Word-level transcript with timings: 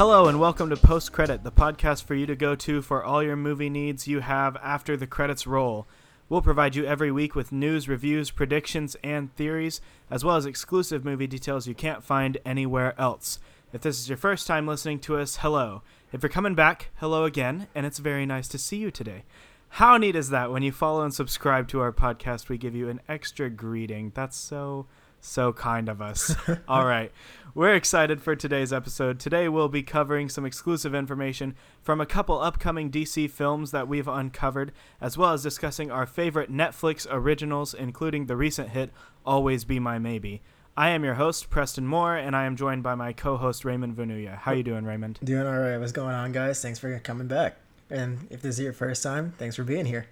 Hello 0.00 0.28
and 0.28 0.40
welcome 0.40 0.70
to 0.70 0.78
Post 0.78 1.12
Credit, 1.12 1.44
the 1.44 1.52
podcast 1.52 2.04
for 2.04 2.14
you 2.14 2.24
to 2.24 2.34
go 2.34 2.54
to 2.54 2.80
for 2.80 3.04
all 3.04 3.22
your 3.22 3.36
movie 3.36 3.68
needs 3.68 4.08
you 4.08 4.20
have 4.20 4.56
after 4.62 4.96
the 4.96 5.06
credits 5.06 5.46
roll. 5.46 5.86
We'll 6.30 6.40
provide 6.40 6.74
you 6.74 6.86
every 6.86 7.12
week 7.12 7.34
with 7.34 7.52
news, 7.52 7.86
reviews, 7.86 8.30
predictions, 8.30 8.96
and 9.04 9.30
theories, 9.36 9.82
as 10.10 10.24
well 10.24 10.36
as 10.36 10.46
exclusive 10.46 11.04
movie 11.04 11.26
details 11.26 11.66
you 11.66 11.74
can't 11.74 12.02
find 12.02 12.38
anywhere 12.46 12.98
else. 12.98 13.40
If 13.74 13.82
this 13.82 14.00
is 14.00 14.08
your 14.08 14.16
first 14.16 14.46
time 14.46 14.66
listening 14.66 15.00
to 15.00 15.18
us, 15.18 15.36
hello. 15.42 15.82
If 16.14 16.22
you're 16.22 16.30
coming 16.30 16.54
back, 16.54 16.88
hello 16.96 17.24
again, 17.24 17.68
and 17.74 17.84
it's 17.84 17.98
very 17.98 18.24
nice 18.24 18.48
to 18.48 18.58
see 18.58 18.78
you 18.78 18.90
today. 18.90 19.24
How 19.68 19.98
neat 19.98 20.16
is 20.16 20.30
that 20.30 20.50
when 20.50 20.62
you 20.62 20.72
follow 20.72 21.02
and 21.02 21.12
subscribe 21.12 21.68
to 21.68 21.80
our 21.80 21.92
podcast, 21.92 22.48
we 22.48 22.56
give 22.56 22.74
you 22.74 22.88
an 22.88 23.02
extra 23.06 23.50
greeting? 23.50 24.12
That's 24.14 24.38
so 24.38 24.86
so 25.20 25.52
kind 25.52 25.88
of 25.88 26.00
us. 26.00 26.34
All 26.68 26.86
right. 26.86 27.12
We're 27.54 27.74
excited 27.74 28.22
for 28.22 28.36
today's 28.36 28.72
episode. 28.72 29.18
Today 29.18 29.48
we'll 29.48 29.68
be 29.68 29.82
covering 29.82 30.28
some 30.28 30.46
exclusive 30.46 30.94
information 30.94 31.56
from 31.82 32.00
a 32.00 32.06
couple 32.06 32.38
upcoming 32.40 32.90
DC 32.90 33.28
films 33.28 33.72
that 33.72 33.88
we've 33.88 34.06
uncovered, 34.06 34.70
as 35.00 35.18
well 35.18 35.32
as 35.32 35.42
discussing 35.42 35.90
our 35.90 36.06
favorite 36.06 36.52
Netflix 36.52 37.08
originals, 37.10 37.74
including 37.74 38.26
the 38.26 38.36
recent 38.36 38.70
hit 38.70 38.90
Always 39.26 39.64
Be 39.64 39.80
My 39.80 39.98
Maybe. 39.98 40.42
I 40.76 40.90
am 40.90 41.02
your 41.02 41.14
host, 41.14 41.50
Preston 41.50 41.86
Moore, 41.86 42.14
and 42.16 42.36
I 42.36 42.44
am 42.44 42.56
joined 42.56 42.84
by 42.84 42.94
my 42.94 43.12
co-host 43.12 43.64
Raymond 43.64 43.96
Vanuya. 43.96 44.38
How 44.38 44.52
you 44.52 44.62
doing, 44.62 44.84
Raymond? 44.84 45.18
Doing 45.22 45.46
all 45.46 45.58
right. 45.58 45.76
What's 45.76 45.92
going 45.92 46.14
on, 46.14 46.30
guys? 46.30 46.62
Thanks 46.62 46.78
for 46.78 46.96
coming 47.00 47.26
back. 47.26 47.56
And 47.90 48.28
if 48.30 48.40
this 48.40 48.54
is 48.54 48.60
your 48.60 48.72
first 48.72 49.02
time, 49.02 49.34
thanks 49.38 49.56
for 49.56 49.64
being 49.64 49.86
here. 49.86 50.06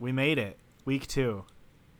We 0.00 0.10
made 0.10 0.38
it. 0.38 0.56
Week 0.86 1.06
two. 1.06 1.44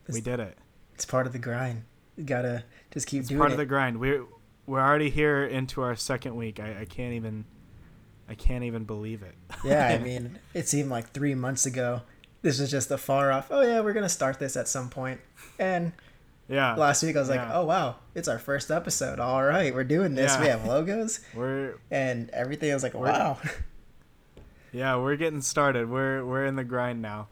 we 0.09 0.23
did 0.23 0.41
it. 0.41 0.57
It's 0.97 1.05
part 1.05 1.27
of 1.27 1.35
the 1.35 1.39
grind. 1.39 1.85
You 2.17 2.25
gotta 2.25 2.65
just 2.91 3.07
keep 3.07 3.21
it's 3.21 3.29
doing 3.29 3.39
part 3.39 3.51
it. 3.51 3.55
of 3.55 3.59
the 3.59 3.67
grind. 3.67 4.01
We're 4.01 4.25
we're 4.65 4.81
already 4.81 5.11
here 5.11 5.45
into 5.45 5.83
our 5.83 5.95
second 5.95 6.37
week. 6.37 6.59
I, 6.59 6.81
I 6.81 6.85
can't 6.87 7.13
even 7.13 7.45
I 8.27 8.35
can't 8.35 8.65
even 8.65 8.85
believe 8.85 9.23
it. 9.23 9.35
yeah, 9.63 9.89
I 9.89 9.99
mean, 10.03 10.39
it 10.55 10.69
seemed 10.69 10.89
like 10.89 11.11
three 11.11 11.35
months 11.35 11.67
ago. 11.67 12.01
This 12.41 12.59
was 12.59 12.71
just 12.71 12.91
a 12.91 12.97
far 12.97 13.31
off. 13.31 13.49
Oh 13.51 13.61
yeah, 13.61 13.81
we're 13.81 13.93
gonna 13.93 14.09
start 14.09 14.39
this 14.39 14.57
at 14.57 14.69
some 14.69 14.89
point. 14.89 15.21
And 15.59 15.93
yeah, 16.49 16.75
last 16.77 17.03
week 17.03 17.15
I 17.15 17.21
was 17.21 17.29
yeah. 17.29 17.45
like, 17.45 17.55
oh 17.55 17.67
wow, 17.67 17.97
it's 18.15 18.27
our 18.27 18.39
first 18.39 18.71
episode. 18.71 19.21
All 19.21 19.45
right, 19.45 19.75
we're 19.75 19.85
doing 19.85 20.15
this. 20.15 20.33
Yeah. 20.33 20.41
We 20.41 20.47
have 20.47 20.65
logos 20.65 21.21
we're 21.35 21.75
and 21.91 22.31
everything. 22.31 22.71
I 22.71 22.75
was 22.75 22.83
like, 22.83 22.95
wow. 22.95 23.39
yeah 24.73 24.97
we're 24.97 25.17
getting 25.17 25.43
started. 25.43 25.91
We're 25.91 26.25
we're 26.25 26.47
in 26.47 26.57
the 26.57 26.65
grind 26.65 27.03
now. 27.03 27.29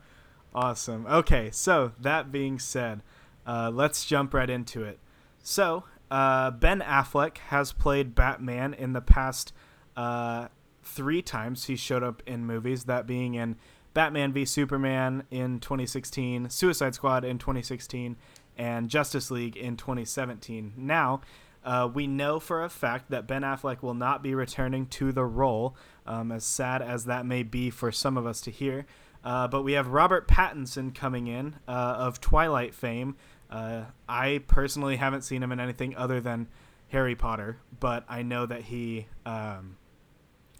Awesome. 0.55 1.07
Okay, 1.07 1.51
so 1.51 1.93
that 1.99 2.31
being 2.31 2.59
said, 2.59 3.01
uh, 3.47 3.71
let's 3.73 4.05
jump 4.05 4.35
right 4.35 4.49
into 4.49 4.83
it. 4.85 4.99
So 5.43 5.85
uh, 6.11 6.51
Ben 6.51 6.81
Affleck 6.81 7.39
has 7.49 7.73
played 7.73 8.15
Batman 8.15 8.75
in 8.75 8.93
the 8.93 9.01
past 9.01 9.53
uh, 9.97 10.49
three 10.83 11.23
times 11.23 11.65
he 11.65 11.77
showed 11.77 12.03
up 12.03 12.23
in 12.27 12.47
movies. 12.47 12.85
That 12.85 13.07
being 13.07 13.35
in 13.35 13.57
Batman 13.95 14.33
v 14.33 14.45
Superman 14.45 15.25
in 15.31 15.61
2016, 15.61 16.51
Suicide 16.51 16.95
Squad 16.95 17.25
in 17.25 17.39
2016, 17.39 18.17
and 18.57 18.89
Justice 18.89 19.31
League 19.31 19.57
in 19.57 19.77
2017. 19.77 20.75
Now, 20.77 21.21
uh, 21.65 21.89
we 21.93 22.07
know 22.07 22.39
for 22.39 22.63
a 22.63 22.69
fact 22.69 23.11
that 23.11 23.27
Ben 23.27 23.43
Affleck 23.43 23.83
will 23.83 23.95
not 23.95 24.23
be 24.23 24.35
returning 24.35 24.87
to 24.87 25.13
the 25.13 25.25
role, 25.25 25.77
um, 26.07 26.31
as 26.31 26.45
sad 26.45 26.83
as 26.83 27.07
that 27.07 27.25
may 27.25 27.43
be 27.43 27.71
for 27.71 27.91
some 27.91 28.17
of 28.17 28.27
us 28.27 28.41
to 28.43 28.51
hear. 28.51 28.85
Uh, 29.25 29.49
but 29.49 29.63
we 29.63 29.73
have 29.73 29.89
Robert 29.89 30.29
Pattinson 30.29 30.95
coming 30.95 31.27
in 31.27 31.57
uh, 31.67 31.71
of 31.71 32.21
Twilight 32.21 32.75
fame. 32.75 33.17
Uh, 33.55 33.85
I 34.09 34.43
personally 34.49 34.97
haven't 34.97 35.23
seen 35.23 35.41
him 35.41 35.53
in 35.53 35.61
anything 35.61 35.95
other 35.97 36.21
than 36.21 36.49
Harry 36.89 37.15
Potter, 37.15 37.59
but 37.79 38.05
I 38.09 38.23
know 38.23 38.47
that 38.47 38.63
he, 38.63 39.07
um, 39.25 39.77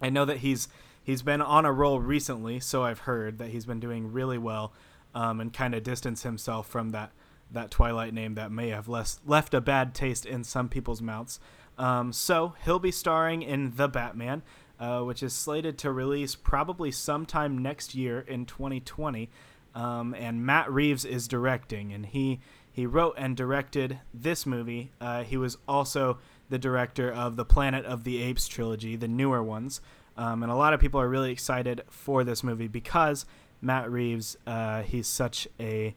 I 0.01 0.09
know 0.09 0.23
that 0.23 0.37
he's 0.37 0.69
he's 1.03 1.21
been 1.21 1.41
on 1.41 1.65
a 1.65 1.73
roll 1.73 1.99
recently. 1.99 2.61
So 2.61 2.83
I've 2.83 2.99
heard 2.99 3.37
that 3.39 3.49
he's 3.49 3.65
been 3.65 3.81
doing 3.81 4.13
really 4.13 4.37
well, 4.37 4.71
um, 5.13 5.41
and 5.41 5.51
kind 5.51 5.75
of 5.75 5.83
distance 5.83 6.23
himself 6.23 6.69
from 6.69 6.91
that 6.91 7.11
that 7.51 7.69
Twilight 7.69 8.13
name 8.13 8.35
that 8.35 8.49
may 8.49 8.69
have 8.69 8.87
less, 8.87 9.19
left 9.25 9.53
a 9.53 9.59
bad 9.59 9.93
taste 9.93 10.25
in 10.25 10.45
some 10.45 10.69
people's 10.69 11.01
mouths. 11.01 11.39
Um, 11.77 12.13
so 12.13 12.53
he'll 12.63 12.79
be 12.79 12.91
starring 12.91 13.41
in 13.41 13.73
The 13.75 13.89
Batman, 13.89 14.41
uh, 14.79 15.01
which 15.01 15.21
is 15.21 15.33
slated 15.33 15.77
to 15.79 15.91
release 15.91 16.33
probably 16.33 16.91
sometime 16.91 17.57
next 17.57 17.93
year 17.93 18.21
in 18.21 18.45
2020. 18.45 19.29
Um, 19.75 20.15
and 20.15 20.45
Matt 20.45 20.71
Reeves 20.71 21.03
is 21.03 21.27
directing, 21.27 21.91
and 21.91 22.05
he 22.05 22.39
he 22.75 22.85
wrote 22.85 23.15
and 23.17 23.37
directed 23.37 24.01
this 24.13 24.45
movie. 24.45 24.91
Uh, 24.99 25.23
he 25.23 25.37
was 25.37 25.57
also 25.65 26.17
the 26.49 26.57
director 26.57 27.09
of 27.09 27.37
the 27.37 27.45
Planet 27.45 27.85
of 27.85 28.03
the 28.03 28.21
Apes 28.21 28.49
trilogy, 28.49 28.97
the 28.97 29.07
newer 29.07 29.41
ones. 29.41 29.79
Um, 30.17 30.43
and 30.43 30.51
a 30.51 30.55
lot 30.55 30.73
of 30.73 30.81
people 30.81 30.99
are 30.99 31.07
really 31.07 31.31
excited 31.31 31.83
for 31.89 32.25
this 32.25 32.43
movie 32.43 32.67
because 32.67 33.25
Matt 33.61 33.89
Reeves, 33.89 34.35
uh, 34.45 34.81
he's 34.81 35.07
such 35.07 35.47
a 35.57 35.95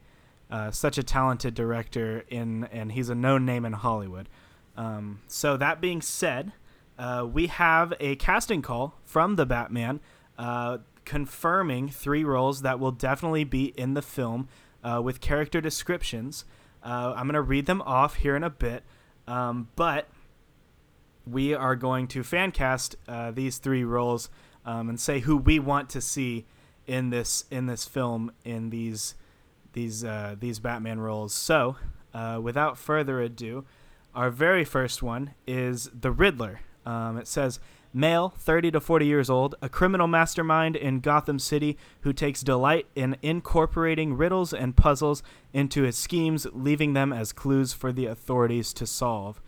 uh, 0.49 0.71
such 0.71 0.97
a 0.97 1.03
talented 1.03 1.53
director 1.53 2.23
in, 2.29 2.63
and 2.71 2.93
he's 2.93 3.09
a 3.09 3.15
known 3.15 3.45
name 3.45 3.65
in 3.65 3.73
Hollywood. 3.73 4.29
Um, 4.77 5.19
so 5.27 5.57
that 5.57 5.81
being 5.81 6.01
said, 6.01 6.53
uh, 6.97 7.27
we 7.29 7.47
have 7.47 7.93
a 7.99 8.15
casting 8.15 8.61
call 8.61 8.95
from 9.03 9.35
the 9.35 9.45
Batman, 9.45 9.99
uh, 10.37 10.77
confirming 11.03 11.89
three 11.89 12.23
roles 12.23 12.61
that 12.61 12.79
will 12.79 12.93
definitely 12.93 13.43
be 13.43 13.65
in 13.75 13.95
the 13.95 14.01
film 14.01 14.47
uh, 14.81 15.01
with 15.03 15.19
character 15.19 15.59
descriptions. 15.59 16.45
Uh, 16.83 17.13
I'm 17.15 17.27
gonna 17.27 17.41
read 17.41 17.65
them 17.65 17.81
off 17.81 18.15
here 18.15 18.35
in 18.35 18.43
a 18.43 18.49
bit, 18.49 18.83
um, 19.27 19.69
but 19.75 20.07
we 21.25 21.53
are 21.53 21.75
going 21.75 22.07
to 22.07 22.23
fan 22.23 22.51
cast 22.51 22.95
uh, 23.07 23.31
these 23.31 23.57
three 23.57 23.83
roles 23.83 24.29
um, 24.65 24.89
and 24.89 24.99
say 24.99 25.19
who 25.19 25.37
we 25.37 25.59
want 25.59 25.89
to 25.89 26.01
see 26.01 26.45
in 26.87 27.09
this 27.09 27.45
in 27.51 27.67
this 27.67 27.85
film 27.85 28.31
in 28.43 28.69
these 28.69 29.15
these 29.73 30.03
uh, 30.03 30.35
these 30.39 30.59
Batman 30.59 30.99
roles. 30.99 31.33
So, 31.33 31.77
uh, 32.13 32.39
without 32.41 32.77
further 32.77 33.21
ado, 33.21 33.65
our 34.15 34.29
very 34.29 34.65
first 34.65 35.03
one 35.03 35.33
is 35.45 35.89
the 35.97 36.11
Riddler. 36.11 36.61
Um, 36.85 37.17
it 37.17 37.27
says 37.27 37.59
male, 37.93 38.33
30 38.37 38.71
to 38.71 38.79
40 38.79 39.05
years 39.05 39.29
old, 39.29 39.55
a 39.61 39.69
criminal 39.69 40.07
mastermind 40.07 40.75
in 40.75 40.99
Gotham 40.99 41.39
City 41.39 41.77
who 42.01 42.13
takes 42.13 42.41
delight 42.41 42.87
in 42.95 43.17
incorporating 43.21 44.15
riddles 44.15 44.53
and 44.53 44.75
puzzles 44.75 45.23
into 45.53 45.83
his 45.83 45.97
schemes, 45.97 46.47
leaving 46.53 46.93
them 46.93 47.11
as 47.11 47.33
clues 47.33 47.73
for 47.73 47.91
the 47.91 48.05
authorities 48.05 48.73
to 48.73 48.85
solve. 48.85 49.41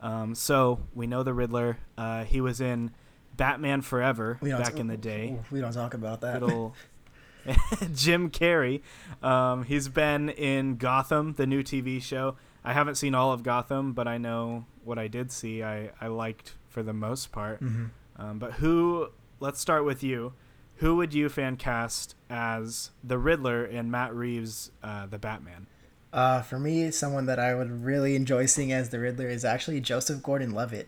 Um, 0.00 0.34
so 0.34 0.80
we 0.94 1.06
know 1.06 1.22
the 1.22 1.34
Riddler. 1.34 1.78
Uh, 1.96 2.24
he 2.24 2.40
was 2.40 2.60
in 2.60 2.92
Batman 3.36 3.82
Forever 3.82 4.38
back 4.42 4.74
t- 4.74 4.80
in 4.80 4.86
the 4.86 4.96
day. 4.96 5.38
We 5.50 5.60
don't 5.60 5.72
talk 5.72 5.94
about 5.94 6.20
that. 6.20 6.42
Jim 7.94 8.30
Carrey. 8.30 8.82
Um, 9.22 9.64
he's 9.64 9.88
been 9.88 10.28
in 10.28 10.76
Gotham, 10.76 11.34
the 11.34 11.46
new 11.46 11.62
TV 11.62 12.02
show. 12.02 12.36
I 12.64 12.72
haven't 12.72 12.96
seen 12.96 13.14
all 13.14 13.32
of 13.32 13.42
Gotham, 13.42 13.92
but 13.92 14.06
I 14.06 14.18
know 14.18 14.66
what 14.84 14.98
I 14.98 15.08
did 15.08 15.32
see. 15.32 15.62
I, 15.62 15.90
I 16.00 16.08
liked 16.08 16.54
for 16.78 16.84
the 16.84 16.92
most 16.92 17.32
part. 17.32 17.60
Mhm. 17.60 17.90
Um, 18.16 18.38
but 18.38 18.52
who? 18.54 19.08
Let's 19.40 19.60
start 19.60 19.84
with 19.84 20.04
you. 20.04 20.34
Who 20.76 20.94
would 20.94 21.12
you 21.12 21.28
fan 21.28 21.56
cast 21.56 22.14
as 22.30 22.90
the 23.02 23.18
Riddler 23.18 23.64
in 23.64 23.90
Matt 23.90 24.14
Reeves' 24.14 24.70
uh, 24.80 25.06
the 25.06 25.18
Batman? 25.18 25.66
Uh, 26.12 26.40
for 26.40 26.60
me, 26.60 26.92
someone 26.92 27.26
that 27.26 27.40
I 27.40 27.56
would 27.56 27.84
really 27.84 28.14
enjoy 28.14 28.46
seeing 28.46 28.72
as 28.72 28.90
the 28.90 29.00
Riddler 29.00 29.26
is 29.26 29.44
actually 29.44 29.80
Joseph 29.80 30.22
Gordon-Levitt. 30.22 30.86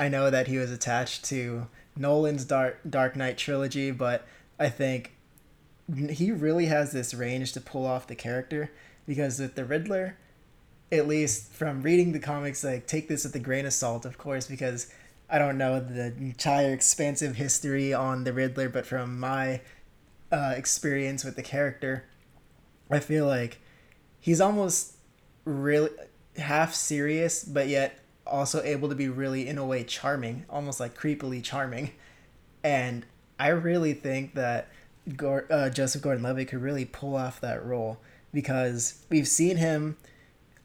I 0.00 0.08
know 0.08 0.30
that 0.30 0.48
he 0.48 0.58
was 0.58 0.72
attached 0.72 1.24
to 1.26 1.68
Nolan's 1.96 2.44
Dark 2.44 2.80
Dark 2.88 3.14
Knight 3.14 3.38
trilogy, 3.38 3.92
but 3.92 4.26
I 4.58 4.68
think 4.68 5.12
he 6.08 6.32
really 6.32 6.66
has 6.66 6.90
this 6.90 7.14
range 7.14 7.52
to 7.52 7.60
pull 7.60 7.86
off 7.86 8.08
the 8.08 8.16
character 8.16 8.72
because 9.06 9.38
with 9.38 9.54
the 9.54 9.64
Riddler, 9.64 10.16
at 10.90 11.06
least 11.06 11.52
from 11.52 11.82
reading 11.82 12.10
the 12.10 12.18
comics, 12.18 12.64
like 12.64 12.88
take 12.88 13.06
this 13.06 13.22
with 13.22 13.34
a 13.36 13.38
grain 13.38 13.64
of 13.64 13.72
salt, 13.72 14.04
of 14.04 14.18
course, 14.18 14.48
because 14.48 14.92
I 15.30 15.38
don't 15.38 15.58
know 15.58 15.78
the 15.80 16.06
entire 16.06 16.72
expansive 16.72 17.36
history 17.36 17.94
on 17.94 18.24
the 18.24 18.32
Riddler, 18.32 18.68
but 18.68 18.84
from 18.86 19.20
my 19.20 19.60
uh, 20.32 20.54
experience 20.56 21.24
with 21.24 21.36
the 21.36 21.42
character, 21.42 22.04
I 22.90 22.98
feel 22.98 23.26
like 23.26 23.58
he's 24.18 24.40
almost 24.40 24.94
really 25.44 25.90
half 26.36 26.74
serious, 26.74 27.44
but 27.44 27.68
yet 27.68 28.00
also 28.26 28.62
able 28.62 28.88
to 28.88 28.94
be 28.94 29.08
really, 29.08 29.46
in 29.46 29.58
a 29.58 29.64
way, 29.64 29.84
charming, 29.84 30.44
almost 30.50 30.80
like 30.80 30.98
creepily 30.98 31.42
charming. 31.42 31.92
And 32.62 33.06
I 33.38 33.48
really 33.48 33.94
think 33.94 34.34
that 34.34 34.68
Gor- 35.16 35.46
uh, 35.50 35.70
Joseph 35.70 36.02
Gordon-Levitt 36.02 36.48
could 36.48 36.62
really 36.62 36.84
pull 36.84 37.16
off 37.16 37.40
that 37.40 37.64
role 37.64 37.98
because 38.32 39.02
we've 39.08 39.28
seen 39.28 39.56
him 39.56 39.96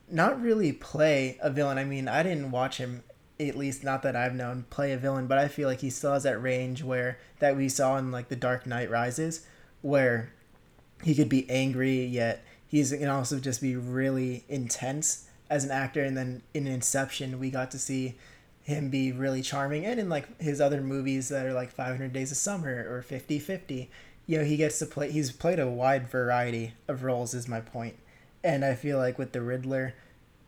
not 0.10 0.40
really 0.42 0.72
play 0.72 1.38
a 1.42 1.50
villain. 1.50 1.78
I 1.78 1.84
mean, 1.84 2.08
I 2.08 2.22
didn't 2.22 2.52
watch 2.52 2.78
him, 2.78 3.04
at 3.40 3.58
least 3.58 3.84
not 3.84 4.02
that 4.04 4.16
I've 4.16 4.36
known, 4.36 4.66
play 4.70 4.92
a 4.92 4.98
villain, 4.98 5.28
but 5.28 5.38
I 5.38 5.48
feel 5.48 5.68
like 5.68 5.82
he 5.82 5.90
still 5.90 6.14
has 6.14 6.24
that 6.24 6.42
range 6.42 6.84
where 6.84 7.20
that 7.40 7.58
we 7.58 7.70
saw 7.70 7.98
in 7.98 8.12
like 8.12 8.30
The 8.30 8.36
Dark 8.36 8.66
Knight 8.66 8.90
Rises, 8.90 9.46
where 9.82 10.32
he 11.04 11.14
could 11.14 11.30
be 11.30 11.50
angry 11.50 12.06
yet 12.06 12.44
he's 12.68 12.92
can 12.92 13.08
also 13.08 13.40
just 13.40 13.62
be 13.62 13.76
really 13.76 14.44
intense 14.50 15.30
as 15.50 15.64
an 15.64 15.72
actor. 15.72 16.04
And 16.04 16.18
then 16.18 16.42
in 16.54 16.68
Inception, 16.68 17.40
we 17.40 17.50
got 17.50 17.72
to 17.72 17.80
see 17.80 18.16
him 18.64 18.90
be 18.90 19.12
really 19.12 19.44
charming 19.44 19.86
and 19.86 20.00
in 20.00 20.10
like 20.10 20.42
his 20.42 20.60
other 20.60 20.82
movies 20.82 21.30
that 21.30 21.46
are 21.46 21.54
like 21.54 21.70
500 21.70 22.12
Days 22.12 22.32
of 22.32 22.38
Summer 22.38 22.84
or 22.90 23.06
50-50 23.08 23.90
you 24.26 24.40
know 24.40 24.44
he 24.44 24.58
gets 24.58 24.80
to 24.80 24.88
play 24.88 25.12
he's 25.12 25.32
played 25.32 25.60
a 25.60 25.68
wide 25.68 26.08
variety 26.10 26.74
of 26.88 27.04
roles 27.04 27.36
is 27.36 27.48
my 27.48 27.62
point 27.62 27.96
and 28.44 28.66
I 28.66 28.74
feel 28.74 28.98
like 28.98 29.20
with 29.20 29.34
the 29.34 29.42
Riddler 29.44 29.94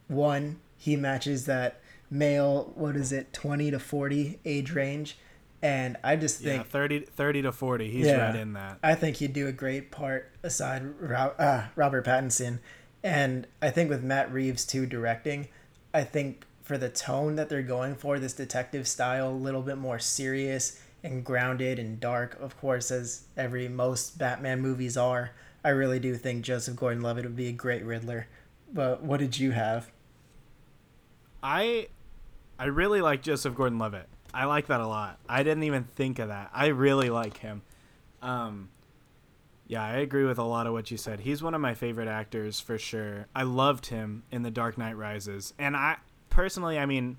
one 0.07 0.59
he 0.79 0.95
matches 0.95 1.45
that 1.45 1.79
male 2.09 2.71
what 2.75 2.95
is 2.95 3.11
it 3.11 3.33
20 3.33 3.71
to 3.71 3.79
40 3.79 4.39
age 4.45 4.71
range 4.71 5.17
and 5.61 5.97
I 6.03 6.15
just 6.15 6.41
think 6.41 6.63
yeah, 6.63 6.69
30, 6.71 6.99
30 7.01 7.41
to 7.41 7.51
40 7.51 7.89
he's 7.89 8.05
Yeah. 8.07 8.27
right 8.27 8.35
in 8.35 8.53
that 8.53 8.79
I 8.83 8.95
think 8.95 9.17
he'd 9.17 9.33
do 9.33 9.47
a 9.47 9.51
great 9.51 9.91
part 9.91 10.31
aside 10.43 10.83
uh, 11.11 11.63
Robert 11.75 12.05
Pattinson, 12.05 12.59
and 13.03 13.47
I 13.61 13.69
think 13.71 13.89
with 13.89 14.03
Matt 14.03 14.31
Reeves 14.31 14.65
too 14.65 14.85
directing, 14.85 15.47
I 15.93 16.03
think 16.03 16.45
for 16.61 16.77
the 16.77 16.89
tone 16.89 17.35
that 17.37 17.49
they're 17.49 17.61
going 17.61 17.95
for, 17.95 18.19
this 18.19 18.33
detective 18.33 18.87
style, 18.87 19.29
a 19.29 19.31
little 19.31 19.61
bit 19.61 19.77
more 19.77 19.99
serious 19.99 20.81
and 21.03 21.23
grounded 21.23 21.79
and 21.79 21.99
dark, 21.99 22.37
of 22.41 22.57
course, 22.59 22.91
as 22.91 23.23
every 23.37 23.67
most 23.69 24.17
Batman 24.17 24.59
movies 24.61 24.97
are. 24.97 25.31
I 25.63 25.69
really 25.69 25.99
do 25.99 26.15
think 26.15 26.43
Joseph 26.43 26.75
Gordon-Levitt 26.75 27.23
would 27.23 27.35
be 27.37 27.47
a 27.47 27.53
great 27.53 27.83
Riddler. 27.85 28.27
But 28.73 29.01
what 29.01 29.19
did 29.21 29.39
you 29.39 29.51
have? 29.51 29.89
I 31.41 31.87
I 32.59 32.65
really 32.65 33.01
like 33.01 33.21
Joseph 33.21 33.55
Gordon-Levitt. 33.55 34.07
I 34.33 34.45
like 34.45 34.67
that 34.67 34.81
a 34.81 34.87
lot. 34.87 35.19
I 35.29 35.43
didn't 35.43 35.63
even 35.63 35.83
think 35.83 36.19
of 36.19 36.29
that. 36.29 36.49
I 36.53 36.67
really 36.67 37.09
like 37.09 37.37
him. 37.37 37.61
Um, 38.21 38.69
yeah, 39.67 39.83
I 39.83 39.97
agree 39.97 40.25
with 40.25 40.37
a 40.37 40.43
lot 40.43 40.67
of 40.67 40.73
what 40.73 40.89
you 40.91 40.97
said. 40.97 41.19
He's 41.19 41.43
one 41.43 41.53
of 41.53 41.61
my 41.61 41.73
favorite 41.73 42.07
actors 42.07 42.59
for 42.59 42.77
sure. 42.77 43.27
I 43.35 43.43
loved 43.43 43.87
him 43.87 44.23
in 44.31 44.41
The 44.43 44.51
Dark 44.51 44.77
Knight 44.77 44.97
Rises, 44.97 45.53
and 45.59 45.75
I 45.75 45.97
personally, 46.29 46.79
I 46.79 46.85
mean, 46.85 47.17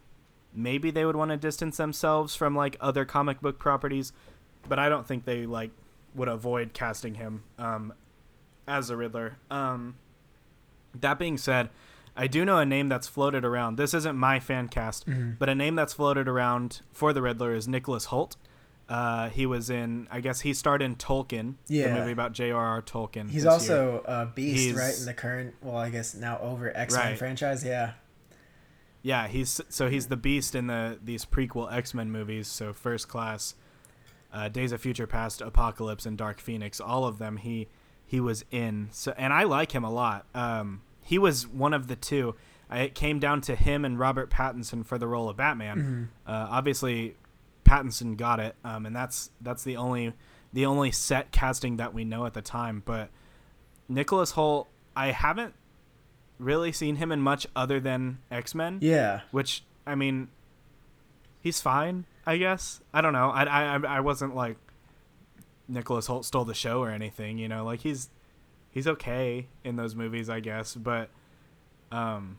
maybe 0.54 0.90
they 0.90 1.04
would 1.04 1.16
want 1.16 1.30
to 1.30 1.36
distance 1.36 1.76
themselves 1.76 2.34
from 2.34 2.56
like 2.56 2.76
other 2.80 3.04
comic 3.04 3.40
book 3.40 3.58
properties, 3.58 4.12
but 4.68 4.78
I 4.78 4.88
don't 4.88 5.06
think 5.06 5.24
they 5.24 5.46
like 5.46 5.70
would 6.14 6.28
avoid 6.28 6.72
casting 6.72 7.14
him 7.14 7.44
um, 7.58 7.92
as 8.66 8.90
a 8.90 8.96
Riddler. 8.96 9.36
Um, 9.50 9.96
that 11.00 11.18
being 11.18 11.38
said, 11.38 11.70
I 12.18 12.26
do 12.26 12.44
know 12.44 12.58
a 12.58 12.66
name 12.66 12.88
that's 12.88 13.06
floated 13.06 13.44
around. 13.44 13.76
This 13.76 13.94
isn't 13.94 14.16
my 14.16 14.40
fan 14.40 14.68
cast, 14.68 15.06
but 15.38 15.48
a 15.48 15.54
name 15.54 15.76
that's 15.76 15.92
floated 15.94 16.28
around 16.28 16.80
for 16.92 17.12
the 17.12 17.22
Riddler 17.22 17.54
is 17.54 17.68
Nicholas 17.68 18.06
Hoult. 18.06 18.36
Uh, 18.88 19.28
he 19.28 19.46
was 19.46 19.68
in, 19.70 20.08
I 20.10 20.20
guess 20.20 20.40
he 20.40 20.52
starred 20.54 20.80
in 20.82 20.96
Tolkien, 20.96 21.54
Yeah. 21.68 21.88
the 21.92 22.00
movie 22.00 22.12
about 22.12 22.32
J.R.R. 22.32 22.80
Tolkien. 22.82 23.30
He's 23.30 23.44
this 23.44 23.68
year. 23.68 23.78
also 23.80 24.02
a 24.06 24.26
beast, 24.26 24.58
He's- 24.58 24.76
right? 24.76 24.98
In 24.98 25.04
the 25.04 25.14
current, 25.14 25.54
well, 25.62 25.76
I 25.76 25.90
guess 25.90 26.14
now 26.14 26.38
over 26.40 26.74
X 26.76 26.94
Men 26.94 27.04
Right. 27.06 27.18
franchise. 27.18 27.62
Yeah. 27.64 27.92
Yeah, 29.02 29.28
he's 29.28 29.60
so 29.68 29.88
he's 29.88 30.08
the 30.08 30.16
Beast 30.16 30.54
in 30.54 30.66
the 30.66 30.98
these 31.02 31.24
prequel 31.24 31.72
X 31.72 31.94
Men 31.94 32.10
movies. 32.10 32.48
So 32.48 32.72
First 32.72 33.08
Class, 33.08 33.54
uh, 34.32 34.48
Days 34.48 34.72
of 34.72 34.80
Future 34.80 35.06
Past, 35.06 35.40
Apocalypse, 35.40 36.04
and 36.04 36.18
Dark 36.18 36.40
Phoenix. 36.40 36.80
All 36.80 37.04
of 37.04 37.18
them 37.18 37.36
he 37.36 37.68
he 38.04 38.18
was 38.20 38.44
in. 38.50 38.88
So 38.90 39.14
and 39.16 39.32
I 39.32 39.44
like 39.44 39.72
him 39.72 39.84
a 39.84 39.90
lot. 39.90 40.26
Um, 40.34 40.82
he 41.08 41.18
was 41.18 41.46
one 41.46 41.72
of 41.72 41.86
the 41.86 41.96
two. 41.96 42.34
It 42.70 42.94
came 42.94 43.18
down 43.18 43.40
to 43.42 43.54
him 43.56 43.84
and 43.86 43.98
Robert 43.98 44.28
Pattinson 44.30 44.84
for 44.84 44.98
the 44.98 45.06
role 45.08 45.30
of 45.30 45.38
Batman. 45.38 46.10
Uh, 46.26 46.46
obviously, 46.50 47.16
Pattinson 47.64 48.16
got 48.16 48.40
it, 48.40 48.56
um, 48.62 48.84
and 48.84 48.94
that's 48.94 49.30
that's 49.40 49.64
the 49.64 49.76
only 49.78 50.12
the 50.52 50.66
only 50.66 50.90
set 50.90 51.32
casting 51.32 51.78
that 51.78 51.94
we 51.94 52.04
know 52.04 52.26
at 52.26 52.34
the 52.34 52.42
time. 52.42 52.82
But 52.84 53.08
Nicholas 53.88 54.32
Hoult, 54.32 54.66
I 54.94 55.12
haven't 55.12 55.54
really 56.38 56.72
seen 56.72 56.96
him 56.96 57.10
in 57.10 57.20
much 57.22 57.46
other 57.56 57.80
than 57.80 58.18
X 58.30 58.54
Men 58.54 58.78
Yeah. 58.82 59.20
which 59.30 59.64
I 59.86 59.94
mean, 59.94 60.28
he's 61.40 61.60
fine, 61.62 62.04
I 62.26 62.36
guess. 62.36 62.80
I 62.92 63.00
don't 63.00 63.14
know. 63.14 63.30
I 63.30 63.44
I 63.44 63.76
I 63.96 64.00
wasn't 64.00 64.36
like 64.36 64.58
Nicholas 65.68 66.06
Hoult 66.08 66.24
stole 66.26 66.44
the 66.44 66.54
show 66.54 66.80
or 66.82 66.90
anything, 66.90 67.38
you 67.38 67.48
know. 67.48 67.64
Like 67.64 67.80
he's 67.80 68.10
he's 68.78 68.86
okay 68.86 69.48
in 69.64 69.74
those 69.74 69.96
movies, 69.96 70.30
I 70.30 70.38
guess. 70.38 70.76
But 70.76 71.10
um, 71.90 72.38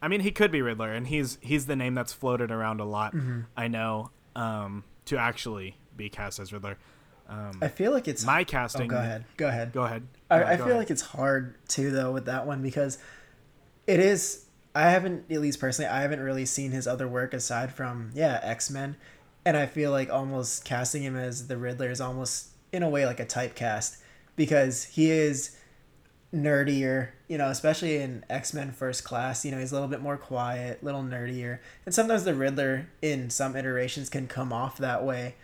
I 0.00 0.06
mean, 0.06 0.20
he 0.20 0.30
could 0.30 0.52
be 0.52 0.62
Riddler, 0.62 0.92
and 0.92 1.04
he's 1.08 1.36
he's 1.40 1.66
the 1.66 1.74
name 1.74 1.94
that's 1.94 2.12
floated 2.12 2.52
around 2.52 2.80
a 2.80 2.84
lot. 2.84 3.12
I 3.56 3.66
know 3.68 4.10
um 4.36 4.84
to 5.06 5.18
actually 5.18 5.76
be 5.96 6.08
cast 6.08 6.38
as 6.38 6.52
Riddler. 6.52 6.78
Um, 7.28 7.58
I 7.60 7.68
feel 7.68 7.90
like 7.90 8.06
it's. 8.06 8.24
my 8.24 8.42
oh, 8.42 8.44
casting. 8.44 8.86
go 8.88 8.98
ahead. 8.98 9.24
Go 9.36 9.48
ahead. 9.48 9.72
Go 9.72 9.82
ahead. 9.82 10.06
I, 10.30 10.38
No, 10.38 10.44
I 10.46 10.50
go 10.50 10.56
feel 10.56 10.66
ahead. 10.66 10.76
like 10.78 10.90
it's 10.90 11.02
hard 11.02 11.56
too 11.68 11.90
though 11.90 12.12
with 12.12 12.26
that 12.26 12.46
one 12.46 12.62
because 12.62 12.98
it 13.88 13.98
is 13.98 14.44
I 14.76 14.90
haven't 14.90 15.30
at 15.30 15.40
least 15.40 15.58
personally 15.58 15.90
I 15.90 16.02
haven't 16.02 16.20
really 16.20 16.46
seen 16.46 16.70
his 16.70 16.86
other 16.86 17.08
work 17.08 17.34
aside 17.34 17.72
from 17.72 18.10
yeah 18.14 18.38
X-Men 18.42 18.96
and 19.44 19.56
I 19.56 19.66
feel 19.66 19.90
like 19.90 20.10
almost 20.10 20.64
casting 20.64 21.02
him 21.02 21.16
as 21.16 21.48
the 21.48 21.56
Riddler 21.56 21.90
is 21.90 22.00
almost 22.00 22.50
in 22.72 22.82
a 22.82 22.88
way 22.88 23.04
like 23.06 23.20
a 23.20 23.26
typecast 23.26 23.98
because 24.36 24.84
he 24.84 25.10
is 25.10 25.56
nerdier 26.34 27.10
you 27.28 27.38
know 27.38 27.48
especially 27.48 27.98
in 27.98 28.24
X-Men 28.28 28.72
First 28.72 29.04
Class 29.04 29.44
you 29.44 29.52
know 29.52 29.58
he's 29.58 29.70
a 29.70 29.74
little 29.74 29.88
bit 29.88 30.00
more 30.00 30.16
quiet 30.16 30.82
little 30.82 31.02
nerdier 31.02 31.60
and 31.86 31.94
sometimes 31.94 32.24
the 32.24 32.34
Riddler 32.34 32.88
in 33.00 33.30
some 33.30 33.54
iterations 33.54 34.08
can 34.08 34.26
come 34.26 34.52
off 34.52 34.78
that 34.78 35.04
way 35.04 35.34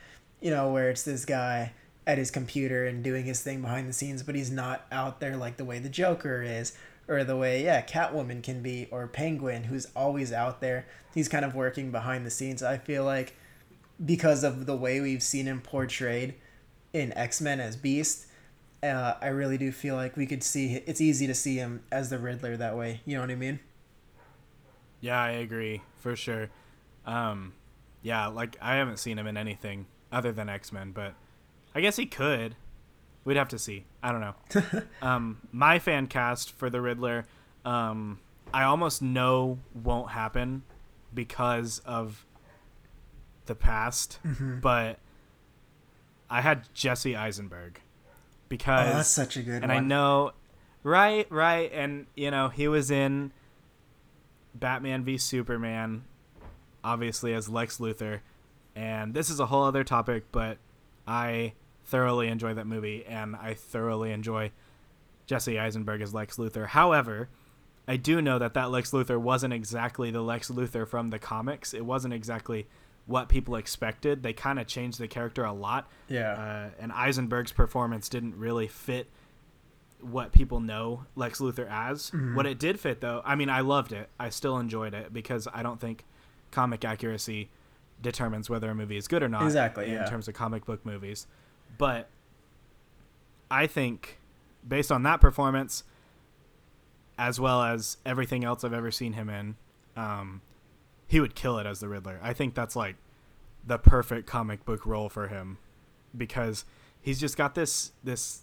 you 0.41 0.51
know, 0.51 0.71
where 0.71 0.91
it's 0.91 1.03
this 1.03 1.25
guy 1.25 1.73
at 2.07 2.19
his 2.19 2.31
computer 2.31 2.87
and 2.87 3.05
doing 3.05 3.25
his 3.25 3.43
thing 3.43 3.61
behind 3.61 3.89
the 3.89 3.93
scenes, 3.93 4.23
but 4.23 4.35
he's 4.35 4.51
not 4.51 4.87
out 4.91 5.21
there 5.21 5.37
like 5.37 5.57
the 5.57 5.65
way 5.65 5.79
the 5.79 5.89
Joker 5.89 6.43
is, 6.43 6.77
or 7.09 7.25
the 7.25 7.37
way, 7.37 7.65
yeah, 7.65 7.83
Catwoman 7.83 8.43
can 8.43 8.63
be, 8.63 8.89
or 8.91 9.07
Penguin, 9.07 9.65
who's 9.65 9.87
always 9.97 10.33
out 10.33 10.61
there. 10.61 10.87
He's 11.15 11.29
kind 11.29 11.45
of 11.45 11.55
working 11.55 11.91
behind 11.91 12.25
the 12.25 12.31
scenes. 12.31 12.63
I 12.63 12.79
feel 12.79 13.05
like 13.05 13.37
because 14.05 14.45
of 14.45 14.67
the 14.67 14.77
way 14.77 15.01
we've 15.01 15.23
seen 15.23 15.47
him 15.47 15.61
portrayed 15.61 16.35
in 16.93 17.13
X 17.13 17.41
Men 17.41 17.61
as 17.61 17.77
Beast, 17.77 18.27
uh, 18.83 19.15
I 19.21 19.29
really 19.29 19.59
do 19.59 19.73
feel 19.73 19.95
like 19.95 20.17
we 20.17 20.27
could 20.27 20.43
see 20.43 20.83
it's 20.87 21.01
easy 21.01 21.27
to 21.27 21.35
see 21.35 21.57
him 21.57 21.83
as 21.93 22.11
the 22.11 22.19
Riddler 22.19 22.57
that 22.57 22.77
way. 22.77 23.01
You 23.05 23.15
know 23.15 23.21
what 23.21 23.31
I 23.31 23.35
mean? 23.35 23.61
Yeah, 25.01 25.21
I 25.21 25.31
agree 25.31 25.83
for 25.97 26.17
sure. 26.17 26.51
Um, 27.07 27.55
yeah, 28.03 28.27
like 28.27 28.57
I 28.61 28.77
haven't 28.77 28.99
seen 28.99 29.19
him 29.19 29.27
in 29.27 29.37
anything 29.37 29.87
other 30.11 30.33
than 30.33 30.49
X 30.49 30.73
Men, 30.73 30.93
but 30.93 31.15
I 31.75 31.81
guess 31.81 31.97
he 31.97 32.07
could. 32.07 32.57
We'd 33.25 33.37
have 33.37 33.49
to 33.49 33.59
see. 33.59 33.85
I 34.03 34.13
don't 34.13 34.21
know. 34.21 34.83
um, 35.03 35.43
my 35.53 35.79
fan 35.79 36.07
cast 36.07 36.53
for 36.53 36.71
the 36.71 36.81
Riddler, 36.81 37.27
um, 37.67 38.19
I 38.53 38.65
almost 38.65 39.03
know 39.03 39.59
won't 39.75 40.11
happen 40.11 40.63
because 41.13 41.81
of 41.85 42.25
the 43.45 43.55
past, 43.55 44.19
but 44.63 44.99
I 46.31 46.41
had 46.41 46.73
Jesse 46.73 47.15
Eisenberg 47.15 47.81
Oh, 48.51 48.57
because 48.57 48.93
that's 48.93 49.09
such 49.09 49.37
a 49.37 49.43
good 49.43 49.63
and 49.63 49.69
one. 49.69 49.71
I 49.71 49.81
know, 49.81 50.33
right, 50.83 51.31
right, 51.31 51.71
and 51.73 52.07
you 52.17 52.33
know 52.33 52.49
he 52.49 52.67
was 52.67 52.91
in 52.91 53.33
Batman 54.55 55.05
v 55.05 55.19
Superman, 55.19 56.03
obviously 56.83 57.33
as 57.33 57.49
Lex 57.49 57.79
Luthor, 57.79 58.21
and 58.75 59.15
this 59.15 59.31
is 59.31 59.39
a 59.39 59.47
whole 59.47 59.63
other 59.63 59.85
topic, 59.85 60.25
but 60.33 60.59
I 61.07 61.53
thoroughly 61.85 62.27
enjoy 62.27 62.55
that 62.55 62.67
movie, 62.67 63.05
and 63.07 63.37
I 63.37 63.55
thoroughly 63.55 64.11
enjoy 64.11 64.51
Jesse 65.27 65.57
Eisenberg 65.57 66.03
as 66.03 66.13
Lex 66.13 66.37
Luthor. 66.37 66.67
However, 66.67 67.29
I 67.87 67.97
do 67.97 68.21
know 68.21 68.41
that 68.41 68.55
that 68.55 68.73
Lex 68.73 68.91
Luthor 68.91 69.21
wasn't 69.21 69.55
exactly 69.55 70.11
the 70.11 70.23
Lex 70.23 70.51
Luthor 70.51 70.89
from 70.89 71.11
the 71.11 71.21
comics. 71.21 71.73
It 71.73 71.85
wasn't 71.85 72.15
exactly 72.15 72.67
what 73.11 73.29
people 73.29 73.57
expected. 73.57 74.23
They 74.23 74.33
kind 74.33 74.61
of 74.61 74.69
changed 74.69 75.01
the 75.01 75.09
character 75.09 75.45
a 75.45 75.53
lot 75.53 75.91
Yeah. 76.09 76.33
uh, 76.33 76.71
and 76.79 76.93
Eisenberg's 76.93 77.51
performance 77.51 78.09
didn't 78.09 78.37
really 78.37 78.69
fit 78.69 79.09
what 80.01 80.31
people 80.33 80.61
know 80.61 81.05
Lex 81.17 81.41
Luthor 81.41 81.69
as. 81.69 82.11
What 82.35 82.47
it 82.47 82.59
did 82.59 82.79
fit, 82.79 83.01
though, 83.01 83.21
I 83.25 83.35
mean, 83.35 83.51
I 83.51 83.61
loved 83.61 83.93
it. 83.93 84.09
I 84.19 84.31
still 84.31 84.59
enjoyed 84.59 84.95
it 84.95 85.13
because 85.13 85.49
I 85.53 85.63
don't 85.65 85.81
think 85.81 86.05
comic 86.53 86.85
accuracy 86.85 87.51
determines 88.01 88.49
whether 88.49 88.71
a 88.71 88.75
movie 88.75 88.97
is 88.97 89.09
good 89.09 89.23
or 89.25 89.29
not. 89.29 89.43
Exactly, 89.43 89.87
In 89.87 89.93
yeah. 89.95 90.09
terms 90.09 90.29
of 90.29 90.35
comic 90.35 90.65
book 90.65 90.87
movies, 90.87 91.27
but 91.79 92.09
I 93.51 93.67
think 93.67 94.19
based 94.67 94.91
on 94.93 95.03
that 95.03 95.21
performance, 95.21 95.83
as 97.19 97.39
well 97.41 97.63
as 97.63 97.97
everything 98.07 98.45
else 98.45 98.63
I've 98.65 98.73
ever 98.73 98.91
seen 98.93 99.13
him 99.15 99.29
in, 99.29 99.57
um, 99.97 100.41
he 101.11 101.19
would 101.19 101.35
kill 101.35 101.59
it 101.59 101.67
as 101.67 101.81
the 101.81 101.89
Riddler. 101.89 102.21
I 102.23 102.33
think 102.33 102.55
that's 102.55 102.77
like 102.77 102.95
the 103.67 103.79
perfect 103.79 104.29
comic 104.29 104.65
book 104.65 104.87
role 104.87 105.09
for 105.09 105.27
him 105.27 105.59
because 106.17 106.65
he's 107.01 107.19
just 107.19 107.37
got 107.37 107.57
this 107.57 107.91
this 108.05 108.43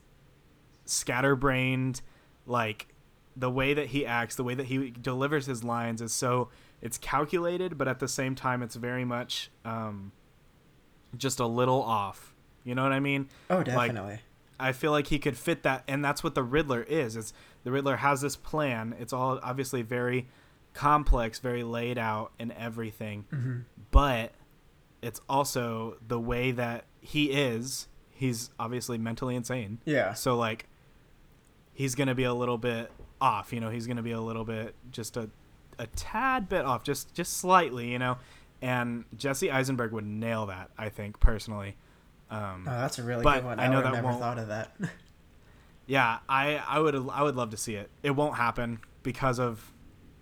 scatterbrained 0.83 2.01
like 2.45 2.89
the 3.37 3.49
way 3.49 3.73
that 3.73 3.87
he 3.87 4.05
acts, 4.05 4.35
the 4.35 4.43
way 4.43 4.53
that 4.53 4.65
he 4.65 4.89
delivers 4.89 5.45
his 5.45 5.63
lines 5.63 6.01
is 6.01 6.11
so 6.11 6.49
it's 6.81 6.97
calculated, 6.97 7.77
but 7.77 7.87
at 7.87 7.99
the 7.99 8.07
same 8.09 8.35
time 8.35 8.61
it's 8.61 8.75
very 8.75 9.05
much 9.05 9.49
um, 9.63 10.11
just 11.15 11.39
a 11.39 11.47
little 11.47 11.81
off. 11.81 12.35
You 12.65 12.75
know 12.75 12.83
what 12.83 12.91
I 12.91 12.99
mean? 12.99 13.29
oh, 13.49 13.59
like, 13.59 13.65
definitely. 13.67 14.19
I 14.59 14.73
feel 14.73 14.91
like 14.91 15.07
he 15.07 15.19
could 15.19 15.37
fit 15.37 15.63
that, 15.63 15.85
and 15.87 16.03
that's 16.03 16.21
what 16.21 16.35
the 16.35 16.43
Riddler 16.43 16.83
is. 16.83 17.15
It's 17.15 17.31
the 17.63 17.71
Riddler 17.71 17.95
has 17.95 18.19
this 18.19 18.35
plan. 18.35 18.93
It's 18.99 19.13
all 19.13 19.39
obviously 19.41 19.83
very 19.83 20.27
complex, 20.77 21.39
very 21.39 21.63
laid 21.63 21.97
out 21.97 22.31
and 22.39 22.51
everything. 22.53 23.25
Mm-hmm. 23.33 23.59
But 23.91 24.31
it's 25.01 25.19
also 25.27 25.97
the 26.07 26.19
way 26.19 26.51
that 26.51 26.85
he 27.01 27.31
is. 27.31 27.87
He's 28.11 28.49
obviously 28.59 28.97
mentally 28.97 29.35
insane. 29.35 29.79
Yeah. 29.85 30.13
So 30.13 30.35
like 30.37 30.67
he's 31.73 31.95
going 31.95 32.07
to 32.07 32.15
be 32.15 32.23
a 32.23 32.33
little 32.33 32.57
bit 32.57 32.91
off, 33.19 33.51
you 33.53 33.59
know, 33.59 33.69
he's 33.69 33.87
going 33.87 33.97
to 33.97 34.03
be 34.03 34.11
a 34.11 34.21
little 34.21 34.45
bit 34.45 34.75
just 34.91 35.17
a 35.17 35.29
a 35.79 35.85
tad 35.87 36.49
bit 36.49 36.65
off, 36.65 36.83
just 36.83 37.13
just 37.13 37.33
slightly, 37.37 37.91
you 37.91 37.99
know. 37.99 38.17
And 38.61 39.05
Jesse 39.15 39.51
Eisenberg 39.51 39.91
would 39.91 40.05
nail 40.05 40.47
that, 40.47 40.71
I 40.77 40.89
think 40.89 41.19
personally. 41.19 41.75
Um, 42.31 42.65
Oh, 42.67 42.71
that's 42.71 42.97
a 42.99 43.03
really 43.03 43.23
But 43.23 43.35
good 43.41 43.45
one. 43.45 43.59
I 43.59 43.65
I, 43.65 43.67
know 43.67 43.81
that 43.83 43.93
never 43.93 44.07
won't- 44.07 44.19
thought 44.19 44.39
of 44.39 44.47
that. 44.47 44.75
yeah, 45.85 46.19
I 46.27 46.55
I 46.67 46.79
would 46.79 46.95
I 47.11 47.21
would 47.23 47.35
love 47.35 47.51
to 47.51 47.57
see 47.57 47.75
it. 47.75 47.89
It 48.03 48.11
won't 48.11 48.35
happen 48.35 48.79
because 49.03 49.39
of 49.39 49.71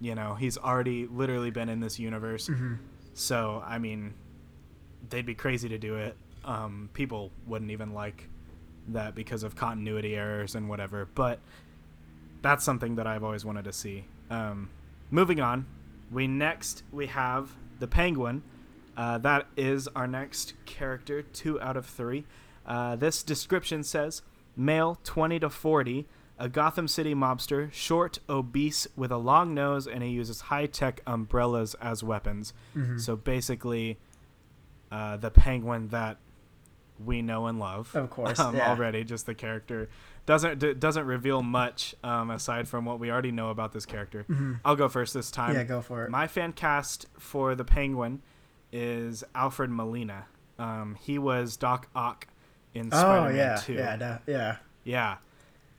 you 0.06 0.14
know, 0.14 0.36
he's 0.36 0.56
already 0.56 1.08
literally 1.08 1.50
been 1.50 1.68
in 1.68 1.80
this 1.80 1.98
universe. 1.98 2.48
mm-hmm. 2.48 2.76
So, 3.16 3.64
I 3.66 3.80
mean, 3.80 4.14
they'd 5.10 5.26
be 5.26 5.34
crazy 5.34 5.68
to 5.70 5.80
do 5.80 5.96
it. 5.96 6.16
Um, 6.44 6.92
people 6.94 7.32
wouldn't 7.48 7.72
even 7.72 7.94
like 7.94 8.30
that 8.90 9.16
because 9.16 9.42
of 9.42 9.56
continuity 9.56 10.16
errors 10.16 10.54
and 10.54 10.70
whatever. 10.70 11.08
But 11.16 11.40
that's 12.44 12.64
something 12.64 12.98
that 12.98 13.08
I've 13.08 13.24
always 13.24 13.44
wanted 13.44 13.66
to 13.66 13.74
see. 13.74 14.06
Um, 14.30 14.70
moving 15.10 15.40
on, 15.40 15.66
we 16.12 16.28
next 16.28 16.84
we 16.92 17.08
have 17.08 17.50
the 17.80 17.88
Penguin. 17.88 18.44
Uh, 18.96 19.18
that 19.18 19.48
is 19.58 19.88
our 19.96 20.08
next 20.08 20.54
character, 20.66 21.24
two 21.24 21.60
out 21.62 21.78
of 21.78 21.88
three. 21.88 22.26
Uh, 22.64 22.96
this 22.96 23.24
description 23.24 23.82
says 23.82 24.22
male, 24.56 25.00
20 25.04 25.40
to 25.40 25.50
40, 25.50 26.06
a 26.38 26.50
Gotham 26.50 26.88
City 26.88 27.16
mobster, 27.16 27.72
short, 27.72 28.20
obese, 28.30 28.88
with 28.96 29.12
a 29.12 29.18
long 29.18 29.54
nose, 29.54 29.88
and 29.88 30.04
he 30.04 30.10
uses 30.10 30.42
high 30.42 30.66
tech 30.66 31.02
umbrellas 31.08 31.76
as 31.76 32.04
weapons. 32.04 32.54
Mm-hmm. 32.76 32.98
So 32.98 33.16
basically, 33.16 33.98
uh, 34.92 35.18
the 35.18 35.32
penguin 35.32 35.90
that 35.90 36.18
we 37.04 37.22
know 37.22 37.48
and 37.48 37.60
love, 37.60 37.94
Of 37.96 38.10
course, 38.10 38.40
um, 38.40 38.56
yeah. 38.56 38.70
already. 38.70 39.04
Just 39.04 39.26
the 39.26 39.34
character 39.36 39.90
doesn't 40.26 40.60
d- 40.60 40.74
doesn't 40.74 41.06
reveal 41.06 41.42
much 41.44 41.94
um, 42.04 42.32
aside 42.32 42.68
from 42.68 42.86
what 42.86 43.00
we 43.00 43.12
already 43.12 43.32
know 43.32 43.50
about 43.50 43.74
this 43.74 43.86
character. 43.86 44.26
Mhm. 44.30 44.60
I'll 44.64 44.76
go 44.78 44.88
first 44.88 45.14
this 45.14 45.30
time. 45.30 45.56
yeah, 45.56 45.64
go 45.64 45.82
for 45.82 46.06
it. 46.06 46.10
My 46.10 46.28
fan 46.28 46.54
cast 46.54 47.06
for 47.20 47.54
the 47.56 47.66
Penguin 47.66 48.22
is 48.72 49.24
Alfred 49.36 49.70
Molina. 49.70 50.26
Um, 50.58 50.96
he 51.02 51.20
was 51.20 51.58
Doc 51.58 51.90
Ock 51.96 52.28
in 52.74 52.88
oh 52.94 52.98
Spider-Man 52.98 53.36
yeah, 53.36 53.56
2. 53.58 53.74
yeah, 53.74 54.18
yeah. 54.28 54.56
Yeah. 54.86 55.18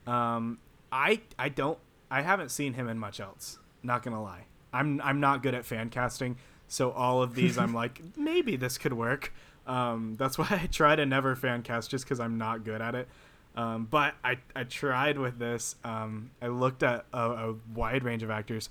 Um, 0.06 0.58
I 0.92 1.20
I 1.38 1.48
don't 1.48 1.78
I 2.10 2.22
haven't 2.22 2.50
seen 2.50 2.74
him 2.74 2.88
in 2.88 2.98
much 2.98 3.20
else. 3.20 3.58
Not 3.82 4.02
gonna 4.02 4.22
lie. 4.22 4.46
I'm 4.72 5.00
I'm 5.02 5.20
not 5.20 5.42
good 5.42 5.54
at 5.54 5.64
fan 5.64 5.90
casting, 5.90 6.36
so 6.68 6.90
all 6.90 7.22
of 7.22 7.34
these 7.34 7.58
I'm 7.58 7.74
like 7.82 8.00
maybe 8.16 8.56
this 8.56 8.78
could 8.78 8.92
work. 8.92 9.32
Um, 9.66 10.14
that's 10.18 10.38
why 10.38 10.48
I 10.50 10.66
try 10.70 10.96
to 10.96 11.06
never 11.06 11.34
fan 11.34 11.62
cast 11.62 11.90
just 11.90 12.04
because 12.04 12.20
I'm 12.20 12.38
not 12.38 12.64
good 12.64 12.80
at 12.80 12.94
it. 12.94 13.08
Um, 13.56 13.86
but 13.90 14.14
I 14.22 14.38
I 14.54 14.64
tried 14.64 15.18
with 15.18 15.38
this. 15.38 15.76
Um, 15.82 16.30
I 16.42 16.48
looked 16.48 16.82
at 16.82 17.06
a, 17.12 17.18
a 17.18 17.54
wide 17.74 18.04
range 18.04 18.22
of 18.22 18.30
actors. 18.30 18.68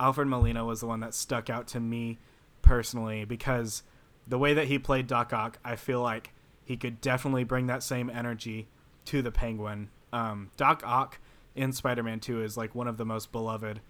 Alfred 0.00 0.28
Molina 0.28 0.64
was 0.64 0.80
the 0.80 0.86
one 0.86 1.00
that 1.00 1.12
stuck 1.12 1.50
out 1.50 1.66
to 1.68 1.80
me 1.80 2.18
personally 2.62 3.24
because 3.24 3.82
the 4.28 4.38
way 4.38 4.54
that 4.54 4.66
he 4.66 4.78
played 4.78 5.08
Doc 5.08 5.32
Ock, 5.32 5.58
I 5.64 5.74
feel 5.74 6.00
like 6.00 6.32
he 6.64 6.76
could 6.76 7.00
definitely 7.00 7.44
bring 7.44 7.66
that 7.66 7.82
same 7.82 8.08
energy 8.08 8.68
to 9.06 9.22
the 9.22 9.32
Penguin. 9.32 9.88
Um, 10.12 10.50
Doc 10.56 10.82
Ock 10.84 11.18
in 11.54 11.72
Spider-Man 11.72 12.20
2 12.20 12.42
is 12.42 12.56
like 12.56 12.74
one 12.74 12.88
of 12.88 12.96
the 12.96 13.04
most 13.04 13.32
beloved 13.32 13.80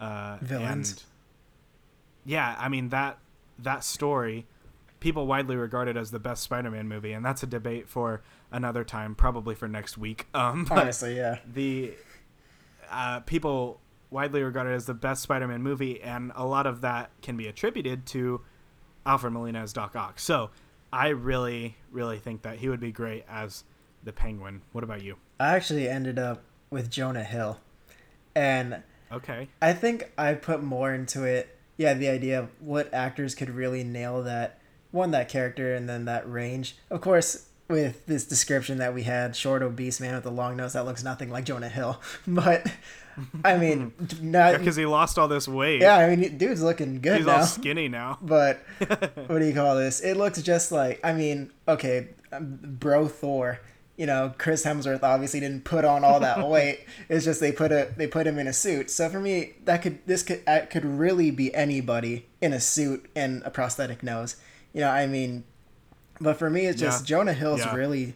uh, 0.00 0.38
Villains. 0.42 0.90
and- 0.92 1.02
yeah, 2.24 2.56
I 2.58 2.68
mean 2.68 2.88
that 2.90 3.18
that 3.58 3.84
story, 3.84 4.46
people 5.00 5.26
widely 5.26 5.56
regard 5.56 5.88
it 5.88 5.96
as 5.96 6.10
the 6.10 6.18
best 6.18 6.42
Spider-Man 6.42 6.88
movie, 6.88 7.12
and 7.12 7.24
that's 7.24 7.42
a 7.42 7.46
debate 7.46 7.88
for 7.88 8.22
another 8.50 8.84
time, 8.84 9.14
probably 9.14 9.54
for 9.54 9.68
next 9.68 9.96
week. 9.96 10.26
Um, 10.34 10.66
Honestly, 10.70 11.16
yeah. 11.16 11.38
the 11.52 11.94
uh, 12.90 13.20
people 13.20 13.80
widely 14.10 14.42
regard 14.42 14.66
it 14.66 14.72
as 14.74 14.86
the 14.86 14.94
best 14.94 15.22
Spider-Man 15.22 15.62
movie, 15.62 16.00
and 16.02 16.32
a 16.34 16.44
lot 16.44 16.66
of 16.66 16.80
that 16.82 17.10
can 17.22 17.36
be 17.36 17.46
attributed 17.46 18.06
to 18.06 18.40
Alfred 19.04 19.32
Molina 19.32 19.60
as 19.60 19.72
Doc 19.72 19.94
Ock. 19.96 20.18
So 20.18 20.50
I 20.92 21.08
really, 21.08 21.76
really 21.92 22.18
think 22.18 22.42
that 22.42 22.58
he 22.58 22.68
would 22.68 22.80
be 22.80 22.92
great 22.92 23.24
as 23.28 23.64
the 24.06 24.12
Penguin. 24.12 24.62
What 24.72 24.82
about 24.84 25.02
you? 25.02 25.16
I 25.38 25.54
actually 25.56 25.86
ended 25.88 26.18
up 26.18 26.42
with 26.70 26.90
Jonah 26.90 27.24
Hill, 27.24 27.58
and 28.34 28.82
Okay. 29.12 29.48
I 29.62 29.72
think 29.72 30.10
I 30.18 30.34
put 30.34 30.62
more 30.62 30.92
into 30.94 31.24
it. 31.24 31.56
Yeah, 31.76 31.92
the 31.94 32.08
idea 32.08 32.38
of 32.40 32.48
what 32.60 32.92
actors 32.94 33.34
could 33.34 33.50
really 33.50 33.84
nail 33.84 34.22
that 34.22 34.58
one 34.90 35.10
that 35.10 35.28
character 35.28 35.74
and 35.74 35.88
then 35.88 36.06
that 36.06 36.28
range. 36.30 36.76
Of 36.90 37.02
course, 37.02 37.46
with 37.68 38.06
this 38.06 38.24
description 38.24 38.78
that 38.78 38.94
we 38.94 39.02
had, 39.02 39.36
short 39.36 39.62
obese 39.62 40.00
man 40.00 40.14
with 40.14 40.24
a 40.26 40.30
long 40.30 40.56
nose 40.56 40.72
that 40.72 40.84
looks 40.86 41.04
nothing 41.04 41.30
like 41.30 41.44
Jonah 41.44 41.68
Hill. 41.68 42.00
But 42.26 42.66
I 43.44 43.56
mean, 43.58 43.92
not 44.20 44.58
Because 44.58 44.76
he 44.76 44.86
lost 44.86 45.18
all 45.18 45.28
this 45.28 45.46
weight. 45.48 45.80
yeah. 45.82 45.96
I 45.98 46.14
mean, 46.16 46.36
dude's 46.38 46.62
looking 46.62 47.00
good 47.00 47.18
He's 47.18 47.26
now. 47.26 47.38
all 47.38 47.44
skinny 47.46 47.88
now. 47.88 48.18
but 48.22 48.60
what 49.26 49.38
do 49.38 49.44
you 49.46 49.54
call 49.54 49.76
this? 49.76 50.00
It 50.00 50.16
looks 50.16 50.40
just 50.42 50.72
like 50.72 50.98
I 51.04 51.12
mean, 51.12 51.50
okay, 51.68 52.08
um, 52.32 52.58
bro 52.62 53.06
Thor. 53.08 53.60
You 53.96 54.04
know, 54.06 54.34
Chris 54.36 54.64
Hemsworth 54.64 55.02
obviously 55.02 55.40
didn't 55.40 55.64
put 55.64 55.84
on 55.84 56.04
all 56.04 56.20
that 56.20 56.46
weight. 56.48 56.80
It's 57.08 57.24
just 57.24 57.40
they 57.40 57.50
put 57.52 57.72
a 57.72 57.92
they 57.96 58.06
put 58.06 58.26
him 58.26 58.38
in 58.38 58.46
a 58.46 58.52
suit. 58.52 58.90
So 58.90 59.08
for 59.08 59.20
me, 59.20 59.54
that 59.64 59.82
could 59.82 60.04
this 60.06 60.22
could 60.22 60.44
could 60.70 60.84
really 60.84 61.30
be 61.30 61.54
anybody 61.54 62.26
in 62.40 62.52
a 62.52 62.60
suit 62.60 63.08
and 63.16 63.42
a 63.44 63.50
prosthetic 63.50 64.02
nose. 64.02 64.36
You 64.74 64.80
know, 64.82 64.90
I 64.90 65.06
mean, 65.06 65.44
but 66.20 66.38
for 66.38 66.50
me, 66.50 66.66
it's 66.66 66.78
just 66.78 67.02
Yeah. 67.02 67.16
Jonah 67.18 67.32
Hill's 67.32 67.60
Yeah. 67.60 67.74
really 67.74 68.14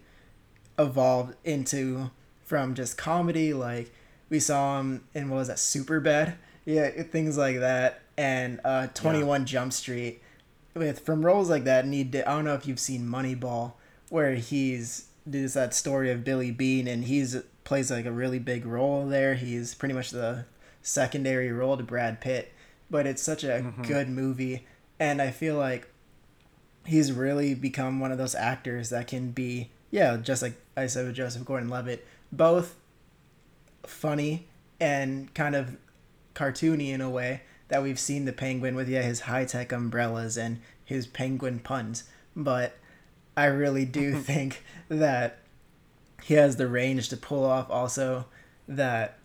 evolved 0.78 1.34
into 1.44 2.10
from 2.44 2.74
just 2.74 2.96
comedy 2.96 3.52
like 3.52 3.92
we 4.28 4.40
saw 4.40 4.80
him 4.80 5.04
in 5.14 5.28
what 5.28 5.36
was 5.36 5.48
that 5.48 5.58
superbad 5.58 6.34
yeah 6.64 6.88
things 7.02 7.36
like 7.36 7.58
that 7.60 8.00
and 8.16 8.58
uh 8.64 8.86
21 8.88 9.44
jump 9.46 9.72
street 9.72 10.20
with 10.74 11.00
from 11.00 11.24
roles 11.24 11.50
like 11.50 11.64
that 11.64 11.86
need 11.86 12.16
i 12.16 12.20
don't 12.22 12.44
know 12.44 12.54
if 12.54 12.66
you've 12.66 12.80
seen 12.80 13.02
moneyball 13.06 13.74
where 14.08 14.34
he's 14.34 15.04
there's 15.30 15.54
that 15.54 15.74
story 15.74 16.10
of 16.10 16.24
billy 16.24 16.50
beane 16.50 16.88
and 16.88 17.04
he's 17.04 17.36
plays 17.64 17.90
like 17.90 18.06
a 18.06 18.12
really 18.12 18.38
big 18.38 18.66
role 18.66 19.06
there. 19.06 19.34
He's 19.34 19.74
pretty 19.74 19.94
much 19.94 20.10
the 20.10 20.44
secondary 20.82 21.52
role 21.52 21.76
to 21.76 21.82
brad 21.82 22.20
pitt 22.20 22.52
but 22.90 23.06
it's 23.06 23.22
such 23.22 23.44
a 23.44 23.60
mm-hmm. 23.60 23.82
good 23.82 24.08
movie 24.08 24.66
and 24.98 25.20
i 25.20 25.30
feel 25.30 25.56
like 25.56 25.88
he's 26.86 27.12
really 27.12 27.54
become 27.54 28.00
one 28.00 28.10
of 28.10 28.18
those 28.18 28.34
actors 28.34 28.90
that 28.90 29.06
can 29.06 29.30
be 29.30 29.70
yeah 29.90 30.16
just 30.16 30.42
like 30.42 30.54
i 30.76 30.86
said 30.86 31.06
with 31.06 31.14
joseph 31.14 31.44
gordon-levitt 31.44 32.06
both 32.32 32.76
funny 33.84 34.46
and 34.80 35.32
kind 35.34 35.54
of 35.54 35.76
cartoony 36.34 36.88
in 36.88 37.00
a 37.00 37.10
way 37.10 37.42
that 37.68 37.82
we've 37.82 38.00
seen 38.00 38.24
the 38.24 38.32
penguin 38.32 38.74
with 38.74 38.88
yeah 38.88 39.02
his 39.02 39.20
high-tech 39.20 39.70
umbrellas 39.72 40.38
and 40.38 40.60
his 40.84 41.06
penguin 41.06 41.58
puns 41.58 42.04
but 42.34 42.74
i 43.40 43.46
really 43.46 43.84
do 43.84 44.14
think 44.20 44.62
that 44.88 45.38
he 46.22 46.34
has 46.34 46.56
the 46.56 46.68
range 46.68 47.08
to 47.08 47.16
pull 47.16 47.44
off 47.44 47.70
also 47.70 48.26
that 48.68 49.18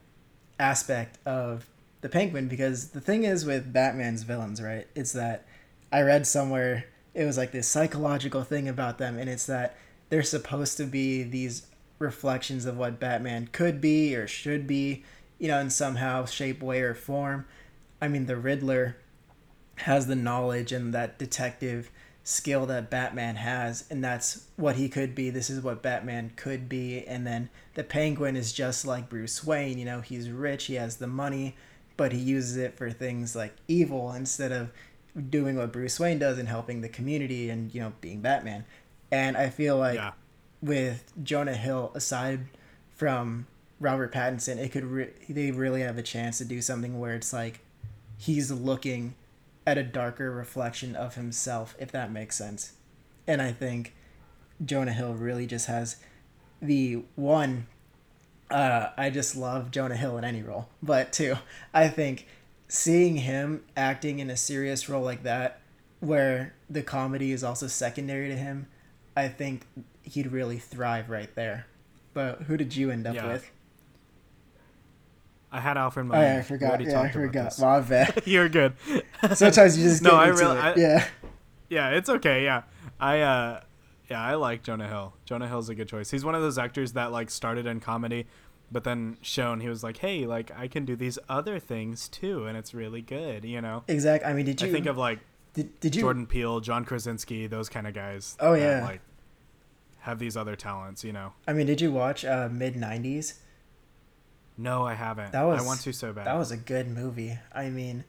aspect 0.60 1.17
of 1.25 1.67
the 2.01 2.10
penguin 2.10 2.48
because 2.48 2.89
the 2.89 3.01
thing 3.01 3.24
is 3.24 3.45
with 3.45 3.74
batman's 3.74 4.24
villains 4.24 4.62
right 4.62 4.88
it's 4.95 5.12
that 5.12 5.45
i 5.91 6.01
read 6.01 6.25
somewhere 6.25 6.86
it 7.13 7.25
was 7.25 7.38
like 7.38 7.51
this 7.51 7.67
psychological 7.67 8.43
thing 8.43 8.67
about 8.67 8.98
them 8.98 9.17
and 9.17 9.29
it's 9.29 9.45
that 9.45 9.75
they're 10.10 10.24
supposed 10.24 10.77
to 10.77 10.86
be 10.86 11.24
these 11.24 11.67
reflections 12.00 12.65
of 12.65 12.77
what 12.77 13.00
batman 13.00 13.48
could 13.51 13.81
be 13.81 14.15
or 14.15 14.27
should 14.27 14.67
be 14.67 15.03
you 15.39 15.48
know 15.48 15.60
in 15.60 15.69
somehow 15.69 16.25
shape 16.25 16.62
way 16.62 16.81
or 16.81 16.93
form. 16.93 17.45
I 18.01 18.07
mean 18.07 18.25
the 18.25 18.38
riddler 18.38 18.98
has 19.77 20.07
the 20.07 20.15
knowledge 20.15 20.72
and 20.72 20.93
that 20.93 21.19
detective 21.19 21.91
skill 22.27 22.65
that 22.65 22.89
Batman 22.89 23.36
has, 23.36 23.86
and 23.89 24.03
that's 24.03 24.48
what 24.55 24.75
he 24.75 24.89
could 24.89 25.13
be. 25.13 25.29
This 25.29 25.50
is 25.50 25.62
what 25.62 25.84
Batman 25.84 26.32
could 26.36 26.67
be. 26.67 27.05
And 27.05 27.25
then 27.25 27.50
the 27.75 27.84
Penguin 27.84 28.36
is 28.36 28.51
just 28.51 28.86
like 28.86 29.08
Bruce 29.10 29.44
Wayne. 29.46 29.77
You 29.77 29.86
know, 29.86 30.01
he's 30.01 30.29
rich, 30.32 30.65
he 30.65 30.74
has 30.74 30.98
the 30.98 31.05
money, 31.08 31.55
but 31.98 32.12
he 32.12 32.17
uses 32.17 32.58
it 32.58 32.75
for 32.77 32.89
things 32.89 33.36
like 33.36 33.53
evil 33.67 34.12
instead 34.12 34.51
of 34.51 34.72
doing 35.29 35.55
what 35.55 35.72
Bruce 35.72 36.00
Wayne 36.00 36.17
does 36.20 36.39
and 36.39 36.50
helping 36.50 36.82
the 36.82 36.89
community 36.89 37.50
and, 37.51 37.74
you 37.74 37.79
know, 37.79 37.94
being 38.01 38.22
Batman. 38.22 38.65
And 39.12 39.38
I 39.38 39.50
feel 39.50 39.77
like 39.77 39.96
Yeah. 39.96 40.13
with 40.63 41.13
Jonah 41.24 41.55
Hill, 41.55 41.91
aside 41.94 42.48
from 42.89 43.46
Robert 43.79 44.12
Pattinson, 44.12 44.58
it 44.58 44.72
could 44.72 44.84
re- 44.86 45.13
they 45.29 45.51
really 45.51 45.82
have 45.82 46.00
a 46.00 46.03
chance 46.03 46.39
to 46.39 46.46
do 46.46 46.60
something 46.60 47.00
where 47.00 47.13
it's 47.13 47.32
like 47.32 47.60
he's 48.17 48.50
looking 48.51 49.13
at 49.65 49.77
a 49.77 49.84
darker 49.84 50.31
reflection 50.31 50.95
of 50.95 51.15
himself, 51.15 51.75
if 51.79 51.91
that 51.91 52.12
makes 52.12 52.36
sense. 52.38 52.74
And 53.27 53.41
I 53.41 53.51
think 53.51 53.93
Jonah 54.63 54.93
Hill 54.93 55.13
really 55.13 55.48
just 55.48 55.67
has 55.67 55.98
the 56.62 57.03
one. 57.15 57.67
Uh, 58.51 58.89
I 58.95 59.10
just 59.10 59.36
love 59.36 59.72
Jonah 59.72 59.95
Hill 59.98 60.17
in 60.17 60.24
any 60.24 60.43
role, 60.43 60.69
but 60.84 61.12
two, 61.12 61.36
I 61.74 61.88
think 61.88 62.27
seeing 62.67 63.17
him 63.17 63.63
acting 63.75 64.19
in 64.19 64.29
a 64.29 64.38
serious 64.38 64.88
role 64.88 65.03
like 65.03 65.24
that, 65.24 65.62
where 66.00 66.53
the 66.69 66.84
comedy 66.84 67.31
is 67.31 67.43
also 67.43 67.65
secondary 67.67 68.27
to 68.29 68.36
him, 68.36 68.67
I 69.17 69.29
think 69.29 69.65
he'd 70.03 70.31
really 70.31 70.60
thrive 70.60 71.10
right 71.10 71.34
there. 71.34 71.65
But 72.13 72.43
who 72.43 72.55
did 72.55 72.75
you 72.75 72.91
end 72.91 73.07
up 73.07 73.15
Yeah. 73.15 73.34
with? 73.34 73.50
I 75.55 75.59
had 75.62 75.77
Alfred 75.77 76.05
Oh 76.05 76.09
Molina. 76.09 76.27
yeah, 76.33 76.39
I 76.39 76.41
forgot. 76.41 76.81
Yeah, 76.81 77.00
I 77.01 77.09
forgot. 77.12 77.57
My 77.59 77.79
bad. 77.79 78.24
You're 78.25 78.50
good. 78.50 78.74
Sometimes 79.33 79.77
you 79.77 79.85
just 79.85 80.01
No, 80.03 80.12
get 80.12 80.19
I 80.19 80.29
into 80.29 80.39
really-. 80.41 80.57
I- 80.59 80.75
yeah. 80.75 81.07
Yeah, 81.69 81.89
it's 81.91 82.09
okay. 82.09 82.43
Yeah, 82.43 82.63
I 83.00 83.21
uh, 83.21 83.62
yeah, 84.09 84.21
I 84.21 84.35
like 84.35 84.62
Jonah 84.63 84.88
Hill. 84.88 85.13
Jonah 85.25 85.47
Hill's 85.47 85.69
a 85.69 85.75
good 85.75 85.88
choice. 85.88 86.12
He's 86.12 86.24
one 86.25 86.35
of 86.35 86.41
those 86.41 86.57
actors 86.57 86.91
that 86.93 87.12
like 87.12 87.29
started 87.31 87.65
in 87.65 87.79
comedy, 87.79 88.27
but 88.71 88.83
then 88.83 89.17
shown 89.21 89.62
he 89.62 89.67
was 89.69 89.83
like, 89.83 89.97
hey, 89.97 90.25
like 90.27 90.51
I 90.55 90.67
can 90.67 90.85
do 90.85 90.95
these 90.95 91.17
other 91.29 91.57
things 91.57 92.07
too, 92.07 92.45
and 92.45 92.55
it's 92.57 92.74
really 92.74 93.01
good. 93.01 93.45
You 93.45 93.62
know. 93.62 93.83
Exactly. 93.88 94.29
I 94.29 94.33
mean, 94.33 94.45
did 94.45 94.62
you 94.62 94.67
I 94.67 94.71
think 94.71 94.85
of 94.85 94.97
like 94.97 95.19
did, 95.53 95.79
did 95.79 95.95
you 95.95 96.01
Jordan 96.01 96.27
Peele, 96.27 96.59
John 96.59 96.85
Krasinski, 96.85 97.47
those 97.47 97.67
kind 97.69 97.88
of 97.88 97.93
guys. 97.95 98.35
Oh, 98.39 98.51
that, 98.53 98.59
yeah. 98.59 98.83
like 98.85 99.01
have 100.01 100.19
these 100.19 100.35
other 100.38 100.55
talents. 100.55 101.03
You 101.03 101.13
know. 101.13 101.33
I 101.47 101.53
mean, 101.53 101.65
did 101.65 101.81
you 101.81 101.91
watch 101.91 102.24
uh, 102.25 102.47
Mid90s? 102.50 103.35
No, 104.57 104.85
I 104.85 104.93
haven't. 104.93 105.31
That 105.33 105.43
was- 105.43 105.62
I 105.62 105.65
want 105.65 105.81
to 105.81 105.91
so 105.93 106.13
bad. 106.13 106.25
That 106.27 106.38
was 106.38 106.51
a 106.51 106.57
good 106.57 106.88
movie. 106.88 107.38
I 107.53 107.69
mean, 107.69 108.03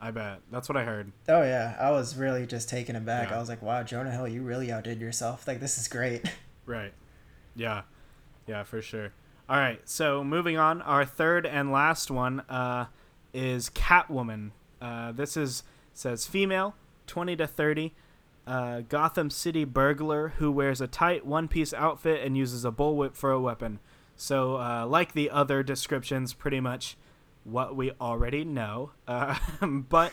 I 0.00 0.10
bet 0.10 0.40
that's 0.50 0.68
what 0.68 0.76
I 0.76 0.84
heard. 0.84 1.12
oh 1.28 1.42
yeah, 1.42 1.76
I 1.78 1.90
was 1.92 2.16
really 2.16 2.46
just 2.46 2.68
taken 2.68 2.96
aback. 2.96 3.30
Yeah. 3.30 3.36
I 3.36 3.38
was 3.40 3.48
like, 3.48 3.62
wow, 3.62 3.82
Jonah 3.82 4.10
Hill, 4.10 4.26
you 4.28 4.42
really 4.42 4.72
outdid 4.72 5.00
yourself. 5.00 5.46
Like, 5.46 5.60
this 5.60 5.78
is 5.78 5.88
great. 5.88 6.24
Right. 6.64 6.92
Yeah. 7.56 7.82
Yeah, 8.46 8.62
for 8.62 8.80
sure. 8.80 9.12
All 9.48 9.56
right. 9.56 9.80
So 9.84 10.22
moving 10.22 10.56
on, 10.56 10.80
our 10.82 11.04
third 11.04 11.44
and 11.44 11.72
last 11.72 12.08
one 12.08 12.40
uh, 12.48 12.86
is 13.34 13.68
Catwoman. 13.68 14.52
Uh, 14.80 15.10
this 15.10 15.36
is 15.36 15.64
says 15.92 16.24
female, 16.24 16.76
twenty 17.08 17.34
to 17.34 17.48
thirty, 17.48 17.94
uh, 18.46 18.82
Gotham 18.88 19.28
City 19.28 19.64
burglar 19.64 20.34
who 20.38 20.52
wears 20.52 20.80
a 20.80 20.86
tight 20.86 21.26
one-piece 21.26 21.74
outfit 21.74 22.24
and 22.24 22.36
uses 22.36 22.64
a 22.64 22.70
bullwhip 22.70 23.14
for 23.16 23.32
a 23.32 23.40
weapon. 23.40 23.80
So, 24.22 24.56
uh, 24.56 24.86
like 24.86 25.14
the 25.14 25.30
other 25.30 25.64
descriptions, 25.64 26.32
pretty 26.32 26.60
much 26.60 26.96
what 27.42 27.74
we 27.74 27.90
already 28.00 28.44
know. 28.44 28.92
Uh, 29.08 29.36
but 29.66 30.12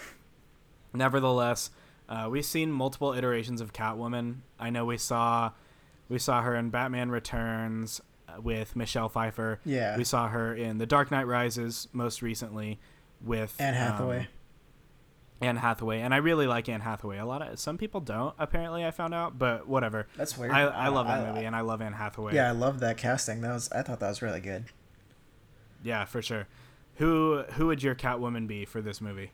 nevertheless, 0.96 1.70
uh, 2.10 2.28
we've 2.28 2.44
seen 2.44 2.72
multiple 2.72 3.14
iterations 3.14 3.62
of 3.62 3.72
Catwoman. 3.72 4.38
I 4.60 4.72
know 4.72 4.84
we 4.84 4.98
saw 4.98 5.52
we 6.10 6.18
saw 6.18 6.42
her 6.42 6.56
in 6.56 6.72
Batman 6.72 7.12
Returns 7.12 8.02
uh, 8.28 8.42
with 8.42 8.76
Michelle 8.76 9.10
Pfeiffer. 9.10 9.60
Yeah. 9.64 9.96
We 9.96 10.04
saw 10.04 10.28
her 10.28 10.56
in 10.56 10.80
The 10.80 10.88
Dark 10.88 11.12
Knight 11.12 11.28
Rises 11.28 11.88
most 11.94 12.24
recently 12.24 12.80
with 13.24 13.56
Anne 13.60 13.76
Hathaway. 13.76 14.22
um, 14.22 14.28
Anne 15.42 15.56
Hathaway, 15.58 16.02
and 16.02 16.14
I 16.14 16.18
really 16.18 16.48
like 16.48 16.68
Anne 16.68 16.82
Hathaway. 16.82 17.18
A 17.18 17.26
lot 17.26 17.42
of 17.42 17.60
some 17.60 17.78
people 17.78 18.02
don't. 18.02 18.36
Apparently, 18.38 18.86
I 18.86 18.92
found 18.92 19.14
out, 19.14 19.40
but 19.40 19.68
whatever. 19.68 20.08
That's 20.18 20.38
weird. 20.38 20.52
I, 20.52 20.62
I 20.64 20.88
love 20.90 21.08
that 21.08 21.20
I- 21.26 21.32
movie, 21.32 21.46
and 21.46 21.56
I 21.56 21.62
love 21.62 21.82
Anne 21.82 21.94
Hathaway. 21.94 22.36
Yeah, 22.36 22.50
I 22.50 22.52
love 22.52 22.80
that 22.82 22.98
casting. 22.98 23.42
That 23.42 23.54
was 23.54 23.72
I 23.72 23.82
thought 23.82 24.00
that 24.02 24.10
was 24.10 24.22
really 24.22 24.42
good. 24.42 24.66
yeah, 25.84 26.06
for 26.06 26.22
sure. 26.22 26.48
Who 26.96 27.44
who 27.54 27.68
would 27.68 27.82
your 27.82 27.96
Catwoman 27.96 28.48
be 28.48 28.66
for 28.66 28.82
this 28.82 29.00
movie? 29.00 29.32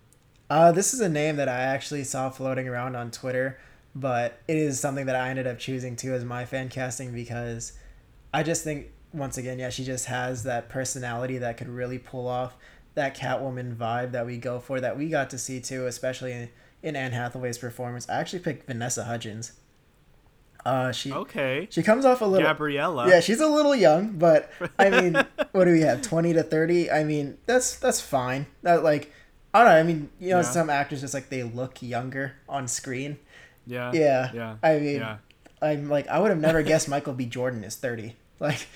Uh, 0.49 0.71
this 0.71 0.93
is 0.93 0.99
a 0.99 1.09
name 1.09 1.37
that 1.37 1.49
I 1.49 1.61
actually 1.61 2.03
saw 2.03 2.29
floating 2.29 2.67
around 2.67 2.95
on 2.95 3.09
Twitter, 3.09 3.57
but 3.95 4.39
it 4.47 4.57
is 4.57 4.79
something 4.79 5.07
that 5.07 5.15
I 5.15 5.29
ended 5.29 5.47
up 5.47 5.57
choosing 5.57 5.95
too 5.95 6.13
as 6.13 6.23
my 6.23 6.45
fan 6.45 6.69
casting 6.69 7.11
because 7.13 7.73
I 8.31 8.43
just 8.43 8.63
think 8.63 8.91
once 9.11 9.37
again, 9.37 9.57
yeah, 9.57 9.69
she 9.69 9.83
just 9.83 10.05
has 10.05 10.43
that 10.43 10.69
personality 10.69 11.39
that 11.39 11.57
could 11.57 11.69
really 11.69 11.97
pull 11.97 12.27
off 12.27 12.57
that 12.95 13.15
Catwoman 13.17 13.75
vibe 13.75 14.11
that 14.13 14.25
we 14.25 14.37
go 14.37 14.59
for 14.59 14.79
that 14.81 14.97
we 14.97 15.07
got 15.09 15.29
to 15.31 15.37
see 15.37 15.59
too, 15.59 15.85
especially 15.85 16.31
in, 16.31 16.49
in 16.81 16.95
Anne 16.95 17.11
Hathaway's 17.11 17.57
performance. 17.57 18.07
I 18.09 18.19
actually 18.19 18.39
picked 18.39 18.65
Vanessa 18.67 19.03
Hudgens. 19.05 19.53
Uh, 20.65 20.91
she 20.91 21.11
Okay, 21.13 21.67
she 21.69 21.83
comes 21.83 22.05
off 22.05 22.21
a 22.21 22.25
little 22.25 22.47
Gabriella. 22.47 23.07
yeah, 23.07 23.19
she's 23.19 23.39
a 23.39 23.47
little 23.47 23.75
young, 23.75 24.13
but 24.17 24.49
I 24.79 24.89
mean, 24.89 25.13
what 25.51 25.65
do 25.65 25.71
we 25.71 25.81
have? 25.81 26.01
Twenty 26.01 26.33
to 26.33 26.41
thirty. 26.41 26.89
I 26.89 27.03
mean, 27.03 27.37
that's 27.45 27.75
that's 27.77 28.01
fine. 28.01 28.47
That 28.63 28.83
like, 28.83 29.11
I 29.53 29.59
don't 29.59 29.67
know. 29.71 29.75
I 29.79 29.83
mean, 29.83 30.09
you 30.19 30.31
know, 30.31 30.37
Yeah. 30.37 30.41
some 30.41 30.71
actors 30.71 31.01
just 31.01 31.13
like 31.13 31.29
they 31.29 31.43
look 31.43 31.83
younger 31.83 32.33
on 32.49 32.67
screen. 32.67 33.19
yeah, 33.67 33.91
Yeah. 33.93 34.31
yeah. 34.33 34.55
I 34.63 34.79
mean, 34.79 34.95
yeah. 35.01 35.17
I'm 35.61 35.87
like, 35.87 36.07
I 36.07 36.17
would 36.19 36.31
have 36.31 36.39
never 36.39 36.63
guessed 36.63 36.89
Michael 36.89 37.13
B. 37.13 37.25
Jordan 37.27 37.63
is 37.63 37.75
thirty. 37.75 38.15
Like, 38.39 38.67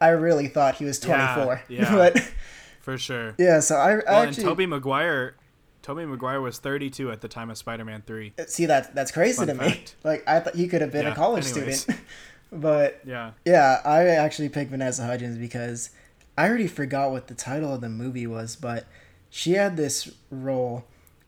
I 0.00 0.08
really 0.10 0.46
thought 0.46 0.74
he 0.76 0.84
was 0.84 1.00
twenty 1.00 1.26
four. 1.34 1.62
Yeah, 1.70 1.82
yeah. 1.82 1.94
but 2.12 2.32
for 2.80 2.98
sure. 2.98 3.34
yeah, 3.38 3.60
so 3.60 3.76
I, 3.76 3.92
I 3.92 3.94
Well, 3.94 4.22
actually 4.22 4.42
and 4.44 4.50
Tobey 4.50 4.66
Maguire, 4.66 5.36
Tobey 5.82 6.04
Maguire 6.04 6.40
was 6.40 6.58
32 6.58 7.10
at 7.10 7.20
the 7.20 7.28
time 7.28 7.50
of 7.50 7.56
Spider-Man 7.58 8.02
3. 8.06 8.32
see 8.46 8.66
that 8.66 8.94
that's 8.94 9.12
crazy 9.12 9.36
Fun 9.36 9.46
to 9.48 9.54
me. 9.54 9.84
Like, 10.04 10.26
I 10.28 10.40
thought 10.40 10.54
he 10.56 10.66
could 10.68 10.80
have 10.80 10.92
been 10.92 11.04
Yeah, 11.06 11.12
a 11.12 11.16
college 11.16 11.46
anyways. 11.46 11.82
student, 11.82 12.00
but 12.52 13.00
Yeah. 13.04 13.32
Yeah, 13.44 13.80
I 13.84 14.06
actually 14.08 14.48
picked 14.48 14.70
Vanessa 14.70 15.04
Hudgens 15.04 15.38
because 15.38 15.90
I 16.36 16.48
already 16.48 16.66
forgot 16.68 17.10
what 17.12 17.26
the 17.28 17.34
title 17.34 17.72
of 17.74 17.80
the 17.80 17.88
movie 17.88 18.26
was, 18.26 18.56
but 18.56 18.86
she 19.28 19.52
had 19.52 19.76
this 19.76 20.10
role 20.30 20.84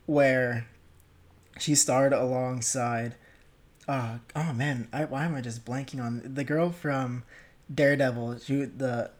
where 0.06 0.66
she 1.58 1.74
starred 1.74 2.12
alongside. 2.12 3.14
Uh, 3.86 4.18
oh 4.34 4.52
man, 4.52 4.88
I, 4.92 5.04
why 5.04 5.24
am 5.24 5.34
I 5.34 5.40
just 5.40 5.64
blanking 5.64 6.02
on 6.02 6.22
the 6.34 6.44
girl 6.44 6.70
from 6.70 7.24
Daredevil? 7.72 8.38
She 8.38 8.64
the 8.64 9.10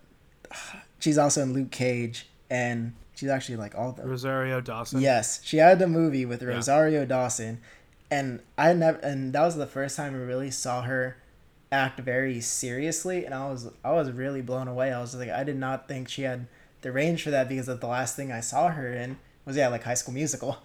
she's 1.03 1.19
also 1.19 1.43
in 1.43 1.53
Luke 1.53 1.73
Cage, 1.73 2.29
and 2.49 2.95
she's 3.15 3.29
actually 3.29 3.57
like 3.57 3.75
all 3.75 3.93
the 3.93 4.05
Rosario 4.05 4.61
Dawson. 4.61 5.01
Yes, 5.01 5.41
she 5.43 5.57
had 5.57 5.79
the 5.79 5.89
movie 5.89 6.25
with 6.25 6.41
Yeah. 6.41 6.49
Rosario 6.49 7.05
Dawson, 7.05 7.61
and 8.11 8.41
I 8.57 8.73
never, 8.73 8.99
and 8.99 9.33
that 9.33 9.43
was 9.43 9.57
the 9.57 9.67
first 9.67 9.97
time 9.97 10.15
I 10.15 10.19
really 10.19 10.51
saw 10.51 10.83
her 10.83 11.17
act 11.73 11.99
very 12.01 12.41
seriously, 12.41 13.25
and 13.25 13.35
I 13.35 13.51
was, 13.51 13.69
I 13.85 13.93
was 13.93 14.13
really 14.13 14.43
blown 14.43 14.69
away. 14.69 14.93
I 14.93 15.01
was 15.01 15.15
like, 15.15 15.31
I 15.31 15.43
did 15.43 15.57
not 15.57 15.89
think 15.89 16.09
she 16.09 16.23
had 16.23 16.47
the 16.83 16.93
range 16.93 17.23
for 17.25 17.31
that 17.31 17.49
because 17.49 17.69
of 17.69 17.81
the 17.81 17.87
last 17.89 18.15
thing 18.15 18.31
I 18.31 18.41
saw 18.41 18.69
her 18.69 18.93
in 18.93 19.19
was 19.45 19.57
yeah, 19.57 19.69
like 19.69 19.83
High 19.83 19.95
School 19.95 20.15
Musical, 20.15 20.59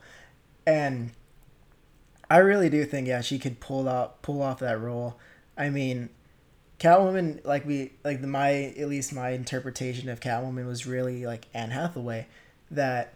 and 0.68 1.12
I 2.30 2.38
really 2.38 2.70
do 2.70 2.86
think 2.86 3.08
yeah, 3.08 3.22
she 3.22 3.40
could 3.40 3.60
pull 3.60 3.90
out, 3.90 4.22
pull 4.22 4.42
off 4.44 4.60
that 4.60 4.80
role. 4.80 5.18
I 5.58 5.70
mean, 5.72 6.10
Catwoman, 6.80 7.44
like 7.46 7.66
we, 7.66 7.94
like 8.04 8.22
the 8.22 8.28
my 8.28 8.74
at 8.78 8.88
least 8.88 9.12
my 9.14 9.32
interpretation 9.32 10.10
of 10.10 10.20
Catwoman 10.20 10.68
was 10.68 10.86
really 10.86 11.26
like 11.26 11.46
Anne 11.54 11.72
Hathaway, 11.72 12.28
that 12.70 13.14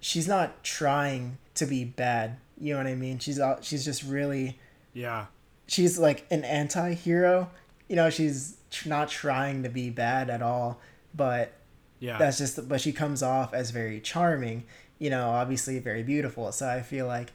she's 0.00 0.28
not 0.28 0.62
trying 0.62 1.38
to 1.54 1.66
be 1.66 1.84
bad. 1.84 2.36
You 2.60 2.74
know 2.74 2.78
what 2.78 2.86
I 2.86 2.94
mean? 2.94 3.18
She's 3.18 3.40
out. 3.40 3.64
She's 3.64 3.84
just 3.84 4.02
really. 4.02 4.58
Yeah. 4.92 5.26
She's 5.66 5.98
like 5.98 6.26
an 6.30 6.44
anti-hero. 6.44 7.50
You 7.88 7.96
know, 7.96 8.10
she's 8.10 8.58
tr- 8.70 8.88
not 8.88 9.08
trying 9.08 9.62
to 9.62 9.68
be 9.70 9.88
bad 9.90 10.28
at 10.28 10.42
all. 10.42 10.78
But 11.14 11.52
Yeah. 12.00 12.18
that's 12.18 12.36
just. 12.38 12.68
But 12.68 12.80
she 12.80 12.92
comes 12.92 13.22
off 13.22 13.54
as 13.54 13.70
very 13.70 13.98
charming. 14.00 14.64
You 14.98 15.10
know, 15.10 15.30
obviously 15.30 15.78
very 15.78 16.02
beautiful. 16.02 16.52
So 16.52 16.68
I 16.68 16.82
feel 16.82 17.06
like 17.06 17.32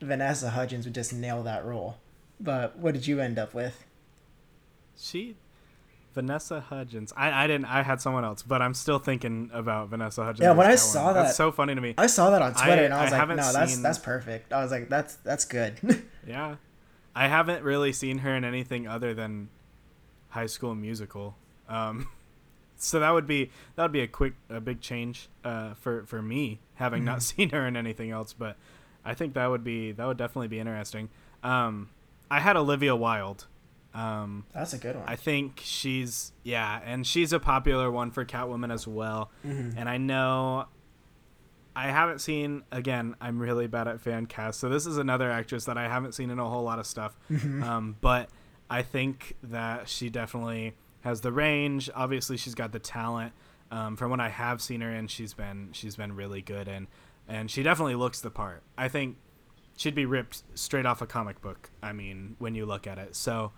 Vanessa 0.00 0.50
Hudgens 0.50 0.84
would 0.86 0.94
just 0.94 1.12
nail 1.12 1.42
that 1.44 1.64
role. 1.64 1.98
But 2.40 2.76
what 2.76 2.94
did 2.94 3.06
you 3.06 3.20
end 3.20 3.38
up 3.38 3.54
with? 3.54 3.84
She 4.98 5.36
Vanessa 6.14 6.60
Hudgens. 6.60 7.12
I, 7.16 7.44
I 7.44 7.46
didn't 7.46 7.66
I 7.66 7.82
had 7.82 8.00
someone 8.00 8.24
else, 8.24 8.42
but 8.42 8.60
I'm 8.60 8.74
still 8.74 8.98
thinking 8.98 9.50
about 9.52 9.88
Vanessa 9.88 10.24
Hudgens. 10.24 10.42
Yeah, 10.44 10.52
when 10.52 10.66
I 10.66 10.74
saw 10.74 11.12
That's 11.12 11.30
that- 11.30 11.36
so 11.36 11.52
funny 11.52 11.74
to 11.74 11.80
me. 11.80 11.94
I 11.96 12.06
saw 12.08 12.30
that 12.30 12.42
on 12.42 12.54
Twitter 12.54 12.82
I- 12.82 12.84
and 12.86 12.94
I 12.94 13.04
was 13.04 13.12
I 13.12 13.18
like, 13.24 13.28
no, 13.36 13.52
that's 13.52 13.74
seen- 13.74 13.82
that's 13.82 13.98
perfect. 13.98 14.52
I 14.52 14.62
was 14.62 14.70
like, 14.72 14.88
that's 14.88 15.16
that's 15.16 15.44
good. 15.44 15.78
Yeah. 16.26 16.56
I 17.16 17.26
haven't 17.26 17.64
really 17.64 17.92
seen 17.92 18.18
her 18.18 18.36
in 18.36 18.44
anything 18.44 18.86
other 18.86 19.14
than 19.14 19.48
High 20.28 20.46
School 20.46 20.74
Musical. 20.74 21.36
Um, 21.68 22.08
so 22.76 23.00
that 23.00 23.10
would 23.10 23.26
be 23.26 23.50
that 23.76 23.82
would 23.82 23.92
be 23.92 24.00
a 24.02 24.06
quick 24.06 24.34
a 24.50 24.60
big 24.60 24.80
change 24.80 25.28
uh, 25.44 25.74
for 25.74 26.04
for 26.06 26.20
me 26.20 26.60
having 26.74 27.04
not 27.04 27.22
seen 27.30 27.50
her 27.50 27.66
in 27.66 27.76
anything 27.76 28.10
else. 28.10 28.32
But 28.34 28.56
I 29.04 29.14
think 29.14 29.34
that 29.34 29.46
would 29.46 29.64
be 29.64 29.92
that 29.92 30.06
would 30.06 30.16
definitely 30.18 30.48
be 30.48 30.58
interesting. 30.60 31.08
Um, 31.42 31.88
I 32.30 32.40
had 32.40 32.56
Olivia 32.56 32.94
Wilde. 32.94 33.46
Um, 33.98 34.44
that's 34.54 34.74
a 34.74 34.78
good 34.78 34.94
one. 34.94 35.04
I 35.08 35.16
think 35.16 35.60
she's 35.64 36.32
yeah, 36.44 36.80
and 36.84 37.06
she's 37.06 37.32
a 37.32 37.40
popular 37.40 37.90
one 37.90 38.10
for 38.12 38.24
Catwoman 38.24 38.72
as 38.72 38.86
well. 38.86 39.30
Mhm. 39.44 39.74
And 39.76 39.88
I 39.88 39.96
know 39.96 40.66
I 41.74 41.88
haven't 41.88 42.20
seen 42.20 42.62
again. 42.70 43.16
I'm 43.20 43.40
really 43.40 43.66
bad 43.66 43.88
at 43.88 44.00
fan 44.00 44.26
cast, 44.26 44.60
so 44.60 44.68
this 44.68 44.86
is 44.86 44.98
another 44.98 45.30
actress 45.30 45.64
that 45.64 45.76
I 45.76 45.88
haven't 45.88 46.12
seen 46.12 46.30
in 46.30 46.38
a 46.38 46.48
whole 46.48 46.62
lot 46.62 46.78
of 46.78 46.86
stuff. 46.86 47.18
Mm-hmm. 47.30 47.62
Um, 47.62 47.96
but 48.00 48.30
I 48.70 48.82
think 48.82 49.34
that 49.42 49.88
she 49.88 50.10
definitely 50.10 50.74
has 51.00 51.20
the 51.20 51.32
range. 51.32 51.90
Obviously, 51.94 52.36
she's 52.36 52.54
got 52.54 52.70
the 52.72 52.78
talent. 52.78 53.32
Um, 53.70 53.96
from 53.96 54.10
what 54.10 54.20
I 54.20 54.28
have 54.28 54.62
seen 54.62 54.80
her 54.80 54.90
in, 54.90 55.08
she's 55.08 55.34
been 55.34 55.70
she's 55.72 55.96
been 55.96 56.14
really 56.14 56.40
good, 56.42 56.68
and 56.68 56.86
and 57.26 57.50
she 57.50 57.64
definitely 57.64 57.96
looks 57.96 58.20
the 58.20 58.30
part. 58.30 58.62
I 58.76 58.86
think 58.88 59.16
she'd 59.76 59.94
be 59.96 60.06
ripped 60.06 60.42
straight 60.54 60.86
off 60.86 61.02
a 61.02 61.06
comic 61.06 61.40
book. 61.42 61.70
I 61.82 61.92
mean, 61.92 62.36
when 62.38 62.54
you 62.54 62.64
look 62.64 62.86
at 62.86 62.98
it, 62.98 63.16
so. 63.16 63.50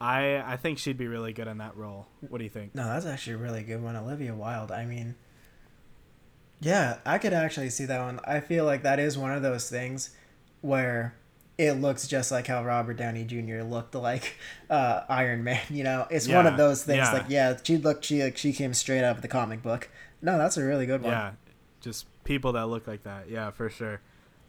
I, 0.00 0.36
I 0.46 0.56
think 0.56 0.78
she'd 0.78 0.96
be 0.96 1.08
really 1.08 1.32
good 1.32 1.48
in 1.48 1.58
that 1.58 1.76
role. 1.76 2.06
What 2.28 2.38
do 2.38 2.44
you 2.44 2.50
think? 2.50 2.74
No, 2.74 2.84
that's 2.84 3.04
actually 3.06 3.34
a 3.34 3.38
really 3.38 3.62
good 3.62 3.82
one. 3.82 3.96
Olivia 3.96 4.34
Wilde. 4.34 4.70
I 4.70 4.84
mean, 4.84 5.16
Yeah, 6.60 6.98
I 7.06 7.18
could 7.18 7.32
actually 7.32 7.70
see 7.70 7.84
that 7.86 8.00
one. 8.00 8.20
I 8.24 8.40
feel 8.40 8.64
like 8.64 8.82
that 8.82 8.98
is 8.98 9.16
one 9.16 9.32
of 9.32 9.42
those 9.42 9.68
things 9.70 10.10
where 10.60 11.14
it 11.56 11.72
looks 11.72 12.06
just 12.06 12.30
like 12.30 12.46
how 12.46 12.64
Robert 12.64 12.94
Downey 12.96 13.24
Jr. 13.24 13.62
looked 13.62 13.94
like 13.94 14.36
uh, 14.70 15.02
Iron 15.08 15.44
Man. 15.44 15.60
You 15.70 15.84
know, 15.84 16.06
it's 16.10 16.28
one 16.28 16.46
of 16.46 16.56
those 16.56 16.84
things. 16.84 16.98
yeah. 16.98 17.12
Like, 17.12 17.26
yeah, 17.28 17.56
she 17.62 17.76
looked, 17.76 18.04
she 18.04 18.22
like 18.22 18.36
she 18.36 18.52
came 18.52 18.74
straight 18.74 19.04
out 19.04 19.16
of 19.16 19.22
the 19.22 19.28
comic 19.28 19.62
book. 19.62 19.88
No, 20.22 20.36
that's 20.38 20.56
a 20.56 20.64
really 20.64 20.86
good 20.86 21.02
one. 21.02 21.12
Yeah, 21.12 21.32
just 21.80 22.06
people 22.24 22.52
that 22.52 22.66
look 22.66 22.86
like 22.86 23.04
that. 23.04 23.28
Yeah, 23.30 23.50
for 23.50 23.68
sure. 23.70 24.00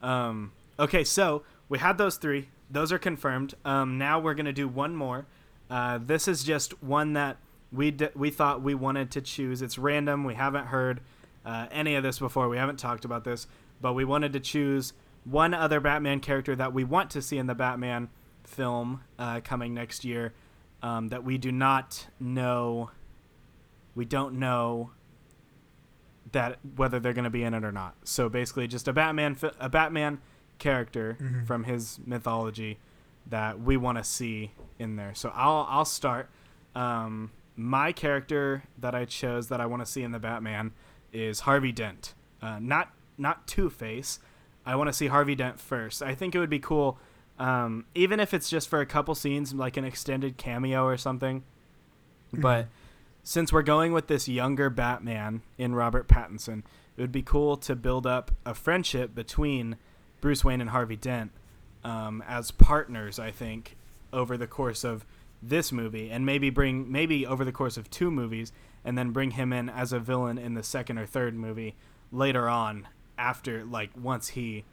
Um, 0.01 0.51
okay, 0.79 1.03
so 1.03 1.43
we 1.67 1.77
had 1.79 1.97
those 1.97 2.17
three. 2.17 2.49
Those 2.71 2.91
are 2.91 2.99
confirmed. 2.99 3.55
Um, 3.65 3.97
now 3.97 4.19
we're 4.19 4.33
gonna 4.35 4.53
do 4.53 4.67
one 4.67 4.95
more. 4.95 5.25
Uh, 5.69 5.99
this 6.01 6.27
is 6.27 6.43
just 6.43 6.81
one 6.83 7.13
that 7.13 7.37
we 7.71 7.91
d- 7.91 8.09
we 8.15 8.29
thought 8.31 8.61
we 8.61 8.73
wanted 8.73 9.11
to 9.11 9.21
choose. 9.21 9.61
It's 9.61 9.77
random. 9.77 10.23
We 10.23 10.33
haven't 10.35 10.67
heard 10.67 11.01
uh, 11.45 11.67
any 11.71 11.95
of 11.95 12.03
this 12.03 12.19
before. 12.19 12.49
We 12.49 12.57
haven't 12.57 12.77
talked 12.79 13.05
about 13.05 13.23
this, 13.23 13.45
but 13.81 13.93
we 13.93 14.03
wanted 14.05 14.33
to 14.33 14.39
choose 14.39 14.93
one 15.25 15.53
other 15.53 15.79
Batman 15.79 16.19
character 16.21 16.55
that 16.55 16.73
we 16.73 16.83
want 16.83 17.11
to 17.11 17.21
see 17.21 17.37
in 17.37 17.45
the 17.47 17.53
Batman 17.55 18.09
film 18.43 19.01
uh, 19.19 19.41
coming 19.43 19.73
next 19.73 20.03
year. 20.03 20.33
Um, 20.81 21.09
that 21.09 21.23
we 21.25 21.37
do 21.37 21.51
not 21.51 22.07
know. 22.21 22.89
We 23.95 24.05
don't 24.05 24.35
know 24.39 24.91
that 26.31 26.57
whether 26.77 26.99
they're 26.99 27.13
going 27.13 27.23
to 27.25 27.29
be 27.29 27.43
in 27.43 27.53
it 27.53 27.63
or 27.65 27.71
not. 27.71 27.95
So 28.05 28.29
basically, 28.29 28.67
just 28.67 28.87
a 28.87 28.93
Batman 28.93 29.35
a 29.59 29.67
Batman 29.69 30.19
character 30.57 31.17
Mhm. 31.21 31.45
from 31.45 31.63
his 31.65 31.99
mythology 32.05 32.77
that 33.29 33.59
we 33.59 33.77
want 33.77 33.97
to 33.97 34.03
see 34.03 34.51
in 34.77 34.95
there. 34.95 35.13
So 35.13 35.31
I'll 35.35 35.67
I'll 35.69 35.85
start. 35.85 36.29
Um, 36.75 37.31
my 37.55 37.91
character 37.91 38.63
that 38.77 38.95
I 38.95 39.05
chose 39.05 39.49
that 39.49 39.59
I 39.59 39.65
want 39.65 39.85
to 39.85 39.91
see 39.91 40.03
in 40.03 40.11
the 40.11 40.19
Batman 40.19 40.71
is 41.11 41.41
Harvey 41.41 41.71
Dent. 41.71 42.13
Uh, 42.41 42.59
not 42.59 42.91
not 43.17 43.47
Two 43.47 43.69
Face. 43.69 44.19
I 44.65 44.75
want 44.75 44.87
to 44.87 44.93
see 44.93 45.07
Harvey 45.07 45.35
Dent 45.35 45.59
first. 45.59 46.01
I 46.01 46.15
think 46.15 46.35
it 46.35 46.39
would 46.39 46.49
be 46.49 46.59
cool, 46.59 46.97
um, 47.37 47.85
even 47.95 48.19
if 48.19 48.33
it's 48.33 48.49
just 48.49 48.69
for 48.69 48.81
a 48.81 48.85
couple 48.85 49.15
scenes, 49.15 49.53
like 49.53 49.77
an 49.77 49.85
extended 49.85 50.37
cameo 50.37 50.85
or 50.85 50.97
something. 50.97 51.43
But 52.31 52.67
since 53.23 53.51
we're 53.51 53.63
going 53.63 53.91
with 53.93 54.07
this 54.07 54.27
younger 54.27 54.69
Batman 54.69 55.41
in 55.57 55.73
Robert 55.73 56.07
Pattinson, 56.07 56.63
it 56.95 57.01
would 57.01 57.11
be 57.11 57.23
cool 57.23 57.57
to 57.57 57.75
build 57.75 58.05
up 58.05 58.31
a 58.45 58.53
friendship 58.53 59.15
between 59.15 59.77
Bruce 60.21 60.43
Wayne 60.43 60.61
and 60.61 60.69
Harvey 60.69 60.95
Dent 60.95 61.31
um, 61.83 62.23
as 62.27 62.51
partners. 62.51 63.19
I 63.19 63.31
think 63.31 63.75
over 64.11 64.37
the 64.37 64.47
course 64.47 64.83
of 64.83 65.05
this 65.41 65.71
movie, 65.71 66.09
and 66.09 66.25
maybe 66.25 66.49
bring 66.49 66.91
maybe 66.91 67.25
over 67.25 67.45
the 67.45 67.51
course 67.51 67.77
of 67.77 67.89
two 67.89 68.11
movies, 68.11 68.51
and 68.83 68.97
then 68.97 69.11
bring 69.11 69.31
him 69.31 69.53
in 69.53 69.69
as 69.69 69.93
a 69.93 69.99
villain 69.99 70.37
in 70.37 70.53
the 70.53 70.63
second 70.63 70.97
or 70.97 71.05
third 71.05 71.33
movie 71.35 71.75
later 72.11 72.49
on, 72.49 72.87
after 73.17 73.63
like 73.63 73.91
once 73.95 74.29
he 74.29 74.65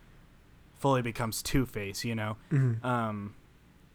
fully 0.74 1.02
becomes 1.02 1.42
Two 1.42 1.66
Face. 1.66 2.04
You 2.04 2.14
know. 2.14 2.36
Mhm. 2.50 2.84
Um, 2.84 3.34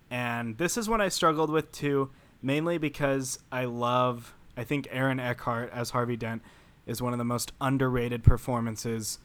and 0.10 0.58
this 0.58 0.78
is 0.78 0.90
one 0.90 1.00
I 1.02 1.08
struggled 1.10 1.50
with 1.50 1.72
too, 1.72 2.10
mainly 2.42 2.78
because 2.78 3.40
I 3.52 3.66
love. 3.66 4.34
I 4.58 4.64
think 4.66 4.88
Aaron 4.92 5.20
Eckhart 5.20 5.72
as 5.74 5.92
Harvey 5.92 6.18
Dent 6.18 6.42
is 6.86 7.02
one 7.02 7.14
of 7.14 7.20
the 7.20 7.26
most 7.26 7.54
underrated 7.62 8.24
performances 8.24 9.20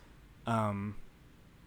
um, 0.46 0.94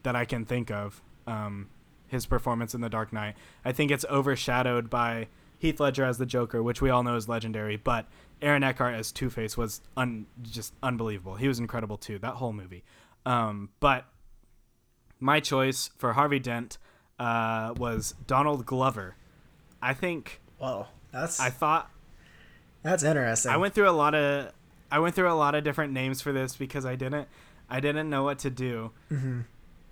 that 0.03 0.15
I 0.15 0.23
can 0.23 0.45
think 0.45 0.71
of. 0.71 1.01
Um, 1.27 1.67
his 2.09 2.25
performance 2.25 2.73
in 2.75 2.81
The 2.81 2.89
Dark 2.89 3.13
Knight. 3.13 3.35
I 3.63 3.71
think 3.71 3.91
it's 3.91 4.05
overshadowed 4.09 4.89
by 4.89 5.27
Heath 5.57 5.79
Ledger 5.79 6.05
as 6.05 6.17
the 6.17 6.25
Joker, 6.25 6.61
which 6.63 6.81
we 6.81 6.89
all 6.89 7.03
know 7.03 7.15
is 7.15 7.27
legendary, 7.29 7.77
but 7.77 8.05
Aaron 8.41 8.63
Eckhart 8.63 8.95
as 8.95 9.11
Two 9.11 9.29
Face 9.29 9.57
was 9.57 9.81
un- 9.97 10.25
just 10.41 10.73
unbelievable. 10.81 11.35
He 11.35 11.47
was 11.47 11.59
incredible 11.59 11.97
too. 11.97 12.17
That 12.19 12.35
whole 12.35 12.53
movie. 12.53 12.83
Um, 13.25 13.69
but 13.79 14.05
my 15.19 15.39
choice 15.39 15.89
for 15.97 16.13
Harvey 16.13 16.39
Dent 16.39 16.77
uh, 17.19 17.73
was 17.77 18.15
Donald 18.25 18.65
Glover. 18.65 19.15
I 19.81 19.93
think 19.93 20.41
Whoa, 20.57 20.87
that's 21.11 21.39
I 21.39 21.49
thought 21.49 21.89
that's 22.83 23.03
interesting. 23.03 23.51
I 23.51 23.57
went 23.57 23.73
through 23.73 23.89
a 23.89 23.91
lot 23.91 24.15
of 24.15 24.51
I 24.91 24.99
went 24.99 25.15
through 25.15 25.31
a 25.31 25.35
lot 25.35 25.55
of 25.55 25.63
different 25.63 25.91
names 25.93 26.21
for 26.21 26.31
this 26.31 26.55
because 26.55 26.85
I 26.85 26.95
didn't 26.95 27.27
I 27.69 27.79
didn't 27.81 28.09
know 28.09 28.23
what 28.23 28.39
to 28.39 28.49
do. 28.49 28.91
Mhm. 29.11 29.45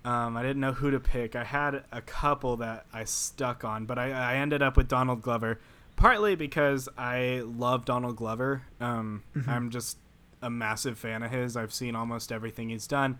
Um, 0.04 0.36
I 0.36 0.42
didn't 0.42 0.60
know 0.60 0.72
who 0.72 0.90
to 0.90 1.00
pick. 1.00 1.34
I 1.36 1.44
had 1.44 1.84
a 1.92 2.00
couple 2.00 2.56
that 2.58 2.86
I 2.92 3.04
stuck 3.04 3.64
on, 3.64 3.84
but 3.84 3.98
I, 3.98 4.10
I 4.12 4.34
ended 4.36 4.62
up 4.62 4.76
with 4.76 4.88
Donald 4.88 5.20
Glover, 5.22 5.60
partly 5.96 6.34
because 6.34 6.88
I 6.96 7.42
love 7.44 7.84
Donald 7.84 8.16
Glover. 8.16 8.62
Um, 8.80 9.22
Mhm. 9.36 9.48
I'm 9.48 9.70
just 9.70 9.98
a 10.40 10.48
massive 10.48 10.98
fan 10.98 11.22
of 11.22 11.30
his. 11.30 11.56
I've 11.56 11.74
seen 11.74 11.94
almost 11.96 12.30
everything 12.32 12.68
he's 12.70 12.86
done. 12.86 13.18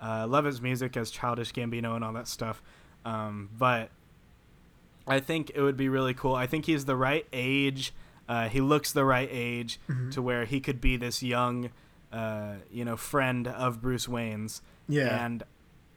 Uh, 0.00 0.26
love 0.26 0.44
his 0.44 0.62
music 0.62 0.96
as 0.96 1.10
Childish 1.10 1.52
Gambino 1.52 1.94
and 1.96 2.04
all 2.04 2.12
that 2.14 2.28
stuff. 2.28 2.62
Um, 3.04 3.50
but 3.58 3.90
I 5.06 5.20
think 5.20 5.50
it 5.54 5.60
would 5.60 5.76
be 5.76 5.88
really 5.88 6.14
cool. 6.14 6.34
I 6.34 6.46
think 6.46 6.66
he's 6.66 6.84
the 6.84 6.96
right 6.96 7.26
age. 7.32 7.92
Uh, 8.28 8.48
he 8.48 8.60
looks 8.60 8.92
the 8.92 9.04
right 9.04 9.28
age 9.30 9.80
Mhm. 9.88 10.12
to 10.12 10.22
where 10.22 10.44
he 10.44 10.60
could 10.60 10.80
be 10.80 10.96
this 10.96 11.22
young, 11.22 11.70
uh, 12.12 12.54
you 12.70 12.84
know, 12.84 12.96
friend 12.96 13.48
of 13.48 13.82
Bruce 13.82 14.08
Wayne's. 14.08 14.62
yeah. 14.88 15.24
And 15.24 15.42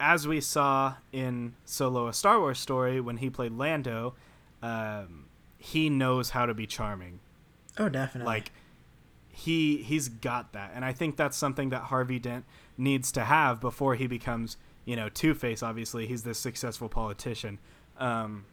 as 0.04 0.28
we 0.28 0.42
saw 0.42 0.96
in 1.14 1.56
Solo: 1.64 2.08
A 2.08 2.14
Star 2.14 2.40
Wars 2.40 2.60
Story, 2.60 3.00
when 3.00 3.18
he 3.18 3.30
played 3.30 3.54
Lando, 3.54 4.16
um, 4.62 5.28
he 5.58 5.90
knows 5.90 6.32
how 6.32 6.46
to 6.46 6.54
be 6.54 6.68
charming. 6.68 7.22
oh, 7.80 7.88
definitely. 7.88 8.28
Like 8.28 8.52
he 9.30 9.78
he's 9.78 10.10
got 10.10 10.52
that, 10.54 10.72
and 10.76 10.84
I 10.84 10.92
think 10.92 11.16
that's 11.16 11.38
something 11.38 11.70
that 11.70 11.84
Harvey 11.84 12.20
Dent 12.20 12.44
needs 12.78 13.14
to 13.14 13.24
have 13.24 13.62
before 13.62 13.96
he 13.96 14.06
becomes, 14.06 14.58
you 14.84 14.98
know, 14.98 15.08
Two 15.08 15.34
Face. 15.34 15.64
Obviously, 15.64 16.06
he's 16.06 16.24
this 16.24 16.38
successful 16.38 16.90
politician, 16.90 17.60
um, 17.98 18.46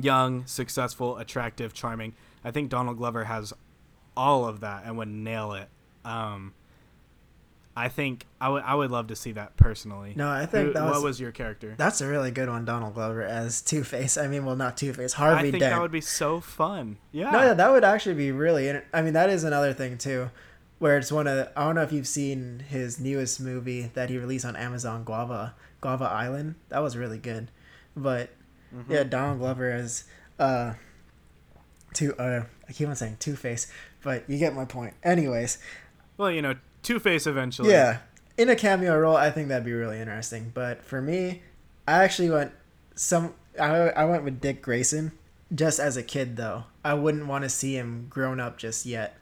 young, 0.00 0.46
successful, 0.46 1.18
attractive, 1.18 1.74
charming. 1.74 2.14
I 2.42 2.52
think 2.52 2.70
Donald 2.70 2.96
Glover 2.96 3.24
has 3.24 3.52
all 4.16 4.46
of 4.46 4.60
that 4.60 4.84
and 4.86 4.96
would 4.96 5.08
nail 5.08 5.52
it. 5.52 5.68
Um, 6.06 6.54
I 7.78 7.88
think 7.88 8.26
I 8.40 8.48
would 8.48 8.62
I 8.64 8.74
would 8.74 8.90
love 8.90 9.06
to 9.08 9.16
see 9.16 9.32
that 9.32 9.56
personally. 9.56 10.12
no, 10.16 10.28
I 10.28 10.46
think 10.46 10.68
Who- 10.68 10.72
that 10.74 10.84
what 10.84 10.94
was, 10.94 11.02
was 11.04 11.20
your 11.20 11.30
character? 11.32 11.74
that's 11.78 12.00
a 12.00 12.06
really 12.08 12.30
good 12.30 12.48
one, 12.48 12.64
Donald 12.64 12.94
Glover 12.94 13.22
as 13.22 13.62
Two 13.62 13.84
Face. 13.84 14.16
I 14.18 14.26
mean, 14.26 14.44
well, 14.44 14.56
not 14.56 14.76
Two 14.76 14.92
Face, 14.92 15.12
Harvey 15.12 15.38
I 15.38 15.42
think 15.50 15.60
Dent. 15.60 15.74
that 15.74 15.80
would 15.80 15.92
be 15.92 16.00
so 16.00 16.40
fun. 16.40 16.96
Yeah. 17.12 17.30
No, 17.30 17.54
that 17.54 17.70
would 17.70 17.84
actually 17.84 18.16
be 18.16 18.32
really. 18.32 18.70
I 18.92 19.02
mean, 19.02 19.12
that 19.12 19.30
is 19.30 19.44
another 19.44 19.72
thing 19.72 19.96
too, 19.98 20.30
where 20.78 20.98
it's 20.98 21.12
one 21.12 21.26
of. 21.26 21.36
The, 21.36 21.52
I 21.58 21.64
don't 21.64 21.74
know 21.76 21.82
if 21.82 21.92
you've 21.92 22.06
seen 22.08 22.64
his 22.68 22.98
newest 22.98 23.40
movie 23.40 23.90
that 23.94 24.10
he 24.10 24.18
released 24.18 24.44
on 24.44 24.56
Amazon, 24.56 25.04
Guava 25.04 25.54
Guava 25.80 26.04
Island. 26.06 26.56
That 26.70 26.80
was 26.82 26.96
really 26.96 27.18
good, 27.18 27.50
but 27.96 28.30
Mhm. 28.74 28.84
yeah, 28.88 29.02
Donald 29.04 29.38
Glover 29.38 29.70
as 29.70 30.04
uh, 30.38 30.74
two. 31.94 32.14
Uh, 32.16 32.44
I 32.68 32.72
keep 32.72 32.88
on 32.88 32.96
saying 32.96 33.16
Two 33.20 33.36
Face, 33.36 33.70
but 34.02 34.28
you 34.28 34.38
get 34.38 34.54
my 34.54 34.64
point. 34.64 34.94
Anyways, 35.02 35.58
Well, 36.16 36.30
you 36.30 36.42
know, 36.42 36.54
Two 36.88 36.98
Face 36.98 37.26
eventually. 37.26 37.70
yeah, 37.70 37.98
in 38.38 38.48
a 38.48 38.56
cameo 38.56 38.98
role, 38.98 39.14
I 39.14 39.30
think 39.30 39.48
that'd 39.48 39.62
be 39.62 39.74
really 39.74 40.00
interesting. 40.00 40.52
But 40.54 40.82
for 40.82 41.02
me, 41.02 41.42
I 41.86 42.02
actually 42.02 42.30
went 42.30 42.52
some. 42.94 43.34
I 43.60 43.90
I 43.90 44.06
went 44.06 44.24
with 44.24 44.40
Dick 44.40 44.62
Grayson, 44.62 45.12
just 45.54 45.78
as 45.78 45.98
a 45.98 46.02
kid 46.02 46.38
though. 46.38 46.64
I 46.82 46.94
wouldn't 46.94 47.26
want 47.26 47.44
to 47.44 47.50
see 47.50 47.76
him 47.76 48.06
grown 48.08 48.40
up 48.40 48.56
just 48.56 48.86
yet, 48.86 49.18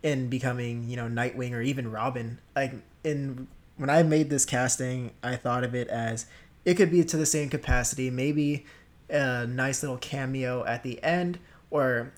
in 0.00 0.28
becoming 0.28 0.88
you 0.88 0.94
know 0.94 1.08
Nightwing 1.08 1.54
or 1.54 1.60
even 1.60 1.90
Robin. 1.90 2.38
Like 2.54 2.74
in 3.02 3.48
when 3.78 3.90
I 3.90 4.04
made 4.04 4.30
this 4.30 4.44
casting, 4.44 5.10
I 5.20 5.34
thought 5.34 5.64
of 5.64 5.74
it 5.74 5.88
as 5.88 6.26
it 6.64 6.74
could 6.74 6.92
be 6.92 7.02
to 7.02 7.16
the 7.16 7.26
same 7.26 7.50
capacity. 7.50 8.10
Maybe 8.10 8.64
a 9.10 9.44
nice 9.44 9.82
little 9.82 9.98
cameo 9.98 10.64
at 10.66 10.84
the 10.84 11.02
end, 11.02 11.40
or 11.68 12.12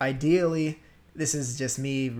ideally 0.00 0.81
this 1.14 1.34
is 1.34 1.58
just 1.58 1.78
me 1.78 2.10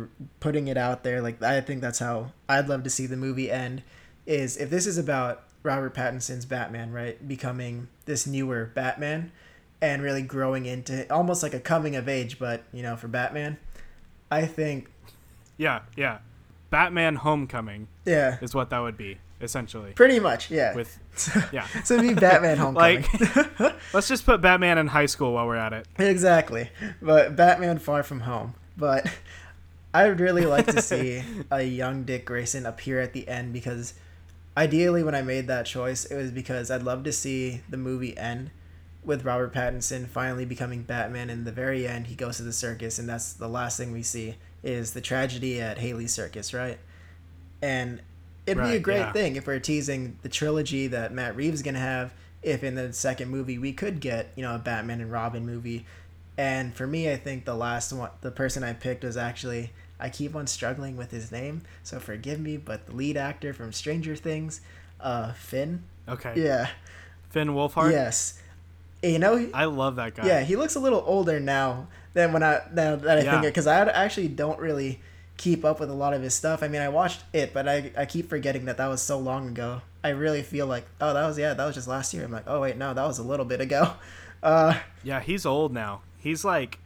putting 0.40 0.68
it 0.68 0.76
out 0.76 1.02
there 1.04 1.20
like 1.22 1.42
i 1.42 1.60
think 1.60 1.80
that's 1.80 1.98
how 1.98 2.30
i'd 2.48 2.68
love 2.68 2.82
to 2.82 2.90
see 2.90 3.06
the 3.06 3.16
movie 3.16 3.50
end 3.50 3.82
is 4.26 4.56
if 4.56 4.68
this 4.70 4.86
is 4.86 4.98
about 4.98 5.44
robert 5.62 5.94
pattinson's 5.94 6.44
batman 6.44 6.92
right 6.92 7.26
becoming 7.26 7.88
this 8.04 8.26
newer 8.26 8.70
batman 8.74 9.30
and 9.80 10.02
really 10.02 10.22
growing 10.22 10.66
into 10.66 11.10
almost 11.12 11.42
like 11.42 11.54
a 11.54 11.60
coming 11.60 11.96
of 11.96 12.08
age 12.08 12.38
but 12.38 12.62
you 12.72 12.82
know 12.82 12.96
for 12.96 13.08
batman 13.08 13.56
i 14.30 14.44
think 14.46 14.90
Yeah, 15.58 15.80
yeah. 15.96 16.18
Batman 16.70 17.16
Homecoming 17.16 17.86
yeah 18.06 18.38
is 18.40 18.54
what 18.54 18.70
that 18.70 18.78
would 18.78 18.96
be, 18.96 19.18
essentially. 19.42 19.92
pretty 19.92 20.18
much 20.20 20.50
yeah 20.50 20.74
With 20.74 20.98
yeah. 21.52 21.66
so 21.84 21.94
it'd 21.96 22.08
be 22.14 22.18
batman 22.18 22.56
homecoming 22.58 23.04
Let's 23.92 24.08
just 24.08 24.24
put 24.24 24.40
Batman 24.40 24.78
in 24.78 24.86
high 24.86 25.04
school 25.06 25.34
while 25.34 25.46
we're 25.46 25.56
at 25.56 25.72
it. 25.74 25.86
exactly 25.98 26.70
but 27.02 27.36
batman 27.36 27.78
far 27.78 28.02
from 28.02 28.20
home 28.20 28.54
but 28.76 29.06
i 29.94 30.08
would 30.08 30.20
really 30.20 30.46
like 30.46 30.66
to 30.66 30.80
see 30.82 31.22
a 31.50 31.62
young 31.62 32.04
dick 32.04 32.24
grayson 32.24 32.66
appear 32.66 33.00
at 33.00 33.12
the 33.12 33.28
end 33.28 33.52
because 33.52 33.94
ideally 34.56 35.02
when 35.02 35.14
i 35.14 35.22
made 35.22 35.46
that 35.46 35.66
choice 35.66 36.04
it 36.06 36.16
was 36.16 36.30
because 36.30 36.70
i'd 36.70 36.82
love 36.82 37.04
to 37.04 37.12
see 37.12 37.60
the 37.68 37.76
movie 37.76 38.16
end 38.18 38.50
with 39.04 39.24
robert 39.24 39.52
pattinson 39.52 40.06
finally 40.06 40.44
becoming 40.44 40.82
batman 40.82 41.30
in 41.30 41.44
the 41.44 41.52
very 41.52 41.86
end 41.86 42.06
he 42.06 42.14
goes 42.14 42.36
to 42.36 42.42
the 42.42 42.52
circus 42.52 42.98
and 42.98 43.08
that's 43.08 43.32
the 43.34 43.48
last 43.48 43.76
thing 43.76 43.92
we 43.92 44.02
see 44.02 44.36
is 44.62 44.92
the 44.92 45.00
tragedy 45.00 45.60
at 45.60 45.78
haly's 45.78 46.12
circus 46.14 46.54
right 46.54 46.78
and 47.60 48.00
it'd 48.46 48.58
Right, 48.58 48.70
be 48.72 48.76
a 48.76 48.80
great 48.80 48.98
yeah. 48.98 49.12
thing 49.12 49.36
if 49.36 49.46
we're 49.46 49.60
teasing 49.60 50.18
the 50.22 50.28
trilogy 50.28 50.88
that 50.88 51.12
Matt 51.12 51.36
Reeves 51.36 51.56
is 51.56 51.62
gonna 51.62 51.78
have. 51.78 52.12
If 52.42 52.64
in 52.64 52.74
the 52.74 52.92
second 52.92 53.30
movie 53.30 53.56
we 53.58 53.72
could 53.72 54.00
get 54.00 54.32
you 54.34 54.42
know 54.42 54.54
a 54.56 54.58
Batman 54.58 55.00
and 55.00 55.12
Robin 55.12 55.46
movie, 55.46 55.86
and 56.38 56.74
for 56.74 56.86
me, 56.86 57.10
I 57.12 57.16
think 57.16 57.44
the 57.44 57.54
last 57.54 57.92
one, 57.92 58.10
the 58.20 58.30
person 58.30 58.62
I 58.64 58.72
picked 58.72 59.04
was 59.04 59.16
actually 59.16 59.72
I 60.00 60.08
keep 60.08 60.34
on 60.34 60.46
struggling 60.46 60.96
with 60.96 61.10
his 61.10 61.30
name, 61.30 61.62
so 61.82 61.98
forgive 62.00 62.40
me, 62.40 62.56
but 62.56 62.86
the 62.86 62.94
lead 62.96 63.16
actor 63.16 63.52
from 63.52 63.72
Stranger 63.72 64.16
Things, 64.16 64.60
uh, 65.00 65.32
Finn. 65.34 65.84
Okay. 66.08 66.32
Yeah. 66.36 66.68
Finn 67.30 67.48
Wolfhard. 67.50 67.92
Yes. 67.92 68.40
You 69.02 69.18
know, 69.18 69.36
he- 69.36 69.52
I 69.54 69.64
love 69.66 69.96
that 69.96 70.14
guy. 70.14 70.26
yeah, 70.26 70.40
he 70.42 70.56
looks 70.56 70.74
a 70.74 70.80
little 70.80 71.02
older 71.06 71.38
now 71.40 71.86
than 72.14 72.32
when 72.32 72.42
I 72.42 72.60
now 72.72 72.96
that 72.96 73.18
I 73.18 73.22
think 73.22 73.44
it 73.44 73.48
because 73.48 73.66
I 73.66 73.80
actually 73.88 74.28
don't 74.28 74.58
really 74.60 75.00
keep 75.38 75.64
up 75.64 75.80
with 75.80 75.90
a 75.90 75.94
lot 75.94 76.14
of 76.14 76.22
his 76.22 76.34
stuff. 76.34 76.62
I 76.62 76.68
mean, 76.68 76.80
I 76.82 76.88
watched 76.88 77.22
it, 77.32 77.52
but 77.54 77.68
I 77.68 77.90
I 77.96 78.04
keep 78.06 78.28
forgetting 78.28 78.64
that 78.66 78.76
that 78.76 78.86
was 78.88 79.02
so 79.02 79.18
long 79.18 79.48
ago. 79.48 79.80
I 80.04 80.10
really 80.10 80.42
feel 80.42 80.66
like 80.66 80.84
oh 81.00 81.14
that 81.14 81.26
was 81.26 81.38
yeah 81.38 81.54
that 81.54 81.64
was 81.64 81.74
just 81.74 81.88
last 81.88 82.12
year. 82.14 82.24
I'm 82.24 82.32
like 82.32 82.44
oh 82.46 82.60
wait 82.60 82.76
no 82.76 82.92
that 82.94 83.04
was 83.04 83.18
a 83.18 83.22
little 83.22 83.46
bit 83.46 83.60
ago. 83.60 83.92
Uh, 84.42 84.74
Yeah, 85.04 85.20
he's 85.20 85.46
old 85.46 85.72
now. 85.72 86.00
He's 86.22 86.44
like 86.44 86.78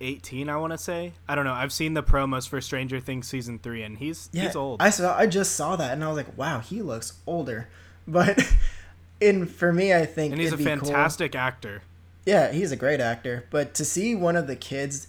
18, 0.00 0.48
I 0.48 0.56
want 0.56 0.72
to 0.72 0.78
say. 0.78 1.12
I 1.28 1.34
don't 1.34 1.44
know. 1.44 1.52
I've 1.52 1.72
seen 1.72 1.94
the 1.94 2.02
promos 2.02 2.48
for 2.48 2.60
Stranger 2.60 3.00
Things 3.00 3.28
season 3.28 3.58
3 3.58 3.82
and 3.82 3.98
he's 3.98 4.28
yeah, 4.32 4.44
he's 4.44 4.56
old. 4.56 4.82
I 4.82 4.90
saw 4.90 5.16
I 5.16 5.26
just 5.26 5.52
saw 5.52 5.76
that 5.76 5.92
and 5.92 6.02
I 6.02 6.08
was 6.08 6.16
like 6.16 6.36
wow 6.36 6.60
he 6.60 6.82
looks 6.82 7.14
older, 7.26 7.68
but 8.08 8.42
in 9.20 9.46
for 9.46 9.72
me 9.72 9.94
I 9.94 10.06
think 10.06 10.32
and 10.32 10.40
he's 10.40 10.52
a 10.52 10.56
be 10.56 10.64
cool- 10.64 10.76
fantastic 10.76 11.34
actor. 11.34 11.82
Yeah, 12.26 12.52
he's 12.52 12.72
a 12.72 12.76
great 12.76 13.00
actor. 13.00 13.46
But 13.50 13.74
to 13.74 13.84
see 13.84 14.14
one 14.14 14.36
of 14.36 14.46
the 14.46 14.56
kids 14.56 15.06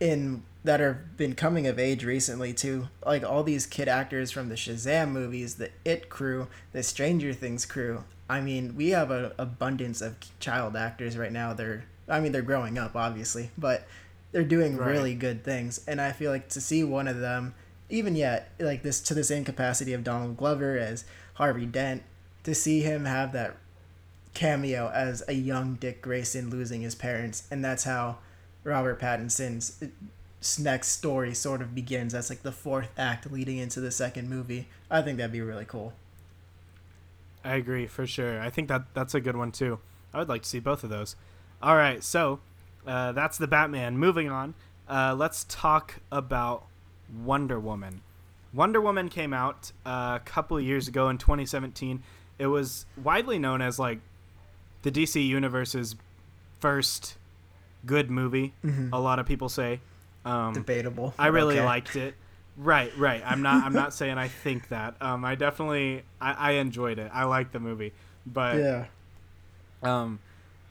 in 0.00 0.42
that 0.64 0.80
have 0.80 1.16
been 1.16 1.34
coming 1.34 1.66
of 1.66 1.78
age 1.78 2.04
recently 2.04 2.52
too, 2.52 2.88
like 3.04 3.22
all 3.22 3.42
these 3.42 3.66
kid 3.66 3.88
actors 3.88 4.30
from 4.30 4.48
the 4.48 4.54
Shazam 4.54 5.10
movies, 5.10 5.56
the 5.56 5.70
It 5.84 6.08
crew, 6.08 6.48
the 6.72 6.82
Stranger 6.82 7.32
Things 7.32 7.66
crew. 7.66 8.04
I 8.30 8.40
mean, 8.40 8.74
we 8.74 8.90
have 8.90 9.10
an 9.10 9.32
abundance 9.36 10.00
of 10.00 10.16
child 10.40 10.74
actors 10.74 11.18
right 11.18 11.32
now. 11.32 11.52
They're, 11.52 11.84
I 12.08 12.20
mean, 12.20 12.32
they're 12.32 12.42
growing 12.42 12.78
up 12.78 12.94
obviously, 12.96 13.50
but 13.56 13.86
they're 14.32 14.44
doing 14.44 14.76
Right. 14.76 14.90
really 14.90 15.14
good 15.14 15.44
things. 15.44 15.80
And 15.86 16.00
I 16.00 16.12
feel 16.12 16.30
like 16.30 16.48
to 16.50 16.60
see 16.60 16.82
one 16.84 17.06
of 17.08 17.20
them, 17.20 17.54
even 17.88 18.14
yet, 18.16 18.50
like 18.58 18.82
this 18.82 19.00
to 19.02 19.14
the 19.14 19.24
same 19.24 19.44
capacity 19.44 19.92
of 19.92 20.04
Donald 20.04 20.36
Glover 20.36 20.76
as 20.78 21.04
Harvey 21.34 21.66
Dent, 21.66 22.02
to 22.42 22.54
see 22.54 22.80
him 22.82 23.04
have 23.04 23.32
that 23.32 23.56
cameo 24.34 24.90
as 24.90 25.22
a 25.28 25.32
young 25.32 25.74
Dick 25.76 26.02
Grayson 26.02 26.50
losing 26.50 26.82
his 26.82 26.94
parents, 26.94 27.44
and 27.50 27.64
that's 27.64 27.84
how 27.84 28.18
Robert 28.64 29.00
Pattinson's 29.00 29.80
uh, 29.82 29.86
next 30.58 30.88
story 30.88 31.32
sort 31.34 31.62
of 31.62 31.74
begins. 31.74 32.12
That's 32.12 32.30
like 32.30 32.42
the 32.42 32.52
fourth 32.52 32.90
act 32.98 33.30
leading 33.30 33.58
into 33.58 33.80
the 33.80 33.90
second 33.90 34.28
movie. 34.28 34.68
I 34.90 35.02
think 35.02 35.18
that'd 35.18 35.32
be 35.32 35.40
really 35.40 35.64
cool. 35.64 35.92
I 37.44 37.54
agree 37.56 37.86
for 37.86 38.06
sure. 38.06 38.40
I 38.40 38.50
think 38.50 38.68
that 38.68 38.84
that's 38.94 39.14
a 39.14 39.20
good 39.20 39.36
one 39.36 39.52
too. 39.52 39.78
I 40.12 40.18
would 40.18 40.28
like 40.28 40.42
to 40.42 40.48
see 40.48 40.60
both 40.60 40.82
of 40.84 40.90
those. 40.90 41.14
All 41.64 41.76
right, 41.76 42.04
so 42.04 42.40
uh, 42.86 43.12
that's 43.12 43.38
the 43.38 43.46
Batman. 43.46 43.96
Moving 43.96 44.28
on, 44.28 44.52
uh, 44.86 45.14
let's 45.18 45.44
talk 45.48 45.94
about 46.12 46.66
Wonder 47.24 47.58
Woman. 47.58 48.02
Wonder 48.52 48.82
Woman 48.82 49.08
came 49.08 49.32
out 49.32 49.72
uh, 49.86 50.18
a 50.20 50.22
couple 50.26 50.58
of 50.58 50.62
years 50.62 50.88
ago 50.88 51.08
in 51.08 51.16
2017. 51.16 52.02
It 52.38 52.48
was 52.48 52.84
widely 53.02 53.38
known 53.38 53.62
as 53.62 53.78
like 53.78 54.00
the 54.82 54.90
DC 54.92 55.26
Universe's 55.26 55.96
first 56.60 57.16
good 57.86 58.10
movie. 58.10 58.52
A 58.92 59.00
lot 59.00 59.18
of 59.18 59.24
people 59.24 59.48
say. 59.48 59.80
Um, 60.26 60.52
Debatable. 60.52 61.14
I 61.18 61.28
really 61.28 61.56
Okay. 61.56 61.64
liked 61.64 61.96
it. 61.96 62.14
Right, 62.58 62.94
right. 62.98 63.22
I'm 63.24 63.40
not. 63.40 63.64
I'm 63.64 63.72
not 63.72 63.94
saying 63.94 64.18
I 64.18 64.28
think 64.28 64.68
that. 64.68 64.96
Um, 65.00 65.24
I 65.24 65.34
definitely. 65.34 66.02
I, 66.20 66.32
I 66.32 66.50
enjoyed 66.52 66.98
it. 66.98 67.10
I 67.14 67.24
liked 67.24 67.52
the 67.54 67.58
movie, 67.60 67.92
but 68.26 68.58
Yeah. 68.58 68.84
um, 69.82 70.20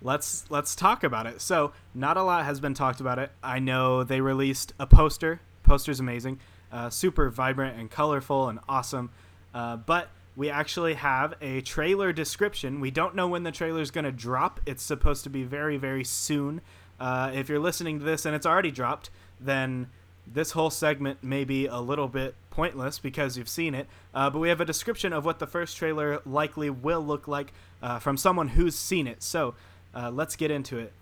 let's 0.03 0.45
let's 0.49 0.75
talk 0.75 1.03
about 1.03 1.25
it. 1.25 1.41
So, 1.41 1.71
not 1.95 2.17
a 2.17 2.23
lot 2.23 2.45
has 2.45 2.59
been 2.59 2.73
talked 2.73 2.99
about 2.99 3.17
it. 3.17 3.31
I 3.41 3.59
know 3.59 4.03
they 4.03 4.21
released 4.21 4.73
a 4.79 4.85
poster. 4.85 5.41
Poster's 5.63 5.99
amazing, 5.99 6.39
uh, 6.71 6.89
super 6.89 7.29
vibrant 7.29 7.79
and 7.79 7.89
colorful 7.89 8.49
and 8.49 8.59
awesome. 8.67 9.09
Uh, 9.53 9.77
but 9.77 10.09
we 10.35 10.49
actually 10.49 10.95
have 10.95 11.35
a 11.41 11.61
trailer 11.61 12.11
description. 12.11 12.79
We 12.79 12.91
don't 12.91 13.15
know 13.15 13.27
when 13.27 13.43
the 13.43 13.51
trailer's 13.51 13.91
going 13.91 14.05
to 14.05 14.11
drop. 14.11 14.59
It's 14.65 14.83
supposed 14.83 15.23
to 15.23 15.29
be 15.29 15.43
very 15.43 15.77
very 15.77 16.03
soon. 16.03 16.61
Uh, 16.99 17.31
if 17.33 17.49
you're 17.49 17.59
listening 17.59 17.99
to 17.99 18.05
this 18.05 18.25
and 18.25 18.35
it's 18.35 18.45
already 18.45 18.71
dropped, 18.71 19.09
then 19.39 19.87
this 20.25 20.51
whole 20.51 20.69
segment 20.69 21.23
may 21.23 21.43
be 21.43 21.67
a 21.67 21.79
little 21.79 22.07
bit 22.07 22.35
pointless 22.49 22.99
because 22.99 23.37
you've 23.37 23.49
seen 23.49 23.75
it. 23.75 23.87
Uh, 24.13 24.29
but 24.29 24.39
we 24.39 24.49
have 24.49 24.61
a 24.61 24.65
description 24.65 25.11
of 25.11 25.25
what 25.25 25.39
the 25.39 25.47
first 25.47 25.75
trailer 25.75 26.21
likely 26.25 26.69
will 26.69 27.01
look 27.01 27.27
like 27.27 27.51
uh, 27.81 27.99
from 27.99 28.15
someone 28.15 28.49
who's 28.49 28.75
seen 28.75 29.07
it. 29.07 29.21
So 29.21 29.55
uh, 29.95 30.12
let's 30.12 30.36
get 30.36 30.51
into 30.51 30.79
it. 30.79 30.93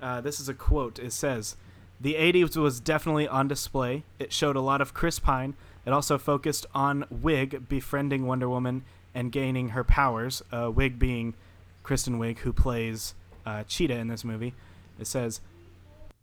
Uh, 0.00 0.20
this 0.20 0.40
is 0.40 0.48
a 0.48 0.54
quote. 0.54 0.98
It 0.98 1.12
says, 1.12 1.56
"The 2.00 2.14
'80s 2.14 2.56
was 2.56 2.80
definitely 2.80 3.28
on 3.28 3.48
display. 3.48 4.04
It 4.18 4.32
showed 4.32 4.56
a 4.56 4.60
lot 4.60 4.80
of 4.80 4.94
Chris 4.94 5.18
Pine. 5.18 5.54
It 5.84 5.92
also 5.92 6.18
focused 6.18 6.66
on 6.74 7.04
Wiig 7.12 7.68
befriending 7.68 8.26
Wonder 8.26 8.48
Woman 8.48 8.84
and 9.14 9.32
gaining 9.32 9.70
her 9.70 9.84
powers. 9.84 10.42
Uh, 10.52 10.70
Wiig 10.70 10.98
being 10.98 11.34
Kristen 11.82 12.18
Wiig, 12.18 12.38
who 12.38 12.52
plays 12.52 13.14
uh, 13.44 13.64
Cheetah 13.64 13.96
in 13.96 14.08
this 14.08 14.24
movie. 14.24 14.54
It 14.98 15.06
says." 15.06 15.40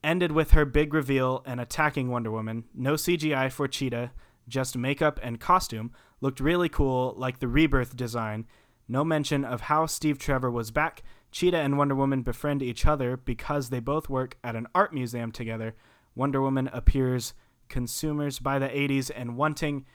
ended 0.04 0.32
with 0.32 0.52
her 0.52 0.66
big 0.66 0.94
reveal 0.94 1.42
and 1.46 1.60
attacking 1.62 2.10
Wonder 2.10 2.30
Woman. 2.30 2.66
No 2.74 2.94
CGI 2.94 3.52
for 3.52 3.68
Cheetah, 3.68 4.12
just 4.48 4.78
makeup 4.78 5.20
and 5.24 5.40
costume. 5.40 5.92
Looked 6.22 6.40
really 6.40 6.70
cool, 6.70 7.14
like 7.18 7.40
the 7.40 7.48
rebirth 7.48 7.96
design. 7.96 8.46
No 8.88 9.04
mention 9.04 9.46
of 9.46 9.62
how 9.62 9.86
Steve 9.86 10.20
Trevor 10.20 10.52
was 10.52 10.72
back. 10.72 11.04
Cheetah 11.34 11.58
and 11.58 11.80
Wonder 11.80 11.96
Woman 11.96 12.22
befriend 12.22 12.62
each 12.62 12.86
other 12.86 13.18
because 13.18 13.70
they 13.70 13.80
both 13.80 14.08
work 14.08 14.38
at 14.44 14.56
an 14.56 14.68
art 14.76 14.94
museum 14.94 15.32
together. 15.32 15.76
Wonder 16.16 16.40
Woman 16.40 16.70
appears 16.72 17.34
consumers 17.70 18.38
by 18.38 18.60
the 18.60 18.68
80s 18.68 19.10
and 19.14 19.36
wanting, 19.36 19.86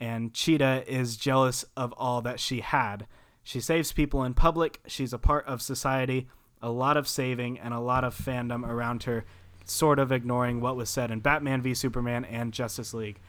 and 0.00 0.32
Cheetah 0.32 0.84
is 0.86 1.18
jealous 1.18 1.62
of 1.76 1.92
all 1.98 2.22
that 2.22 2.40
she 2.40 2.62
had. 2.62 3.06
She 3.42 3.60
saves 3.60 3.92
people 3.92 4.24
in 4.24 4.32
public. 4.32 4.80
She's 4.86 5.12
a 5.12 5.18
part 5.18 5.46
of 5.46 5.60
society. 5.60 6.26
A 6.62 6.70
lot 6.70 6.96
of 6.96 7.06
saving 7.06 7.58
and 7.58 7.74
a 7.74 7.80
lot 7.80 8.02
of 8.02 8.16
fandom 8.16 8.66
around 8.66 9.02
her, 9.02 9.26
sort 9.66 9.98
of 9.98 10.10
ignoring 10.10 10.62
what 10.62 10.74
was 10.74 10.88
said 10.88 11.10
in 11.10 11.20
Batman 11.20 11.60
v 11.60 11.74
Superman 11.74 12.24
and 12.24 12.50
Justice 12.50 12.94
League. 12.94 13.20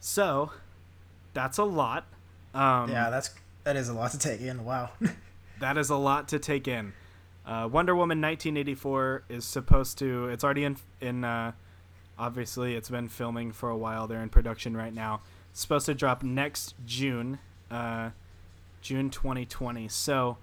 So, 0.00 0.50
that's 1.34 1.58
a 1.58 1.64
lot. 1.64 2.06
Um, 2.54 2.90
Yeah, 2.90 3.10
that's 3.10 3.30
that 3.64 3.76
is 3.76 3.90
a 3.90 3.94
lot 3.94 4.12
to 4.12 4.18
take 4.18 4.40
in. 4.40 4.64
Wow. 4.64 4.90
that 5.64 5.78
is 5.78 5.88
a 5.88 5.96
lot 5.96 6.28
to 6.28 6.38
take 6.38 6.68
in. 6.68 6.92
Uh, 7.46 7.66
Wonder 7.72 7.94
Woman 7.94 8.20
1984 8.20 9.24
is 9.30 9.46
supposed 9.46 9.96
to. 9.98 10.28
It's 10.28 10.44
already 10.44 10.64
in 10.64 10.76
in. 11.00 11.24
Uh, 11.24 11.52
obviously, 12.18 12.74
it's 12.76 12.90
been 12.90 13.08
filming 13.08 13.50
for 13.50 13.70
a 13.70 13.76
while. 13.76 14.06
They're 14.06 14.22
in 14.22 14.28
production 14.28 14.76
right 14.76 14.92
now. 14.92 15.22
It's 15.50 15.60
supposed 15.60 15.86
to 15.86 15.94
drop 15.94 16.22
next 16.22 16.74
June, 16.84 17.38
uh, 17.70 18.10
June 18.82 19.08
2020. 19.08 19.88
So, 19.88 20.36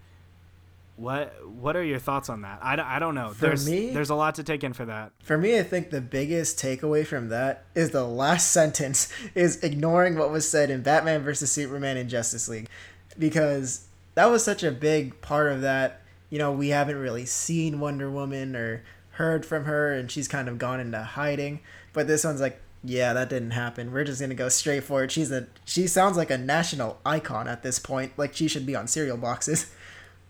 what 0.96 1.34
what 1.48 1.76
are 1.76 1.84
your 1.84 2.00
thoughts 2.00 2.30
on 2.30 2.42
that? 2.42 2.60
I, 2.62 2.76
don't- 2.76 2.86
I 2.88 2.98
don't 3.00 3.16
know. 3.16 3.30
For 3.30 3.42
there's 3.48 3.70
me- 3.70 3.90
there's 3.92 4.10
a 4.10 4.16
lot 4.16 4.36
to 4.36 4.44
take 4.44 4.64
in 4.64 4.74
for 4.74 4.86
that. 4.86 5.12
For 5.24 5.38
me, 5.38 5.58
I 5.60 5.64
think 5.64 5.90
the 5.92 6.02
biggest 6.02 6.58
takeaway 6.60 7.06
from 7.06 7.30
that 7.30 7.66
is 7.76 7.92
the 7.92 8.04
last 8.06 8.52
sentence 8.60 9.12
is 9.36 9.64
ignoring 9.64 10.18
what 10.18 10.32
was 10.32 10.50
said 10.50 10.70
in 10.70 10.82
Batman 10.82 11.22
vs 11.24 11.52
Superman 11.52 11.98
and 11.98 12.10
Justice 12.10 12.48
League, 12.50 12.70
because 13.18 13.88
that 14.16 14.26
was 14.26 14.44
such 14.44 14.64
a 14.64 14.72
big 14.72 15.22
part 15.22 15.52
of 15.52 15.62
that. 15.62 16.02
You 16.30 16.38
know, 16.38 16.52
we 16.52 16.70
haven't 16.70 16.98
really 16.98 17.26
seen 17.26 17.80
Wonder 17.80 18.10
Woman 18.10 18.56
or 18.56 18.84
heard 19.12 19.46
from 19.46 19.66
her, 19.66 19.92
and 19.94 20.10
she's 20.10 20.28
kind 20.28 20.48
of 20.48 20.58
gone 20.58 20.80
into 20.80 21.02
hiding. 21.02 21.60
But 21.94 22.08
this 22.08 22.24
one's 22.24 22.42
like, 22.42 22.62
yeah, 22.84 23.14
that 23.14 23.30
didn't 23.30 23.52
happen. 23.52 23.92
We're 23.92 24.04
just 24.04 24.22
gonna 24.22 24.34
go 24.34 24.50
straight 24.50 24.84
for 24.84 25.04
it. 25.04 25.12
She's 25.12 25.32
a 25.32 25.48
she 25.66 25.88
sounds 25.88 26.18
like 26.18 26.32
a 26.32 26.38
national 26.38 27.00
icon 27.06 27.48
at 27.48 27.64
this 27.64 27.80
point. 27.80 28.14
Like 28.18 28.36
she 28.36 28.48
should 28.48 28.66
be 28.66 28.76
on 28.76 28.88
cereal 28.88 29.18
boxes. 29.18 29.72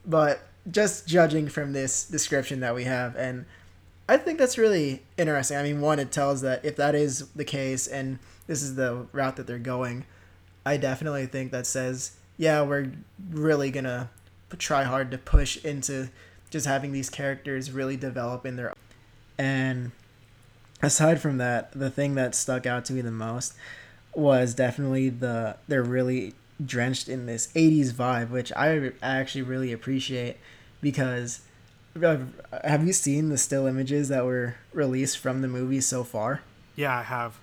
But 0.04 0.41
just 0.70 1.08
judging 1.08 1.48
from 1.48 1.74
this 1.74 2.08
description 2.08 2.60
that 2.62 2.74
we 2.74 2.86
have, 2.86 3.15
and 3.15 3.46
I 4.10 4.17
think 4.17 4.39
that's 4.39 4.58
really 4.58 5.04
interesting. 5.15 5.58
I 5.58 5.63
mean, 5.63 5.80
one, 5.80 6.00
it 6.00 6.12
tells 6.12 6.41
that 6.41 6.65
if 6.65 6.76
that 6.78 6.96
is 6.96 7.30
the 7.30 7.46
case 7.46 7.86
and 7.86 8.17
this 8.48 8.63
is 8.63 8.76
the 8.76 9.06
route 9.12 9.36
that 9.36 9.46
they're 9.48 9.60
going, 9.60 10.06
I 10.65 10.78
definitely 10.78 11.28
think 11.28 11.52
that 11.52 11.67
says, 11.67 12.17
yeah, 12.41 12.63
we're 12.63 12.91
really 13.30 13.69
gonna 13.69 14.10
try 14.58 14.84
hard 14.84 15.12
to 15.12 15.17
push 15.19 15.63
into 15.63 16.10
just 16.49 16.65
having 16.65 16.91
these 16.91 17.08
characters 17.08 17.69
really 17.69 17.95
develop 17.95 18.47
in 18.47 18.56
their. 18.56 18.73
And 19.38 19.91
aside 20.82 21.21
from 21.21 21.38
that, 21.38 21.71
the 21.73 21.91
thing 21.91 22.15
that 22.15 22.34
stuck 22.34 22.65
out 22.65 22.84
to 22.86 22.93
me 22.93 23.01
the 23.01 23.12
most 23.12 23.54
was 24.15 24.56
definitely 24.56 25.10
the 25.10 25.58
they're 25.67 25.84
really 25.84 26.34
drenched 26.65 27.08
in 27.08 27.27
this 27.27 27.49
80s 27.54 27.93
vibe, 27.93 28.32
which 28.32 28.51
I 28.54 28.91
actually 29.04 29.43
really 29.43 29.71
appreciate 29.71 30.38
because 30.82 31.41
have 32.01 32.84
you 32.84 32.93
seen 32.93 33.30
the 33.30 33.38
still 33.38 33.67
images 33.67 34.08
that 34.08 34.25
were 34.25 34.56
released 34.73 35.19
from 35.19 35.43
the 35.43 35.47
movie 35.47 35.80
so 35.80 36.04
far? 36.04 36.41
Yeah, 36.75 36.97
I 36.97 37.04
have. 37.04 37.38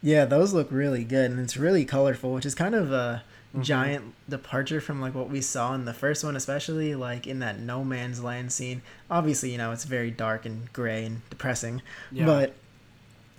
Yeah, 0.00 0.24
those 0.24 0.54
look 0.54 0.68
really 0.70 1.04
good, 1.04 1.30
and 1.30 1.40
it's 1.40 1.58
really 1.58 1.84
colorful, 1.84 2.32
which 2.32 2.46
is 2.46 2.54
kind 2.54 2.74
of 2.74 2.90
a 2.90 3.22
Mm-hmm. 3.56 3.62
giant 3.62 4.14
departure 4.28 4.80
from 4.80 5.00
like 5.00 5.14
what 5.14 5.30
we 5.30 5.40
saw 5.40 5.74
in 5.74 5.84
the 5.86 5.94
first 5.94 6.22
one, 6.22 6.36
especially 6.36 6.94
like 6.94 7.26
in 7.26 7.38
that 7.40 7.58
no 7.58 7.82
man's 7.84 8.22
land 8.22 8.52
scene. 8.52 8.82
Obviously, 9.10 9.50
you 9.50 9.58
know 9.58 9.72
it's 9.72 9.84
very 9.84 10.10
dark 10.10 10.44
and 10.46 10.72
gray 10.72 11.04
and 11.04 11.28
depressing, 11.30 11.82
Yeah. 12.12 12.26
but 12.26 12.54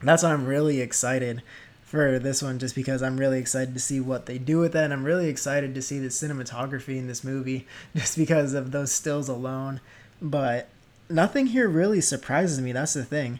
that's 0.01 0.23
why 0.23 0.33
I'm 0.33 0.45
really 0.45 0.81
excited 0.81 1.41
for 1.83 2.19
this 2.19 2.41
one, 2.41 2.59
just 2.59 2.75
because 2.75 3.01
I'm 3.01 3.17
really 3.17 3.39
excited 3.39 3.73
to 3.73 3.79
see 3.79 3.99
what 4.01 4.25
they 4.25 4.37
do 4.37 4.59
with 4.59 4.73
that. 4.73 4.83
And 4.85 4.93
I'm 4.93 5.05
really 5.05 5.29
excited 5.29 5.73
to 5.75 5.81
see 5.81 5.99
the 5.99 6.09
cinematography 6.09 6.97
in 6.97 7.07
this 7.07 7.23
movie, 7.23 7.65
just 7.95 8.17
because 8.17 8.53
of 8.53 8.71
those 8.71 8.91
stills 8.91 9.29
alone. 9.29 9.79
But 10.21 10.67
nothing 11.09 11.47
here 11.47 11.69
really 11.69 12.01
surprises 12.01 12.59
me. 12.59 12.71
That's 12.73 12.93
the 12.93 13.05
thing. 13.05 13.39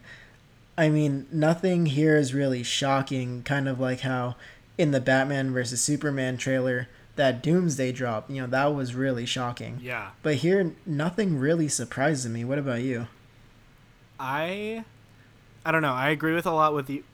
I 0.78 0.88
mean, 0.90 1.26
nothing 1.32 1.86
here 1.86 2.16
is 2.16 2.32
really 2.32 2.62
shocking, 2.62 3.42
kind 3.42 3.68
of 3.68 3.80
like 3.80 4.00
how 4.00 4.36
in 4.78 4.92
the 4.92 5.00
Batman 5.00 5.52
versus 5.52 5.80
Superman 5.82 6.36
trailer, 6.38 6.88
that 7.16 7.42
Doomsday 7.42 7.92
drop, 7.92 8.30
you 8.30 8.40
know, 8.40 8.46
that 8.46 8.66
was 8.74 8.94
really 8.94 9.26
shocking. 9.26 9.78
Yeah. 9.82 10.10
But 10.22 10.36
here, 10.36 10.72
nothing 10.86 11.36
really 11.38 11.68
surprises 11.68 12.30
me. 12.30 12.44
What 12.44 12.58
about 12.58 12.80
you? 12.82 13.08
I 14.18 14.84
I 15.64 15.72
don't 15.72 15.82
know. 15.82 15.92
I 15.92 16.10
agree 16.10 16.34
with 16.34 16.46
a 16.46 16.52
lot 16.52 16.74
with 16.74 16.88
you 16.90 17.04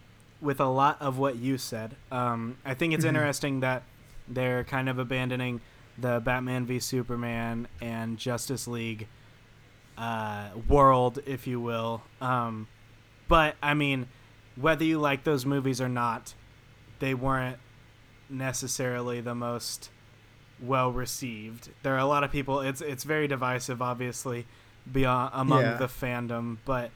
with 0.40 0.60
a 0.60 0.66
lot 0.66 1.00
of 1.00 1.18
what 1.18 1.36
you 1.36 1.56
said. 1.58 1.96
Um, 2.12 2.58
I 2.64 2.74
think 2.74 2.92
it's 2.92 3.04
Mhm. 3.04 3.08
interesting 3.08 3.60
that 3.60 3.82
they're 4.28 4.64
kind 4.64 4.88
of 4.88 4.98
abandoning 4.98 5.60
the 5.96 6.20
Batman 6.20 6.66
v 6.66 6.78
Superman 6.80 7.66
and 7.80 8.18
Justice 8.18 8.66
League 8.68 9.06
uh, 9.96 10.48
world, 10.68 11.20
if 11.24 11.46
you 11.46 11.60
will. 11.60 12.02
Um, 12.20 12.66
but 13.28 13.56
I 13.62 13.74
mean, 13.74 14.08
whether 14.56 14.84
you 14.84 14.98
like 14.98 15.24
those 15.24 15.46
movies 15.46 15.80
or 15.80 15.88
not, 15.88 16.34
they 17.04 17.12
weren't 17.12 17.58
necessarily 18.30 19.20
the 19.20 19.34
most 19.34 19.90
well 20.58 20.90
received. 20.90 21.68
There 21.82 21.94
are 21.94 21.98
a 21.98 22.06
lot 22.06 22.24
of 22.24 22.32
people. 22.32 22.60
It's 22.60 22.80
it's 22.80 23.04
very 23.04 23.28
divisive, 23.28 23.82
obviously, 23.82 24.46
beyond 24.90 25.32
among 25.34 25.60
Yeah. 25.60 25.74
the 25.76 25.86
fandom. 25.86 26.56
But 26.64 26.90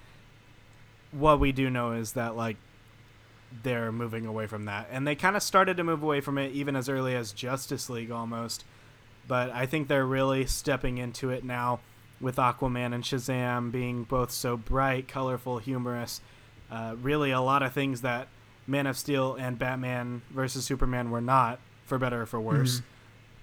what 1.11 1.39
we 1.41 1.53
do 1.53 1.69
know 1.69 1.93
is 1.93 2.15
that 2.15 2.37
like 2.37 2.57
they're 3.63 3.93
moving 3.93 4.25
away 4.25 4.47
from 4.47 4.65
that, 4.65 4.89
and 4.91 5.07
they 5.07 5.15
kind 5.15 5.37
of 5.37 5.43
started 5.43 5.77
to 5.77 5.85
move 5.85 6.03
away 6.03 6.23
from 6.23 6.39
it 6.39 6.53
even 6.53 6.75
as 6.75 6.89
early 6.89 7.15
as 7.15 7.33
Justice 7.33 7.91
League 7.91 8.11
almost. 8.11 8.65
But 9.27 9.51
I 9.51 9.67
think 9.67 9.89
they're 9.89 10.07
really 10.07 10.47
stepping 10.47 10.97
into 10.97 11.29
it 11.29 11.45
now 11.45 11.81
with 12.19 12.37
Aquaman 12.37 12.95
and 12.95 13.05
Shazam 13.05 13.71
being 13.71 14.05
both 14.05 14.31
so 14.31 14.57
bright, 14.57 15.07
colorful, 15.07 15.59
humorous. 15.59 16.23
Uh, 16.71 16.97
really, 17.03 17.31
a 17.31 17.43
lot 17.43 17.63
of 17.63 17.75
things 17.75 18.01
that 18.01 18.29
Man 18.69 18.87
of 18.87 18.97
Steel 18.97 19.35
and 19.35 19.59
Batman 19.59 20.23
versus 20.31 20.65
Superman 20.65 21.11
were 21.11 21.21
not, 21.21 21.59
for 21.87 21.99
better 21.99 22.23
or 22.23 22.27
for 22.27 22.41
worse. 22.41 22.81
Mhm. 22.81 22.83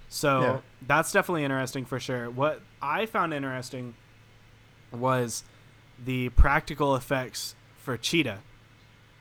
So 0.08 0.42
Yeah. 0.42 0.60
that's 0.88 1.12
definitely 1.12 1.44
interesting 1.44 1.84
for 1.84 2.00
sure. 2.00 2.30
What 2.30 2.62
I 2.82 3.06
found 3.08 3.34
interesting 3.34 3.96
was 4.92 5.44
the 6.04 6.30
practical 6.30 6.96
effects 6.96 7.56
for 7.78 7.98
Cheetah. 7.98 8.40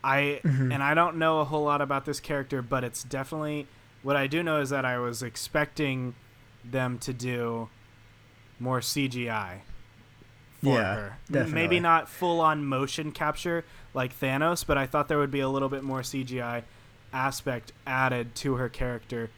I 0.04 0.40
Mhm. 0.44 0.72
and 0.72 0.82
I 0.82 0.92
don't 0.92 1.16
know 1.16 1.40
a 1.40 1.44
whole 1.44 1.64
lot 1.64 1.80
about 1.80 2.04
this 2.04 2.20
character, 2.20 2.60
but 2.60 2.84
it's 2.84 3.02
definitely 3.02 3.66
what 4.02 4.16
I 4.16 4.26
do 4.26 4.42
know 4.42 4.60
is 4.60 4.68
that 4.70 4.84
I 4.84 4.98
was 4.98 5.22
expecting 5.22 6.14
them 6.62 6.98
to 6.98 7.12
do 7.14 7.70
more 8.60 8.80
CGI 8.82 9.62
for 10.64 10.70
Yeah, 10.80 10.94
her. 10.94 11.18
Definitely. 11.30 11.52
Maybe 11.54 11.80
not 11.80 12.08
full 12.08 12.40
on 12.40 12.64
motion 12.64 13.12
capture 13.12 13.64
like 13.94 14.18
Thanos, 14.18 14.66
but 14.66 14.76
I 14.76 14.86
thought 14.86 15.08
there 15.08 15.18
would 15.18 15.30
be 15.30 15.40
a 15.40 15.48
little 15.48 15.68
bit 15.68 15.82
more 15.84 16.00
CGI 16.02 16.62
aspect 17.12 17.72
added 17.86 18.34
to 18.36 18.54
her 18.54 18.68
character. 18.68 19.30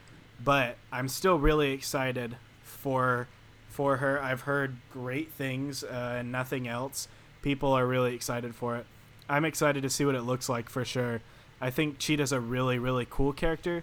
But 0.43 0.77
I'm 0.93 1.09
still 1.09 1.39
really 1.39 1.73
excited 1.73 2.37
for 2.63 3.29
for 3.69 3.99
her. 3.99 4.23
I've 4.23 4.43
heard 4.43 4.77
great 4.93 5.33
things 5.33 5.85
uh, 5.85 6.17
and 6.19 6.33
nothing 6.33 6.67
else. 6.67 7.09
People 7.43 7.73
are 7.75 7.87
really 7.87 8.15
excited 8.15 8.55
for 8.55 8.77
it. 8.77 8.87
I'm 9.29 9.45
excited 9.45 9.83
to 9.83 9.91
see 9.91 10.05
what 10.07 10.15
it 10.15 10.23
looks 10.23 10.49
like 10.49 10.71
for 10.71 10.85
sure. 10.85 11.21
I 11.61 11.71
think 11.71 11.99
Cheetah's 11.99 12.33
a 12.33 12.41
really 12.41 12.79
really 12.79 13.07
cool 13.09 13.33
character, 13.33 13.83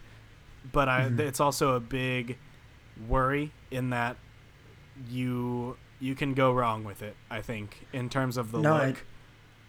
but 0.72 0.88
I 0.90 1.10
Mhm. 1.10 1.20
it's 1.20 1.40
also 1.40 1.76
a 1.76 1.80
big 1.80 2.38
worry 3.08 3.52
in 3.72 3.90
that 3.90 4.18
you 5.10 5.78
you 6.04 6.16
can 6.16 6.34
go 6.34 6.52
wrong 6.52 6.84
with 6.84 7.02
it. 7.02 7.16
I 7.32 7.42
think 7.42 7.86
in 7.94 8.10
terms 8.10 8.36
of 8.38 8.52
the 8.52 8.60
No, 8.60 8.78
look. 8.88 9.06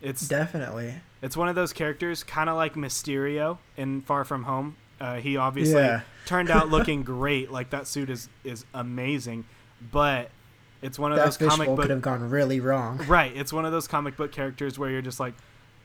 It's 0.02 0.26
Definitely. 0.28 0.94
it's 1.22 1.36
one 1.36 1.48
of 1.48 1.54
those 1.54 1.72
characters, 1.72 2.22
kind 2.24 2.50
of 2.50 2.56
like 2.56 2.74
Mysterio 2.74 3.58
in 3.76 4.02
Far 4.02 4.24
From 4.24 4.42
Home. 4.42 4.76
Uh, 5.00 5.16
he 5.16 5.36
obviously 5.36 5.80
Yeah. 5.80 6.00
turned 6.26 6.50
out 6.50 6.68
looking 6.76 7.02
great. 7.04 7.50
Like 7.50 7.70
that 7.70 7.86
suit 7.86 8.10
is 8.10 8.28
is 8.42 8.64
amazing, 8.74 9.44
but 9.92 10.30
it's 10.82 10.98
one 10.98 11.12
of 11.12 11.16
That 11.16 11.24
those 11.24 11.36
comic 11.38 11.68
book 11.68 11.80
could 11.82 11.90
have 11.90 12.02
gone 12.02 12.28
really 12.28 12.60
wrong. 12.60 12.98
right. 13.08 13.32
It's 13.34 13.52
one 13.52 13.64
of 13.64 13.72
those 13.72 13.88
comic 13.88 14.16
book 14.16 14.32
characters 14.32 14.78
where 14.78 14.90
you're 14.90 15.00
just 15.02 15.20
like, 15.20 15.34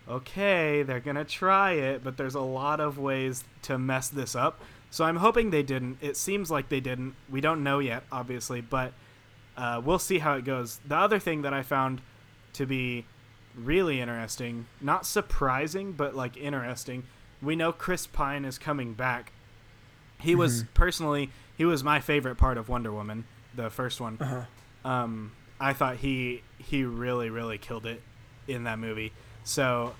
okay, 0.09 0.83
they're 0.83 0.99
gonna 0.99 1.23
try 1.23 1.73
it, 1.73 2.03
but 2.03 2.17
there's 2.17 2.35
a 2.35 2.41
lot 2.41 2.79
of 2.79 2.97
ways 2.97 3.43
to 3.63 3.77
mess 3.77 4.09
this 4.09 4.35
up. 4.35 4.59
So 4.91 5.05
I'm 5.05 5.17
hoping 5.17 5.51
they 5.51 5.63
didn't. 5.63 5.99
It 6.01 6.17
seems 6.17 6.49
like 6.49 6.69
they 6.69 6.79
didn't. 6.79 7.13
We 7.29 7.39
don't 7.41 7.63
know 7.63 7.79
yet, 7.79 8.03
obviously, 8.12 8.59
but 8.62 8.93
uh, 9.60 9.82
we'll 9.84 10.00
see 10.00 10.19
how 10.19 10.36
it 10.36 10.45
goes. 10.45 10.80
The 10.88 10.95
other 10.95 11.19
thing 11.19 11.41
that 11.41 11.54
I 11.54 11.63
found 11.63 12.02
to 12.54 12.65
be 12.65 13.06
really 13.56 14.00
interesting, 14.00 14.65
not 14.80 15.06
surprising, 15.06 15.91
but 15.91 16.15
like 16.15 16.38
interesting, 16.38 17.04
we 17.41 17.56
know 17.56 17.72
Chris 17.74 18.08
Pine 18.08 18.45
is 18.45 18.58
coming 18.58 18.93
back. 18.93 19.34
He 20.19 20.36
was 20.36 20.63
personally, 20.74 21.30
he 21.58 21.65
was 21.65 21.84
my 21.84 22.00
favorite 22.00 22.36
part 22.36 22.58
of 22.58 22.69
Wonder 22.69 22.91
Woman, 22.91 23.26
the 23.56 23.69
first 23.69 24.00
one. 24.00 24.17
Uh-huh. 24.19 24.89
Um, 24.89 25.34
I 25.60 25.74
thought 25.74 25.98
he 25.98 26.41
he 26.58 26.86
really 26.86 27.30
really 27.30 27.58
killed 27.58 27.86
it 27.86 28.02
in 28.48 28.63
that 28.63 28.80
movie. 28.80 29.12
So, 29.43 29.93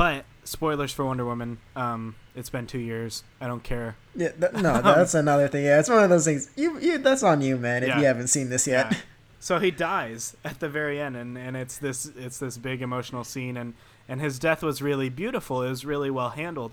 but 0.00 0.24
spoilers 0.44 0.92
for 0.92 1.04
Wonder 1.04 1.26
Woman. 1.26 1.58
Um, 1.76 2.14
it's 2.34 2.48
been 2.48 2.66
two 2.66 2.78
years. 2.78 3.22
I 3.38 3.46
don't 3.46 3.62
care. 3.62 3.96
Yeah, 4.16 4.30
th- 4.30 4.52
no, 4.66 4.80
that's 4.80 5.12
another 5.14 5.46
thing. 5.48 5.64
Yeah, 5.66 5.78
it's 5.78 5.90
one 5.90 6.02
of 6.02 6.08
those 6.08 6.24
things. 6.24 6.50
You, 6.56 6.78
you, 6.80 6.96
that's 6.98 7.22
on 7.22 7.42
you, 7.42 7.58
man. 7.58 7.82
If 7.82 7.90
Yeah. 7.90 7.98
you 8.00 8.06
haven't 8.06 8.28
seen 8.28 8.48
this 8.48 8.66
yet. 8.66 8.92
Yeah. 8.92 8.98
So 9.42 9.58
he 9.58 9.70
dies 9.70 10.36
at 10.44 10.60
the 10.60 10.68
very 10.68 11.00
end, 11.00 11.16
and, 11.16 11.38
and 11.38 11.56
it's 11.56 11.78
this 11.78 12.04
it's 12.14 12.38
this 12.38 12.58
big 12.58 12.82
emotional 12.82 13.24
scene, 13.24 13.56
and 13.56 13.72
and 14.06 14.20
his 14.20 14.38
death 14.38 14.62
was 14.62 14.82
really 14.82 15.08
beautiful. 15.08 15.62
It 15.62 15.70
was 15.70 15.82
really 15.82 16.10
well 16.10 16.28
handled, 16.28 16.72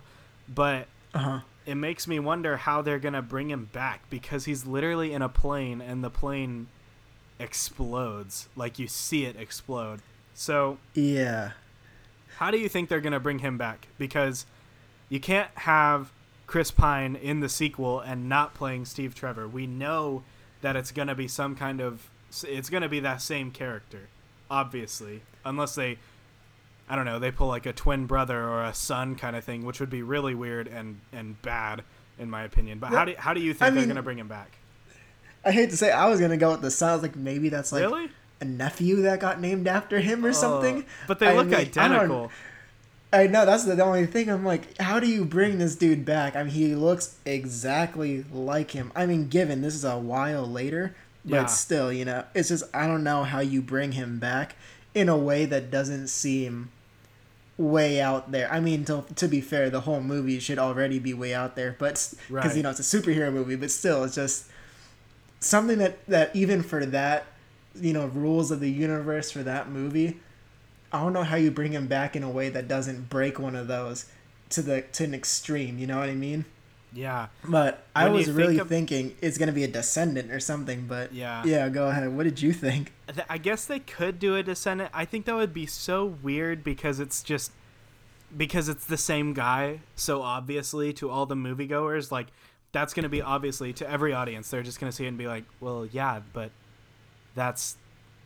but 0.53 0.87
Uh 1.13 1.19
huh. 1.19 1.39
it 1.65 1.75
makes 1.75 2.07
me 2.09 2.19
wonder 2.19 2.57
how 2.57 2.81
they're 2.81 2.99
gonna 2.99 3.21
bring 3.21 3.49
him 3.49 3.69
back 3.71 4.01
because 4.09 4.43
he's 4.43 4.65
literally 4.65 5.13
in 5.13 5.21
a 5.21 5.29
plane, 5.29 5.79
and 5.79 6.03
the 6.03 6.09
plane 6.09 6.67
explodes. 7.39 8.49
Like 8.57 8.77
you 8.79 8.87
see 8.89 9.23
it 9.23 9.37
explode. 9.37 10.01
So 10.33 10.77
Yeah. 10.93 11.51
How 12.37 12.51
do 12.51 12.57
you 12.57 12.69
think 12.69 12.89
they're 12.89 13.01
going 13.01 13.13
to 13.13 13.19
bring 13.19 13.39
him 13.39 13.57
back? 13.57 13.87
Because 13.97 14.45
you 15.09 15.19
can't 15.19 15.49
have 15.55 16.11
Chris 16.45 16.71
Pine 16.71 17.15
in 17.15 17.39
the 17.39 17.49
sequel 17.49 17.99
and 17.99 18.29
not 18.29 18.53
playing 18.53 18.85
Steve 18.85 19.15
Trevor. 19.15 19.47
We 19.47 19.67
know 19.67 20.23
that 20.61 20.75
it's 20.75 20.91
going 20.91 21.07
to 21.07 21.15
be 21.15 21.27
some 21.27 21.55
kind 21.55 21.81
of 21.81 22.09
it's 22.43 22.69
going 22.69 22.83
to 22.83 22.89
be 22.89 22.99
that 22.99 23.21
same 23.21 23.51
character, 23.51 24.09
obviously, 24.51 25.21
unless 25.45 25.75
they 25.75 25.97
I 26.89 26.95
don't 26.95 27.05
know, 27.05 27.19
they 27.19 27.31
pull 27.31 27.47
like 27.47 27.65
a 27.65 27.73
twin 27.73 28.05
brother 28.05 28.47
or 28.47 28.63
a 28.63 28.73
son 28.73 29.15
kind 29.15 29.35
of 29.35 29.43
thing, 29.43 29.65
which 29.65 29.79
would 29.79 29.89
be 29.89 30.01
really 30.03 30.35
weird 30.35 30.67
and 30.67 31.01
and 31.11 31.41
bad 31.41 31.83
in 32.19 32.29
my 32.29 32.43
opinion. 32.43 32.79
But 32.79 32.89
how 32.91 33.05
do 33.05 33.13
how 33.17 33.33
do 33.33 33.41
you 33.41 33.53
think 33.53 33.61
I 33.63 33.69
they're 33.71 33.79
mean- 33.81 33.89
going 33.89 33.95
to 33.97 34.01
bring 34.03 34.19
him 34.19 34.27
back? 34.27 34.57
I 35.45 35.51
hate 35.51 35.69
to 35.69 35.77
say, 35.77 35.91
I 35.91 36.07
was 36.09 36.19
gonna 36.19 36.35
go 36.35 36.51
with 36.51 36.61
the 36.61 36.71
sounds 36.71 37.01
like 37.01 37.15
maybe 37.15 37.47
that's 37.47 37.71
like 37.71 37.81
really? 37.83 38.09
A 38.39 38.45
nephew 38.45 39.01
that 39.03 39.19
got 39.19 39.39
named 39.41 39.67
after 39.67 39.99
him 39.99 40.25
or 40.25 40.29
oh, 40.29 40.33
something. 40.33 40.83
Oh, 40.83 40.91
but 41.07 41.19
they 41.19 41.27
I 41.27 41.33
look 41.35 41.47
mean, 41.47 41.55
I 41.55 41.61
identical. 41.61 42.31
I 43.11 43.27
know 43.27 43.45
that's 43.45 43.63
the 43.63 43.81
only 43.83 44.05
thing. 44.05 44.29
I'm 44.29 44.43
like, 44.45 44.77
how 44.79 44.99
do 44.99 45.07
you 45.07 45.23
bring 45.23 45.57
this 45.59 45.75
dude 45.75 46.03
back? 46.05 46.35
I 46.35 46.43
mean, 46.43 46.51
he 46.53 46.75
looks 46.75 47.15
exactly 47.25 48.25
like 48.33 48.71
him. 48.71 48.91
I 48.95 49.05
mean, 49.05 49.29
given 49.29 49.61
this 49.61 49.75
is 49.75 49.85
a 49.85 49.97
while 49.97 50.45
later, 50.45 50.93
but 51.25 51.31
Yeah. 51.35 51.45
still, 51.45 51.91
you 51.91 52.03
know, 52.05 52.25
it's 52.35 52.49
just 52.49 52.63
I 52.73 52.85
don't 52.85 53.03
know 53.03 53.23
how 53.23 53.39
you 53.39 53.61
bring 53.61 53.93
him 53.93 54.19
back 54.19 54.55
in 54.93 55.07
a 55.09 55.17
way 55.17 55.45
that 55.45 55.71
doesn't 55.71 56.07
seem 56.09 56.69
way 57.57 57.99
out 58.01 58.31
there. 58.31 58.51
I 58.51 58.59
mean, 58.59 58.83
to 58.85 59.03
to 59.15 59.27
be 59.27 59.41
fair, 59.41 59.69
the 59.69 59.81
whole 59.81 60.01
movie 60.01 60.39
should 60.39 60.59
already 60.59 60.99
be 60.99 61.13
way 61.13 61.33
out 61.33 61.55
there, 61.55 61.75
but 61.79 61.93
because 62.27 62.29
Right. 62.29 62.55
you 62.57 62.61
know 62.63 62.69
it's 62.71 62.79
a 62.79 62.83
superhero 62.83 63.31
movie, 63.31 63.55
but 63.55 63.71
still, 63.71 64.03
it's 64.03 64.15
just 64.15 64.45
something 65.39 65.77
that 65.79 66.05
that 66.07 66.35
even 66.35 66.61
for 66.61 66.85
that, 66.85 67.25
you 67.81 67.93
know, 67.93 68.07
rules 68.07 68.51
of 68.51 68.59
the 68.59 68.69
universe 68.69 69.31
for 69.31 69.43
that 69.43 69.69
movie. 69.69 70.19
I 70.91 71.01
don't 71.01 71.13
know 71.13 71.23
how 71.23 71.35
you 71.35 71.51
bring 71.51 71.73
him 71.73 71.87
back 71.87 72.15
in 72.15 72.23
a 72.23 72.29
way 72.29 72.49
that 72.49 72.67
doesn't 72.67 73.09
break 73.09 73.39
one 73.39 73.55
of 73.55 73.67
those 73.67 74.05
to 74.51 74.61
the 74.61 74.81
to 74.93 75.03
an 75.03 75.13
extreme. 75.13 75.77
You 75.77 75.87
know 75.87 75.99
what 75.99 76.09
I 76.09 76.13
mean? 76.15 76.45
Yeah. 76.93 77.27
But 77.43 77.83
I 77.95 78.05
When 78.05 78.13
you 78.13 78.17
was 78.19 78.25
think 78.27 78.37
really 78.37 78.57
of- 78.59 78.69
thinking 78.69 79.15
it's 79.21 79.37
gonna 79.37 79.51
be 79.51 79.63
a 79.65 79.67
descendant 79.67 80.31
or 80.31 80.39
something. 80.39 80.87
But 80.87 81.13
Yeah. 81.13 81.43
yeah, 81.45 81.67
go 81.69 81.89
ahead. 81.89 82.07
What 82.15 82.23
did 82.23 82.41
you 82.41 82.53
think? 82.53 82.93
I 83.29 83.37
guess 83.37 83.65
they 83.65 83.79
could 83.79 84.19
do 84.19 84.35
a 84.35 84.43
descendant. 84.43 84.91
I 84.93 85.03
think 85.05 85.25
that 85.25 85.35
would 85.35 85.53
be 85.53 85.65
so 85.65 86.05
weird 86.05 86.63
because 86.63 86.99
it's 87.01 87.21
just 87.21 87.51
because 88.37 88.67
it's 88.67 88.85
the 88.85 88.97
same 88.97 89.33
guy 89.33 89.79
so 89.95 90.21
obviously 90.21 90.91
to 90.91 91.09
all 91.09 91.25
the 91.25 91.35
moviegoers 91.35 92.11
like 92.11 92.27
that's 92.73 92.93
going 92.93 93.03
to 93.03 93.09
be 93.09 93.21
obviously 93.21 93.71
to 93.71 93.89
every 93.89 94.11
audience 94.11 94.49
they're 94.49 94.61
just 94.63 94.81
going 94.81 94.91
to 94.91 94.95
see 94.95 95.05
it 95.05 95.07
and 95.07 95.17
be 95.17 95.27
like 95.27 95.45
well 95.61 95.85
yeah 95.93 96.19
but 96.33 96.51
that's 97.37 97.77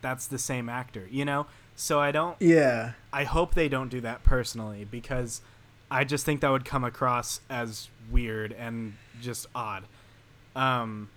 that's 0.01 0.25
the 0.25 0.39
same 0.39 0.67
actor 0.69 1.07
you 1.11 1.23
know 1.25 1.45
so 1.75 1.99
i 1.99 2.11
don't 2.11 2.35
Yeah. 2.41 2.93
i 3.13 3.23
hope 3.25 3.53
they 3.53 3.69
don't 3.69 3.89
do 3.89 4.01
that 4.01 4.23
personally 4.23 4.85
because 4.89 5.41
i 5.91 6.03
just 6.03 6.25
think 6.25 6.41
that 6.41 6.49
would 6.49 6.65
come 6.65 6.83
across 6.83 7.41
as 7.49 7.89
weird 8.09 8.51
and 8.53 8.93
just 9.21 9.45
odd 9.53 9.83
um 10.55 11.09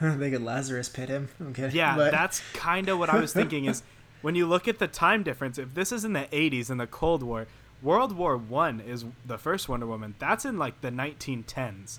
they 0.00 0.30
could 0.30 0.42
Lazarus 0.42 0.90
pit 0.90 1.08
him. 1.08 1.30
I'm 1.40 1.54
yeah, 1.72 1.96
but, 1.96 2.10
that's 2.12 2.42
kind 2.52 2.90
of 2.90 2.98
what 2.98 3.08
I 3.08 3.18
was 3.18 3.32
thinking. 3.32 3.64
Is 3.64 3.82
when 4.20 4.34
you 4.34 4.46
look 4.46 4.68
at 4.68 4.78
the 4.78 4.86
time 4.88 5.22
difference, 5.22 5.56
if 5.56 5.72
this 5.72 5.90
is 5.90 6.04
in 6.04 6.12
the 6.12 6.28
'80s 6.32 6.68
in 6.68 6.76
the 6.76 6.86
Cold 6.86 7.22
War, 7.22 7.46
World 7.80 8.12
War 8.12 8.36
One 8.36 8.80
is 8.80 9.06
the 9.24 9.38
first 9.38 9.70
Wonder 9.70 9.86
Woman. 9.86 10.14
That's 10.18 10.44
in 10.44 10.58
like 10.58 10.82
the 10.82 10.90
1910s. 10.90 11.98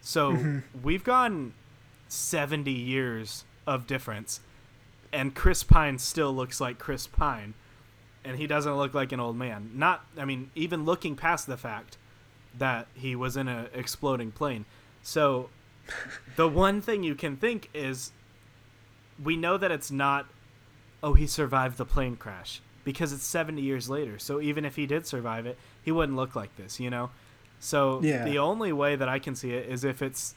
So 0.00 0.32
Mm-hmm. 0.32 0.58
we've 0.82 1.04
gone 1.04 1.54
70 2.08 2.72
years 2.72 3.44
of 3.64 3.86
difference, 3.86 4.40
and 5.12 5.34
Chris 5.34 5.62
Pine 5.62 5.98
still 5.98 6.32
looks 6.32 6.60
like 6.60 6.78
Chris 6.78 7.06
Pine, 7.06 7.54
and 8.24 8.36
he 8.36 8.46
doesn't 8.46 8.76
look 8.76 8.94
like 8.94 9.12
an 9.12 9.20
old 9.20 9.36
man. 9.36 9.70
Not, 9.74 10.04
I 10.18 10.24
mean, 10.24 10.50
even 10.54 10.84
looking 10.84 11.16
past 11.16 11.46
the 11.46 11.56
fact 11.56 11.96
that 12.58 12.86
he 12.94 13.14
was 13.16 13.36
in 13.36 13.48
an 13.48 13.68
exploding 13.74 14.30
plane. 14.32 14.64
So 15.02 15.50
the 16.36 16.48
one 16.48 16.80
thing 16.80 17.02
you 17.02 17.14
can 17.14 17.36
think 17.36 17.68
is 17.74 18.12
we 19.22 19.36
know 19.36 19.56
that 19.56 19.70
it's 19.72 19.90
not 19.90 20.26
oh 21.02 21.14
he 21.14 21.26
survived 21.26 21.76
the 21.78 21.84
plane 21.84 22.14
crash 22.16 22.60
because 22.84 23.12
it's 23.12 23.24
70 23.24 23.60
years 23.60 23.88
later 23.90 24.18
so 24.18 24.40
even 24.40 24.64
if 24.64 24.76
he 24.76 24.86
did 24.86 25.06
survive 25.06 25.46
it 25.46 25.58
he 25.82 25.90
wouldn't 25.90 26.16
look 26.16 26.36
like 26.36 26.54
this 26.56 26.78
you 26.78 26.90
know 26.90 27.10
so 27.58 28.00
Yeah. 28.02 28.24
the 28.24 28.38
only 28.38 28.72
way 28.72 28.94
that 28.96 29.08
i 29.08 29.18
can 29.18 29.34
see 29.34 29.52
it 29.52 29.68
is 29.68 29.82
if 29.82 30.00
it's 30.00 30.34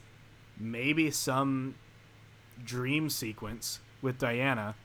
maybe 0.58 1.10
some 1.10 1.76
dream 2.64 3.08
sequence 3.08 3.80
with 4.04 4.18
diana 4.18 4.76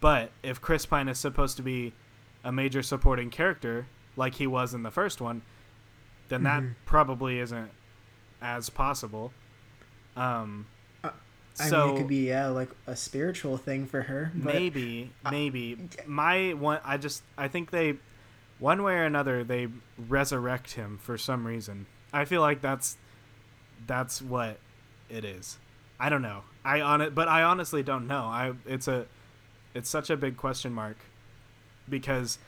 but 0.00 0.30
if 0.42 0.60
chris 0.60 0.84
pine 0.84 1.08
is 1.08 1.18
supposed 1.18 1.56
to 1.56 1.62
be 1.62 1.92
a 2.44 2.52
major 2.52 2.82
supporting 2.82 3.30
character 3.30 3.86
like 4.16 4.34
he 4.34 4.46
was 4.46 4.74
in 4.74 4.82
the 4.82 4.90
first 4.90 5.20
one 5.22 5.40
then 6.28 6.42
that 6.42 6.62
Mhm. 6.62 6.74
probably 6.84 7.38
isn't 7.40 7.70
as 8.42 8.70
possible. 8.70 9.32
Um 10.16 10.66
I 11.04 11.10
so 11.54 11.86
mean, 11.88 11.94
it 11.94 11.98
could 11.98 12.08
be 12.08 12.28
yeah, 12.28 12.46
like 12.46 12.70
a 12.86 12.94
spiritual 12.96 13.56
thing 13.58 13.84
for 13.86 14.02
her. 14.02 14.30
But 14.34 14.54
maybe 14.54 15.10
maybe. 15.30 15.76
My 16.06 16.52
one 16.54 16.80
i 16.84 16.96
just 16.96 17.22
i 17.36 17.48
think 17.48 17.70
they 17.72 17.96
one 18.60 18.82
way 18.84 18.94
or 18.94 19.04
another 19.04 19.42
they 19.44 19.68
resurrect 20.08 20.72
him 20.74 20.98
for 21.02 21.18
some 21.18 21.46
reason. 21.46 21.86
I 22.12 22.24
feel 22.24 22.40
like 22.40 22.60
that's 22.60 22.96
that's 23.86 24.22
what 24.22 24.58
it 25.08 25.24
is. 25.24 25.58
I 25.98 26.08
don't 26.08 26.22
know 26.22 26.42
i 26.64 26.80
on 26.80 27.00
it 27.00 27.14
but 27.14 27.28
i 27.28 27.42
honestly 27.42 27.82
don't 27.82 28.06
know 28.06 28.22
i 28.24 28.52
it's 28.66 28.86
a 28.88 29.06
it's 29.74 29.88
such 29.88 30.10
a 30.10 30.16
big 30.16 30.36
question 30.36 30.72
mark 30.72 30.96
because 31.88 32.38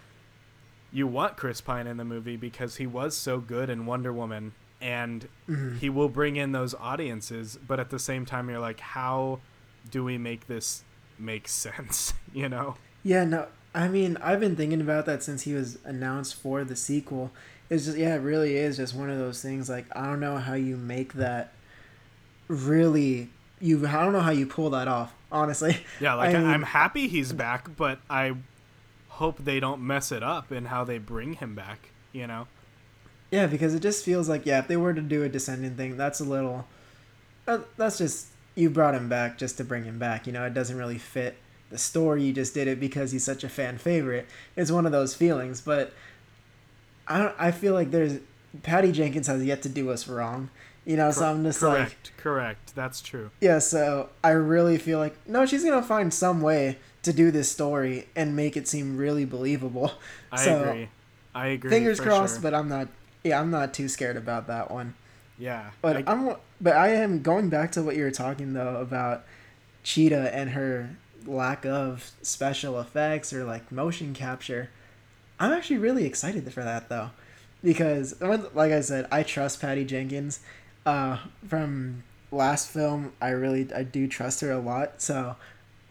you 0.93 1.07
want 1.07 1.37
chris 1.37 1.61
pine 1.61 1.87
in 1.87 1.97
the 1.97 2.05
movie 2.05 2.37
because 2.37 2.77
he 2.77 2.87
was 2.87 3.17
so 3.17 3.39
good 3.39 3.71
in 3.71 3.87
wonder 3.87 4.13
woman 4.13 4.53
and 4.81 5.29
Mhm. 5.49 5.79
he 5.79 5.89
will 5.89 6.09
bring 6.09 6.37
in 6.37 6.53
those 6.53 6.75
audiences 6.75 7.59
but 7.67 7.79
at 7.81 7.91
the 7.91 7.99
same 7.99 8.27
time 8.27 8.49
you're 8.51 8.59
like 8.59 8.81
how 8.81 9.39
do 9.91 10.03
we 10.05 10.19
make 10.19 10.47
this 10.49 10.83
make 11.19 11.47
sense 11.49 12.15
you 12.35 12.49
know 12.49 12.77
Yeah, 13.05 13.25
no. 13.25 13.47
I 13.75 13.89
mean, 13.89 14.17
I've 14.23 14.39
been 14.39 14.55
thinking 14.55 14.81
about 14.83 15.07
that 15.07 15.23
since 15.25 15.43
he 15.43 15.55
was 15.55 15.79
announced 15.85 16.35
for 16.37 16.63
the 16.63 16.77
sequel. 16.77 17.33
It's 17.71 17.87
just 17.87 17.97
yeah, 17.97 18.15
it 18.17 18.19
really 18.19 18.55
is 18.57 18.77
just 18.77 18.95
one 18.95 19.09
of 19.11 19.19
those 19.19 19.41
things. 19.43 19.69
Like 19.69 19.87
I 19.97 20.05
don't 20.07 20.21
know 20.21 20.37
how 20.37 20.55
you 20.55 20.77
make 20.77 21.15
that 21.15 21.53
really. 22.49 23.31
You 23.63 23.87
I 23.87 24.03
don't 24.05 24.13
know 24.13 24.21
how 24.21 24.33
you 24.33 24.45
pull 24.47 24.69
that 24.71 24.89
off. 24.89 25.15
Honestly. 25.31 25.79
yeah 26.01 26.13
like 26.23 26.35
I 26.35 26.39
i'm 26.53 26.63
happy 26.63 27.09
he's 27.09 27.33
back 27.33 27.75
but 27.75 27.99
i 28.11 28.35
hope 29.09 29.39
they 29.39 29.61
don't 29.61 29.81
mess 29.81 30.13
it 30.13 30.23
up 30.23 30.53
in 30.53 30.67
how 30.67 30.85
they 30.85 30.99
bring 30.99 31.35
him 31.35 31.55
back 31.55 31.89
you 32.13 32.27
know 32.27 32.49
Yeah, 33.31 33.47
because 33.47 33.75
it 33.75 33.81
just 33.81 34.05
feels 34.05 34.29
like 34.29 34.45
yeah, 34.45 34.59
if 34.59 34.69
they 34.69 34.77
were 34.77 34.93
to 34.93 35.01
do 35.01 35.23
a 35.23 35.29
descending 35.31 35.75
thing, 35.75 35.97
that's 35.97 36.21
a 36.21 36.25
little. 36.25 36.67
that- 37.47 37.65
That's 37.79 37.97
just 37.97 38.27
you 38.55 38.69
brought 38.69 38.95
him 38.95 39.09
back 39.09 39.39
just 39.39 39.57
to 39.57 39.65
bring 39.65 39.85
him 39.85 39.99
back. 39.99 40.27
You 40.27 40.35
know, 40.35 40.45
it 40.45 40.53
doesn't 40.53 40.77
really 40.77 40.99
fit 40.99 41.39
the 41.71 41.79
story. 41.79 42.23
You 42.25 42.35
just 42.35 42.53
did 42.53 42.69
it 42.69 42.79
because 42.79 43.13
he's 43.13 43.25
such 43.25 43.43
a 43.43 43.49
fan 43.49 43.79
favorite. 43.79 44.27
It's 44.55 44.71
one 44.71 44.85
of 44.85 44.93
those 44.93 45.15
feelings, 45.15 45.63
but 45.63 45.95
I 47.09 47.19
don't, 47.19 47.35
I 47.39 47.51
feel 47.51 47.73
like 47.73 47.91
there's 47.91 48.19
Patty 48.63 48.93
Jenkins 48.93 49.27
has 49.29 49.43
yet 49.43 49.63
to 49.63 49.71
do 49.71 49.89
us 49.91 50.07
wrong. 50.09 50.51
You 50.85 50.97
know, 50.97 51.11
so 51.13 51.25
I'm 51.31 51.45
just 51.45 51.63
like 51.63 51.77
correct 51.77 52.13
correct 52.17 52.75
that's 52.75 53.01
true 53.01 53.31
yeah. 53.41 53.59
So 53.61 54.09
I 54.25 54.31
really 54.31 54.79
feel 54.79 54.99
like 54.99 55.15
no, 55.29 55.47
she's 55.47 55.65
gonna 55.65 55.83
find 55.83 56.13
some 56.13 56.41
way 56.43 56.79
to 57.03 57.13
do 57.13 57.31
this 57.31 57.51
story 57.51 58.09
and 58.17 58.35
make 58.37 58.57
it 58.57 58.67
seem 58.69 58.97
really 58.97 59.25
believable. 59.25 59.93
i 60.33 60.45
So, 60.45 60.65
agree 60.65 60.89
i 61.35 61.47
agree 61.49 61.71
Fingers 61.71 62.01
crossed, 62.01 62.35
sure. 62.37 62.43
but 62.43 62.55
I'm 62.55 62.69
not. 62.69 62.89
Yeah, 63.25 63.41
I'm 63.41 63.51
not 63.51 63.73
too 63.75 63.89
scared 63.89 64.17
about 64.17 64.49
that 64.49 64.71
one. 64.73 64.95
yeah 65.39 65.71
But 65.81 65.97
I- 65.99 66.05
I'm 66.13 66.35
but 66.61 66.77
I 66.77 66.89
am 66.91 67.23
going 67.23 67.49
back 67.49 67.71
to 67.73 67.83
what 67.83 67.95
you 67.97 68.03
were 68.05 68.11
talking 68.11 68.53
though 68.53 68.77
about 68.77 69.25
Cheetah 69.85 70.35
and 70.35 70.51
her 70.51 70.97
lack 71.27 71.65
of 71.65 72.11
special 72.23 72.81
effects 72.81 73.33
or 73.33 73.45
like 73.45 73.71
motion 73.71 74.15
capture. 74.15 74.71
I'm 75.39 75.53
actually 75.53 75.79
really 75.79 76.05
excited 76.07 76.53
for 76.53 76.65
that 76.65 76.89
though. 76.89 77.11
Because 77.63 78.21
like 78.21 78.73
I 78.73 78.81
said, 78.81 79.07
I 79.13 79.23
trust 79.23 79.61
Patty 79.61 79.85
Jenkins. 79.85 80.41
Uh 80.85 81.19
from 81.47 82.03
last 82.31 82.71
film, 82.71 83.13
I 83.21 83.29
really 83.31 83.73
I 83.73 83.83
do 83.83 84.07
trust 84.09 84.41
her 84.41 84.51
a 84.51 84.59
lot. 84.59 85.01
So 85.03 85.37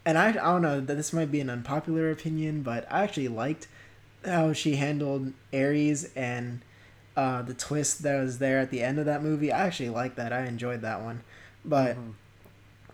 and 0.06 0.18
I 0.18 0.30
I 0.30 0.34
don't 0.34 0.62
know 0.62 0.82
that 0.82 0.96
this 0.96 1.14
might 1.14 1.32
be 1.32 1.40
an 1.40 1.50
unpopular 1.50 2.12
opinion, 2.12 2.62
but 2.64 2.88
I 2.92 3.04
actually 3.04 3.28
liked 3.28 3.68
how 4.26 4.54
she 4.54 4.76
handled 4.76 5.34
Ares 5.54 6.10
and 6.16 6.62
uh, 7.18 7.42
the 7.42 7.54
twist 7.54 8.04
that 8.04 8.20
was 8.22 8.40
there 8.40 8.60
at 8.60 8.72
the 8.72 8.82
end 8.82 8.98
of 9.00 9.06
that 9.06 9.22
movie. 9.22 9.52
I 9.52 9.66
actually 9.66 9.90
liked 9.90 10.16
that. 10.16 10.32
I 10.32 10.46
enjoyed 10.46 10.82
that 10.82 11.02
one. 11.02 11.22
But 11.66 11.98
Mhm. 11.98 12.14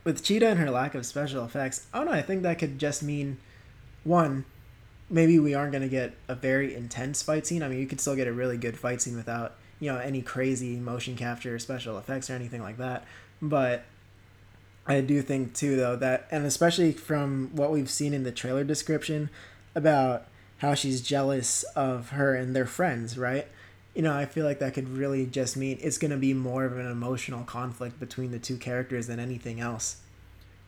with 0.03 0.23
Cheetah 0.23 0.47
and 0.47 0.59
her 0.59 0.71
lack 0.71 0.95
of 0.95 1.05
special 1.05 1.45
effects, 1.45 1.85
I 1.93 1.99
don't 1.99 2.07
know. 2.07 2.13
I 2.13 2.21
think 2.23 2.41
that 2.43 2.57
could 2.57 2.79
just 2.79 3.03
mean 3.03 3.37
one, 4.03 4.45
maybe 5.09 5.37
we 5.37 5.53
aren't 5.53 5.71
going 5.71 5.83
to 5.83 5.89
get 5.89 6.13
a 6.27 6.33
very 6.35 6.73
intense 6.73 7.21
fight 7.21 7.45
scene. 7.45 7.61
I 7.61 7.67
mean, 7.67 7.79
you 7.79 7.87
could 7.87 8.01
still 8.01 8.15
get 8.15 8.27
a 8.27 8.33
really 8.33 8.57
good 8.57 8.77
fight 8.77 9.01
scene 9.01 9.15
without, 9.15 9.55
you 9.79 9.91
know, 9.91 9.99
any 9.99 10.21
crazy 10.21 10.77
motion 10.77 11.15
capture, 11.15 11.57
special 11.59 11.97
effects, 11.97 12.29
or 12.29 12.33
anything 12.33 12.61
like 12.61 12.77
that. 12.77 13.05
But 13.41 13.85
I 14.85 15.01
do 15.01 15.21
think, 15.21 15.53
too, 15.53 15.75
though, 15.75 15.95
that, 15.97 16.27
and 16.31 16.45
especially 16.45 16.93
from 16.93 17.51
what 17.53 17.71
we've 17.71 17.89
seen 17.89 18.13
in 18.13 18.23
the 18.23 18.31
trailer 18.31 18.63
description 18.63 19.29
about 19.75 20.25
how 20.59 20.73
she's 20.73 21.01
jealous 21.01 21.63
of 21.75 22.09
her 22.11 22.35
and 22.35 22.55
their 22.55 22.65
friends, 22.65 23.17
right? 23.17 23.47
You 23.93 24.01
know, 24.01 24.15
I 24.15 24.25
feel 24.25 24.45
like 24.45 24.59
that 24.59 24.73
could 24.73 24.89
really 24.89 25.25
just 25.25 25.57
mean 25.57 25.77
it's 25.81 25.97
going 25.97 26.11
to 26.11 26.17
be 26.17 26.33
more 26.33 26.65
of 26.65 26.77
an 26.77 26.89
emotional 26.89 27.43
conflict 27.43 27.99
between 27.99 28.31
the 28.31 28.39
two 28.39 28.57
characters 28.57 29.07
than 29.07 29.19
anything 29.19 29.59
else. 29.59 29.97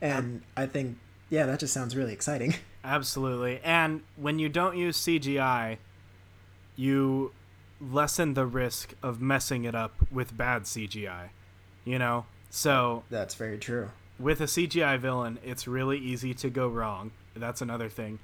And 0.02 0.42
I 0.56 0.66
think, 0.66 0.98
yeah, 1.30 1.46
that 1.46 1.60
just 1.60 1.74
sounds 1.74 1.96
really 1.96 2.14
exciting. 2.14 2.56
Absolutely. 2.84 3.60
And 3.64 4.02
when 4.16 4.40
you 4.40 4.50
don't 4.50 4.78
use 4.78 5.00
CGI, 5.00 5.78
you 6.76 7.32
lessen 7.82 8.34
the 8.34 8.46
risk 8.46 8.94
of 9.02 9.22
messing 9.22 9.64
it 9.64 9.76
up 9.76 9.94
with 10.12 10.36
bad 10.36 10.64
CGI. 10.64 11.30
You 11.86 12.00
know? 12.00 12.26
So, 12.50 13.04
That's 13.10 13.36
very 13.36 13.58
true. 13.58 13.90
with 14.18 14.42
a 14.42 14.46
CGI 14.46 14.98
villain, 15.00 15.38
it's 15.44 15.68
really 15.68 15.98
easy 15.98 16.34
to 16.36 16.50
go 16.50 16.68
wrong. 16.68 17.12
That's 17.36 17.62
another 17.62 17.90
thing. 17.90 18.20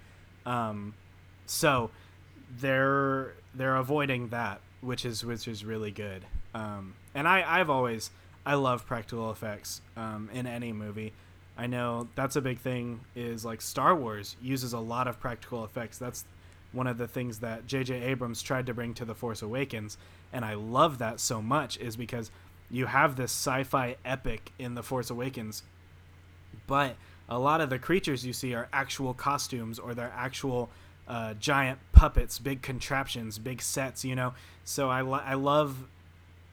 Um, 0.46 0.94
so 1.46 1.90
they're 2.60 3.34
they're 3.54 3.76
avoiding 3.76 4.30
that, 4.30 4.62
which 4.82 5.06
is 5.06 5.24
which 5.24 5.48
is 5.48 5.64
really 5.64 5.92
good. 5.92 6.26
Um, 6.54 6.96
and 7.14 7.28
I 7.28 7.44
I've 7.60 7.70
always 7.70 8.12
I 8.46 8.56
love 8.56 8.86
practical 8.86 9.32
effects 9.32 9.82
um, 9.96 10.30
in 10.34 10.46
any 10.48 10.74
movie. 10.74 11.14
I 11.58 11.68
know 11.68 12.08
that's 12.16 12.36
a 12.36 12.42
big 12.42 12.60
thing. 12.60 13.02
Is 13.16 13.46
like 13.46 13.62
Star 13.62 13.96
Wars 13.96 14.36
uses 14.42 14.74
a 14.74 14.80
lot 14.80 15.08
of 15.08 15.20
practical 15.20 15.64
effects. 15.64 15.98
That's 15.98 16.26
one 16.76 16.88
of 16.88 16.98
the 16.98 17.08
things 17.08 17.40
that 17.40 17.66
J.J. 17.66 18.02
Abrams 18.04 18.42
tried 18.42 18.66
to 18.68 18.74
bring 18.74 18.94
to 18.96 19.06
The 19.06 19.16
Force 19.16 19.42
Awakens, 19.42 19.98
and 20.34 20.44
I 20.44 20.56
love 20.56 20.98
that 21.00 21.20
so 21.20 21.42
much. 21.42 21.78
Is 21.78 21.96
because 21.96 22.32
you 22.70 22.88
have 22.88 23.16
this 23.16 23.32
sci-fi 23.32 23.96
epic 24.04 24.52
in 24.60 24.76
The 24.76 24.84
Force 24.84 25.10
Awakens, 25.10 25.64
but 26.68 26.96
a 27.28 27.40
lot 27.40 27.62
of 27.62 27.70
the 27.70 27.80
creatures 27.80 28.26
you 28.26 28.34
see 28.34 28.54
are 28.54 28.68
actual 28.72 29.14
costumes 29.14 29.80
or 29.80 29.94
they're 29.94 30.14
actual 30.16 30.70
uh, 31.08 31.34
giant 31.36 31.80
puppets, 31.92 32.40
big 32.40 32.62
contraptions, 32.62 33.40
big 33.40 33.62
sets. 33.62 34.04
You 34.04 34.16
know, 34.16 34.34
so 34.64 34.90
I 34.90 35.02
lo- 35.02 35.24
I 35.24 35.36
love 35.36 35.88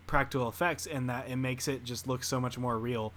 practical 0.07 0.49
effects 0.49 0.87
in 0.87 1.07
that 1.07 1.29
it 1.29 1.37
makes 1.37 1.69
it 1.69 1.85
just 1.85 2.07
look 2.07 2.23
so 2.23 2.41
much 2.41 2.59
more 2.59 2.79
real 2.79 3.13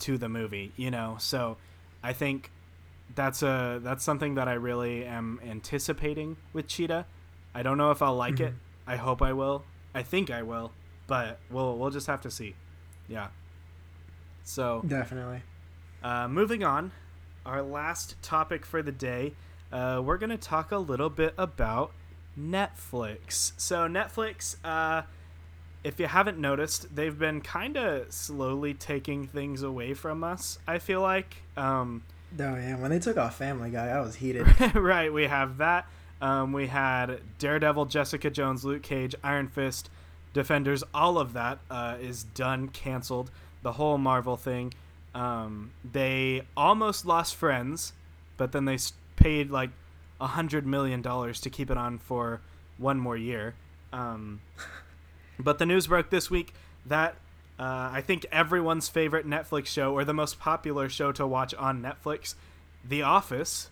to 0.00 0.18
the 0.18 0.28
movie. 0.28 0.72
You 0.76 0.90
know, 0.90 1.16
so 1.18 1.56
I 2.02 2.12
think 2.12 2.50
that's 3.14 3.42
a 3.42 3.80
that's 3.82 4.04
something 4.04 4.34
that 4.34 4.48
I 4.48 4.54
really 4.54 5.04
am 5.04 5.40
anticipating 5.46 6.36
with 6.52 6.66
Cheetah. 6.66 7.06
I 7.54 7.62
don't 7.62 7.78
know 7.78 7.90
if 7.90 8.02
I'll 8.02 8.16
like 8.16 8.40
it, 8.40 8.54
I 8.86 8.96
hope 8.96 9.22
I 9.22 9.32
will. 9.32 9.64
I 9.94 10.02
think 10.02 10.30
I 10.30 10.42
will, 10.42 10.72
but 11.06 11.38
we'll 11.50 11.78
we'll 11.78 11.90
just 11.90 12.06
have 12.06 12.20
to 12.22 12.30
see. 12.30 12.54
Yeah. 13.08 13.28
So 14.44 14.82
Definitely. 14.86 15.42
uh, 16.02 16.28
moving 16.28 16.62
on, 16.62 16.92
our 17.44 17.62
last 17.62 18.20
topic 18.22 18.64
for 18.66 18.82
the 18.82 18.92
day, 18.92 19.34
uh, 19.72 20.02
we're 20.04 20.18
gonna 20.18 20.36
talk 20.36 20.70
a 20.70 20.78
little 20.78 21.10
bit 21.10 21.34
about 21.38 21.92
Netflix. 22.38 23.52
So 23.56 23.88
Netflix, 23.88 24.56
uh, 24.64 25.02
if 25.82 25.98
you 25.98 26.06
haven't 26.06 26.38
noticed, 26.38 26.94
they've 26.94 27.18
been 27.18 27.40
kind 27.40 27.76
of 27.76 28.12
slowly 28.12 28.74
taking 28.74 29.26
things 29.26 29.62
away 29.62 29.94
from 29.94 30.22
us. 30.22 30.58
I 30.66 30.78
feel 30.78 31.00
like. 31.00 31.36
Um, 31.56 32.02
Oh 32.38 32.56
yeah, 32.56 32.76
when 32.76 32.90
they 32.90 32.98
took 32.98 33.16
off 33.16 33.36
Family 33.36 33.70
Guy, 33.70 33.88
I 33.88 34.00
was 34.00 34.16
heated. 34.16 34.46
right, 34.74 35.12
we 35.12 35.24
have 35.24 35.58
that. 35.58 35.86
Um, 36.20 36.52
we 36.52 36.66
had 36.66 37.20
Daredevil, 37.38 37.86
Jessica 37.86 38.30
Jones, 38.30 38.64
Luke 38.64 38.82
Cage, 38.82 39.14
Iron 39.22 39.48
Fist, 39.48 39.90
Defenders. 40.32 40.82
All 40.94 41.18
of 41.18 41.32
that 41.34 41.58
uh, 41.70 41.96
is 42.00 42.24
done, 42.24 42.68
canceled. 42.68 43.30
The 43.62 43.72
whole 43.72 43.98
Marvel 43.98 44.36
thing. 44.36 44.72
Um, 45.14 45.70
they 45.90 46.42
almost 46.56 47.06
lost 47.06 47.34
Friends, 47.34 47.92
but 48.36 48.52
then 48.52 48.64
they 48.64 48.78
paid 49.16 49.50
like 49.50 49.70
a 50.20 50.26
hundred 50.26 50.66
million 50.66 51.02
dollars 51.02 51.40
to 51.42 51.50
keep 51.50 51.70
it 51.70 51.76
on 51.76 51.98
for 51.98 52.40
one 52.78 52.98
more 52.98 53.16
year. 53.16 53.54
Um, 53.92 54.40
but 55.38 55.58
the 55.58 55.66
news 55.66 55.86
broke 55.86 56.10
this 56.10 56.30
week 56.30 56.54
that 56.84 57.16
uh, 57.58 57.90
I 57.92 58.02
think 58.02 58.26
everyone's 58.30 58.88
favorite 58.88 59.26
Netflix 59.26 59.66
show, 59.66 59.94
or 59.94 60.04
the 60.04 60.12
most 60.12 60.38
popular 60.38 60.88
show 60.88 61.10
to 61.12 61.26
watch 61.26 61.54
on 61.54 61.80
Netflix, 61.80 62.34
The 62.86 63.02
Office, 63.02 63.70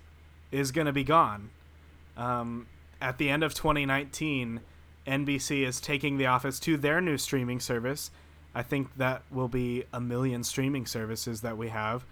is 0.50 0.70
going 0.72 0.86
to 0.86 0.92
be 0.92 1.04
gone. 1.04 1.50
Um, 2.16 2.66
at 3.00 3.18
the 3.18 3.28
end 3.28 3.42
of 3.42 3.52
2019, 3.54 4.60
NBC 5.06 5.66
is 5.66 5.80
taking 5.80 6.16
The 6.16 6.26
Office 6.26 6.58
to 6.60 6.78
their 6.78 7.00
new 7.00 7.18
streaming 7.18 7.60
service. 7.60 8.10
I 8.54 8.62
think 8.62 8.96
that 8.96 9.22
will 9.30 9.48
be 9.48 9.84
a 9.92 10.00
million 10.00 10.44
streaming 10.44 10.86
services 10.86 11.42
that 11.42 11.58
we 11.58 11.68
have. 11.68 12.06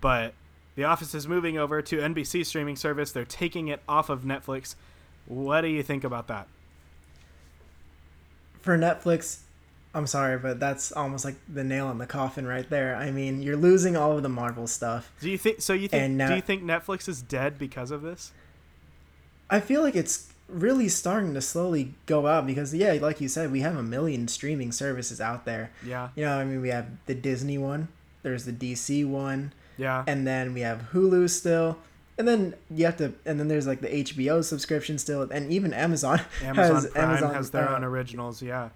But 0.00 0.34
The 0.74 0.84
Office 0.84 1.14
is 1.14 1.28
moving 1.28 1.56
over 1.56 1.82
to 1.82 1.98
NBC 1.98 2.44
streaming 2.44 2.76
service. 2.76 3.12
They're 3.12 3.24
taking 3.24 3.68
it 3.68 3.80
off 3.88 4.10
of 4.10 4.22
Netflix. 4.22 4.74
What 5.26 5.60
do 5.60 5.68
you 5.68 5.84
think 5.84 6.02
about 6.02 6.26
that? 6.26 6.48
For 8.60 8.76
Netflix, 8.76 9.40
I'm 9.94 10.06
sorry, 10.06 10.38
but 10.38 10.58
that's 10.58 10.90
almost 10.92 11.24
like 11.24 11.34
the 11.52 11.64
nail 11.64 11.90
in 11.90 11.98
the 11.98 12.06
coffin 12.06 12.46
right 12.46 12.68
there. 12.70 12.96
I 12.96 13.10
mean, 13.10 13.42
you're 13.42 13.56
losing 13.56 13.96
all 13.96 14.16
of 14.16 14.22
the 14.22 14.28
Marvel 14.28 14.66
stuff. 14.66 15.12
Do 15.20 15.30
you 15.30 15.36
think 15.38 15.60
so? 15.60 15.72
You 15.74 15.88
think? 15.88 16.14
Now- 16.14 16.28
do 16.28 16.34
you 16.34 16.40
think 16.40 16.62
Netflix 16.62 17.08
is 17.08 17.20
dead 17.20 17.58
because 17.58 17.90
of 17.90 18.02
this? 18.02 18.32
I 19.50 19.60
feel 19.60 19.82
like 19.82 19.94
it's 19.94 20.32
really 20.48 20.88
starting 20.88 21.34
to 21.34 21.40
slowly 21.42 21.94
go 22.06 22.26
out 22.26 22.46
because 22.46 22.74
yeah, 22.74 22.92
like 22.94 23.20
you 23.20 23.28
said, 23.28 23.52
we 23.52 23.60
have 23.60 23.76
a 23.76 23.82
million 23.82 24.28
streaming 24.28 24.72
services 24.72 25.20
out 25.20 25.44
there. 25.44 25.70
Yeah, 25.84 26.08
You 26.14 26.24
know, 26.24 26.38
I 26.38 26.44
mean, 26.44 26.62
we 26.62 26.70
have 26.70 26.86
the 27.06 27.14
Disney 27.14 27.58
one, 27.58 27.88
there's 28.22 28.44
the 28.46 28.52
DC 28.52 29.06
one, 29.06 29.52
yeah, 29.76 30.04
and 30.06 30.26
then 30.26 30.54
we 30.54 30.60
have 30.60 30.88
Hulu 30.92 31.28
still. 31.28 31.78
And 32.18 32.28
then 32.28 32.54
you 32.70 32.84
have 32.84 32.98
to, 32.98 33.14
and 33.24 33.40
then 33.40 33.48
there's 33.48 33.66
like 33.66 33.80
the 33.80 33.88
HBO 33.88 34.44
subscription 34.44 34.98
still, 34.98 35.22
and 35.30 35.50
even 35.50 35.72
Amazon, 35.72 36.20
Amazon 36.42 36.74
has 36.74 36.86
Prime 36.88 37.10
Amazon, 37.10 37.34
has 37.34 37.50
their 37.50 37.68
uh, 37.68 37.76
own 37.76 37.84
originals. 37.84 38.42
Yeah, 38.42 38.68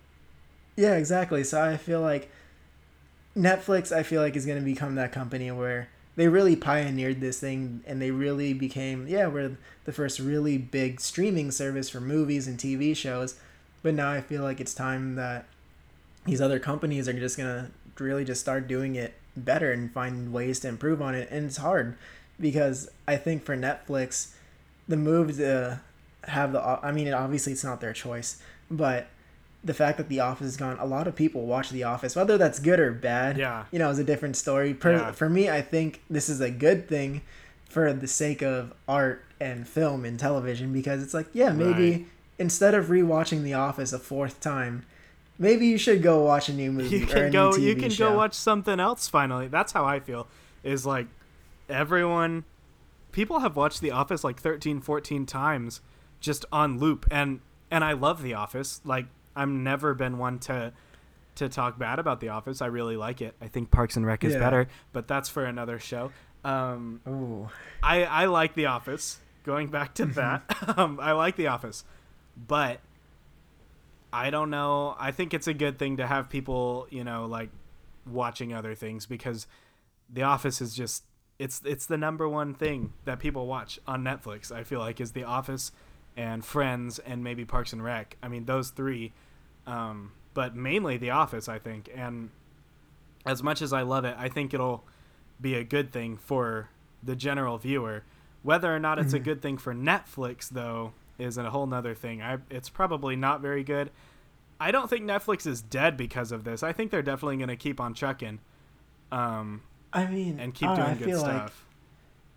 Yeah, 0.76 0.96
exactly. 0.96 1.42
So 1.44 1.62
I 1.62 1.76
feel 1.76 2.00
like 2.00 2.30
Netflix, 3.36 3.92
I 3.92 4.02
feel 4.02 4.22
like, 4.22 4.36
is 4.36 4.46
going 4.46 4.58
to 4.58 4.64
become 4.64 4.94
that 4.96 5.12
company 5.12 5.50
where 5.50 5.88
they 6.16 6.28
really 6.28 6.56
pioneered 6.56 7.20
this 7.20 7.40
thing 7.40 7.82
and 7.86 8.00
they 8.00 8.10
really 8.10 8.52
became, 8.52 9.06
yeah, 9.06 9.26
we're 9.26 9.56
the 9.84 9.92
first 9.92 10.18
really 10.18 10.58
big 10.58 11.00
streaming 11.00 11.50
service 11.50 11.90
for 11.90 12.00
movies 12.00 12.46
and 12.46 12.58
TV 12.58 12.96
shows. 12.96 13.36
But 13.82 13.94
now 13.94 14.10
I 14.10 14.20
feel 14.20 14.42
like 14.42 14.60
it's 14.60 14.74
time 14.74 15.14
that 15.16 15.46
these 16.24 16.40
other 16.40 16.58
companies 16.58 17.08
are 17.08 17.12
just 17.12 17.36
going 17.36 17.48
to 17.48 18.02
really 18.02 18.24
just 18.24 18.40
start 18.40 18.66
doing 18.68 18.96
it 18.96 19.14
better 19.36 19.72
and 19.72 19.92
find 19.92 20.32
ways 20.32 20.60
to 20.60 20.68
improve 20.68 21.00
on 21.00 21.14
it. 21.14 21.28
And 21.30 21.46
it's 21.46 21.58
hard 21.58 21.96
because 22.40 22.90
I 23.06 23.16
think 23.16 23.44
for 23.44 23.56
Netflix, 23.56 24.32
the 24.88 24.96
move 24.96 25.36
to 25.36 25.80
uh, 26.26 26.30
have 26.30 26.52
the, 26.52 26.60
I 26.62 26.92
mean, 26.92 27.12
obviously 27.12 27.52
it's 27.52 27.64
not 27.64 27.80
their 27.80 27.92
choice, 27.92 28.40
but 28.70 29.08
the 29.66 29.74
fact 29.74 29.98
that 29.98 30.08
The 30.08 30.20
Office 30.20 30.46
is 30.46 30.56
gone, 30.56 30.78
a 30.78 30.86
lot 30.86 31.06
of 31.06 31.14
people 31.14 31.44
watch 31.46 31.70
The 31.70 31.82
Office, 31.82 32.16
whether 32.16 32.38
that's 32.38 32.58
good 32.58 32.80
or 32.80 32.92
bad. 32.92 33.36
Yeah. 33.36 33.64
You 33.70 33.78
know, 33.78 33.90
is 33.90 33.98
a 33.98 34.04
different 34.04 34.36
story. 34.36 34.72
Per, 34.74 34.92
Yeah. 34.92 35.12
For 35.12 35.28
me, 35.28 35.50
I 35.50 35.60
think 35.60 36.00
this 36.08 36.28
is 36.28 36.40
a 36.40 36.50
good 36.50 36.88
thing 36.88 37.20
for 37.68 37.92
the 37.92 38.06
sake 38.06 38.42
of 38.42 38.72
art 38.88 39.24
and 39.40 39.66
film 39.68 40.04
and 40.04 40.18
television 40.18 40.72
because 40.72 41.02
it's 41.02 41.12
like, 41.12 41.26
yeah, 41.34 41.50
maybe 41.52 41.90
Right. 41.90 42.06
instead 42.38 42.74
of 42.74 42.86
rewatching 42.86 43.42
The 43.42 43.52
Office 43.54 43.92
a 43.92 43.98
fourth 43.98 44.40
time, 44.40 44.84
maybe 45.38 45.66
you 45.66 45.76
should 45.76 46.02
go 46.02 46.22
watch 46.24 46.48
a 46.48 46.54
new 46.54 46.72
movie 46.78 46.98
you 46.98 47.02
or 47.04 47.08
a 47.08 47.12
can 47.12 47.24
new 47.26 47.30
go. 47.32 47.50
TV 47.52 47.62
You 47.62 47.74
can 47.76 47.90
show. 47.90 48.10
go 48.10 48.16
watch 48.16 48.34
something 48.34 48.80
else. 48.80 49.08
Finally, 49.08 49.48
that's 49.48 49.72
how 49.72 49.84
I 49.84 50.00
feel. 50.00 50.26
Is 50.62 50.86
like 50.86 51.06
everyone, 51.68 52.44
people 53.12 53.40
have 53.40 53.56
watched 53.56 53.80
The 53.80 53.90
Office 53.90 54.24
like 54.24 54.40
13, 54.40 54.80
14 54.80 55.26
times 55.26 55.80
just 56.20 56.44
on 56.52 56.78
loop, 56.78 57.06
and 57.10 57.40
and 57.70 57.82
I 57.84 57.92
love 57.92 58.22
The 58.22 58.34
Office. 58.34 58.80
Like 58.84 59.06
I've 59.36 59.48
never 59.48 59.94
been 59.94 60.18
one 60.18 60.38
to 60.40 60.72
to 61.36 61.48
talk 61.50 61.78
bad 61.78 61.98
about 61.98 62.20
The 62.20 62.30
Office. 62.30 62.62
I 62.62 62.66
really 62.66 62.96
like 62.96 63.20
it. 63.20 63.34
I 63.42 63.48
think 63.48 63.70
Parks 63.70 63.96
and 63.96 64.06
Rec 64.06 64.24
is 64.24 64.32
Yeah. 64.32 64.38
better, 64.40 64.68
but 64.92 65.06
that's 65.06 65.28
for 65.28 65.44
another 65.44 65.78
show. 65.78 66.10
Um, 66.44 67.00
Oh, 67.06 67.50
I 67.82 68.04
I 68.04 68.24
like 68.26 68.54
The 68.54 68.66
Office. 68.66 69.20
Going 69.44 69.68
back 69.68 69.94
to 69.96 70.06
that, 70.06 70.42
um, 70.78 70.98
I 71.00 71.12
like 71.12 71.36
The 71.36 71.46
Office, 71.48 71.84
but 72.36 72.80
I 74.12 74.30
don't 74.30 74.50
know. 74.50 74.96
I 74.98 75.10
think 75.12 75.34
it's 75.34 75.46
a 75.46 75.54
good 75.54 75.78
thing 75.78 75.98
to 75.98 76.06
have 76.06 76.28
people, 76.30 76.86
you 76.90 77.04
know, 77.04 77.26
like 77.26 77.50
watching 78.06 78.52
other 78.54 78.74
things 78.74 79.04
because 79.06 79.46
The 80.12 80.22
Office 80.22 80.60
is 80.60 80.74
just 80.74 81.04
it's 81.38 81.60
it's 81.64 81.86
the 81.86 81.98
number 81.98 82.28
one 82.28 82.54
thing 82.54 82.94
that 83.04 83.18
people 83.18 83.46
watch 83.46 83.78
on 83.86 84.02
Netflix. 84.02 84.50
I 84.50 84.62
feel 84.64 84.78
like 84.80 85.00
is 85.00 85.12
The 85.12 85.24
Office 85.24 85.70
and 86.16 86.44
Friends 86.44 86.98
and 86.98 87.22
maybe 87.22 87.44
Parks 87.44 87.72
and 87.72 87.84
Rec. 87.84 88.16
I 88.22 88.28
mean 88.28 88.46
those 88.46 88.70
three, 88.70 89.12
um, 89.66 90.12
but 90.34 90.54
mainly 90.54 90.96
The 90.96 91.10
Office. 91.10 91.48
I 91.48 91.58
think, 91.58 91.90
and 91.94 92.30
as 93.24 93.42
much 93.42 93.60
as 93.62 93.72
I 93.72 93.82
love 93.82 94.04
it, 94.04 94.14
I 94.18 94.28
think 94.28 94.54
it'll 94.54 94.84
be 95.40 95.54
a 95.54 95.64
good 95.64 95.92
thing 95.92 96.16
for 96.16 96.68
the 97.02 97.16
general 97.16 97.58
viewer. 97.58 98.04
Whether 98.42 98.74
or 98.74 98.78
not 98.78 98.98
it's 98.98 99.12
a 99.12 99.18
Mhm. 99.20 99.24
good 99.24 99.42
thing 99.42 99.58
for 99.58 99.74
Netflix, 99.74 100.48
though, 100.48 100.92
is 101.18 101.36
a 101.36 101.50
whole 101.50 101.66
nother 101.66 101.94
thing. 101.94 102.22
I, 102.22 102.38
it's 102.50 102.68
probably 102.68 103.16
not 103.16 103.40
very 103.40 103.64
good. 103.64 103.90
I 104.60 104.70
don't 104.70 104.88
think 104.88 105.04
Netflix 105.04 105.46
is 105.46 105.60
dead 105.60 105.96
because 105.96 106.30
of 106.32 106.44
this. 106.44 106.62
I 106.62 106.72
think 106.72 106.90
they're 106.90 107.02
definitely 107.02 107.36
going 107.38 107.48
to 107.48 107.56
keep 107.56 107.80
on 107.80 107.92
chucking. 107.94 108.38
um, 109.12 109.62
I 109.92 110.06
mean, 110.06 110.38
and 110.40 110.52
keep 110.54 110.68
I 110.68 110.74
doing 110.76 110.88
I 110.88 110.94
good 110.94 111.04
feel 111.06 111.22
like 111.22 111.36
stuff. 111.48 111.65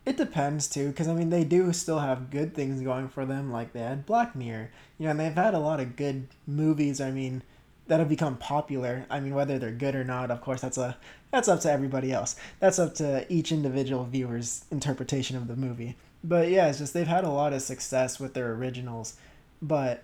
It 0.05 0.17
depends 0.17 0.67
too, 0.67 0.89
because 0.89 1.07
I 1.07 1.13
mean 1.13 1.29
they 1.29 1.43
do 1.43 1.71
still 1.73 1.99
have 1.99 2.31
good 2.31 2.55
things 2.55 2.81
going 2.81 3.09
for 3.09 3.25
them. 3.25 3.51
Like 3.51 3.73
they 3.73 3.81
had 3.81 4.05
Black 4.05 4.35
Mirror, 4.35 4.71
you 4.97 5.05
know, 5.05 5.11
and 5.11 5.19
they've 5.19 5.33
had 5.33 5.53
a 5.53 5.59
lot 5.59 5.79
of 5.79 5.95
good 5.95 6.27
movies. 6.47 6.99
I 6.99 7.11
mean, 7.11 7.43
that 7.89 7.99
have 7.99 8.07
become 8.07 8.37
popular. 8.37 9.05
I 9.09 9.19
mean, 9.19 9.33
whether 9.33 9.59
they're 9.59 9.71
good 9.71 9.95
or 9.95 10.03
not, 10.03 10.31
of 10.31 10.41
course, 10.41 10.61
that's 10.61 10.77
a 10.77 10.95
that's 11.31 11.47
up 11.47 11.59
to 11.61 11.71
everybody 11.71 12.11
else. 12.11 12.35
That's 12.59 12.79
up 12.79 12.95
to 12.95 13.25
each 13.31 13.51
individual 13.51 14.05
viewer's 14.05 14.65
interpretation 14.71 15.35
of 15.35 15.47
the 15.47 15.55
movie. 15.55 15.97
But 16.23 16.49
yeah, 16.49 16.69
it's 16.69 16.77
just 16.77 16.93
they've 16.93 17.07
had 17.07 17.23
a 17.23 17.29
lot 17.29 17.53
of 17.53 17.61
success 17.61 18.19
with 18.19 18.33
their 18.33 18.53
originals, 18.53 19.15
but 19.61 20.03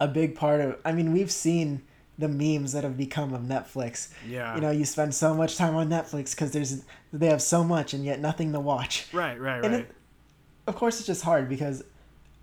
a 0.00 0.08
big 0.08 0.34
part 0.34 0.60
of 0.60 0.78
I 0.84 0.92
mean 0.92 1.12
we've 1.12 1.30
seen 1.30 1.82
the 2.18 2.28
memes 2.28 2.72
that 2.72 2.84
have 2.84 2.96
become 2.96 3.34
of 3.34 3.42
Netflix. 3.42 4.08
Yeah, 4.26 4.54
you 4.54 4.60
know 4.60 4.70
you 4.70 4.84
spend 4.84 5.14
so 5.14 5.34
much 5.34 5.56
time 5.56 5.74
on 5.76 5.88
netflix 5.88 6.30
because 6.30 6.50
there's 6.52 6.84
they 7.12 7.26
have 7.26 7.42
so 7.42 7.62
much 7.62 7.94
and 7.94 8.04
yet 8.04 8.20
nothing 8.20 8.52
to 8.52 8.60
watch. 8.60 9.06
Right, 9.12 9.40
right, 9.40 9.64
and 9.64 9.74
right. 9.74 9.82
it, 9.82 9.94
of 10.66 10.76
course 10.76 10.98
it's 10.98 11.06
just 11.06 11.22
hard 11.22 11.48
because 11.48 11.84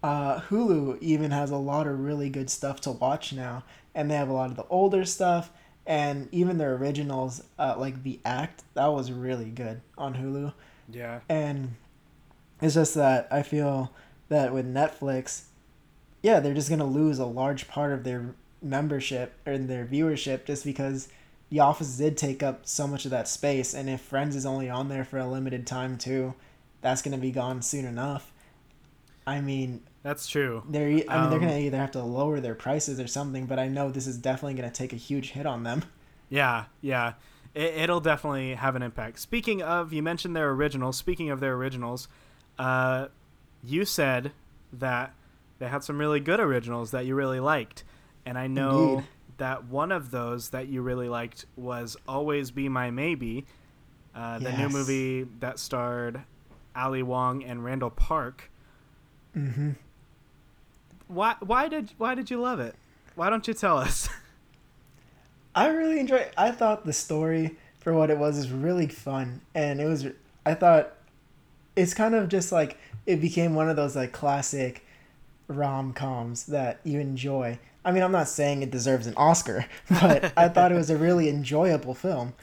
uh, 0.03 0.39
hulu 0.41 0.99
even 1.01 1.31
has 1.31 1.51
a 1.51 1.57
lot 1.57 1.87
of 1.87 1.99
really 1.99 2.29
good 2.29 2.49
stuff 2.49 2.81
to 2.81 2.91
watch 2.91 3.33
now 3.33 3.63
and 3.95 4.11
they 4.11 4.15
have 4.15 4.29
a 4.29 4.33
lot 4.33 4.49
of 4.49 4.57
the 4.57 4.65
older 4.67 5.05
stuff 5.05 5.49
and 5.85 6.29
even 6.31 6.57
their 6.57 6.75
originals 6.75 7.43
uh, 7.59 7.75
like 7.77 8.03
the 8.03 8.19
act 8.25 8.63
that 8.73 8.87
was 8.87 9.11
really 9.11 9.49
good 9.49 9.81
on 9.97 10.15
hulu. 10.15 10.53
Yeah, 10.91 11.21
and 11.29 11.75
it's 12.61 12.75
just 12.75 12.93
that 12.95 13.27
I 13.31 13.41
feel 13.41 13.91
that 14.29 14.53
with 14.53 14.71
Netflix, 14.71 15.43
yeah, 16.21 16.39
they're 16.39 16.53
just 16.53 16.69
gonna 16.69 16.85
lose 16.85 17.19
a 17.19 17.25
large 17.25 17.67
part 17.67 17.91
of 17.91 18.03
their 18.03 18.35
membership 18.63 19.33
or 19.45 19.57
their 19.57 19.85
viewership 19.85 20.45
just 20.45 20.63
because 20.65 21.09
The 21.49 21.59
Office 21.59 21.97
did 21.97 22.17
take 22.17 22.41
up 22.41 22.61
so 22.65 22.87
much 22.87 23.05
of 23.05 23.11
that 23.11 23.27
space, 23.27 23.73
and 23.73 23.89
if 23.89 24.01
Friends 24.01 24.35
is 24.35 24.45
only 24.45 24.69
on 24.69 24.89
there 24.89 25.03
for 25.05 25.17
a 25.19 25.27
limited 25.27 25.67
time 25.67 25.97
too, 25.97 26.33
that's 26.81 27.01
gonna 27.01 27.17
be 27.17 27.31
gone 27.31 27.61
soon 27.61 27.85
enough. 27.85 28.31
I 29.27 29.39
mean, 29.41 29.81
that's 30.01 30.27
true. 30.27 30.63
they're 30.69 30.87
i 30.87 30.91
mean 30.91 31.05
they're 31.07 31.17
Um, 31.17 31.39
gonna 31.39 31.57
either 31.59 31.77
have 31.77 31.91
to 31.91 32.03
lower 32.03 32.39
their 32.39 32.55
prices 32.55 32.99
or 32.99 33.07
something, 33.07 33.45
but 33.45 33.57
I 33.59 33.67
know 33.69 33.89
this 33.89 34.07
is 34.07 34.17
definitely 34.17 34.55
gonna 34.55 34.71
take 34.71 34.91
a 34.93 34.97
huge 34.97 35.31
hit 35.31 35.45
on 35.45 35.63
them. 35.63 35.83
Yeah, 36.29 36.65
yeah. 36.81 37.13
It, 37.53 37.75
it'll 37.75 37.99
definitely 37.99 38.55
have 38.55 38.75
an 38.75 38.81
impact. 38.81 39.19
Speaking 39.19 39.61
of, 39.61 39.93
you 39.93 40.01
mentioned 40.01 40.35
their 40.35 40.49
originals. 40.49 40.97
Speaking 40.97 41.29
of 41.29 41.39
their 41.41 41.53
originals, 41.53 42.07
uh, 42.57 43.09
you 43.63 43.85
said 43.85 44.31
that 44.71 45.13
they 45.59 45.67
had 45.67 45.83
some 45.83 45.99
really 45.99 46.19
good 46.19 46.39
originals 46.39 46.89
that 46.89 47.05
you 47.05 47.13
really 47.13 47.39
liked. 47.39 47.83
And 48.25 48.37
I 48.37 48.47
know 48.47 48.89
Indeed. 48.89 49.05
that 49.37 49.65
one 49.65 49.91
of 49.91 50.11
those 50.11 50.49
that 50.49 50.67
you 50.67 50.81
really 50.81 51.09
liked 51.09 51.45
was 51.55 51.97
Always 52.07 52.51
Be 52.51 52.69
My 52.69 52.91
Maybe, 52.91 53.45
uh, 54.15 54.39
the 54.39 54.51
new 54.51 54.69
movie 54.69 55.27
that 55.39 55.59
starred 55.59 56.21
Ali 56.75 57.03
Wong 57.03 57.43
and 57.43 57.63
Randall 57.63 57.89
Park. 57.89 58.49
Mm-hmm. 59.35 59.71
Why 61.07 61.35
why 61.39 61.67
did 61.67 61.91
why 61.97 62.15
did 62.15 62.29
you 62.29 62.39
love 62.39 62.59
it? 62.59 62.75
Why 63.15 63.29
don't 63.29 63.47
you 63.47 63.53
tell 63.53 63.77
us? 63.77 64.09
I 65.55 65.67
really 65.67 65.99
enjoy. 65.99 66.29
I 66.37 66.51
thought 66.51 66.85
the 66.85 66.93
story 66.93 67.57
for 67.79 67.93
what 67.93 68.09
it 68.09 68.17
was 68.17 68.37
is 68.37 68.49
really 68.49 68.87
fun, 68.87 69.41
and 69.53 69.79
it 69.79 69.85
was. 69.85 70.07
I 70.45 70.53
thought 70.55 70.93
it's 71.75 71.93
kind 71.93 72.15
of 72.15 72.29
just 72.29 72.51
like 72.51 72.77
it 73.05 73.21
became 73.21 73.53
one 73.53 73.69
of 73.69 73.75
those 73.75 73.95
like 73.95 74.11
classic 74.11 74.85
rom 75.47 75.93
coms 75.93 76.45
that 76.47 76.79
you 76.83 76.99
enjoy. 76.99 77.59
I 77.85 77.91
mean, 77.91 78.01
I'm 78.03 78.11
not 78.11 78.29
saying 78.29 78.63
it 78.63 78.71
deserves 78.71 79.07
an 79.07 79.13
Oscar, 79.17 79.65
but 79.89 80.31
I 80.37 80.47
thought 80.49 80.71
it 80.71 80.75
was 80.75 80.89
a 80.89 80.97
really 80.97 81.29
enjoyable 81.29 81.93
film. 81.93 82.33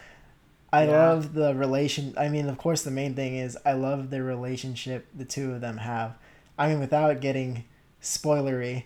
I 0.72 0.84
Yeah. 0.84 1.08
love 1.08 1.34
the 1.34 1.54
relation. 1.54 2.14
I 2.16 2.28
mean, 2.28 2.48
of 2.48 2.58
course, 2.58 2.82
the 2.82 2.90
main 2.90 3.14
thing 3.14 3.36
is 3.36 3.58
I 3.64 3.72
love 3.72 4.10
the 4.10 4.22
relationship 4.22 5.06
the 5.14 5.24
two 5.24 5.52
of 5.52 5.60
them 5.60 5.78
have. 5.78 6.16
I 6.58 6.68
mean, 6.68 6.78
without 6.78 7.20
getting 7.20 7.64
spoilery, 8.02 8.84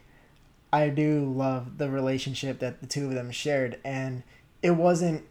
I 0.72 0.88
do 0.88 1.24
love 1.24 1.78
the 1.78 1.90
relationship 1.90 2.58
that 2.60 2.80
the 2.80 2.86
two 2.86 3.06
of 3.08 3.14
them 3.14 3.30
shared, 3.30 3.78
and 3.84 4.22
it 4.62 4.72
wasn't 4.72 5.24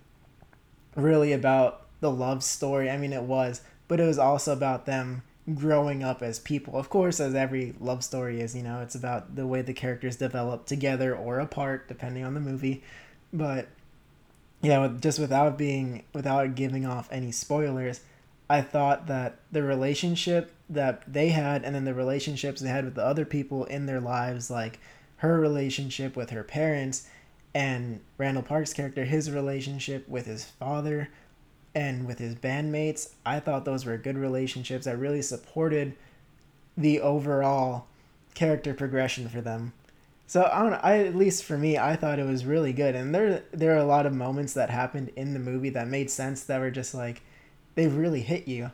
really 0.96 1.34
about 1.34 1.88
the 2.02 2.12
love 2.12 2.44
story. 2.44 2.90
I 2.90 2.98
mean, 2.98 3.14
it 3.14 3.24
was, 3.24 3.62
but 3.88 4.00
it 4.00 4.06
was 4.06 4.20
also 4.20 4.54
about 4.54 4.86
them 4.86 5.24
growing 5.54 6.04
up 6.04 6.22
as 6.22 6.40
people. 6.40 6.78
Of 6.78 6.90
course, 6.90 7.20
as 7.20 7.36
every 7.36 7.76
love 7.80 8.04
story 8.04 8.40
is, 8.40 8.56
you 8.56 8.64
know, 8.64 8.82
it's 8.82 8.96
about 8.96 9.36
the 9.36 9.46
way 9.46 9.62
the 9.62 9.74
characters 9.74 10.16
develop 10.16 10.66
together 10.66 11.16
or 11.16 11.40
apart, 11.40 11.88
depending 11.88 12.24
on 12.24 12.34
the 12.34 12.40
movie. 12.40 12.84
But 13.32 13.68
yeah, 14.62 14.82
with- 14.82 15.02
just 15.02 15.20
without 15.20 15.58
being, 15.58 16.04
without 16.14 16.56
giving 16.56 16.86
off 16.86 17.10
any 17.12 17.32
spoilers, 17.32 18.02
I 18.50 18.62
thought 18.62 19.08
that 19.08 19.40
the 19.52 19.64
relationship 19.64 20.54
that 20.70 21.12
they 21.12 21.30
had, 21.30 21.64
and 21.64 21.76
then 21.76 21.86
the 21.86 21.94
relationships 21.94 22.62
they 22.62 22.70
had 22.70 22.86
with 22.86 22.96
the 22.96 23.06
other 23.06 23.26
people 23.26 23.66
in 23.66 23.86
their 23.86 24.00
lives, 24.00 24.50
like 24.50 24.80
her 25.18 25.40
relationship 25.40 26.16
with 26.16 26.30
her 26.30 26.44
parents, 26.44 27.08
and 27.54 28.00
Randall 28.18 28.44
Park's 28.44 28.74
character, 28.74 29.06
his 29.06 29.30
relationship 29.30 30.08
with 30.08 30.26
his 30.26 30.46
father 30.46 31.10
and 31.76 32.06
with 32.06 32.20
his 32.20 32.36
bandmates, 32.36 33.12
I 33.26 33.40
thought 33.40 33.66
those 33.66 33.86
were 33.86 33.98
good 33.98 34.18
relationships 34.18 34.86
that 34.86 34.98
really 34.98 35.22
supported 35.22 35.96
the 36.78 37.00
overall 37.02 37.88
character 38.34 38.74
progression 38.74 39.30
for 39.30 39.42
them. 39.42 39.74
So 40.28 40.44
I 40.44 40.70
know, 40.70 40.80
I 40.82 40.98
at 41.00 41.16
least 41.16 41.44
for 41.44 41.58
me, 41.58 41.78
I 41.78 41.96
thought 41.96 42.20
it 42.20 42.26
was 42.26 42.46
really 42.46 42.74
good. 42.74 42.96
And 42.96 43.14
there 43.14 43.44
there 43.52 43.74
are 43.74 43.78
a 43.78 43.86
lot 43.86 44.06
of 44.06 44.14
moments 44.14 44.54
that 44.54 44.70
happened 44.70 45.12
in 45.16 45.34
the 45.34 45.40
movie 45.40 45.70
that 45.70 45.88
made 45.88 46.10
sense 46.10 46.44
that 46.46 46.60
were 46.60 46.72
just 46.72 46.94
like 46.94 47.22
they 47.76 47.88
really 47.88 48.22
hit 48.22 48.48
you. 48.48 48.72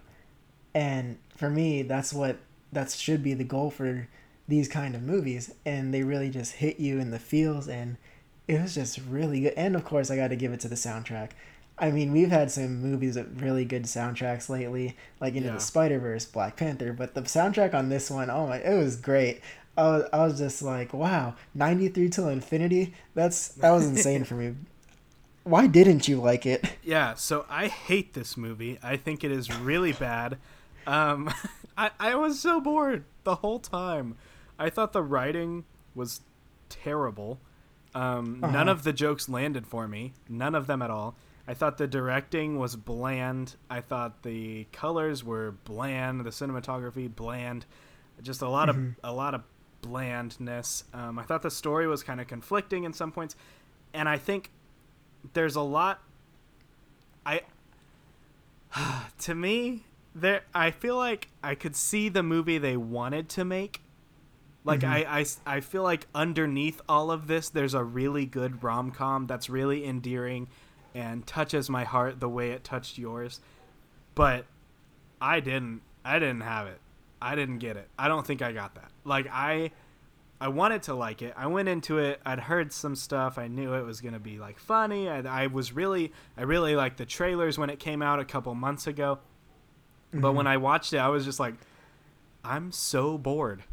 And 0.74 1.18
for 1.36 1.50
me, 1.50 1.82
that's 1.82 2.14
what 2.14 2.38
that 2.72 2.92
should 2.92 3.24
be 3.24 3.34
the 3.34 3.44
goal 3.44 3.72
for 3.72 4.08
these 4.48 4.68
kind 4.68 4.96
of 4.96 5.02
movies 5.02 5.54
and 5.66 5.94
they 5.94 6.04
really 6.04 6.30
just 6.30 6.54
hit 6.54 6.80
you 6.80 7.00
in 7.00 7.12
the 7.12 7.20
feels 7.20 7.68
and 7.68 7.98
it 8.48 8.60
was 8.62 8.74
just 8.74 9.00
really 9.08 9.42
good. 9.42 9.54
And 9.56 9.76
of 9.76 9.86
course, 9.86 10.10
I 10.10 10.16
got 10.16 10.30
to 10.30 10.36
give 10.36 10.52
it 10.52 10.60
to 10.62 10.68
the 10.68 10.76
soundtrack. 10.76 11.32
I 11.80 11.92
mean, 11.92 12.12
we've 12.12 12.30
had 12.32 12.52
some 12.52 12.82
movies 12.82 13.16
with 13.16 13.42
really 13.42 13.66
good 13.66 13.84
soundtracks 13.84 14.50
lately, 14.50 14.98
like 15.22 15.36
Into 15.36 15.48
Yeah. 15.50 15.56
the 15.56 15.60
Spider 15.62 16.00
Verse, 16.00 16.26
Black 16.26 16.58
Panther. 16.58 16.94
But 16.94 17.14
the 17.16 17.22
soundtrack 17.22 17.74
on 17.74 17.90
this 17.90 18.10
one, 18.12 18.30
oh 18.30 18.48
my, 18.48 18.58
it 18.58 18.78
was 18.78 18.96
great. 18.98 19.42
I 19.78 19.84
was, 19.84 20.10
I 20.12 20.18
was 20.26 20.38
just 20.38 20.62
like, 20.62 20.94
wow, 20.94 21.36
ninety 21.54 21.88
three 21.88 22.10
till 22.10 22.28
infinity. 22.28 22.94
That's 23.14 23.50
that 23.50 23.72
was 23.72 23.86
insane 23.88 24.24
for 24.26 24.36
me. 24.36 24.56
Why 25.44 25.68
didn't 25.68 26.08
you 26.08 26.20
like 26.22 26.46
it? 26.46 26.64
Yeah, 26.84 27.14
so 27.16 27.46
I 27.50 27.68
hate 27.68 28.14
this 28.14 28.36
movie. 28.38 28.78
I 28.84 28.98
think 28.98 29.24
it 29.24 29.32
is 29.32 29.50
really 29.60 29.94
bad. 29.94 30.38
Um, 30.86 31.32
I, 31.78 31.92
I 32.00 32.16
was 32.16 32.40
so 32.40 32.60
bored 32.60 33.06
the 33.24 33.36
whole 33.36 33.60
time. 33.60 34.16
I 34.60 34.70
thought 34.70 34.92
the 34.92 35.02
writing 35.02 35.64
was 35.96 36.22
terrible. 36.68 37.40
Um, 37.96 38.40
None 38.42 38.56
Uh-huh. 38.56 38.72
of 38.72 38.84
the 38.84 38.94
jokes 38.94 39.30
landed 39.30 39.66
for 39.66 39.88
me. 39.88 40.14
None 40.28 40.54
of 40.56 40.68
them 40.68 40.82
at 40.82 40.92
all. 40.92 41.16
I 41.50 41.56
thought 41.56 41.80
the 41.80 41.88
directing 41.88 42.60
was 42.60 42.76
bland. 42.76 43.56
I 43.72 43.82
thought 43.82 44.22
the 44.22 44.66
colors 44.72 45.24
were 45.24 45.56
bland. 45.64 46.24
The 46.24 46.30
cinematography 46.30 47.14
bland. 47.14 47.66
Just 48.22 48.44
a 48.44 48.48
lot 48.48 48.70
of 48.70 48.78
a 49.04 49.12
lot 49.12 49.34
of 49.34 49.42
blandness. 49.82 50.84
Um, 50.94 51.18
I 51.18 51.24
thought 51.24 51.42
the 51.42 51.50
story 51.50 51.88
was 51.88 52.04
kind 52.04 52.22
of 52.22 52.28
conflicting 52.28 52.84
in 52.84 52.94
some 52.94 53.12
points, 53.12 53.36
and 53.96 54.08
I 54.08 54.20
think 54.20 54.52
there's 55.34 55.56
a 55.56 55.62
lot 55.62 56.04
I 57.26 57.42
to 59.22 59.34
me 59.34 59.86
there 60.14 60.44
I 60.54 60.70
feel 60.70 60.98
like 60.98 61.30
I 61.44 61.56
could 61.56 61.76
see 61.76 62.10
the 62.10 62.22
movie 62.22 62.60
they 62.60 62.78
wanted 62.78 63.28
to 63.30 63.44
make. 63.44 63.82
Like 64.64 64.84
I 64.84 64.98
I 65.20 65.26
I 65.48 65.60
feel 65.62 65.82
like 65.82 66.06
underneath 66.14 66.80
all 66.88 67.10
of 67.10 67.26
this 67.26 67.50
there's 67.50 67.74
a 67.74 67.84
really 67.84 68.28
good 68.28 68.64
rom-com 68.64 69.26
that's 69.26 69.50
really 69.50 69.84
endearing 69.84 70.48
and 70.94 71.26
touches 71.26 71.70
my 71.70 71.84
heart 71.84 72.20
the 72.20 72.30
way 72.30 72.52
it 72.52 72.64
touched 72.64 72.98
yours. 72.98 73.40
But 74.16 74.46
I 75.22 75.40
didn't 75.40 75.82
I 76.04 76.20
didn't 76.20 76.42
have 76.42 76.68
it. 76.68 76.80
I 77.22 77.36
didn't 77.36 77.60
get 77.60 77.78
it. 77.78 77.88
I 77.98 78.08
don't 78.08 78.26
think 78.26 78.42
I 78.42 78.52
got 78.52 78.76
that. 78.76 78.92
Like 79.04 79.28
I 79.32 79.72
I 80.42 80.48
wanted 80.48 80.84
to 80.84 80.94
like 80.94 81.22
it. 81.22 81.34
I 81.36 81.48
went 81.48 81.68
into 81.68 81.98
it. 81.98 82.22
I'd 82.26 82.40
heard 82.40 82.72
some 82.72 82.96
stuff. 82.96 83.38
I 83.38 83.48
knew 83.48 83.74
it 83.74 83.84
was 83.84 84.00
gonna 84.00 84.20
be 84.20 84.40
like 84.40 84.58
funny. 84.58 85.10
I, 85.10 85.44
I 85.44 85.48
was 85.48 85.74
really, 85.74 86.14
I 86.38 86.44
really 86.44 86.76
liked 86.76 86.98
the 86.98 87.06
trailers 87.06 87.58
when 87.58 87.70
it 87.70 87.80
came 87.80 88.02
out 88.02 88.20
a 88.20 88.26
couple 88.26 88.56
months 88.56 88.88
ago. 88.88 89.20
But 90.12 90.34
when 90.34 90.46
mm-hmm. 90.46 90.54
I 90.54 90.58
watched 90.58 90.94
it, 90.94 90.98
I 90.98 91.10
was 91.10 91.24
just 91.26 91.40
like, 91.40 91.54
I'm 92.44 92.72
so 92.72 93.18
bored. 93.18 93.64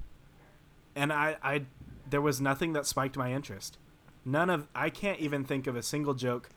And 0.94 1.12
I, 1.12 1.36
I, 1.42 1.62
there 2.08 2.20
was 2.20 2.40
nothing 2.40 2.72
that 2.74 2.86
spiked 2.86 3.16
my 3.16 3.32
interest. 3.32 3.78
None 4.24 4.50
of, 4.50 4.68
I 4.74 4.90
can't 4.90 5.18
even 5.20 5.44
think 5.44 5.66
of 5.66 5.76
a 5.76 5.82
single 5.82 6.14
joke, 6.14 6.50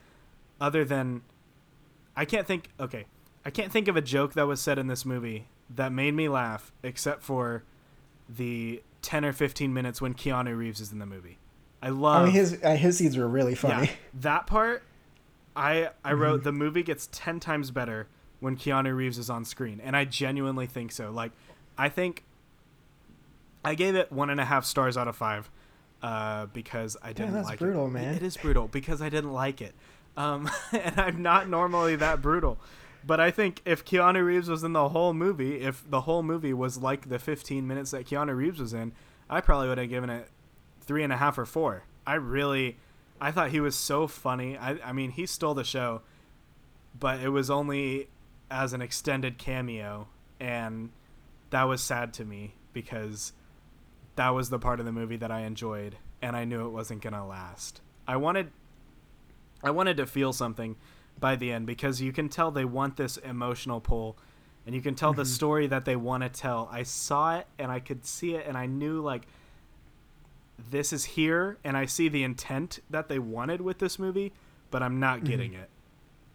other 0.59 0.83
than, 0.85 1.21
I 2.15 2.25
can't 2.25 2.45
think. 2.45 2.69
Okay, 2.79 3.05
I 3.45 3.49
can't 3.49 3.71
think 3.71 3.87
of 3.87 3.95
a 3.95 4.01
joke 4.01 4.33
that 4.33 4.47
was 4.47 4.61
said 4.61 4.77
in 4.77 4.87
this 4.87 5.05
movie 5.05 5.47
that 5.69 5.91
made 5.91 6.13
me 6.13 6.27
laugh, 6.27 6.71
except 6.83 7.23
for 7.23 7.63
the 8.27 8.81
10 9.01 9.25
or 9.25 9.33
15 9.33 9.73
minutes 9.73 10.01
when 10.01 10.13
Keanu 10.13 10.57
Reeves 10.57 10.79
is 10.79 10.91
in 10.91 10.99
the 10.99 11.05
movie. 11.05 11.37
I 11.81 11.89
love 11.89 12.23
I 12.23 12.25
mean, 12.25 12.33
his 12.33 12.59
uh, 12.63 12.75
his 12.75 12.97
scenes 12.97 13.17
were 13.17 13.27
really 13.27 13.55
funny. 13.55 13.87
yeah, 13.87 13.93
that 14.15 14.47
part 14.47 14.83
I 15.55 15.89
I 16.03 16.13
wrote 16.13 16.43
the 16.43 16.51
movie 16.51 16.83
gets 16.83 17.07
10 17.11 17.39
times 17.39 17.71
better 17.71 18.07
when 18.39 18.57
Keanu 18.57 18.95
Reeves 18.95 19.17
is 19.17 19.29
on 19.29 19.45
screen 19.45 19.79
and 19.81 19.95
I 19.95 20.05
genuinely 20.05 20.67
think 20.67 20.91
so. 20.91 21.09
Like 21.11 21.31
I 21.77 21.87
think 21.89 22.23
I 23.63 23.75
gave 23.75 23.95
it 23.95 24.11
one 24.11 24.29
and 24.29 24.39
a 24.39 24.45
half 24.45 24.65
stars 24.65 24.97
out 24.97 25.07
of 25.07 25.15
five 25.15 25.49
uh, 26.01 26.47
because 26.47 26.97
I 27.01 27.13
didn't 27.13 27.33
that's 27.33 27.47
like 27.47 27.59
brutal, 27.59 27.87
it. 27.87 27.91
man. 27.91 28.13
It 28.13 28.23
is 28.23 28.37
brutal 28.37 28.67
because 28.67 29.01
I 29.01 29.09
didn't 29.09 29.33
like 29.33 29.61
it. 29.61 29.73
Um, 30.19 30.51
and 30.73 30.99
I'm 30.99 31.21
not 31.23 31.49
normally 31.49 31.95
that 31.95 32.21
brutal. 32.21 32.59
But 33.05 33.21
I 33.21 33.31
think 33.31 33.61
if 33.65 33.85
Keanu 33.85 34.23
Reeves 34.23 34.49
was 34.49 34.63
in 34.63 34.73
the 34.73 34.89
whole 34.89 35.13
movie, 35.13 35.61
if 35.61 35.89
the 35.89 36.01
whole 36.01 36.21
movie 36.21 36.53
was 36.53 36.77
like 36.77 37.07
the 37.07 37.17
15 37.17 37.65
minutes 37.65 37.91
that 37.91 38.05
Keanu 38.05 38.35
Reeves 38.35 38.59
was 38.59 38.73
in, 38.73 38.91
I 39.29 39.39
probably 39.39 39.69
would 39.69 39.77
have 39.77 39.89
given 39.89 40.09
it 40.09 40.27
three 40.81 41.03
and 41.03 41.13
a 41.13 41.17
half 41.17 41.37
or 41.37 41.45
four. 41.45 41.85
I 42.05 42.15
really, 42.15 42.77
I 43.21 43.31
thought 43.31 43.51
he 43.51 43.61
was 43.61 43.75
so 43.75 44.05
funny. 44.05 44.57
I, 44.57 44.77
I 44.83 44.91
mean, 44.91 45.11
he 45.11 45.25
stole 45.25 45.53
the 45.53 45.63
show, 45.63 46.01
but 46.99 47.21
it 47.21 47.29
was 47.29 47.49
only 47.49 48.09
as 48.51 48.73
an 48.73 48.81
extended 48.81 49.37
cameo, 49.37 50.07
and 50.39 50.89
that 51.51 51.63
was 51.63 51.81
sad 51.81 52.13
to 52.15 52.25
me 52.25 52.55
because 52.73 53.31
that 54.15 54.29
was 54.29 54.49
the 54.49 54.59
part 54.59 54.81
of 54.81 54.85
the 54.85 54.91
movie 54.91 55.17
that 55.17 55.31
I 55.31 55.41
enjoyed, 55.41 55.95
and 56.21 56.35
I 56.35 56.43
knew 56.43 56.65
it 56.65 56.71
wasn't 56.71 57.01
gonna 57.01 57.25
last. 57.25 57.81
I 58.07 58.17
wanted, 58.17 58.51
I 59.63 59.71
wanted 59.71 59.97
to 59.97 60.05
feel 60.05 60.33
something 60.33 60.75
by 61.19 61.35
the 61.35 61.51
end 61.51 61.65
because 61.65 62.01
you 62.01 62.11
can 62.11 62.29
tell 62.29 62.51
they 62.51 62.65
want 62.65 62.97
this 62.97 63.17
emotional 63.17 63.79
pull, 63.79 64.17
and 64.65 64.73
you 64.73 64.81
can 64.81 64.95
tell 64.95 65.13
the 65.13 65.23
mm-hmm. 65.23 65.31
story 65.31 65.67
that 65.67 65.85
they 65.85 65.95
want 65.95 66.23
to 66.23 66.29
tell. 66.29 66.69
I 66.71 66.83
saw 66.83 67.37
it 67.37 67.47
and 67.57 67.71
I 67.71 67.79
could 67.79 68.05
see 68.05 68.35
it, 68.35 68.45
and 68.47 68.57
I 68.57 68.65
knew 68.65 69.01
like 69.01 69.27
this 70.69 70.93
is 70.93 71.05
here, 71.05 71.57
and 71.63 71.77
I 71.77 71.85
see 71.85 72.09
the 72.09 72.23
intent 72.23 72.79
that 72.89 73.09
they 73.09 73.19
wanted 73.19 73.61
with 73.61 73.79
this 73.79 73.97
movie, 73.97 74.33
but 74.71 74.83
I'm 74.83 74.99
not 74.99 75.17
mm-hmm. 75.17 75.27
getting 75.27 75.53
it. 75.53 75.69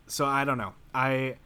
So 0.07 0.27
I 0.27 0.45
don't 0.45 0.59
know. 0.59 0.75
I 0.95 1.37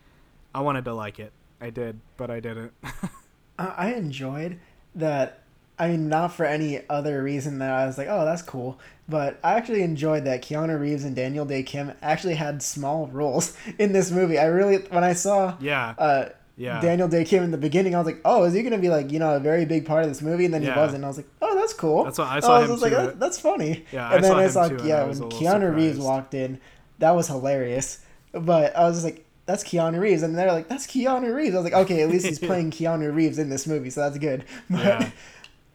I 0.55 0.61
wanted 0.61 0.85
to 0.87 0.95
like 0.95 1.19
it. 1.19 1.33
I 1.61 1.71
did, 1.71 2.01
but 2.17 2.31
I 2.31 2.41
didn't. 2.41 2.73
I 3.59 3.67
I 3.67 3.93
enjoyed 3.95 4.59
that. 4.95 5.43
I 5.79 5.89
mean, 5.89 6.09
not 6.09 6.33
for 6.33 6.45
any 6.45 6.83
other 6.91 7.23
reason 7.23 7.59
that 7.61 7.71
I 7.71 7.87
was 7.87 7.97
like, 7.99 8.09
oh, 8.11 8.25
that's 8.25 8.43
cool. 8.43 8.79
But 9.09 9.39
I 9.45 9.55
actually 9.55 9.83
enjoyed 9.83 10.25
that 10.25 10.43
Keanu 10.43 10.79
Reeves 10.79 11.05
and 11.05 11.15
Daniel 11.17 11.45
Dae 11.45 11.63
Kim 11.63 11.93
actually 12.03 12.35
had 12.35 12.63
small 12.63 13.07
roles 13.09 13.57
in 13.79 13.93
this 13.93 14.11
movie. 14.11 14.39
I 14.39 14.47
really, 14.47 14.79
when 14.79 15.05
I 15.05 15.13
saw 15.15 15.57
yeah. 15.61 15.95
uh, 15.97 16.29
Yeah. 16.57 16.81
Daniel 16.81 17.09
Dae 17.09 17.25
Kim 17.25 17.43
in 17.45 17.51
the 17.53 17.59
beginning, 17.59 17.95
I 17.95 17.99
was 17.99 18.07
like, 18.07 18.21
oh, 18.25 18.45
is 18.45 18.53
he 18.55 18.63
going 18.63 18.73
to 18.73 18.79
be 18.79 18.89
like, 18.91 19.13
you 19.13 19.19
know, 19.19 19.37
a 19.37 19.41
very 19.41 19.65
big 19.65 19.87
part 19.87 20.03
of 20.03 20.09
this 20.11 20.21
movie? 20.21 20.45
And 20.45 20.53
then 20.53 20.63
Yeah. 20.63 20.75
he 20.75 20.81
wasn't. 20.81 21.05
I 21.05 21.09
was 21.09 21.17
like, 21.17 21.29
oh, 21.41 21.55
that's 21.55 21.73
cool. 21.73 22.05
That's 22.05 22.19
what 22.19 22.29
I 22.29 22.41
saw 22.41 22.57
I 22.57 22.61
was 22.61 22.69
him 22.69 22.75
just 22.75 22.83
like, 22.83 22.93
that, 22.93 23.21
that's 23.21 23.39
funny. 23.41 23.85
Yeah, 23.93 24.07
and 24.09 24.17
I 24.17 24.21
then 24.21 24.31
saw 24.33 24.39
I 24.39 24.45
him 24.45 24.51
saw, 24.51 24.69
too, 24.83 24.87
yeah, 24.89 25.05
when 25.05 25.15
Keanu 25.15 25.53
little 25.61 25.69
Reeves 25.71 25.99
walked 25.99 26.35
in, 26.35 26.61
that 26.99 27.13
was 27.13 27.29
hilarious. 27.29 28.01
But 28.33 28.77
I 28.77 28.85
was 28.85 28.97
just 28.97 29.05
like, 29.05 29.25
that's 29.47 29.65
Keanu 29.65 29.99
Reeves, 30.01 30.23
and 30.23 30.37
they're 30.37 30.53
like, 30.53 30.69
that's 30.69 30.87
Keanu 30.87 31.35
Reeves. 31.35 31.55
I 31.55 31.59
was 31.61 31.65
like, 31.65 31.81
okay, 31.85 32.03
at 32.03 32.11
least 32.11 32.27
he's 32.27 32.39
playing 32.51 32.71
Keanu 32.73 33.15
Reeves 33.15 33.39
in 33.39 33.49
this 33.49 33.67
movie, 33.67 33.89
so 33.89 34.01
that's 34.03 34.19
good. 34.19 34.45
But 34.69 34.85
Yeah. 34.85 35.11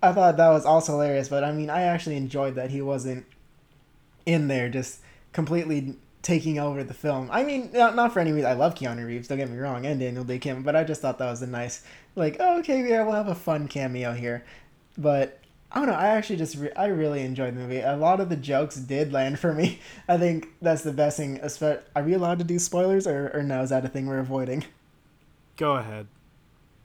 I 0.04 0.12
thought 0.14 0.38
that 0.38 0.50
was 0.50 0.66
also 0.66 0.94
hilarious. 0.94 1.30
But 1.30 1.44
I 1.44 1.52
mean, 1.52 1.70
I 1.70 1.84
actually 1.84 2.18
enjoyed 2.18 2.56
that 2.56 2.70
he 2.72 2.82
wasn't 2.82 3.26
in 4.26 4.48
there 4.48 4.70
just 4.70 5.00
completely 5.32 5.96
taking 6.22 6.58
over 6.58 6.84
the 6.84 6.94
film. 6.94 7.30
I 7.32 7.44
mean, 7.44 7.70
not, 7.74 7.96
not 7.96 8.14
for 8.14 8.20
any 8.20 8.32
reason. 8.32 8.50
I 8.50 8.54
love 8.54 8.76
Keanu 8.76 9.06
Reeves. 9.06 9.28
Don't 9.28 9.38
get 9.38 9.50
me 9.50 9.58
wrong, 9.58 9.86
and 9.86 10.00
Daniel 10.00 10.24
Dae 10.24 10.40
Kim. 10.40 10.64
But 10.64 10.76
I 10.76 10.84
just 10.84 11.02
thought 11.02 11.18
that 11.20 11.30
was 11.30 11.42
a 11.42 11.48
nice, 11.48 11.84
like, 12.16 12.38
oh, 12.40 12.60
okay, 12.60 12.88
yeah, 12.88 13.04
we'll 13.04 13.14
have 13.14 13.28
a 13.28 13.36
fun 13.36 13.68
cameo 13.68 14.14
here. 14.14 14.46
But 14.98 15.40
I 15.72 15.80
don't 15.80 15.88
know. 15.88 15.96
I 15.96 16.08
actually 16.10 16.36
just 16.38 16.56
re- 16.56 16.72
I 16.78 16.86
really 16.86 17.22
enjoyed 17.24 17.56
the 17.56 17.60
movie. 17.60 17.80
A 17.80 17.98
lot 17.98 18.20
of 18.22 18.30
the 18.30 18.36
jokes 18.36 18.76
did 18.76 19.12
land 19.12 19.40
for 19.40 19.54
me. 19.54 19.80
I 20.08 20.18
think 20.18 20.50
that's 20.62 20.84
the 20.84 20.94
best 20.94 21.18
thing. 21.18 21.42
Are 21.96 22.04
we 22.04 22.14
allowed 22.14 22.40
to 22.40 22.46
do 22.46 22.60
spoilers, 22.60 23.08
or, 23.08 23.32
or 23.34 23.44
no? 23.44 23.62
Is 23.62 23.72
that 23.72 23.84
a 23.84 23.90
thing 23.90 24.06
we're 24.08 24.20
avoiding? 24.20 24.64
Go 25.58 25.74
ahead. 25.76 26.08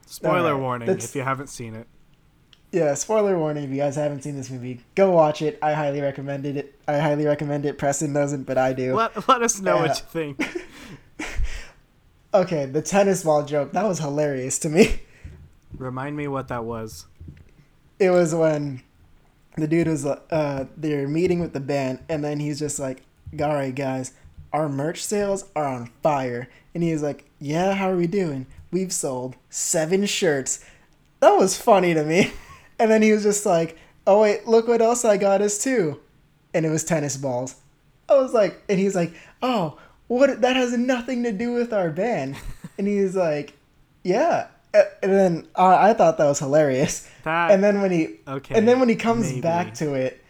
Spoiler 0.06 0.50
Alright, 0.52 0.62
warning 0.62 0.86
that's- 0.86 1.04
if 1.04 1.14
you 1.14 1.22
haven't 1.22 1.48
seen 1.48 1.74
it. 1.74 1.86
Yeah, 2.70 2.92
spoiler 2.94 3.38
warning. 3.38 3.64
If 3.64 3.70
you 3.70 3.76
guys 3.76 3.96
haven't 3.96 4.22
seen 4.22 4.36
this 4.36 4.50
movie, 4.50 4.80
go 4.94 5.10
watch 5.10 5.40
it. 5.40 5.58
I 5.62 5.72
highly 5.72 6.00
recommend 6.02 6.44
it. 6.44 6.74
I 6.86 6.98
highly 6.98 7.24
recommend 7.24 7.64
it. 7.64 7.78
Preston 7.78 8.12
doesn't, 8.12 8.42
but 8.44 8.58
I 8.58 8.74
do. 8.74 8.94
Let, 8.94 9.26
let 9.28 9.40
us 9.42 9.58
know 9.60 9.76
Yeah. 9.76 9.88
what 9.88 9.98
you 9.98 10.36
think. 10.36 10.66
Okay, 12.34 12.66
the 12.66 12.82
tennis 12.82 13.24
ball 13.24 13.42
joke 13.42 13.72
that 13.72 13.86
was 13.86 14.00
hilarious 14.00 14.58
to 14.60 14.68
me. 14.68 15.00
Remind 15.78 16.14
me 16.14 16.28
what 16.28 16.48
that 16.48 16.64
was. 16.64 17.06
it 17.98 18.10
was 18.10 18.34
when 18.34 18.82
the 19.56 19.66
dude 19.66 19.88
was 19.88 20.04
uh 20.06 20.66
they're 20.76 21.08
meeting 21.08 21.40
with 21.40 21.52
the 21.54 21.60
band 21.60 21.98
and 22.08 22.22
then 22.22 22.38
he's 22.38 22.58
just 22.58 22.78
like 22.78 23.02
all 23.42 23.54
right 23.54 23.74
guys 23.74 24.12
our 24.52 24.68
merch 24.68 25.02
sales 25.02 25.46
are 25.56 25.66
on 25.66 25.90
fire 26.02 26.48
and 26.74 26.82
he's 26.84 27.02
like 27.02 27.24
yeah 27.40 27.74
how 27.74 27.90
are 27.90 27.96
we 27.96 28.06
doing 28.06 28.46
we've 28.70 28.92
sold 28.92 29.34
seven 29.50 30.06
shirts 30.06 30.64
that 31.18 31.32
was 31.32 31.56
funny 31.60 31.92
to 31.92 32.04
me 32.04 32.30
and 32.78 32.90
then 32.90 33.02
he 33.02 33.12
was 33.12 33.22
just 33.22 33.44
like 33.44 33.78
oh 34.06 34.22
wait 34.22 34.46
look 34.46 34.68
what 34.68 34.80
else 34.80 35.04
i 35.04 35.16
got 35.16 35.40
us 35.40 35.62
too 35.62 36.00
and 36.54 36.64
it 36.66 36.70
was 36.70 36.84
tennis 36.84 37.16
balls. 37.16 37.56
I 38.08 38.14
was 38.14 38.32
like 38.32 38.62
and 38.68 38.78
he's 38.78 38.94
like 38.94 39.12
oh 39.42 39.78
what 40.06 40.40
that 40.40 40.56
has 40.56 40.76
nothing 40.76 41.22
to 41.24 41.32
do 41.32 41.52
with 41.52 41.72
our 41.72 41.90
band. 41.90 42.36
And 42.78 42.86
he's 42.86 43.16
like 43.16 43.54
yeah. 44.04 44.46
And 44.72 45.12
then 45.12 45.48
uh, 45.56 45.76
i 45.80 45.92
thought 45.92 46.16
that 46.18 46.26
was 46.26 46.38
hilarious. 46.38 47.10
That 47.24 47.50
and 47.50 47.62
then 47.62 47.80
when 47.80 47.90
he 47.90 48.16
okay. 48.26 48.54
and 48.54 48.68
then 48.68 48.78
when 48.78 48.88
he 48.88 48.94
comes 48.94 49.30
maybe. 49.30 49.40
back 49.40 49.74
to 49.74 49.94
it 49.94 50.22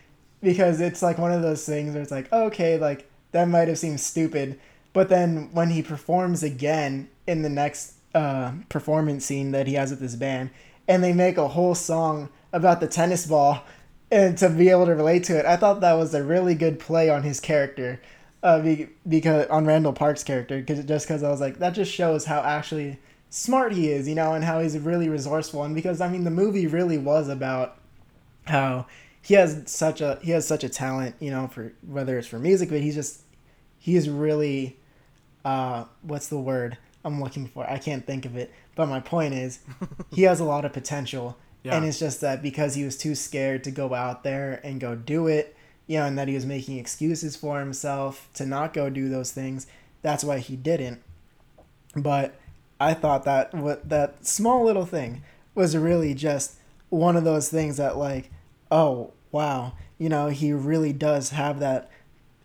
because 0.43 0.81
it's 0.81 1.03
like 1.03 1.19
one 1.19 1.31
of 1.31 1.43
those 1.43 1.67
things 1.67 1.93
where 1.93 2.03
it's 2.03 2.11
like 2.11 2.33
okay 2.33 2.79
like 2.79 3.11
that 3.33 3.49
might 3.49 3.69
have 3.69 3.79
seemed 3.79 4.01
stupid. 4.01 4.59
But 4.95 5.11
then 5.11 5.51
when 5.53 5.69
he 5.69 5.83
performs 5.83 6.43
again 6.43 7.11
in 7.27 7.43
the 7.43 7.51
next 7.51 7.95
uh, 8.15 8.53
performance 8.71 9.27
scene 9.27 9.51
that 9.51 9.67
he 9.67 9.75
has 9.75 9.91
with 9.91 10.01
his 10.01 10.17
band 10.17 10.49
and 10.89 11.05
they 11.05 11.13
make 11.13 11.37
a 11.37 11.49
whole 11.49 11.75
song 11.75 12.31
about 12.53 12.81
the 12.81 12.87
tennis 12.87 13.27
ball 13.27 13.63
and 14.11 14.39
to 14.39 14.49
be 14.49 14.69
able 14.69 14.87
to 14.87 14.95
relate 14.95 15.25
to 15.25 15.39
it 15.39 15.45
i 15.47 15.57
thought 15.57 15.81
that 15.81 15.95
was 15.95 16.15
a 16.15 16.23
really 16.23 16.55
good 16.55 16.79
play 16.79 17.11
on 17.11 17.23
his 17.23 17.41
character 17.41 18.01
uh, 18.43 18.61
be, 18.61 18.89
because 19.09 19.47
on 19.49 19.67
randall 19.67 19.93
park's 19.93 20.23
character 20.23 20.63
cause, 20.63 20.85
just 20.85 21.07
because 21.07 21.23
i 21.23 21.29
was 21.29 21.41
like 21.41 21.59
that 21.59 21.71
just 21.71 21.93
shows 21.93 22.25
how 22.25 22.41
actually 22.41 22.99
smart 23.31 23.73
he 23.73 23.91
is 23.91 24.09
you 24.09 24.15
know 24.15 24.33
and 24.33 24.45
how 24.45 24.61
he's 24.61 24.79
really 24.79 25.09
resourceful 25.09 25.63
and 25.65 25.75
because 25.75 26.01
i 26.01 26.09
mean 26.09 26.25
the 26.25 26.31
movie 26.31 26.67
really 26.67 26.99
was 26.99 27.29
about 27.29 27.79
how 28.47 28.87
he 29.21 29.35
has 29.35 29.63
such 29.67 30.01
a 30.01 30.19
he 30.23 30.31
has 30.31 30.47
such 30.47 30.65
a 30.65 30.69
talent 30.69 31.15
you 31.21 31.31
know 31.31 31.47
for 31.47 31.73
whether 31.87 32.19
it's 32.19 32.27
for 32.27 32.39
music 32.39 32.71
but 32.71 32.81
he's 32.81 32.95
just 32.95 33.23
he 33.79 33.97
is 33.97 34.09
really 34.09 34.77
uh 35.45 35.85
what's 36.03 36.29
the 36.29 36.39
word 36.39 36.79
i'm 37.05 37.23
looking 37.23 37.47
for? 37.47 37.69
I 37.69 37.79
can't 37.79 38.07
think 38.07 38.25
of 38.25 38.37
it 38.37 38.51
but 38.75 38.87
my 38.87 39.01
point 39.01 39.35
is 39.35 39.61
he 40.11 40.23
has 40.23 40.41
a 40.41 40.45
lot 40.45 40.65
of 40.65 40.73
potential 40.73 41.37
Yeah. 41.63 41.77
and 41.77 41.85
it's 41.85 41.99
just 41.99 42.21
that 42.21 42.43
because 42.43 42.75
he 42.75 42.85
was 42.85 42.97
too 42.97 43.15
scared 43.15 43.65
to 43.65 43.71
go 43.71 43.93
out 43.93 44.23
there 44.23 44.61
and 44.63 44.81
go 44.81 44.95
do 44.95 45.27
it 45.27 45.57
you 45.87 45.99
know 45.99 46.07
and 46.07 46.17
that 46.17 46.29
he 46.29 46.35
was 46.35 46.47
making 46.47 46.79
excuses 46.79 47.35
for 47.37 47.59
himself 47.59 48.29
to 48.35 48.47
not 48.47 48.73
go 48.73 48.89
do 48.89 49.09
those 49.09 49.33
things 49.33 49.67
that's 50.01 50.23
why 50.23 50.39
he 50.39 50.55
didn't. 50.57 51.03
But 51.97 52.37
i 52.81 52.95
thought 52.95 53.25
that 53.25 53.53
what 53.53 53.89
that 53.89 54.25
small 54.25 54.65
little 54.65 54.87
thing 54.87 55.23
was 55.55 55.77
really 55.77 56.15
just 56.15 56.55
one 56.91 57.17
of 57.17 57.25
those 57.25 57.49
things 57.49 57.77
that 57.79 57.97
like 57.97 58.31
oh 58.71 59.13
wow 59.33 59.73
you 59.99 60.09
know 60.09 60.29
he 60.29 60.53
really 60.53 60.93
does 60.93 61.31
have 61.31 61.59
that 61.59 61.91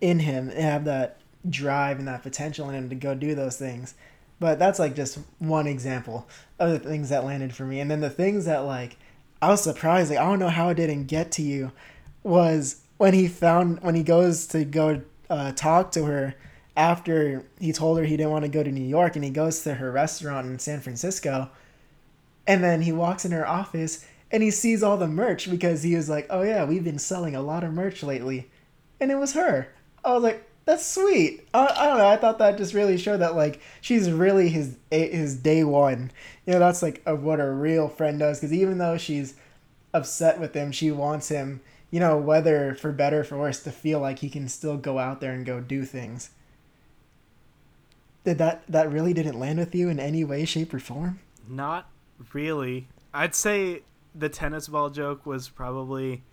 in 0.01 0.19
him 0.19 0.49
have 0.49 0.85
that 0.85 1.19
drive 1.49 1.99
and 1.99 2.07
that 2.07 2.23
potential 2.23 2.69
in 2.69 2.75
him 2.75 2.89
to 2.89 2.95
go 2.95 3.15
do 3.15 3.35
those 3.35 3.57
things. 3.57 3.95
But 4.39 4.59
that's 4.59 4.79
like 4.79 4.95
just 4.95 5.19
one 5.39 5.67
example 5.67 6.27
of 6.59 6.71
the 6.71 6.79
things 6.79 7.09
that 7.09 7.23
landed 7.23 7.55
for 7.55 7.65
me. 7.65 7.79
And 7.79 7.89
then 7.89 8.01
the 8.01 8.09
things 8.09 8.45
that 8.45 8.59
like 8.59 8.97
i 9.43 9.49
was 9.49 9.61
surprised 9.61 10.09
like 10.09 10.19
i 10.19 10.23
don't 10.23 10.39
know 10.39 10.49
how 10.49 10.69
it 10.69 10.75
didn't 10.75 11.05
get 11.05 11.31
to 11.31 11.41
you 11.41 11.71
was 12.23 12.81
when 12.97 13.13
he 13.13 13.27
found 13.27 13.81
when 13.81 13.95
he 13.95 14.03
goes 14.03 14.47
to 14.47 14.63
go 14.63 15.01
uh, 15.29 15.51
talk 15.53 15.91
to 15.91 16.05
her 16.05 16.35
after 16.75 17.45
he 17.59 17.71
told 17.71 17.97
her 17.97 18.03
he 18.03 18.17
didn't 18.17 18.31
want 18.31 18.43
to 18.43 18.49
go 18.49 18.63
to 18.63 18.71
new 18.71 18.81
york 18.81 19.15
and 19.15 19.23
he 19.23 19.31
goes 19.31 19.61
to 19.63 19.75
her 19.75 19.91
restaurant 19.91 20.47
in 20.47 20.57
san 20.59 20.79
francisco 20.79 21.49
and 22.45 22.63
then 22.63 22.81
he 22.81 22.91
walks 22.91 23.25
in 23.25 23.31
her 23.31 23.47
office 23.47 24.05
and 24.33 24.41
he 24.41 24.49
sees 24.49 24.81
all 24.81 24.97
the 24.97 25.07
merch 25.07 25.49
because 25.49 25.83
he 25.83 25.95
was 25.95 26.09
like, 26.09 26.25
"Oh 26.29 26.41
yeah, 26.41 26.65
we've 26.65 26.83
been 26.83 26.99
selling 26.99 27.35
a 27.35 27.41
lot 27.41 27.63
of 27.63 27.71
merch 27.71 28.01
lately," 28.01 28.49
and 28.99 29.11
it 29.11 29.19
was 29.19 29.33
her. 29.33 29.67
I 30.03 30.13
was 30.13 30.23
like, 30.23 30.43
"That's 30.65 30.85
sweet." 30.85 31.47
I, 31.53 31.67
I 31.77 31.87
don't 31.87 31.97
know. 31.97 32.07
I 32.07 32.17
thought 32.17 32.39
that 32.39 32.57
just 32.57 32.73
really 32.73 32.97
showed 32.97 33.17
that 33.17 33.35
like 33.35 33.59
she's 33.81 34.11
really 34.11 34.49
his 34.49 34.77
his 34.91 35.35
day 35.35 35.63
one. 35.63 36.11
You 36.45 36.53
know, 36.53 36.59
that's 36.59 36.81
like 36.81 37.01
a, 37.05 37.15
what 37.15 37.39
a 37.39 37.49
real 37.49 37.89
friend 37.89 38.19
does. 38.19 38.39
Because 38.39 38.53
even 38.53 38.77
though 38.77 38.97
she's 38.97 39.35
upset 39.93 40.39
with 40.39 40.53
him, 40.53 40.71
she 40.71 40.91
wants 40.91 41.29
him. 41.29 41.61
You 41.91 41.99
know, 41.99 42.17
whether 42.17 42.73
for 42.75 42.91
better 42.91 43.21
or 43.21 43.23
for 43.23 43.37
worse, 43.37 43.61
to 43.63 43.71
feel 43.71 43.99
like 43.99 44.19
he 44.19 44.29
can 44.29 44.47
still 44.49 44.77
go 44.77 44.97
out 44.99 45.21
there 45.21 45.33
and 45.33 45.45
go 45.45 45.59
do 45.59 45.85
things. 45.85 46.31
Did 48.23 48.37
that 48.37 48.63
that 48.67 48.91
really 48.91 49.13
didn't 49.13 49.39
land 49.39 49.59
with 49.59 49.75
you 49.75 49.89
in 49.89 49.99
any 49.99 50.23
way, 50.23 50.45
shape, 50.45 50.73
or 50.73 50.79
form? 50.79 51.19
Not 51.47 51.89
really. 52.33 52.87
I'd 53.13 53.35
say 53.35 53.81
the 54.15 54.29
tennis 54.29 54.67
ball 54.67 54.89
joke 54.89 55.25
was 55.25 55.49
probably 55.49 56.23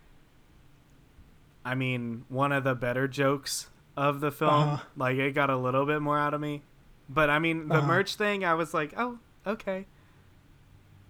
I 1.64 1.74
mean, 1.74 2.24
one 2.28 2.52
of 2.52 2.64
the 2.64 2.74
better 2.74 3.06
jokes 3.06 3.68
of 4.00 4.20
the 4.20 4.30
film. 4.30 4.50
Uh-huh. 4.70 4.84
Like 4.96 5.16
it 5.18 5.32
got 5.34 5.50
a 5.50 5.56
little 5.56 5.84
bit 5.84 6.00
more 6.00 6.18
out 6.18 6.32
of 6.32 6.40
me. 6.40 6.62
But 7.08 7.28
I 7.28 7.38
mean, 7.38 7.68
the 7.68 7.76
Uh-huh. 7.76 7.86
merch 7.86 8.14
thing, 8.16 8.44
I 8.44 8.54
was 8.54 8.72
like, 8.72 8.94
"Oh, 8.96 9.18
okay. 9.46 9.86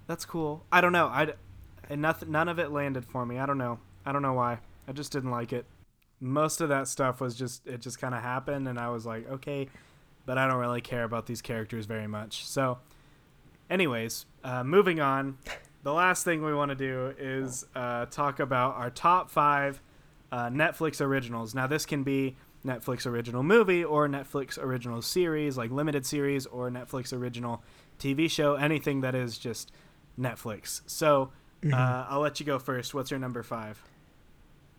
That's 0.06 0.24
cool." 0.24 0.64
I 0.72 0.80
don't 0.80 0.92
know. 0.92 1.06
I 1.06 1.34
and 1.88 2.02
nothing 2.02 2.30
none 2.30 2.48
of 2.48 2.58
it 2.58 2.70
landed 2.70 3.04
for 3.04 3.24
me. 3.24 3.38
I 3.38 3.46
don't 3.46 3.58
know. 3.58 3.78
I 4.04 4.12
don't 4.12 4.22
know 4.22 4.32
why. 4.32 4.58
I 4.88 4.92
just 4.92 5.12
didn't 5.12 5.30
like 5.30 5.52
it. 5.52 5.66
Most 6.20 6.60
of 6.60 6.68
that 6.68 6.88
stuff 6.88 7.20
was 7.20 7.34
just 7.36 7.66
it 7.66 7.80
just 7.80 7.98
kind 8.00 8.14
of 8.14 8.22
happened 8.22 8.66
and 8.68 8.78
I 8.78 8.88
was 8.90 9.06
like, 9.06 9.28
"Okay, 9.30 9.68
but 10.26 10.36
I 10.36 10.48
don't 10.48 10.58
really 10.58 10.80
care 10.80 11.04
about 11.04 11.26
these 11.26 11.40
characters 11.42 11.86
very 11.86 12.06
much." 12.08 12.44
So, 12.46 12.78
anyways, 13.68 14.26
uh, 14.44 14.64
moving 14.64 15.00
on. 15.00 15.38
The 15.82 15.92
last 15.94 16.24
thing 16.24 16.44
we 16.44 16.52
want 16.52 16.68
to 16.70 16.74
do 16.74 17.14
is 17.18 17.64
uh, 17.74 18.04
talk 18.06 18.38
about 18.38 18.76
our 18.76 18.90
top 18.90 19.30
five 19.30 19.80
uh, 20.30 20.48
Netflix 20.50 21.00
originals. 21.00 21.54
Now, 21.54 21.66
this 21.66 21.86
can 21.86 22.02
be 22.02 22.36
Netflix 22.64 23.06
original 23.06 23.42
movie 23.42 23.82
or 23.84 24.08
Netflix 24.08 24.58
original 24.58 25.02
series, 25.02 25.56
like 25.56 25.70
limited 25.70 26.04
series, 26.04 26.46
or 26.46 26.70
Netflix 26.70 27.12
original 27.12 27.62
TV 27.98 28.30
show, 28.30 28.54
anything 28.54 29.00
that 29.00 29.14
is 29.14 29.38
just 29.38 29.72
Netflix. 30.18 30.82
So, 30.86 31.30
uh, 31.72 32.06
I'll 32.08 32.20
let 32.20 32.40
you 32.40 32.46
go 32.46 32.58
first. 32.58 32.94
What's 32.94 33.10
your 33.10 33.20
number 33.20 33.42
five? 33.42 33.82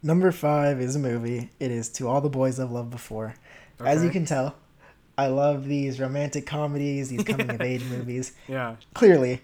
Number 0.04 0.32
five 0.32 0.82
is 0.82 0.96
a 0.96 1.00
movie. 1.00 1.52
It 1.60 1.72
is 1.72 1.90
To 1.90 2.08
All 2.08 2.22
the 2.22 2.30
Boys 2.30 2.60
I've 2.60 2.72
Loved 2.72 2.90
Before. 2.90 3.36
As 3.80 4.04
you 4.04 4.10
can 4.10 4.26
tell, 4.26 4.56
I 5.18 5.28
love 5.28 5.66
these 5.66 6.00
romantic 6.00 6.46
comedies, 6.46 7.10
these 7.10 7.24
coming 7.24 7.50
of 7.50 7.62
age 7.62 7.84
movies. 7.84 8.34
Yeah. 8.48 8.76
Clearly, 8.94 9.42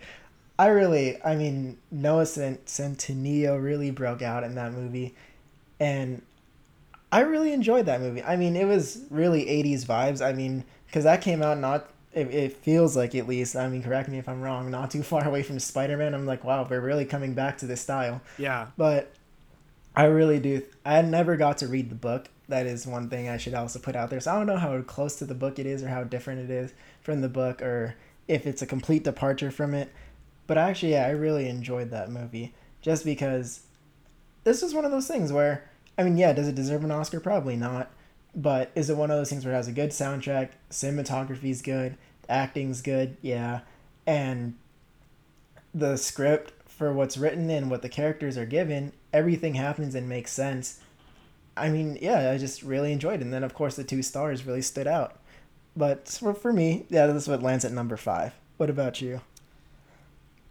I 0.58 0.68
really, 0.68 1.24
I 1.24 1.36
mean, 1.36 1.78
Noah 1.92 2.26
Cent- 2.26 2.66
Centineo 2.66 3.62
really 3.62 3.92
broke 3.92 4.22
out 4.22 4.44
in 4.44 4.56
that 4.56 4.74
movie, 4.74 5.14
and 5.80 6.24
I 7.18 7.22
really 7.22 7.52
enjoyed 7.52 7.88
that 7.88 8.00
movie. 8.00 8.22
I 8.22 8.36
mean, 8.36 8.56
it 8.56 8.66
was 8.66 9.02
really 9.10 9.46
80s 9.46 9.86
vibes. 9.86 10.24
I 10.24 10.34
mean, 10.34 10.64
because 10.86 11.04
that 11.06 11.20
came 11.20 11.42
out 11.42 11.58
not, 11.58 11.90
it, 12.14 12.28
it 12.28 12.58
feels 12.58 12.96
like 12.96 13.16
at 13.16 13.28
least, 13.28 13.56
I 13.56 13.68
mean, 13.70 13.82
correct 13.82 14.08
me 14.08 14.20
if 14.20 14.30
I'm 14.30 14.40
wrong, 14.40 14.70
not 14.70 14.92
too 14.92 15.02
far 15.12 15.28
away 15.28 15.42
from 15.42 15.58
Spider 15.58 15.98
Man. 15.98 16.14
I'm 16.14 16.28
like, 16.28 16.44
wow, 16.44 16.68
we're 16.70 16.80
really 16.80 17.06
coming 17.06 17.34
back 17.34 17.58
to 17.58 17.66
this 17.66 17.82
style. 17.82 18.22
Yeah. 18.38 18.68
But 18.78 19.12
I 19.96 20.04
really 20.04 20.38
do. 20.38 20.62
I 20.86 21.02
never 21.02 21.38
got 21.38 21.58
to 21.58 21.68
read 21.68 21.90
the 21.90 21.96
book. 21.96 22.30
That 22.50 22.68
is 22.68 22.86
one 22.86 23.10
thing 23.10 23.30
I 23.30 23.38
should 23.38 23.56
also 23.56 23.80
put 23.80 23.96
out 23.96 24.12
there. 24.12 24.20
So 24.20 24.34
I 24.34 24.36
don't 24.36 24.46
know 24.46 24.58
how 24.58 24.80
close 24.84 25.16
to 25.16 25.26
the 25.26 25.34
book 25.34 25.58
it 25.58 25.66
is 25.66 25.82
or 25.82 25.88
how 25.88 26.04
different 26.04 26.52
it 26.52 26.54
is 26.54 26.72
from 27.02 27.22
the 27.22 27.30
book 27.30 27.64
or 27.64 27.96
if 28.28 28.46
it's 28.46 28.62
a 28.62 28.68
complete 28.68 29.04
departure 29.04 29.50
from 29.50 29.74
it. 29.74 29.92
But 30.46 30.60
actually, 30.60 30.92
yeah, 30.92 31.08
I 31.08 31.10
really 31.10 31.50
enjoyed 31.50 31.90
that 31.90 32.12
movie 32.12 32.54
just 32.84 33.04
because 33.04 33.64
this 34.44 34.62
is 34.62 34.76
one 34.76 34.86
of 34.86 34.92
those 34.92 35.08
things 35.08 35.34
where, 35.34 35.68
I 35.98 36.04
mean, 36.04 36.18
yeah, 36.18 36.34
does 36.34 36.48
it 36.48 36.56
deserve 36.56 36.84
an 36.84 36.92
Oscar? 36.92 37.20
Probably 37.20 37.56
not. 37.56 37.92
But 38.36 38.72
is 38.76 38.90
it 38.90 38.98
one 38.98 39.10
of 39.10 39.18
those 39.18 39.30
things 39.30 39.46
where 39.46 39.54
it 39.54 39.58
has 39.58 39.68
a 39.68 39.72
good 39.72 39.90
soundtrack, 39.90 40.50
cinematography's 40.70 41.62
good, 41.62 41.98
acting's 42.30 42.82
good, 42.82 43.18
yeah, 43.22 43.62
and 44.06 44.56
the 45.74 45.98
script 45.98 46.54
for 46.66 46.94
what's 46.94 47.18
written 47.18 47.50
and 47.50 47.72
what 47.72 47.82
the 47.82 47.90
characters 47.90 48.38
are 48.38 48.46
given, 48.46 48.94
everything 49.12 49.56
happens 49.56 49.96
and 49.96 50.08
makes 50.08 50.32
sense. 50.32 50.80
I 51.56 51.70
mean, 51.70 51.98
yeah, 52.02 52.32
I 52.32 52.38
just 52.38 52.62
really 52.62 52.92
enjoyed 52.92 53.20
it. 53.20 53.24
And 53.24 53.34
then, 53.34 53.44
of 53.44 53.56
course, 53.56 53.76
the 53.76 53.84
two 53.84 54.04
stars 54.04 54.46
really 54.46 54.62
stood 54.62 54.86
out. 54.86 55.20
But 55.76 56.08
for, 56.08 56.34
for 56.34 56.54
me, 56.54 56.86
yeah, 56.90 57.08
this 57.08 57.24
is 57.24 57.30
what 57.30 57.42
lands 57.42 57.66
at 57.66 57.72
number 57.72 57.98
five. 57.98 58.34
What 58.58 58.70
about 58.70 59.02
you? 59.02 59.22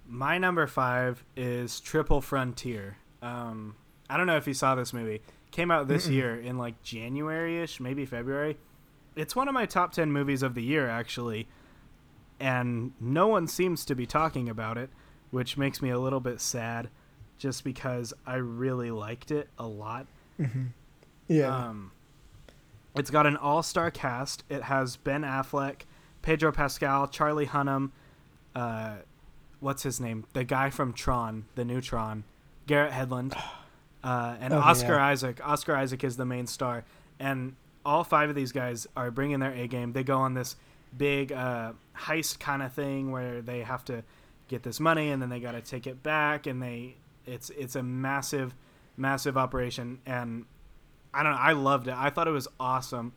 My 0.08 0.38
number 0.38 0.66
five 0.66 1.24
is 1.36 1.80
Triple 1.80 2.20
Frontier. 2.20 2.96
Um, 3.22 3.76
I 4.08 4.16
don't 4.16 4.26
know 4.26 4.36
if 4.36 4.46
you 4.46 4.54
saw 4.54 4.74
this 4.74 4.92
movie. 4.92 5.22
Came 5.56 5.70
out 5.70 5.88
this 5.88 6.06
Mm-mm. 6.06 6.12
year 6.12 6.38
in 6.38 6.58
like 6.58 6.82
January 6.82 7.62
ish, 7.62 7.80
maybe 7.80 8.04
February. 8.04 8.58
It's 9.14 9.34
one 9.34 9.48
of 9.48 9.54
my 9.54 9.64
top 9.64 9.92
10 9.92 10.12
movies 10.12 10.42
of 10.42 10.52
the 10.54 10.62
year, 10.62 10.86
actually. 10.86 11.48
And 12.38 12.92
no 13.00 13.26
one 13.26 13.46
seems 13.46 13.86
to 13.86 13.94
be 13.94 14.04
talking 14.04 14.50
about 14.50 14.76
it, 14.76 14.90
which 15.30 15.56
makes 15.56 15.80
me 15.80 15.88
a 15.88 15.98
little 15.98 16.20
bit 16.20 16.42
sad 16.42 16.90
just 17.38 17.64
because 17.64 18.12
I 18.26 18.34
really 18.34 18.90
liked 18.90 19.30
it 19.30 19.48
a 19.58 19.66
lot. 19.66 20.06
Mm-hmm. 20.38 20.64
Yeah. 21.28 21.56
Um, 21.56 21.92
it's 22.94 23.10
got 23.10 23.26
an 23.26 23.38
all 23.38 23.62
star 23.62 23.90
cast. 23.90 24.44
It 24.50 24.64
has 24.64 24.98
Ben 24.98 25.22
Affleck, 25.22 25.84
Pedro 26.20 26.52
Pascal, 26.52 27.08
Charlie 27.08 27.46
Hunnam, 27.46 27.92
uh, 28.54 28.96
what's 29.60 29.84
his 29.84 30.00
name? 30.00 30.26
The 30.34 30.44
guy 30.44 30.68
from 30.68 30.92
Tron, 30.92 31.46
the 31.54 31.64
new 31.64 31.80
Tron, 31.80 32.24
Garrett 32.66 32.92
Hedlund, 32.92 33.34
uh, 34.06 34.36
and 34.40 34.54
oh, 34.54 34.58
Oscar 34.58 34.94
yeah. 34.94 35.06
Isaac. 35.06 35.40
Oscar 35.44 35.74
Isaac 35.74 36.04
is 36.04 36.16
the 36.16 36.24
main 36.24 36.46
star, 36.46 36.84
and 37.18 37.56
all 37.84 38.04
five 38.04 38.28
of 38.28 38.36
these 38.36 38.52
guys 38.52 38.86
are 38.96 39.10
bringing 39.10 39.40
their 39.40 39.52
A 39.52 39.66
game. 39.66 39.92
They 39.92 40.04
go 40.04 40.18
on 40.18 40.34
this 40.34 40.54
big 40.96 41.32
uh, 41.32 41.72
heist 41.96 42.38
kind 42.38 42.62
of 42.62 42.72
thing 42.72 43.10
where 43.10 43.42
they 43.42 43.60
have 43.60 43.84
to 43.86 44.04
get 44.48 44.62
this 44.62 44.78
money 44.78 45.10
and 45.10 45.20
then 45.20 45.28
they 45.28 45.40
got 45.40 45.52
to 45.52 45.60
take 45.60 45.88
it 45.88 46.04
back, 46.04 46.46
and 46.46 46.62
they 46.62 46.94
it's 47.26 47.50
it's 47.50 47.74
a 47.74 47.82
massive, 47.82 48.54
massive 48.96 49.36
operation, 49.36 49.98
and 50.06 50.44
I 51.12 51.24
don't 51.24 51.32
know. 51.32 51.38
I 51.38 51.52
loved 51.52 51.88
it. 51.88 51.94
I 51.96 52.10
thought 52.10 52.28
it 52.28 52.32
was 52.32 52.46
awesome. 52.60 53.12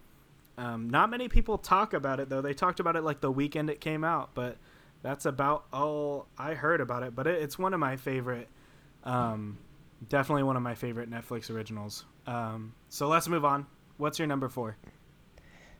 Um, 0.57 0.89
not 0.89 1.09
many 1.09 1.29
people 1.29 1.59
talk 1.59 1.93
about 1.93 2.19
it 2.19 2.29
though. 2.29 2.41
They 2.41 2.55
talked 2.55 2.79
about 2.79 2.95
it 2.95 3.03
like 3.03 3.21
the 3.21 3.31
weekend 3.31 3.69
it 3.69 3.79
came 3.79 4.03
out, 4.03 4.31
but 4.33 4.57
that's 5.03 5.25
about 5.25 5.65
all 5.71 6.27
I 6.37 6.55
heard 6.55 6.81
about 6.81 7.03
it. 7.03 7.15
But 7.15 7.27
it, 7.27 7.43
it's 7.43 7.59
one 7.59 7.75
of 7.75 7.79
my 7.79 7.95
favorite, 7.95 8.49
um, 9.03 9.59
definitely 10.07 10.43
one 10.43 10.55
of 10.55 10.63
my 10.63 10.75
favorite 10.75 11.09
Netflix 11.09 11.49
originals. 11.49 12.05
Um, 12.25 12.73
so 12.89 13.07
let's 13.07 13.27
move 13.27 13.43
on. 13.43 13.65
What's 13.97 14.19
your 14.19 14.27
number 14.27 14.47
four? 14.47 14.77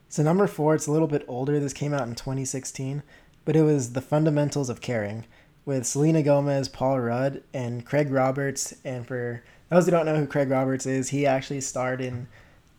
So 0.09 0.23
number 0.23 0.47
four, 0.47 0.75
it's 0.75 0.87
a 0.87 0.91
little 0.91 1.07
bit 1.07 1.23
older. 1.27 1.59
This 1.59 1.73
came 1.73 1.93
out 1.93 2.07
in 2.07 2.15
2016, 2.15 3.03
but 3.45 3.55
it 3.55 3.61
was 3.61 3.93
The 3.93 4.01
Fundamentals 4.01 4.69
of 4.69 4.81
Caring 4.81 5.25
with 5.65 5.85
Selena 5.85 6.23
Gomez, 6.23 6.67
Paul 6.67 6.99
Rudd, 6.99 7.43
and 7.53 7.85
Craig 7.85 8.11
Roberts. 8.11 8.73
And 8.83 9.05
for 9.07 9.43
those 9.69 9.85
who 9.85 9.91
don't 9.91 10.05
know 10.05 10.15
who 10.15 10.25
Craig 10.25 10.49
Roberts 10.49 10.85
is, 10.85 11.09
he 11.09 11.25
actually 11.27 11.61
starred 11.61 12.01
in 12.01 12.27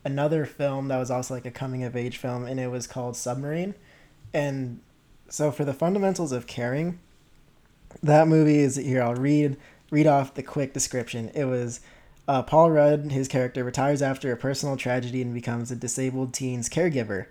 another 0.05 0.45
film 0.45 0.89
that 0.89 0.99
was 0.99 1.11
also 1.11 1.35
like 1.35 1.47
a 1.47 1.51
coming 1.51 1.85
of 1.85 1.95
age 1.95 2.17
film, 2.17 2.45
and 2.45 2.59
it 2.59 2.69
was 2.69 2.87
called 2.87 3.17
Submarine. 3.17 3.75
And 4.35 4.81
so 5.29 5.53
for 5.53 5.65
the 5.65 5.75
fundamentals 5.75 6.33
of 6.33 6.47
caring, 6.47 6.99
that 8.03 8.29
movie 8.29 8.59
is 8.59 8.77
here. 8.77 9.03
I'll 9.03 9.15
read 9.15 9.57
read 9.91 10.07
off 10.07 10.35
the 10.35 10.43
quick 10.43 10.73
description. 10.73 11.31
It 11.35 11.45
was 11.45 11.81
uh, 12.29 12.43
Paul 12.43 12.71
Rudd, 12.71 13.13
his 13.13 13.29
character, 13.29 13.65
retires 13.65 14.03
after 14.03 14.33
a 14.33 14.37
personal 14.37 14.77
tragedy 14.77 15.21
and 15.21 15.35
becomes 15.35 15.71
a 15.71 15.77
disabled 15.77 16.33
teen's 16.33 16.69
caregiver. 16.69 17.27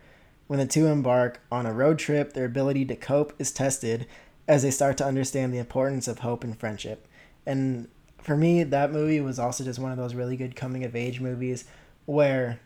When 0.48 0.60
the 0.60 0.66
two 0.66 0.88
embark 0.88 1.42
on 1.52 1.66
a 1.66 1.74
road 1.74 2.00
trip, 2.00 2.34
their 2.34 2.46
ability 2.46 2.86
to 2.86 2.96
cope 2.96 3.34
is 3.40 3.52
tested 3.52 4.08
as 4.48 4.64
they 4.64 4.72
start 4.72 4.98
to 4.98 5.06
understand 5.06 5.54
the 5.54 5.60
importance 5.60 6.08
of 6.08 6.20
hope 6.20 6.44
and 6.44 6.58
friendship. 6.58 7.08
And 7.46 7.88
for 8.22 8.36
me, 8.36 8.64
that 8.64 8.92
movie 8.92 9.22
was 9.22 9.40
also 9.40 9.64
just 9.64 9.80
one 9.80 9.92
of 9.92 9.98
those 9.98 10.16
really 10.16 10.36
good 10.36 10.56
coming 10.56 10.84
of 10.84 10.96
age 10.96 11.22
movies 11.22 11.66
where 12.06 12.60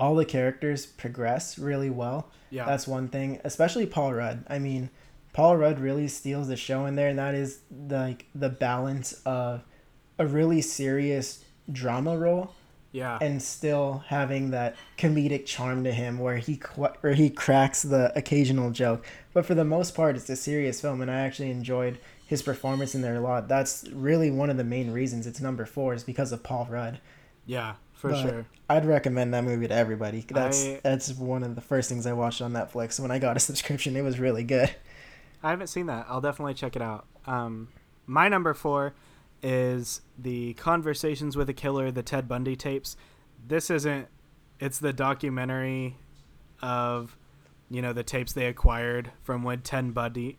all 0.00 0.14
the 0.14 0.24
characters 0.24 0.86
progress 0.86 1.58
really 1.58 1.90
well. 1.90 2.30
Yeah. 2.48 2.64
That's 2.64 2.88
one 2.88 3.08
thing, 3.08 3.40
especially 3.44 3.86
Paul 3.86 4.14
Rudd. 4.14 4.44
I 4.48 4.58
mean, 4.58 4.90
Paul 5.32 5.56
Rudd 5.56 5.78
really 5.78 6.08
steals 6.08 6.48
the 6.48 6.56
show 6.56 6.86
in 6.86 6.96
there, 6.96 7.08
and 7.08 7.18
that 7.18 7.34
is 7.34 7.60
the, 7.70 7.98
like 7.98 8.26
the 8.34 8.48
balance 8.48 9.12
of 9.24 9.62
a 10.18 10.26
really 10.26 10.60
serious 10.60 11.44
drama 11.70 12.16
role. 12.18 12.52
Yeah. 12.92 13.18
And 13.20 13.40
still 13.40 14.02
having 14.08 14.50
that 14.50 14.74
comedic 14.98 15.46
charm 15.46 15.84
to 15.84 15.92
him 15.92 16.18
where 16.18 16.38
he 16.38 16.54
where 16.74 17.14
he 17.14 17.30
cracks 17.30 17.82
the 17.82 18.12
occasional 18.18 18.72
joke. 18.72 19.06
But 19.32 19.46
for 19.46 19.54
the 19.54 19.64
most 19.64 19.94
part 19.94 20.16
it's 20.16 20.28
a 20.28 20.34
serious 20.34 20.80
film 20.80 21.00
and 21.00 21.08
I 21.08 21.20
actually 21.20 21.52
enjoyed 21.52 22.00
his 22.26 22.42
performance 22.42 22.96
in 22.96 23.02
there 23.02 23.14
a 23.14 23.20
lot. 23.20 23.46
That's 23.46 23.86
really 23.92 24.32
one 24.32 24.50
of 24.50 24.56
the 24.56 24.64
main 24.64 24.90
reasons 24.90 25.28
it's 25.28 25.40
number 25.40 25.64
4 25.66 25.94
is 25.94 26.02
because 26.02 26.32
of 26.32 26.42
Paul 26.42 26.66
Rudd. 26.68 26.98
Yeah 27.46 27.74
for 28.00 28.10
but 28.10 28.22
sure. 28.22 28.46
I'd 28.68 28.86
recommend 28.86 29.34
that 29.34 29.44
movie 29.44 29.68
to 29.68 29.74
everybody. 29.74 30.24
That's 30.26 30.64
I, 30.64 30.80
that's 30.82 31.12
one 31.12 31.42
of 31.42 31.54
the 31.54 31.60
first 31.60 31.88
things 31.88 32.06
I 32.06 32.14
watched 32.14 32.40
on 32.40 32.52
Netflix 32.52 32.98
when 32.98 33.10
I 33.10 33.18
got 33.18 33.36
a 33.36 33.40
subscription. 33.40 33.94
It 33.94 34.02
was 34.02 34.18
really 34.18 34.42
good. 34.42 34.74
I 35.42 35.50
haven't 35.50 35.68
seen 35.68 35.86
that. 35.86 36.06
I'll 36.08 36.20
definitely 36.20 36.54
check 36.54 36.76
it 36.76 36.82
out. 36.82 37.06
Um, 37.26 37.68
my 38.06 38.28
number 38.28 38.54
four 38.54 38.94
is 39.42 40.02
the 40.18 40.54
Conversations 40.54 41.36
with 41.36 41.48
a 41.48 41.54
Killer, 41.54 41.90
the 41.90 42.02
Ted 42.02 42.28
Bundy 42.28 42.56
tapes. 42.56 42.96
This 43.46 43.70
isn't. 43.70 44.08
It's 44.58 44.78
the 44.78 44.92
documentary 44.92 45.96
of, 46.60 47.16
you 47.70 47.80
know, 47.80 47.94
the 47.94 48.02
tapes 48.02 48.34
they 48.34 48.46
acquired 48.46 49.10
from 49.22 49.42
when 49.42 49.62
Ted 49.62 49.94
Bundy 49.94 50.38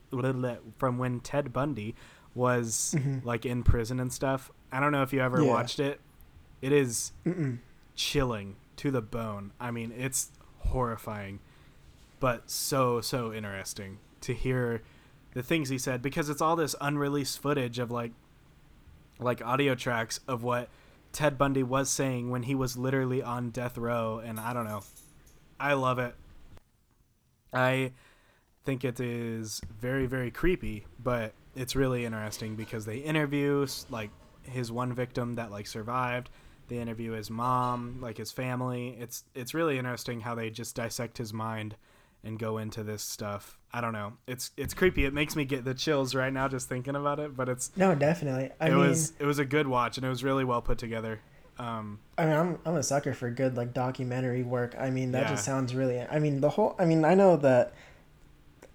from 0.77 0.97
when 0.99 1.19
Ted 1.21 1.51
Bundy 1.51 1.95
was 2.35 2.93
mm-hmm. 2.95 3.25
like 3.27 3.45
in 3.45 3.63
prison 3.63 3.99
and 3.99 4.13
stuff. 4.13 4.51
I 4.71 4.79
don't 4.79 4.91
know 4.91 5.01
if 5.01 5.11
you 5.11 5.21
ever 5.21 5.41
yeah. 5.41 5.49
watched 5.49 5.79
it, 5.79 5.99
it 6.61 6.71
is 6.71 7.11
chilling 7.95 8.55
to 8.77 8.91
the 8.91 9.01
bone. 9.01 9.51
I 9.59 9.71
mean, 9.71 9.91
it's 9.97 10.31
horrifying, 10.59 11.39
but 12.19 12.49
so 12.49 13.01
so 13.01 13.33
interesting 13.33 13.97
to 14.21 14.33
hear 14.33 14.83
the 15.33 15.43
things 15.43 15.69
he 15.69 15.77
said 15.77 16.01
because 16.01 16.29
it's 16.29 16.41
all 16.41 16.55
this 16.55 16.75
unreleased 16.81 17.39
footage 17.39 17.79
of 17.79 17.91
like 17.91 18.11
like 19.19 19.41
audio 19.45 19.75
tracks 19.75 20.19
of 20.27 20.43
what 20.43 20.69
Ted 21.13 21.37
Bundy 21.37 21.63
was 21.63 21.89
saying 21.89 22.29
when 22.29 22.43
he 22.43 22.55
was 22.55 22.77
literally 22.77 23.21
on 23.21 23.49
death 23.49 23.77
row 23.77 24.21
and 24.23 24.39
I 24.39 24.53
don't 24.53 24.65
know. 24.65 24.83
I 25.59 25.73
love 25.73 25.99
it. 25.99 26.15
I 27.53 27.91
think 28.65 28.83
it 28.83 28.99
is 28.99 29.61
very 29.79 30.05
very 30.05 30.31
creepy, 30.31 30.85
but 31.01 31.33
it's 31.55 31.75
really 31.75 32.05
interesting 32.05 32.55
because 32.55 32.85
they 32.85 32.97
interview 32.97 33.67
like 33.89 34.09
his 34.43 34.71
one 34.71 34.93
victim 34.93 35.35
that 35.35 35.51
like 35.51 35.67
survived 35.67 36.29
they 36.71 36.79
interview 36.79 37.11
his 37.11 37.29
mom, 37.29 37.97
like 37.99 38.17
his 38.17 38.31
family. 38.31 38.95
It's 38.97 39.25
it's 39.35 39.53
really 39.53 39.77
interesting 39.77 40.21
how 40.21 40.35
they 40.35 40.49
just 40.49 40.73
dissect 40.73 41.17
his 41.17 41.33
mind 41.33 41.75
and 42.23 42.37
go 42.37 42.57
into 42.57 42.83
this 42.83 43.03
stuff. 43.03 43.57
I 43.73 43.81
don't 43.81 43.93
know. 43.93 44.13
It's 44.27 44.51
it's 44.57 44.73
creepy. 44.73 45.05
It 45.05 45.13
makes 45.13 45.35
me 45.35 45.45
get 45.45 45.63
the 45.65 45.73
chills 45.73 46.13
right 46.13 46.31
now 46.31 46.47
just 46.47 46.67
thinking 46.67 46.95
about 46.95 47.19
it. 47.19 47.35
But 47.35 47.49
it's 47.49 47.71
no, 47.75 47.95
definitely. 47.95 48.49
I 48.59 48.67
it 48.67 48.69
mean, 48.71 48.79
was 48.79 49.13
it 49.19 49.25
was 49.25 49.39
a 49.39 49.45
good 49.45 49.67
watch 49.67 49.97
and 49.97 50.05
it 50.05 50.09
was 50.09 50.23
really 50.23 50.43
well 50.43 50.61
put 50.61 50.77
together. 50.77 51.21
Um, 51.57 51.99
I 52.17 52.25
mean, 52.25 52.33
I'm 52.33 52.59
I'm 52.65 52.75
a 52.75 52.83
sucker 52.83 53.13
for 53.13 53.29
good 53.29 53.55
like 53.55 53.73
documentary 53.73 54.43
work. 54.43 54.75
I 54.77 54.89
mean, 54.89 55.11
that 55.13 55.23
yeah. 55.23 55.29
just 55.29 55.45
sounds 55.45 55.73
really. 55.73 55.99
I 55.99 56.19
mean, 56.19 56.41
the 56.41 56.49
whole. 56.49 56.75
I 56.77 56.85
mean, 56.85 57.05
I 57.05 57.15
know 57.15 57.37
that 57.37 57.73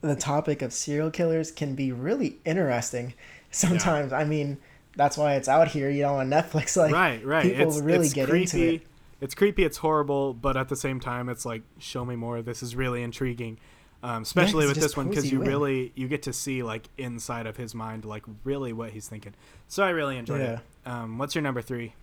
the 0.01 0.17
topic 0.17 0.63
of 0.63 0.73
serial 0.73 1.11
killers 1.11 1.51
can 1.51 1.75
be 1.75 1.93
really 1.93 2.39
interesting 2.45 3.15
sometimes. 3.51 4.13
Yeah. 4.13 4.19
I 4.19 4.25
mean 4.25 4.59
that's 4.97 5.19
why 5.19 5.35
it's 5.35 5.47
out 5.47 5.69
here, 5.69 5.91
you 5.91 6.03
know, 6.03 6.17
on 6.17 6.31
Netflix. 6.31 6.77
Like, 6.87 6.93
right, 6.93 7.25
right. 7.25 7.43
People 7.43 7.69
it's, 7.69 7.81
really 7.81 8.07
it's 8.07 8.15
get 8.15 8.29
creepy. 8.29 8.69
into 8.69 8.75
it. 8.77 8.87
It's 9.21 9.35
creepy. 9.35 9.65
It's 9.65 9.79
horrible, 9.79 10.35
but 10.35 10.57
at 10.57 10.69
the 10.69 10.77
same 10.77 11.01
time, 11.01 11.29
it's 11.29 11.47
like, 11.47 11.63
show 11.79 12.05
me 12.05 12.17
more. 12.17 12.43
This 12.43 12.63
is 12.63 12.77
really 12.77 13.03
intriguing. 13.03 13.59
Um, 14.03 14.23
especially 14.23 14.65
yeah, 14.65 14.73
with 14.73 14.81
this 14.81 14.97
one 14.97 15.09
because 15.09 15.33
you 15.33 15.41
in. 15.41 15.49
really 15.49 15.93
you 15.97 16.07
get 16.07 16.23
to 16.25 16.33
see 16.33 16.63
like 16.63 16.89
inside 16.99 17.47
of 17.47 17.57
his 17.57 17.75
mind 17.75 18.05
like 18.05 18.25
really 18.45 18.75
what 18.75 18.91
he's 18.91 19.09
thinking 19.09 19.35
so 19.69 19.83
i 19.83 19.89
really 19.89 20.19
enjoyed 20.19 20.43
yeah. 20.43 20.53
it 20.53 20.61
um, 20.89 21.17
what's 21.17 21.35
your 21.35 21.41
number 21.41 21.63
three 21.63 21.95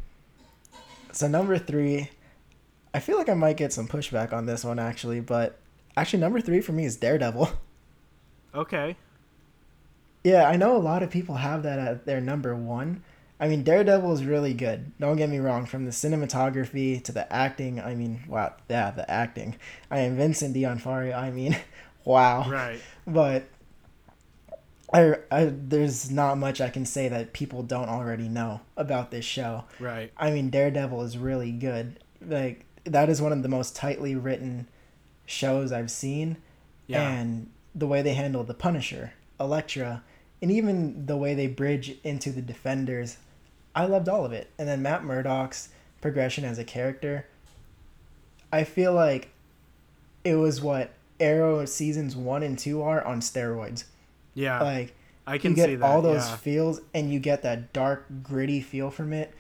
so 1.12 1.28
number 1.28 1.58
three 1.60 2.10
i 2.96 3.00
feel 3.00 3.16
like 3.16 3.30
i 3.30 3.34
might 3.36 3.58
get 3.58 3.72
some 3.72 3.88
pushback 3.88 4.34
on 4.34 4.48
this 4.48 4.66
one 4.66 4.80
actually 4.80 5.22
but 5.22 5.60
actually 5.96 6.20
number 6.20 6.42
three 6.42 6.62
for 6.62 6.72
me 6.72 6.84
is 6.84 6.98
daredevil 6.98 7.48
okay 8.56 8.98
yeah, 10.24 10.48
I 10.48 10.56
know 10.56 10.78
a 10.78 10.80
lot 10.80 11.04
of 11.04 11.10
people 11.10 11.36
have 11.36 11.64
that 11.64 11.80
at 11.80 12.06
their 12.06 12.22
number 12.22 12.56
one. 12.56 13.04
I 13.44 13.50
mean, 13.50 13.64
Daredevil 13.64 14.14
is 14.14 14.24
really 14.24 14.54
good. 14.54 14.98
Don't 15.02 15.18
get 15.18 15.30
me 15.30 15.40
wrong. 15.40 15.66
From 15.66 15.84
the 15.84 15.92
cinematography 15.92 17.04
to 17.04 17.12
the 17.12 17.32
acting, 17.32 17.78
I 17.82 17.94
mean, 17.94 18.22
wow, 18.26 18.54
yeah, 18.70 18.92
the 18.92 19.10
acting. 19.12 19.58
I 19.92 20.00
am 20.00 20.16
Vincent 20.16 20.54
D'Onofrio. 20.54 21.14
I 21.14 21.30
mean, 21.30 21.58
wow. 22.06 22.50
Right. 22.50 22.80
But 23.06 23.44
I, 24.94 25.16
I 25.30 25.52
there's 25.54 26.10
not 26.10 26.38
much 26.38 26.62
I 26.62 26.70
can 26.70 26.86
say 26.86 27.10
that 27.10 27.34
people 27.34 27.64
don't 27.64 27.90
already 27.90 28.30
know 28.30 28.62
about 28.78 29.12
this 29.12 29.26
show. 29.26 29.66
Right. 29.78 30.14
I 30.16 30.32
mean, 30.32 30.50
Daredevil 30.50 31.02
is 31.02 31.18
really 31.18 31.52
good. 31.52 32.00
Like 32.26 32.64
that 32.86 33.10
is 33.10 33.22
one 33.22 33.34
of 33.34 33.44
the 33.44 33.50
most 33.50 33.76
tightly 33.76 34.16
written 34.16 34.70
shows 35.26 35.74
I've 35.74 35.92
seen. 35.92 36.38
Yeah. 36.88 37.10
And 37.10 37.50
the 37.76 37.88
way 37.88 38.02
they 38.02 38.14
handle 38.14 38.46
the 38.46 38.54
Punisher, 38.54 39.12
Elektra, 39.38 40.02
and 40.42 40.50
even 40.50 41.08
the 41.08 41.18
way 41.18 41.34
they 41.34 41.48
bridge 41.48 41.98
into 42.06 42.32
the 42.32 42.42
Defenders, 42.42 43.18
I 43.76 43.86
loved 43.86 44.08
all 44.10 44.26
of 44.26 44.32
it. 44.32 44.50
And 44.58 44.68
then 44.68 44.82
Matt 44.82 45.04
Murdock's 45.04 45.70
progression 46.02 46.46
as 46.46 46.60
a 46.60 46.64
character, 46.64 47.28
I 48.52 48.64
feel 48.64 48.94
like 48.94 49.30
it 50.24 50.36
was 50.36 50.62
what 50.62 50.92
Arrow 51.20 51.66
seasons 51.66 52.16
one 52.16 52.44
and 52.44 52.58
two 52.58 52.82
are 52.82 53.04
on 53.04 53.22
steroids. 53.22 53.86
yeah. 54.34 54.62
Like 54.62 54.94
I 55.26 55.38
can 55.38 55.52
you 55.52 55.56
get 55.56 55.70
see 55.70 55.76
that. 55.76 55.86
all 55.86 56.02
those 56.02 56.28
yeah. 56.28 56.36
feels 56.36 56.82
and 56.94 57.12
you 57.12 57.20
get 57.20 57.44
that 57.44 57.72
dark 57.74 58.06
gritty 58.24 58.62
feel 58.62 58.92
from 58.92 59.14
it 59.14 59.34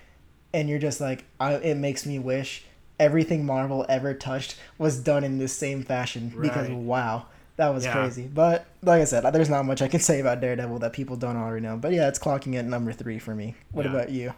and 0.54 0.70
you're 0.70 0.80
just 0.80 1.02
like 1.02 1.26
I, 1.40 1.56
it 1.56 1.76
makes 1.76 2.06
me 2.06 2.20
wish 2.20 2.64
everything 3.00 3.46
marvel 3.46 3.86
ever 3.90 4.14
touched 4.14 4.56
was 4.78 5.00
done 5.00 5.24
in 5.24 5.40
this 5.40 5.52
same 5.52 5.84
fashion 5.84 6.32
because 6.40 6.70
wow 6.70 7.26
that 7.58 7.70
was 7.74 7.86
Yeah. 7.86 7.94
crazy 7.94 8.28
but 8.28 8.66
like 8.82 9.02
i 9.02 9.06
said 9.06 9.22
there's 9.32 9.50
not 9.50 9.64
much 9.66 9.82
i 9.82 9.88
can 9.88 10.00
say 10.00 10.20
about 10.20 10.42
daredevil 10.42 10.80
that 10.80 10.94
people 10.94 11.16
don't 11.16 11.38
already 11.38 11.62
know 11.62 11.78
but 11.78 11.92
yeah 11.94 12.08
it's 12.08 12.18
clocking 12.20 12.56
at 12.58 12.66
number 12.66 12.92
three 12.92 13.20
for 13.20 13.36
me 13.36 13.56
what 13.72 13.86
Yeah. 13.86 13.92
about 13.92 14.10
you 14.10 14.34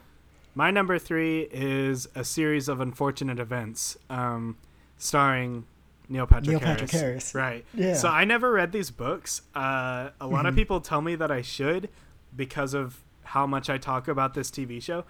My 0.58 0.72
number 0.72 0.98
three 1.00 1.50
is 1.52 2.08
a 2.16 2.24
series 2.24 2.70
of 2.70 2.80
unfortunate 2.80 3.40
events, 3.40 3.98
um, 4.10 4.56
starring 4.98 5.66
Neil 6.08 6.26
Patrick 6.26 6.48
Neil 6.48 6.60
Harris. 6.60 6.82
Patrick 6.82 6.92
Harris. 6.92 7.36
Right. 7.36 7.66
Yeah. 7.74 7.96
So 7.96 8.08
I 8.08 8.24
never 8.24 8.54
read 8.54 8.72
these 8.72 8.90
books. 8.90 9.42
Uh, 9.54 10.12
a 10.22 10.28
lot 10.28 10.46
of 10.46 10.54
Mhm. 10.54 10.58
people 10.58 10.80
tell 10.80 11.02
me 11.02 11.16
that 11.16 11.30
I 11.30 11.42
should 11.42 11.90
because 12.34 12.74
of 12.74 13.04
how 13.24 13.46
much 13.46 13.70
I 13.70 13.78
talk 13.78 14.08
about 14.08 14.34
this 14.34 14.50
TV 14.50 14.80
show, 14.80 15.04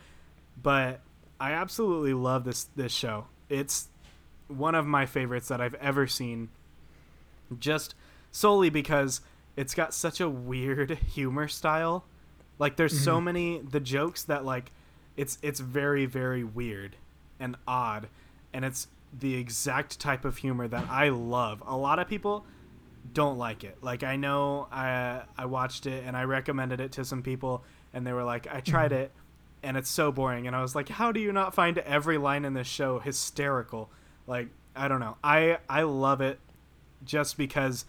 but 0.62 1.01
I 1.39 1.51
absolutely 1.51 2.14
love 2.16 2.43
this 2.43 2.64
this 2.76 2.91
show. 2.91 3.28
It's 3.47 3.89
one 4.47 4.74
of 4.74 4.88
my 4.88 5.06
favorites 5.06 5.47
that 5.49 5.62
I've 5.62 5.76
ever 5.76 6.08
seen. 6.08 6.49
Just 7.60 7.96
solely 8.32 8.70
because 8.70 9.22
it's 9.56 9.74
got 9.74 9.93
such 9.93 10.20
a 10.20 10.30
weird 10.30 10.91
humor 11.14 11.48
style. 11.48 12.06
Like 12.60 12.76
there's 12.78 12.98
so 12.98 13.16
mm-hmm. 13.16 13.26
many 13.26 13.60
the 13.60 13.80
jokes 13.80 14.24
that 14.24 14.46
like 14.46 14.72
it's 15.18 15.38
it's 15.41 15.60
very 15.60 16.06
very 16.06 16.43
weird 16.43 16.96
and 17.39 17.56
odd 17.68 18.08
and 18.54 18.64
it's 18.64 18.88
the 19.18 19.36
exact 19.36 20.00
type 20.00 20.26
of 20.26 20.38
humor 20.38 20.68
that 20.68 20.89
I 20.89 21.10
love. 21.10 21.64
A 21.66 21.76
lot 21.76 22.00
of 22.00 22.08
people 22.08 22.46
don't 23.14 23.38
like 23.38 23.64
it. 23.64 23.78
Like 23.82 24.04
I 24.04 24.16
know 24.16 24.68
I 24.72 25.22
I 25.38 25.46
watched 25.46 25.86
it 25.86 26.04
and 26.06 26.16
I 26.16 26.24
recommended 26.24 26.80
it 26.80 26.93
to 26.93 27.06
some 27.06 27.22
people 27.22 27.64
and 27.93 28.06
they 28.06 28.14
were 28.14 28.24
like 28.24 28.48
I 28.54 28.62
tried 28.62 28.91
mm-hmm. 28.91 29.04
it 29.04 29.12
and 29.64 29.78
it's 29.78 29.89
so 29.89 30.12
boring 30.12 30.48
and 30.48 30.56
I 30.56 30.62
was 30.62 30.76
like 30.76 30.89
how 30.89 31.12
do 31.12 31.20
you 31.20 31.32
not 31.32 31.54
find 31.54 31.78
every 31.80 32.18
line 32.18 32.46
in 32.46 32.54
this 32.54 32.68
show 32.68 33.00
hysterical? 33.00 33.89
Like 34.28 34.48
I 34.76 34.88
don't 34.88 35.00
know. 35.00 35.18
I 35.24 35.58
I 35.70 35.84
love 35.84 36.22
it 36.22 36.39
just 37.04 37.38
because 37.38 37.86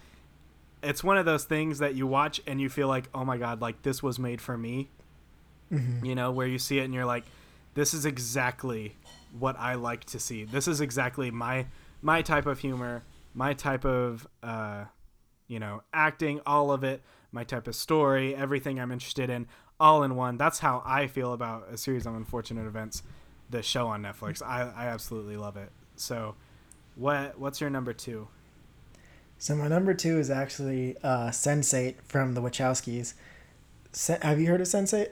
it's 0.83 1.03
one 1.03 1.17
of 1.17 1.25
those 1.25 1.45
things 1.45 1.79
that 1.79 1.95
you 1.95 2.07
watch 2.07 2.41
and 2.47 2.61
you 2.61 2.69
feel 2.69 2.89
like, 2.89 3.09
"Oh 3.15 3.25
my 3.25 3.39
god, 3.39 3.61
like 3.61 3.83
this 3.83 4.03
was 4.03 4.19
made 4.19 4.41
for 4.41 4.57
me." 4.57 4.91
You 6.05 6.15
know, 6.15 6.31
where 6.31 6.47
you 6.47 6.59
see 6.59 6.79
it 6.79 6.85
and 6.85 6.95
you're 6.95 7.07
like, 7.07 7.25
"This 7.75 7.93
is 7.93 8.07
exactly 8.07 8.95
what 9.39 9.59
I 9.59 9.75
like 9.75 10.05
to 10.07 10.19
see. 10.19 10.45
This 10.45 10.69
is 10.69 10.81
exactly 10.81 11.31
my 11.31 11.67
my 12.03 12.23
type 12.23 12.47
of 12.47 12.61
humor, 12.61 13.03
my 13.35 13.55
type 13.55 13.85
of 13.85 14.27
uh, 14.43 14.85
you 15.49 15.59
know, 15.59 15.83
acting, 15.93 16.41
all 16.47 16.71
of 16.71 16.85
it, 16.85 17.03
my 17.33 17.45
type 17.45 17.69
of 17.69 17.75
story, 17.75 18.35
everything 18.35 18.81
I'm 18.81 18.91
interested 18.93 19.31
in, 19.31 19.47
all 19.79 20.03
in 20.03 20.17
one. 20.17 20.37
That's 20.37 20.59
how 20.59 20.83
I 20.85 21.07
feel 21.07 21.33
about 21.33 21.69
a 21.71 21.77
series 21.77 22.07
of 22.07 22.15
unfortunate 22.15 22.67
events, 22.67 23.03
the 23.51 23.63
show 23.63 23.89
on 23.89 24.03
Netflix. 24.03 24.43
I 24.43 24.73
I 24.77 24.87
absolutely 24.87 25.37
love 25.37 25.57
it. 25.57 25.71
So, 25.97 26.35
what 26.95 27.39
what's 27.39 27.61
your 27.61 27.71
number 27.71 27.93
2? 27.93 28.29
So 29.39 29.55
my 29.55 29.69
number 29.69 29.95
two 29.95 30.19
is 30.19 30.31
actually 30.31 30.97
uh 31.03 31.29
Sense8 31.29 31.97
from 32.05 32.35
the 32.35 32.43
wachowskis 32.43 33.15
have 34.23 34.39
you 34.41 34.47
heard 34.47 34.61
of 34.61 34.67
Sense8 34.67 35.09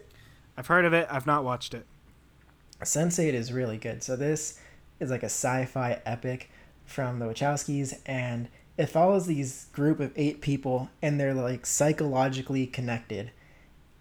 I've 0.57 0.67
heard 0.69 0.85
of 0.85 0.93
it. 0.93 1.09
I've 1.11 1.27
not 1.27 1.45
watched 1.45 1.75
it. 1.75 1.85
Sense8 2.81 3.33
is 3.33 3.53
really 3.53 3.79
good. 3.79 4.03
So 4.03 4.17
this 4.17 4.61
is 5.01 5.11
like 5.11 5.23
a 5.23 5.27
sci-fi 5.27 6.01
epic 6.07 6.51
from 6.85 7.19
the 7.19 7.27
Wachowskis, 7.27 7.99
and 8.07 8.49
it 8.77 8.87
follows 8.87 9.27
these 9.27 9.67
group 9.73 10.01
of 10.01 10.13
eight 10.17 10.41
people, 10.41 10.91
and 11.03 11.19
they're 11.19 11.35
like 11.35 11.67
psychologically 11.67 12.67
connected. 12.67 13.31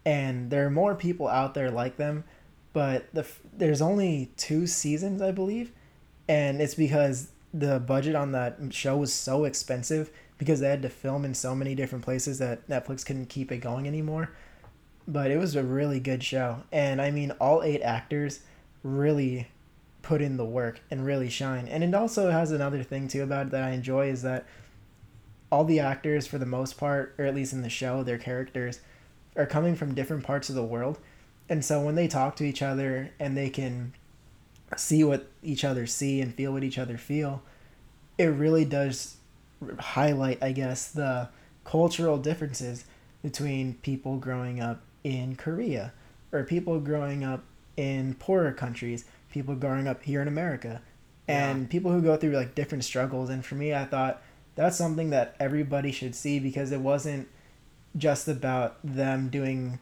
And 0.05 0.51
there 0.51 0.65
are 0.65 0.71
more 0.71 0.95
people 0.95 1.27
out 1.27 1.53
there 1.53 1.71
like 1.71 1.97
them, 1.97 2.25
but 2.73 3.11
the 3.13 3.21
f- 3.21 3.39
there's 3.55 3.81
only 3.81 4.31
two 4.37 4.67
seasons, 4.67 5.21
I 5.21 5.31
believe, 5.31 5.71
and 6.27 6.61
it's 6.61 6.75
because 6.75 7.29
the 7.53 7.79
budget 7.79 8.15
on 8.15 8.31
that 8.31 8.57
show 8.71 8.97
was 8.97 9.13
so 9.13 9.43
expensive 9.43 10.11
because 10.37 10.59
they 10.59 10.69
had 10.69 10.81
to 10.81 10.89
film 10.89 11.23
in 11.23 11.33
so 11.33 11.53
many 11.53 11.75
different 11.75 12.03
places 12.03 12.39
that 12.39 12.67
Netflix 12.67 13.05
couldn't 13.05 13.29
keep 13.29 13.51
it 13.51 13.59
going 13.59 13.87
anymore. 13.87 14.31
But 15.07 15.31
it 15.31 15.37
was 15.37 15.55
a 15.55 15.63
really 15.63 15.99
good 15.99 16.23
show, 16.23 16.63
and 16.71 17.01
I 17.01 17.11
mean, 17.11 17.31
all 17.31 17.61
eight 17.61 17.81
actors 17.81 18.39
really 18.83 19.49
put 20.01 20.21
in 20.21 20.37
the 20.37 20.45
work 20.45 20.81
and 20.91 21.05
really 21.05 21.29
shine. 21.29 21.67
And 21.67 21.83
it 21.83 21.93
also 21.93 22.29
has 22.29 22.51
another 22.51 22.83
thing 22.83 23.07
too 23.07 23.23
about 23.23 23.47
it 23.47 23.51
that 23.51 23.63
I 23.63 23.71
enjoy 23.71 24.09
is 24.09 24.21
that 24.21 24.45
all 25.51 25.63
the 25.63 25.79
actors 25.79 26.27
for 26.27 26.37
the 26.37 26.45
most 26.45 26.77
part, 26.77 27.15
or 27.17 27.25
at 27.25 27.35
least 27.35 27.53
in 27.53 27.61
the 27.61 27.69
show, 27.69 28.03
their 28.03 28.17
characters 28.17 28.81
are 29.35 29.45
coming 29.45 29.75
from 29.75 29.93
different 29.93 30.23
parts 30.23 30.49
of 30.49 30.55
the 30.55 30.63
world. 30.63 30.99
And 31.49 31.63
so 31.63 31.81
when 31.81 31.95
they 31.95 32.07
talk 32.07 32.35
to 32.37 32.43
each 32.43 32.61
other 32.61 33.11
and 33.19 33.35
they 33.35 33.49
can 33.49 33.93
see 34.77 35.03
what 35.03 35.27
each 35.41 35.63
other 35.63 35.85
see 35.85 36.21
and 36.21 36.33
feel 36.33 36.51
what 36.53 36.63
each 36.63 36.77
other 36.77 36.97
feel, 36.97 37.41
it 38.17 38.25
really 38.25 38.65
does 38.65 39.17
highlight, 39.79 40.41
I 40.41 40.51
guess, 40.51 40.91
the 40.91 41.29
cultural 41.63 42.17
differences 42.17 42.85
between 43.21 43.75
people 43.75 44.17
growing 44.17 44.59
up 44.59 44.81
in 45.03 45.35
Korea 45.35 45.93
or 46.31 46.43
people 46.43 46.79
growing 46.79 47.23
up 47.23 47.43
in 47.77 48.15
poorer 48.15 48.51
countries, 48.51 49.05
people 49.31 49.55
growing 49.55 49.87
up 49.87 50.03
here 50.03 50.21
in 50.21 50.27
America, 50.27 50.81
and 51.27 51.69
people 51.69 51.91
who 51.91 52.01
go 52.01 52.17
through 52.17 52.31
like 52.31 52.53
different 52.53 52.83
struggles. 52.83 53.29
And 53.29 53.45
for 53.45 53.55
me, 53.55 53.73
I 53.73 53.85
thought 53.85 54.21
that's 54.55 54.77
something 54.77 55.09
that 55.11 55.35
everybody 55.39 55.91
should 55.91 56.15
see 56.15 56.39
because 56.39 56.71
it 56.71 56.81
wasn't 56.81 57.27
just 57.95 58.27
about 58.27 58.77
them 58.83 59.29
doing 59.29 59.79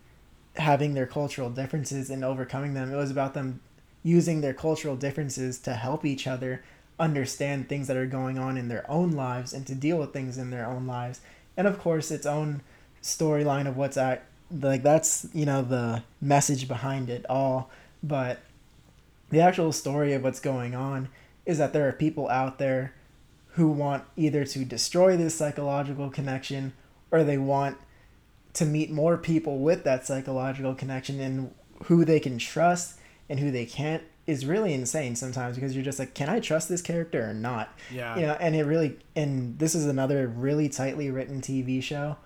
having 0.58 0.94
their 0.94 1.08
cultural 1.08 1.50
differences 1.50 2.10
and 2.10 2.24
overcoming 2.24 2.74
them. 2.74 2.94
It 2.94 2.98
was 2.98 3.12
about 3.12 3.34
them 3.34 3.62
using 4.04 4.42
their 4.42 4.54
cultural 4.54 4.96
differences 4.96 5.60
to 5.60 5.74
help 5.74 6.06
each 6.06 6.28
other 6.28 6.64
understand 7.00 7.68
things 7.68 7.88
that 7.88 7.98
are 7.98 8.06
going 8.06 8.38
on 8.38 8.58
in 8.58 8.68
their 8.68 8.90
own 8.90 9.12
lives 9.12 9.54
and 9.54 9.66
to 9.68 9.76
deal 9.76 9.98
with 9.98 10.14
things 10.14 10.38
in 10.38 10.52
their 10.52 10.68
own 10.68 10.86
lives. 10.86 11.22
And 11.58 11.68
of 11.68 11.80
course, 11.80 12.12
its 12.12 12.26
own 12.26 12.62
storyline 13.02 13.68
of 13.68 13.78
what's 13.78 13.98
at 13.98 14.24
like 14.60 14.84
that's 14.84 15.28
you 15.34 15.46
know 15.46 15.62
the 15.62 16.04
message 16.20 16.68
behind 16.68 17.10
it 17.10 17.26
all 17.30 17.70
but 18.04 18.40
the 19.30 19.40
actual 19.40 19.72
story 19.72 20.14
of 20.14 20.24
what's 20.24 20.40
going 20.40 20.76
on 20.76 21.08
is 21.46 21.58
that 21.58 21.74
there 21.74 21.88
are 21.88 21.94
people 21.94 22.28
out 22.30 22.60
there 22.60 22.94
who 23.54 23.70
want 23.70 24.04
either 24.16 24.44
to 24.44 24.66
destroy 24.66 25.16
this 25.16 25.36
psychological 25.36 26.10
connection 26.10 26.74
or 27.12 27.24
they 27.24 27.38
want 27.38 27.78
to 28.54 28.66
meet 28.66 28.92
more 28.92 29.18
people 29.18 29.60
with 29.60 29.84
that 29.84 30.06
psychological 30.06 30.76
connection 30.76 31.20
and 31.20 31.54
who 31.86 32.04
they 32.04 32.20
can 32.20 32.38
trust 32.38 33.00
and 33.32 33.40
who 33.40 33.50
they 33.50 33.66
can't 33.66 34.04
is 34.28 34.46
really 34.46 34.74
insane 34.74 35.16
sometimes 35.16 35.56
because 35.56 35.76
you're 35.76 35.84
just 35.84 35.98
like 35.98 36.14
can 36.14 36.30
i 36.30 36.40
trust 36.40 36.70
this 36.70 36.82
character 36.82 37.28
or 37.28 37.34
not? 37.34 37.74
Yeah. 37.92 38.16
you 38.16 38.22
know 38.22 38.38
and 38.40 38.56
it 38.56 38.66
really 38.66 39.00
and 39.16 39.58
this 39.58 39.74
is 39.74 39.86
another 39.86 40.28
really 40.28 40.70
tightly 40.70 41.10
written 41.10 41.42
tv 41.42 41.82
show 41.82 42.18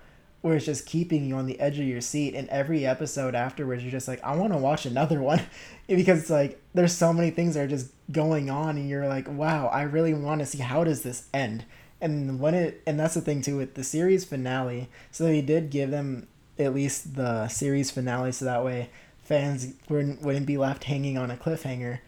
where 0.42 0.56
it's 0.56 0.66
just 0.66 0.84
keeping 0.84 1.24
you 1.24 1.34
on 1.36 1.46
the 1.46 1.58
edge 1.58 1.78
of 1.78 1.86
your 1.86 2.02
seat 2.02 2.34
and 2.34 2.48
every 2.50 2.84
episode 2.84 3.34
afterwards 3.34 3.82
you're 3.82 3.90
just 3.90 4.06
like 4.06 4.22
i 4.22 4.36
want 4.36 4.52
to 4.52 4.58
watch 4.58 4.84
another 4.84 5.20
one 5.20 5.40
because 5.88 6.20
it's 6.20 6.30
like 6.30 6.60
there's 6.74 6.92
so 6.92 7.12
many 7.12 7.30
things 7.30 7.54
that 7.54 7.64
are 7.64 7.68
just 7.68 7.90
going 8.12 8.50
on 8.50 8.76
and 8.76 8.88
you're 8.88 9.08
like 9.08 9.26
wow 9.28 9.68
i 9.68 9.82
really 9.82 10.12
want 10.12 10.40
to 10.40 10.46
see 10.46 10.58
how 10.58 10.84
does 10.84 11.02
this 11.02 11.28
end? 11.32 11.64
And 12.00 12.40
when 12.40 12.54
it 12.54 12.82
and 12.86 13.00
that's 13.00 13.14
the 13.14 13.20
thing 13.20 13.40
too 13.42 13.56
with 13.56 13.74
the 13.74 13.84
series 13.84 14.24
finale. 14.24 14.88
So 15.10 15.24
they 15.24 15.40
did 15.40 15.70
give 15.70 15.90
them 15.90 16.28
at 16.58 16.74
least 16.74 17.16
the 17.16 17.48
series 17.48 17.90
finale 17.90 18.32
so 18.32 18.44
that 18.44 18.64
way 18.64 18.90
fans 19.26 19.74
wouldn't, 19.88 20.22
wouldn't 20.22 20.46
be 20.46 20.56
left 20.56 20.84
hanging 20.84 21.18
on 21.18 21.30
a 21.30 21.36
cliffhanger. 21.36 21.98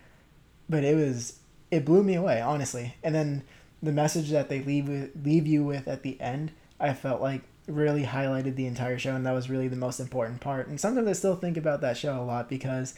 But 0.69 0.85
it 0.85 0.97
was 0.97 1.39
it 1.71 1.85
blew 1.85 2.03
me 2.03 2.15
away 2.15 2.41
honestly. 2.41 2.95
And 3.03 3.15
then 3.15 3.43
the 3.83 3.93
message 3.93 4.31
that 4.31 4.49
they 4.49 4.61
leave 4.61 5.11
leave 5.23 5.47
you 5.47 5.65
with 5.65 5.87
at 5.87 6.03
the 6.03 6.21
end 6.21 6.51
i 6.81 6.93
felt 6.93 7.21
like 7.21 7.43
really 7.69 8.03
highlighted 8.03 8.57
the 8.57 8.67
entire 8.67 8.99
show 8.99 9.15
and 9.15 9.25
that 9.25 9.33
was 9.33 9.51
really 9.51 9.69
the 9.69 9.77
most 9.77 10.01
important 10.01 10.41
part. 10.41 10.69
And 10.69 10.81
sometimes 10.81 11.09
i 11.09 11.13
still 11.13 11.37
think 11.37 11.57
about 11.57 11.81
that 11.81 11.97
show 11.97 12.21
a 12.21 12.23
lot 12.23 12.49
because 12.49 12.95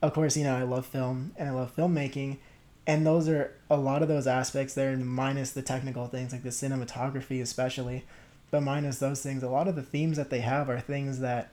of 0.00 0.12
course 0.12 0.36
you 0.36 0.44
know 0.44 0.56
i 0.56 0.62
love 0.62 0.86
film 0.86 1.32
and 1.36 1.48
i 1.48 1.52
love 1.52 1.74
filmmaking. 1.74 2.38
And 2.84 3.06
those 3.06 3.28
are 3.28 3.54
a 3.70 3.76
lot 3.76 4.02
of 4.02 4.08
those 4.08 4.26
aspects 4.26 4.74
there 4.74 4.96
minus 4.96 5.52
the 5.52 5.62
technical 5.62 6.06
things 6.06 6.32
like 6.32 6.42
the 6.42 6.48
cinematography 6.48 7.40
especially 7.40 8.04
but 8.52 8.62
minus 8.62 8.98
those 8.98 9.22
things, 9.22 9.42
a 9.42 9.48
lot 9.48 9.66
of 9.66 9.76
the 9.76 9.82
themes 9.82 10.18
that 10.18 10.28
they 10.28 10.40
have 10.40 10.68
are 10.68 10.78
things 10.78 11.20
that 11.20 11.50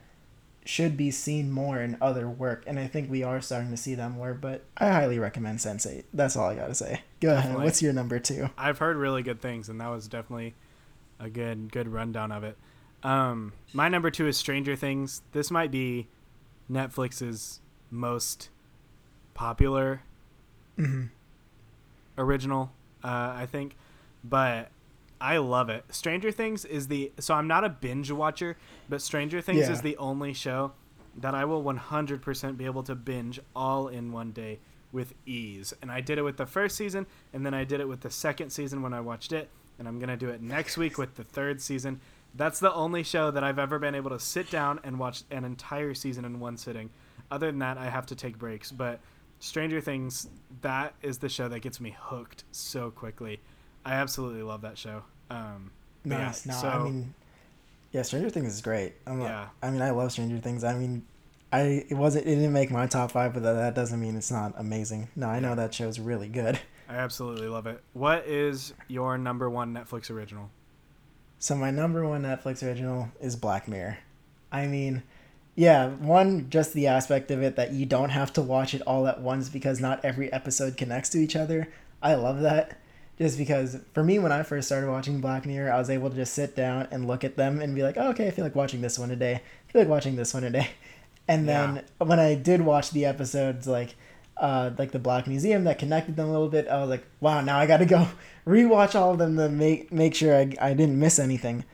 should 0.70 0.96
be 0.96 1.10
seen 1.10 1.52
more 1.52 1.82
in 1.82 1.98
other 2.00 2.30
work, 2.30 2.64
and 2.68 2.78
I 2.78 2.86
think 2.86 3.10
we 3.10 3.24
are 3.24 3.42
starting 3.42 3.72
to 3.72 3.78
see 3.78 3.96
them 3.96 4.12
more. 4.14 4.36
But 4.36 4.66
I 4.78 4.92
highly 4.92 5.18
recommend 5.18 5.58
Sense8. 5.58 6.04
That's 6.14 6.38
all 6.38 6.48
I 6.48 6.56
gotta 6.56 6.76
say. 6.76 7.02
Go 7.20 7.30
definitely. 7.30 7.56
ahead. 7.56 7.66
What's 7.66 7.82
your 7.82 7.92
number 7.92 8.20
two? 8.20 8.50
I've 8.56 8.78
heard 8.78 8.96
really 8.96 9.24
good 9.24 9.42
things, 9.42 9.68
and 9.68 9.82
that 9.82 9.88
was 9.88 10.08
definitely 10.08 10.54
a 11.20 11.28
good 11.28 11.72
good 11.72 11.88
rundown 11.88 12.32
of 12.32 12.44
it. 12.44 12.56
Um, 13.02 13.54
my 13.74 13.90
number 13.90 14.12
two 14.12 14.28
is 14.28 14.38
Stranger 14.38 14.76
Things. 14.76 15.24
This 15.32 15.50
might 15.50 15.72
be 15.72 16.08
Netflix's 16.70 17.62
most 17.90 18.50
popular 19.34 20.04
mm-hmm. 20.78 21.06
original, 22.16 22.72
uh, 23.04 23.34
I 23.36 23.48
think, 23.52 23.76
but 24.24 24.70
I 25.22 25.38
love 25.38 25.70
it. 25.70 25.86
Stranger 25.90 26.32
Things 26.32 26.66
is 26.66 26.88
the 26.88 27.12
so 27.20 27.34
I'm 27.34 27.48
not 27.48 27.64
a 27.64 27.70
binge 27.70 28.12
watcher, 28.12 28.58
but 28.88 29.02
Stranger 29.02 29.42
Things 29.42 29.60
yeah. 29.60 29.72
is 29.72 29.82
the 29.82 29.98
only 29.98 30.34
show 30.34 30.74
that 31.18 31.36
I 31.36 31.46
will 31.46 31.64
100% 31.64 32.58
be 32.58 32.66
able 32.66 32.84
to 32.84 32.96
binge 32.96 33.40
all 33.56 33.88
in 33.88 34.12
one 34.12 34.32
day 34.32 34.60
with 34.92 35.14
ease. 35.26 35.74
And 35.82 35.92
I 35.92 36.02
did 36.02 36.18
it 36.18 36.22
with 36.22 36.38
the 36.38 36.46
first 36.46 36.76
season, 36.76 37.06
and 37.34 37.46
then 37.46 37.54
I 37.54 37.64
did 37.64 37.82
it 37.82 37.88
with 37.88 38.02
the 38.02 38.10
second 38.10 38.52
season 38.52 38.82
when 38.82 38.94
I 38.94 39.02
watched 39.02 39.34
it, 39.34 39.50
and 39.78 39.88
I'm 39.88 40.00
gonna 40.00 40.18
do 40.18 40.30
it 40.30 40.42
next 40.42 40.78
week 40.78 40.98
with 40.98 41.16
the 41.16 41.24
third 41.24 41.62
season. 41.62 42.00
That's 42.36 42.60
the 42.60 42.74
only 42.74 43.04
show 43.04 43.32
that 43.32 43.44
I've 43.44 43.60
ever 43.60 43.80
been 43.80 43.96
able 43.96 44.12
to 44.12 44.20
sit 44.20 44.50
down 44.50 44.80
and 44.84 45.00
watch 45.00 45.24
an 45.32 45.46
entire 45.46 45.94
season 45.94 46.26
in 46.26 46.40
one 46.40 46.58
sitting. 46.58 46.92
Other 47.32 47.48
than 47.48 47.60
that, 47.60 47.78
I 47.78 47.90
have 47.90 48.06
to 48.08 48.16
take 48.16 48.38
breaks. 48.38 48.72
But 48.72 49.00
Stranger 49.40 49.82
Things, 49.82 50.30
that 50.62 50.94
is 51.02 51.18
the 51.18 51.30
show 51.30 51.48
that 51.48 51.62
gets 51.62 51.80
me 51.80 51.96
hooked 52.00 52.44
so 52.52 52.92
quickly. 52.92 53.40
I 53.86 53.94
absolutely 53.96 54.44
love 54.44 54.62
that 54.62 54.78
show. 54.78 55.04
Um, 55.30 55.72
nice. 56.04 56.46
Yeah, 56.46 56.54
no, 56.54 56.60
so, 56.60 56.68
I 56.68 56.84
mean, 56.84 57.14
yeah, 57.92 58.02
Stranger 58.04 58.30
Things 58.30 58.54
is 58.54 58.62
great. 58.62 58.94
I'm 59.08 59.22
yeah. 59.22 59.50
I 59.62 59.70
mean, 59.70 59.82
I 59.82 59.92
love 59.92 60.12
Stranger 60.12 60.38
Things. 60.38 60.64
I 60.64 60.76
mean, 60.76 61.06
I 61.52 61.86
it 61.90 61.96
wasn't 61.96 62.28
it 62.28 62.36
didn't 62.36 62.54
make 62.54 62.72
my 62.72 62.88
top 62.88 63.12
five, 63.12 63.34
but 63.34 63.44
that 63.44 63.76
doesn't 63.76 64.00
mean 64.00 64.16
it's 64.16 64.32
not 64.32 64.54
amazing. 64.58 65.10
No, 65.16 65.28
I 65.28 65.40
know 65.40 65.56
that 65.56 65.74
show's 65.74 66.00
really 66.00 66.28
good. 66.28 66.60
I 66.88 66.96
absolutely 66.96 67.48
love 67.48 67.68
it. 67.68 67.82
What 67.94 68.28
is 68.28 68.74
your 68.88 69.18
number 69.18 69.50
one 69.50 69.74
Netflix 69.74 70.10
original? 70.10 70.50
So 71.38 71.56
my 71.56 71.72
number 71.72 72.08
one 72.08 72.24
Netflix 72.24 72.66
original 72.66 73.10
is 73.22 73.36
Black 73.36 73.68
Mirror. 73.68 74.00
I 74.52 74.68
mean, 74.68 75.04
yeah, 75.56 75.90
one 75.90 76.50
just 76.50 76.74
the 76.74 76.88
aspect 76.88 77.32
of 77.32 77.42
it 77.42 77.56
that 77.56 77.72
you 77.72 77.86
don't 77.86 78.10
have 78.10 78.34
to 78.34 78.42
watch 78.42 78.74
it 78.74 78.82
all 78.82 79.08
at 79.08 79.22
once 79.22 79.50
because 79.50 79.80
not 79.80 80.04
every 80.04 80.32
episode 80.34 80.78
connects 80.78 81.10
to 81.10 81.18
each 81.20 81.36
other. 81.36 81.70
I 82.02 82.16
love 82.16 82.42
that. 82.42 82.80
Just 83.20 83.38
because 83.38 83.78
for 83.94 84.04
me 84.04 84.18
when 84.18 84.32
I 84.32 84.44
first 84.44 84.68
started 84.68 84.90
watching 84.90 85.20
Black 85.20 85.46
Mirror, 85.46 85.74
I 85.74 85.78
was 85.78 85.90
able 85.90 86.10
to 86.10 86.16
just 86.16 86.34
sit 86.34 86.56
down 86.56 86.88
and 86.92 87.06
look 87.06 87.24
at 87.24 87.36
them 87.36 87.62
and 87.62 87.76
be 87.76 87.84
like, 87.84 87.98
oh, 87.98 88.10
"Okay, 88.12 88.28
I 88.28 88.32
feel 88.32 88.46
like 88.46 88.56
watching 88.56 88.82
this 88.82 88.98
one 88.98 89.10
today. 89.10 89.36
I 89.36 89.72
feel 89.72 89.82
like 89.82 89.90
watching 89.90 90.16
this 90.16 90.34
one 90.34 90.44
today." 90.44 90.70
And 91.28 91.48
then 91.48 91.76
yeah. 91.76 92.08
when 92.08 92.20
I 92.20 92.34
did 92.34 92.60
watch 92.62 92.90
the 92.90 93.06
episodes 93.06 93.68
like 93.68 93.94
uh, 94.40 94.72
like 94.78 94.92
the 94.92 95.00
Black 95.00 95.28
Museum 95.28 95.66
that 95.66 95.80
connected 95.80 96.16
them 96.16 96.30
a 96.30 96.32
little 96.32 96.50
bit. 96.50 96.68
I 96.68 96.80
was 96.80 96.90
like, 96.90 97.04
wow, 97.20 97.42
now 97.42 97.60
I 97.60 97.66
got 97.66 97.78
to 97.78 97.86
go 97.86 98.08
rewatch 98.48 98.96
all 98.96 99.12
of 99.12 99.20
them 99.20 99.36
to 99.38 99.50
make 99.50 99.92
make 99.92 100.16
sure 100.16 100.36
I, 100.36 100.54
I 100.62 100.74
didn't 100.74 101.00
miss 101.00 101.20
anything. 101.20 101.66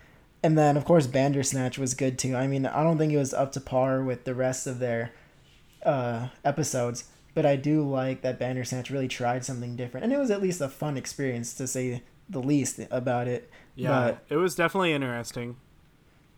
And 0.43 0.57
then 0.57 0.77
of 0.77 0.85
course 0.85 1.07
Bandersnatch 1.07 1.77
was 1.77 1.93
good 1.93 2.19
too. 2.19 2.35
I 2.35 2.47
mean, 2.47 2.65
I 2.65 2.83
don't 2.83 2.97
think 2.97 3.13
it 3.13 3.17
was 3.17 3.33
up 3.33 3.51
to 3.53 3.61
par 3.61 4.03
with 4.03 4.25
the 4.25 4.35
rest 4.35 4.67
of 4.67 4.79
their 4.79 5.11
uh, 5.85 6.29
episodes, 6.43 7.05
but 7.35 7.45
I 7.45 7.57
do 7.57 7.87
like 7.87 8.21
that 8.21 8.39
Bandersnatch 8.39 8.89
really 8.89 9.07
tried 9.07 9.45
something 9.45 9.75
different, 9.75 10.05
and 10.05 10.13
it 10.13 10.17
was 10.17 10.31
at 10.31 10.41
least 10.41 10.61
a 10.61 10.69
fun 10.69 10.97
experience 10.97 11.53
to 11.55 11.67
say 11.67 12.01
the 12.27 12.39
least 12.39 12.79
about 12.89 13.27
it. 13.27 13.51
Yeah, 13.75 14.11
but, 14.11 14.25
it 14.33 14.37
was 14.37 14.55
definitely 14.55 14.93
interesting. 14.93 15.57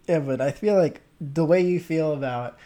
Yeah, 0.08 0.20
but 0.20 0.42
I 0.42 0.52
feel 0.52 0.76
like 0.76 1.02
the 1.22 1.46
way 1.46 1.62
you 1.62 1.80
feel 1.80 2.14
about 2.14 2.58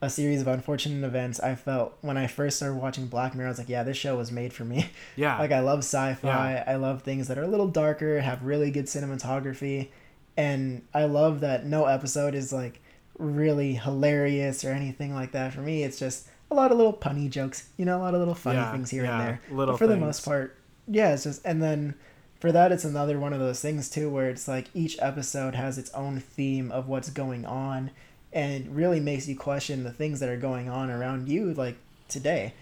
a 0.00 0.08
series 0.08 0.40
of 0.40 0.46
unfortunate 0.46 1.04
events, 1.04 1.40
I 1.40 1.56
felt 1.56 1.98
when 2.00 2.16
I 2.16 2.28
first 2.28 2.56
started 2.56 2.76
watching 2.76 3.06
Black 3.08 3.34
Mirror, 3.34 3.48
I 3.48 3.50
was 3.50 3.58
like, 3.58 3.68
yeah, 3.68 3.82
this 3.82 3.96
show 3.96 4.16
was 4.16 4.32
made 4.32 4.52
for 4.52 4.64
me. 4.64 4.86
Yeah. 5.16 5.38
like 5.38 5.52
I 5.52 5.60
love 5.60 5.80
sci-fi. 5.80 6.54
Yeah. 6.54 6.64
I 6.66 6.76
love 6.76 7.02
things 7.02 7.28
that 7.28 7.36
are 7.38 7.42
a 7.42 7.48
little 7.48 7.68
darker, 7.68 8.20
have 8.20 8.44
really 8.44 8.70
good 8.70 8.86
cinematography, 8.86 9.88
and 10.36 10.82
I 10.94 11.04
love 11.04 11.40
that 11.40 11.66
no 11.66 11.86
episode 11.86 12.34
is 12.34 12.52
like 12.52 12.80
really 13.18 13.74
hilarious 13.74 14.64
or 14.64 14.70
anything 14.70 15.14
like 15.14 15.32
that. 15.32 15.52
For 15.52 15.60
me, 15.60 15.82
it's 15.82 15.98
just 15.98 16.28
a 16.52 16.54
lot 16.54 16.70
of 16.70 16.76
little 16.76 16.92
punny 16.92 17.28
jokes, 17.28 17.68
you 17.76 17.84
know, 17.84 17.98
a 17.98 18.02
lot 18.02 18.14
of 18.14 18.20
little 18.20 18.34
funny 18.34 18.58
yeah, 18.58 18.72
things 18.72 18.90
here 18.90 19.04
yeah, 19.04 19.18
and 19.18 19.20
there. 19.20 19.40
Little 19.50 19.74
but 19.74 19.78
for 19.78 19.86
things. 19.86 19.98
the 19.98 20.06
most 20.06 20.24
part, 20.24 20.56
yeah, 20.86 21.12
it's 21.12 21.24
just 21.24 21.44
and 21.44 21.62
then 21.62 21.94
for 22.42 22.50
that 22.50 22.72
it's 22.72 22.84
another 22.84 23.20
one 23.20 23.32
of 23.32 23.38
those 23.38 23.60
things 23.60 23.88
too 23.88 24.10
where 24.10 24.28
it's 24.28 24.48
like 24.48 24.68
each 24.74 24.98
episode 25.00 25.54
has 25.54 25.78
its 25.78 25.92
own 25.92 26.18
theme 26.18 26.72
of 26.72 26.88
what's 26.88 27.08
going 27.08 27.46
on 27.46 27.88
and 28.32 28.64
it 28.64 28.70
really 28.72 28.98
makes 28.98 29.28
you 29.28 29.36
question 29.36 29.84
the 29.84 29.92
things 29.92 30.18
that 30.18 30.28
are 30.28 30.36
going 30.36 30.68
on 30.68 30.90
around 30.90 31.28
you 31.28 31.54
like 31.54 31.76
today 32.08 32.52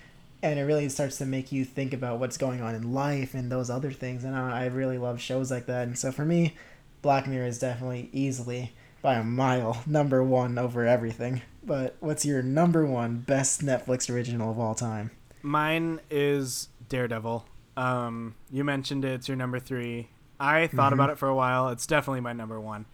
and 0.42 0.58
it 0.58 0.64
really 0.64 0.86
starts 0.90 1.16
to 1.16 1.24
make 1.24 1.50
you 1.50 1.64
think 1.64 1.94
about 1.94 2.18
what's 2.18 2.36
going 2.36 2.60
on 2.60 2.74
in 2.74 2.92
life 2.92 3.32
and 3.32 3.50
those 3.50 3.70
other 3.70 3.90
things 3.90 4.22
and 4.22 4.36
i, 4.36 4.64
I 4.64 4.66
really 4.66 4.98
love 4.98 5.18
shows 5.18 5.50
like 5.50 5.64
that 5.64 5.88
and 5.88 5.98
so 5.98 6.12
for 6.12 6.26
me 6.26 6.54
black 7.00 7.26
mirror 7.26 7.46
is 7.46 7.58
definitely 7.58 8.10
easily 8.12 8.72
by 9.02 9.14
a 9.14 9.24
mile 9.24 9.82
number 9.86 10.22
one 10.22 10.58
over 10.58 10.86
everything. 10.86 11.42
But 11.62 11.96
what's 12.00 12.24
your 12.24 12.42
number 12.42 12.86
one 12.86 13.18
best 13.18 13.64
netflix 13.64 14.12
original 14.12 14.50
of 14.50 14.58
all 14.58 14.74
time? 14.74 15.10
Mine 15.42 16.00
is 16.10 16.68
daredevil. 16.88 17.46
Um, 17.76 18.34
you 18.50 18.64
mentioned 18.64 19.04
it, 19.04 19.12
it's 19.12 19.28
your 19.28 19.36
number 19.36 19.58
three. 19.58 20.08
I 20.38 20.66
thought 20.66 20.92
mm-hmm. 20.92 20.94
about 20.94 21.10
it 21.10 21.18
for 21.18 21.28
a 21.28 21.34
while. 21.34 21.68
It's 21.68 21.86
definitely 21.86 22.20
my 22.20 22.32
number 22.32 22.58
one 22.58 22.86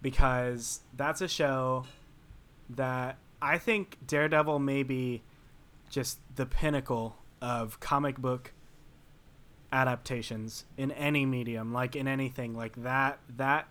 because 0.00 0.80
that's 0.96 1.20
a 1.20 1.28
show 1.28 1.86
that 2.70 3.16
I 3.40 3.58
think 3.58 3.98
Daredevil 4.06 4.58
may 4.58 4.82
be 4.82 5.22
just 5.90 6.18
the 6.36 6.46
pinnacle 6.46 7.16
of 7.40 7.80
comic 7.80 8.18
book 8.18 8.52
adaptations 9.72 10.64
in 10.76 10.92
any 10.92 11.26
medium, 11.26 11.72
like 11.72 11.96
in 11.96 12.06
anything, 12.06 12.54
like 12.54 12.82
that 12.82 13.18
that 13.36 13.68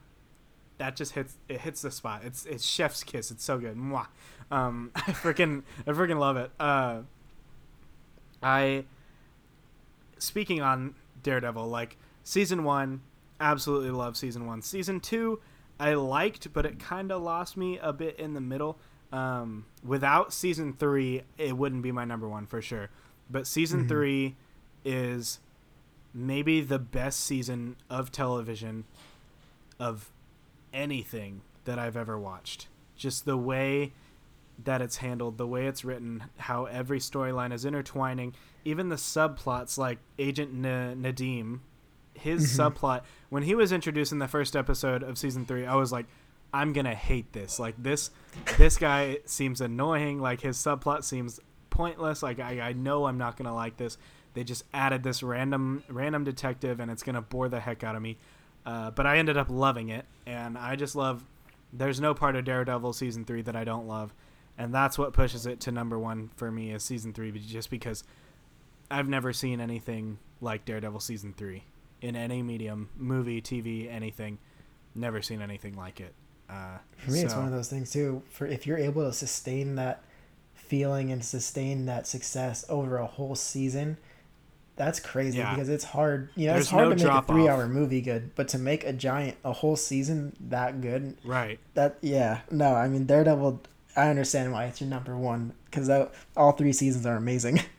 that 0.84 0.98
just 0.98 1.14
hits 1.14 1.38
it 1.48 1.62
hits 1.62 1.82
the 1.82 1.90
spot. 1.90 2.24
It's 2.26 2.46
it's 2.46 2.66
chef's 2.66 3.06
kiss. 3.06 3.32
It's 3.32 3.44
so 3.44 3.58
good. 3.58 3.78
Mwah. 3.78 4.08
Um, 4.52 4.92
I 4.96 5.00
freaking 5.00 5.64
I 5.88 5.92
freaking 5.92 6.20
love 6.20 6.36
it. 6.36 6.52
Uh, 6.60 7.02
I 8.42 8.84
speaking 10.18 10.62
on 10.62 10.96
Daredevil, 11.22 11.66
like 11.70 11.96
season 12.26 12.66
one, 12.66 13.00
absolutely 13.40 13.92
love 13.92 14.18
season 14.18 14.46
one. 14.46 14.62
Season 14.62 15.00
two, 15.00 15.40
I 15.80 15.94
liked, 15.94 16.52
but 16.52 16.66
it 16.66 16.80
kind 16.80 17.14
of 17.14 17.22
lost 17.22 17.56
me 17.56 17.80
a 17.82 17.94
bit 17.94 18.20
in 18.20 18.34
the 18.34 18.42
middle. 18.42 18.78
Um, 19.14 19.66
without 19.86 20.34
season 20.34 20.74
three, 20.74 21.22
it 21.38 21.56
wouldn't 21.56 21.82
be 21.82 21.94
my 21.94 22.04
number 22.04 22.28
one 22.28 22.46
for 22.46 22.62
sure. 22.62 22.90
But 23.32 23.48
season 23.48 23.82
mm-hmm. 23.82 23.90
three 23.90 24.36
is 24.84 25.40
maybe 26.14 26.60
the 26.60 26.80
best 26.80 27.22
season 27.22 27.78
of 27.90 28.12
television 28.12 28.84
of 29.80 30.12
anything 30.74 31.42
that 31.66 31.80
I've 31.80 31.98
ever 31.98 32.20
watched. 32.20 32.68
Just 32.96 33.26
the 33.26 33.38
way 33.38 33.94
that 34.64 34.82
it's 34.82 34.98
handled, 34.98 35.38
the 35.38 35.48
way 35.48 35.66
it's 35.66 35.84
written, 35.84 36.26
how 36.38 36.66
every 36.66 37.00
storyline 37.00 37.54
is 37.54 37.66
intertwining, 37.66 38.34
even 38.66 38.90
the 38.90 38.96
subplots 38.96 39.78
like 39.78 40.00
Agent 40.20 40.66
N- 40.66 41.02
Nadeem, 41.02 41.60
his 42.14 42.52
mm-hmm. 42.52 42.62
subplot 42.62 43.02
when 43.30 43.44
he 43.44 43.56
was 43.56 43.72
introduced 43.72 44.12
in 44.12 44.20
the 44.20 44.28
first 44.28 44.56
episode 44.56 45.02
of 45.02 45.18
season 45.18 45.46
3, 45.46 45.66
I 45.66 45.76
was 45.76 45.92
like 45.92 46.06
I'm 46.54 46.72
going 46.72 46.86
to 46.86 46.94
hate 46.94 47.34
this. 47.34 47.60
Like 47.60 47.82
this 47.82 48.12
this 48.58 48.78
guy 48.78 49.18
seems 49.26 49.60
annoying, 49.60 50.22
like 50.22 50.42
his 50.42 50.58
subplot 50.58 51.04
seems 51.04 51.40
pointless. 51.70 52.22
Like 52.22 52.40
I, 52.40 52.62
I 52.62 52.74
know 52.74 53.06
I'm 53.06 53.18
not 53.18 53.38
going 53.38 53.48
to 53.48 53.54
like 53.54 53.78
this. 53.78 53.98
They 54.36 54.44
just 54.44 54.64
added 54.74 55.04
this 55.04 55.24
random 55.24 55.84
random 55.90 56.24
detective 56.24 56.80
and 56.80 56.92
it's 56.92 57.04
going 57.04 57.16
to 57.16 57.22
bore 57.22 57.50
the 57.50 57.60
heck 57.60 57.84
out 57.84 57.96
of 57.96 58.02
me. 58.02 58.18
Uh, 58.66 58.92
but 58.92 59.06
I 59.06 59.18
ended 59.18 59.38
up 59.38 59.48
loving 59.50 59.90
it 59.90 60.06
and 60.26 60.58
I 60.58 60.76
just 60.76 60.96
love 60.96 61.26
there's 61.74 62.00
no 62.00 62.14
part 62.14 62.36
of 62.36 62.46
Daredevil 62.46 62.94
season 62.94 63.26
3 63.26 63.42
that 63.44 63.56
I 63.56 63.64
don't 63.64 63.88
love. 63.88 64.14
And 64.58 64.74
that's 64.74 64.98
what 64.98 65.14
pushes 65.14 65.48
it 65.48 65.60
to 65.62 65.72
number 65.72 65.98
1 65.98 66.30
for 66.36 66.52
me 66.52 66.72
is 66.72 66.84
season 66.84 67.14
3 67.14 67.32
just 67.40 67.70
because 67.70 68.04
I've 68.92 69.10
never 69.10 69.34
seen 69.34 69.60
anything 69.60 70.20
like 70.40 70.66
Daredevil 70.66 71.00
season 71.00 71.34
3 71.36 71.64
in 72.02 72.16
any 72.16 72.44
medium, 72.44 72.90
movie, 72.96 73.42
TV, 73.42 73.92
anything. 73.92 74.38
Never 74.94 75.22
seen 75.22 75.42
anything 75.42 75.76
like 75.76 76.00
it. 76.00 76.14
Uh, 76.48 76.78
for 76.98 77.12
me, 77.12 77.20
so. 77.20 77.26
it's 77.26 77.36
one 77.36 77.46
of 77.46 77.52
those 77.52 77.70
things 77.70 77.92
too. 77.92 78.22
For 78.30 78.46
if 78.46 78.68
you're 78.68 78.78
able 78.78 79.04
to 79.04 79.14
sustain 79.14 79.76
that 79.76 80.04
feeling 80.54 81.12
and 81.12 81.24
sustain 81.24 81.88
that 81.88 82.06
success 82.06 82.64
over 82.70 82.98
a 82.98 83.08
whole 83.08 83.34
season, 83.34 83.98
that's 84.76 85.00
crazy 85.00 85.38
yeah. 85.38 85.54
because 85.54 85.70
it's 85.70 85.84
hard. 85.84 86.30
You 86.36 86.48
know, 86.48 86.54
There's 86.54 86.66
it's 86.66 86.72
hard 86.72 86.90
no 86.90 86.96
to 86.96 87.04
make 87.06 87.24
a 87.24 87.26
three-hour 87.26 87.68
movie 87.68 88.02
good, 88.02 88.34
but 88.36 88.48
to 88.50 88.58
make 88.58 88.84
a 88.84 88.94
giant 88.94 89.38
a 89.44 89.54
whole 89.54 89.76
season 89.76 90.36
that 90.50 90.82
good, 90.82 91.18
right? 91.24 91.60
That 91.76 91.98
yeah, 92.02 92.42
no, 92.50 92.74
I 92.76 92.88
mean 92.88 93.06
Daredevil. 93.06 93.62
I 93.96 94.10
understand 94.10 94.52
why 94.52 94.66
it's 94.66 94.82
your 94.82 94.90
number 94.90 95.16
one 95.16 95.54
because 95.66 95.90
all 96.36 96.52
three 96.54 96.74
seasons 96.74 97.06
are 97.06 97.16
amazing. 97.16 97.62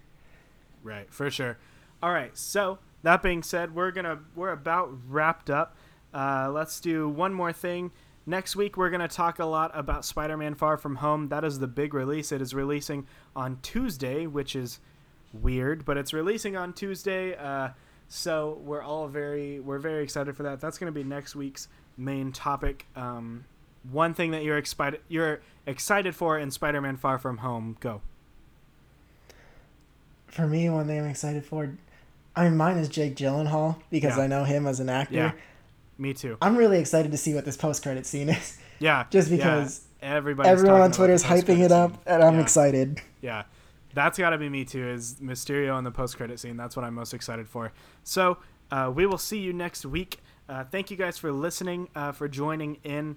Right, 0.85 1.11
for 1.11 1.31
sure. 1.31 1.57
All 2.03 2.13
right, 2.13 2.37
so 2.37 2.79
that 3.05 3.23
being 3.23 3.43
said, 3.43 3.75
we're 3.75 3.91
gonna 3.91 4.19
we're 4.37 4.53
about 4.53 4.93
wrapped 5.09 5.49
up. 5.49 5.75
uh, 6.13 6.51
let's 6.53 6.79
do 6.79 7.09
one 7.09 7.33
more 7.33 7.55
thing. 7.55 7.91
Next 8.27 8.57
week, 8.57 8.77
we're 8.77 8.89
going 8.89 9.03
to 9.03 9.09
talk 9.09 9.39
a 9.39 9.45
lot 9.45 9.71
about 9.75 10.05
Spider 10.05 10.37
Man 10.39 10.55
Far 10.55 10.79
From 10.79 10.97
Home. 10.97 11.29
That 11.29 11.45
is 11.45 11.59
the 11.59 11.67
big 11.67 11.93
release. 11.93 12.33
It 12.33 12.41
is 12.41 12.55
releasing 12.55 13.07
on 13.37 13.59
Tuesday, 13.61 14.27
which 14.27 14.57
is 14.57 14.81
weird, 15.43 15.85
but 15.85 15.97
it's 15.97 16.13
releasing 16.13 16.57
on 16.57 16.73
Tuesday. 16.73 17.35
Uh, 17.37 17.71
so 18.09 18.61
we're 18.65 18.83
all 18.83 19.09
very 19.09 19.61
we're 19.61 19.79
very 19.79 20.03
excited 20.03 20.37
for 20.37 20.43
that. 20.45 20.61
That's 20.61 20.79
going 20.79 20.93
to 20.93 20.99
be 20.99 21.05
next 21.05 21.35
week's 21.35 21.69
main 21.97 22.33
topic. 22.33 22.87
Um, 22.97 23.45
one 23.91 24.15
thing 24.15 24.31
that 24.31 24.43
you're 24.45 24.59
excited 24.59 25.01
you're 25.09 25.41
excited 25.67 26.15
for 26.15 26.39
in 26.39 26.51
Spider-Man 26.51 26.97
Far 26.97 27.19
From 27.19 27.39
Home. 27.39 27.77
Go. 27.81 28.01
For 30.27 30.47
me, 30.47 30.69
one 30.69 30.87
thing 30.87 30.99
I'm 31.01 31.07
excited 31.07 31.45
for, 31.45 31.77
I 32.35 32.45
mean, 32.45 32.57
mine 32.57 32.77
is 32.79 32.89
Jake 32.89 33.15
Gyllenhaal 33.15 33.77
because 33.91 34.17
Yeah. 34.17 34.25
I 34.25 34.27
know 34.27 34.43
him 34.45 34.67
as 34.67 34.81
an 34.81 34.89
actor. 34.89 35.15
Yeah. 35.15 35.33
Me 35.97 36.13
too. 36.13 36.37
I'm 36.43 36.57
really 36.57 36.81
excited 36.81 37.13
to 37.13 37.19
see 37.19 37.35
what 37.35 37.45
this 37.45 37.57
post-credit 37.57 38.05
scene 38.05 38.29
is. 38.31 38.59
Yeah. 38.81 39.05
Just 39.11 39.31
yeah. 39.31 39.37
because 39.37 39.83
everybody 40.03 40.49
Everyone 40.49 40.81
on 40.81 40.91
Twitter 40.91 41.13
is 41.13 41.23
hyping 41.23 41.61
it 41.61 41.71
up, 41.71 42.03
and 42.05 42.21
I'm 42.23 42.35
Yeah. 42.35 42.41
excited. 42.41 43.01
Yeah, 43.21 43.45
that's 43.95 44.19
got 44.19 44.31
to 44.31 44.39
be 44.39 44.49
me 44.49 44.65
too. 44.65 44.87
Is 44.87 45.17
Mysterio 45.23 45.79
in 45.79 45.85
the 45.85 45.91
post 45.91 46.17
credit 46.17 46.41
scene? 46.41 46.57
That's 46.57 46.77
what 46.77 46.85
I'm 46.85 46.95
most 46.95 47.15
excited 47.15 47.49
for. 47.49 47.73
So 48.03 48.39
uh, 48.71 48.93
we 48.95 49.07
will 49.07 49.19
see 49.19 49.39
you 49.39 49.53
next 49.53 49.87
week. 49.87 50.21
Uh, 50.49 50.65
thank 50.65 50.91
you 50.91 50.97
guys 50.97 51.17
for 51.17 51.33
listening, 51.33 51.89
uh, 51.95 52.13
for 52.13 52.29
joining 52.29 52.79
in 52.85 53.17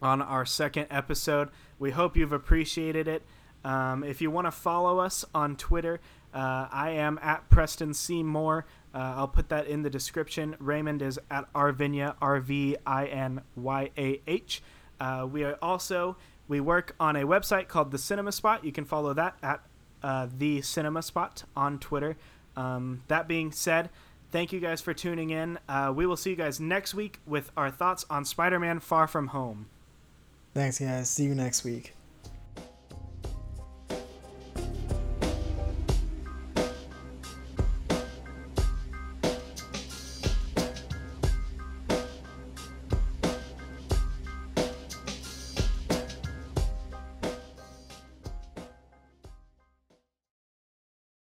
on 0.00 0.22
our 0.22 0.46
second 0.46 0.86
episode. 0.90 1.48
We 1.78 1.90
hope 1.90 2.16
you've 2.16 2.32
appreciated 2.32 3.08
it. 3.08 3.22
Um, 3.64 4.04
if 4.04 4.20
you 4.20 4.30
want 4.30 4.46
to 4.46 4.52
follow 4.52 5.00
us 5.00 5.24
on 5.34 5.56
Twitter, 5.56 6.00
uh, 6.32 6.68
I 6.70 6.90
am 6.90 7.18
at 7.22 7.48
Preston 7.50 7.94
C. 7.94 8.22
Moore. 8.22 8.66
Uh, 8.94 9.14
I'll 9.16 9.28
put 9.28 9.48
that 9.48 9.66
in 9.66 9.82
the 9.82 9.90
description. 9.90 10.56
Raymond 10.60 11.02
is 11.02 11.18
at 11.30 11.52
Arvinya, 11.52 12.14
R 12.22 12.40
V 12.40 12.76
I 12.86 13.06
N 13.06 13.42
Y 13.56 13.90
A 13.98 14.20
H. 14.26 14.62
Uh, 15.00 15.26
we 15.30 15.44
are 15.44 15.58
also 15.60 16.16
we 16.46 16.60
work 16.60 16.94
on 16.98 17.16
a 17.16 17.24
website 17.24 17.68
called 17.68 17.90
the 17.90 17.98
Cinema 17.98 18.32
Spot. 18.32 18.64
You 18.64 18.72
can 18.72 18.84
follow 18.84 19.12
that 19.14 19.36
at 19.42 19.60
uh, 20.02 20.28
the 20.36 20.62
Cinema 20.62 21.02
Spot 21.02 21.42
on 21.56 21.78
Twitter. 21.78 22.16
Um, 22.56 23.02
that 23.08 23.28
being 23.28 23.52
said, 23.52 23.90
thank 24.30 24.52
you 24.52 24.60
guys 24.60 24.80
for 24.80 24.94
tuning 24.94 25.30
in. 25.30 25.58
Uh, 25.68 25.92
we 25.94 26.06
will 26.06 26.16
see 26.16 26.30
you 26.30 26.36
guys 26.36 26.60
next 26.60 26.94
week 26.94 27.20
with 27.26 27.50
our 27.56 27.70
thoughts 27.70 28.04
on 28.10 28.24
Spider-Man: 28.24 28.80
Far 28.80 29.06
From 29.06 29.28
Home. 29.28 29.66
Thanks, 30.54 30.78
guys. 30.78 31.08
See 31.08 31.24
you 31.24 31.34
next 31.34 31.64
week. 31.64 31.94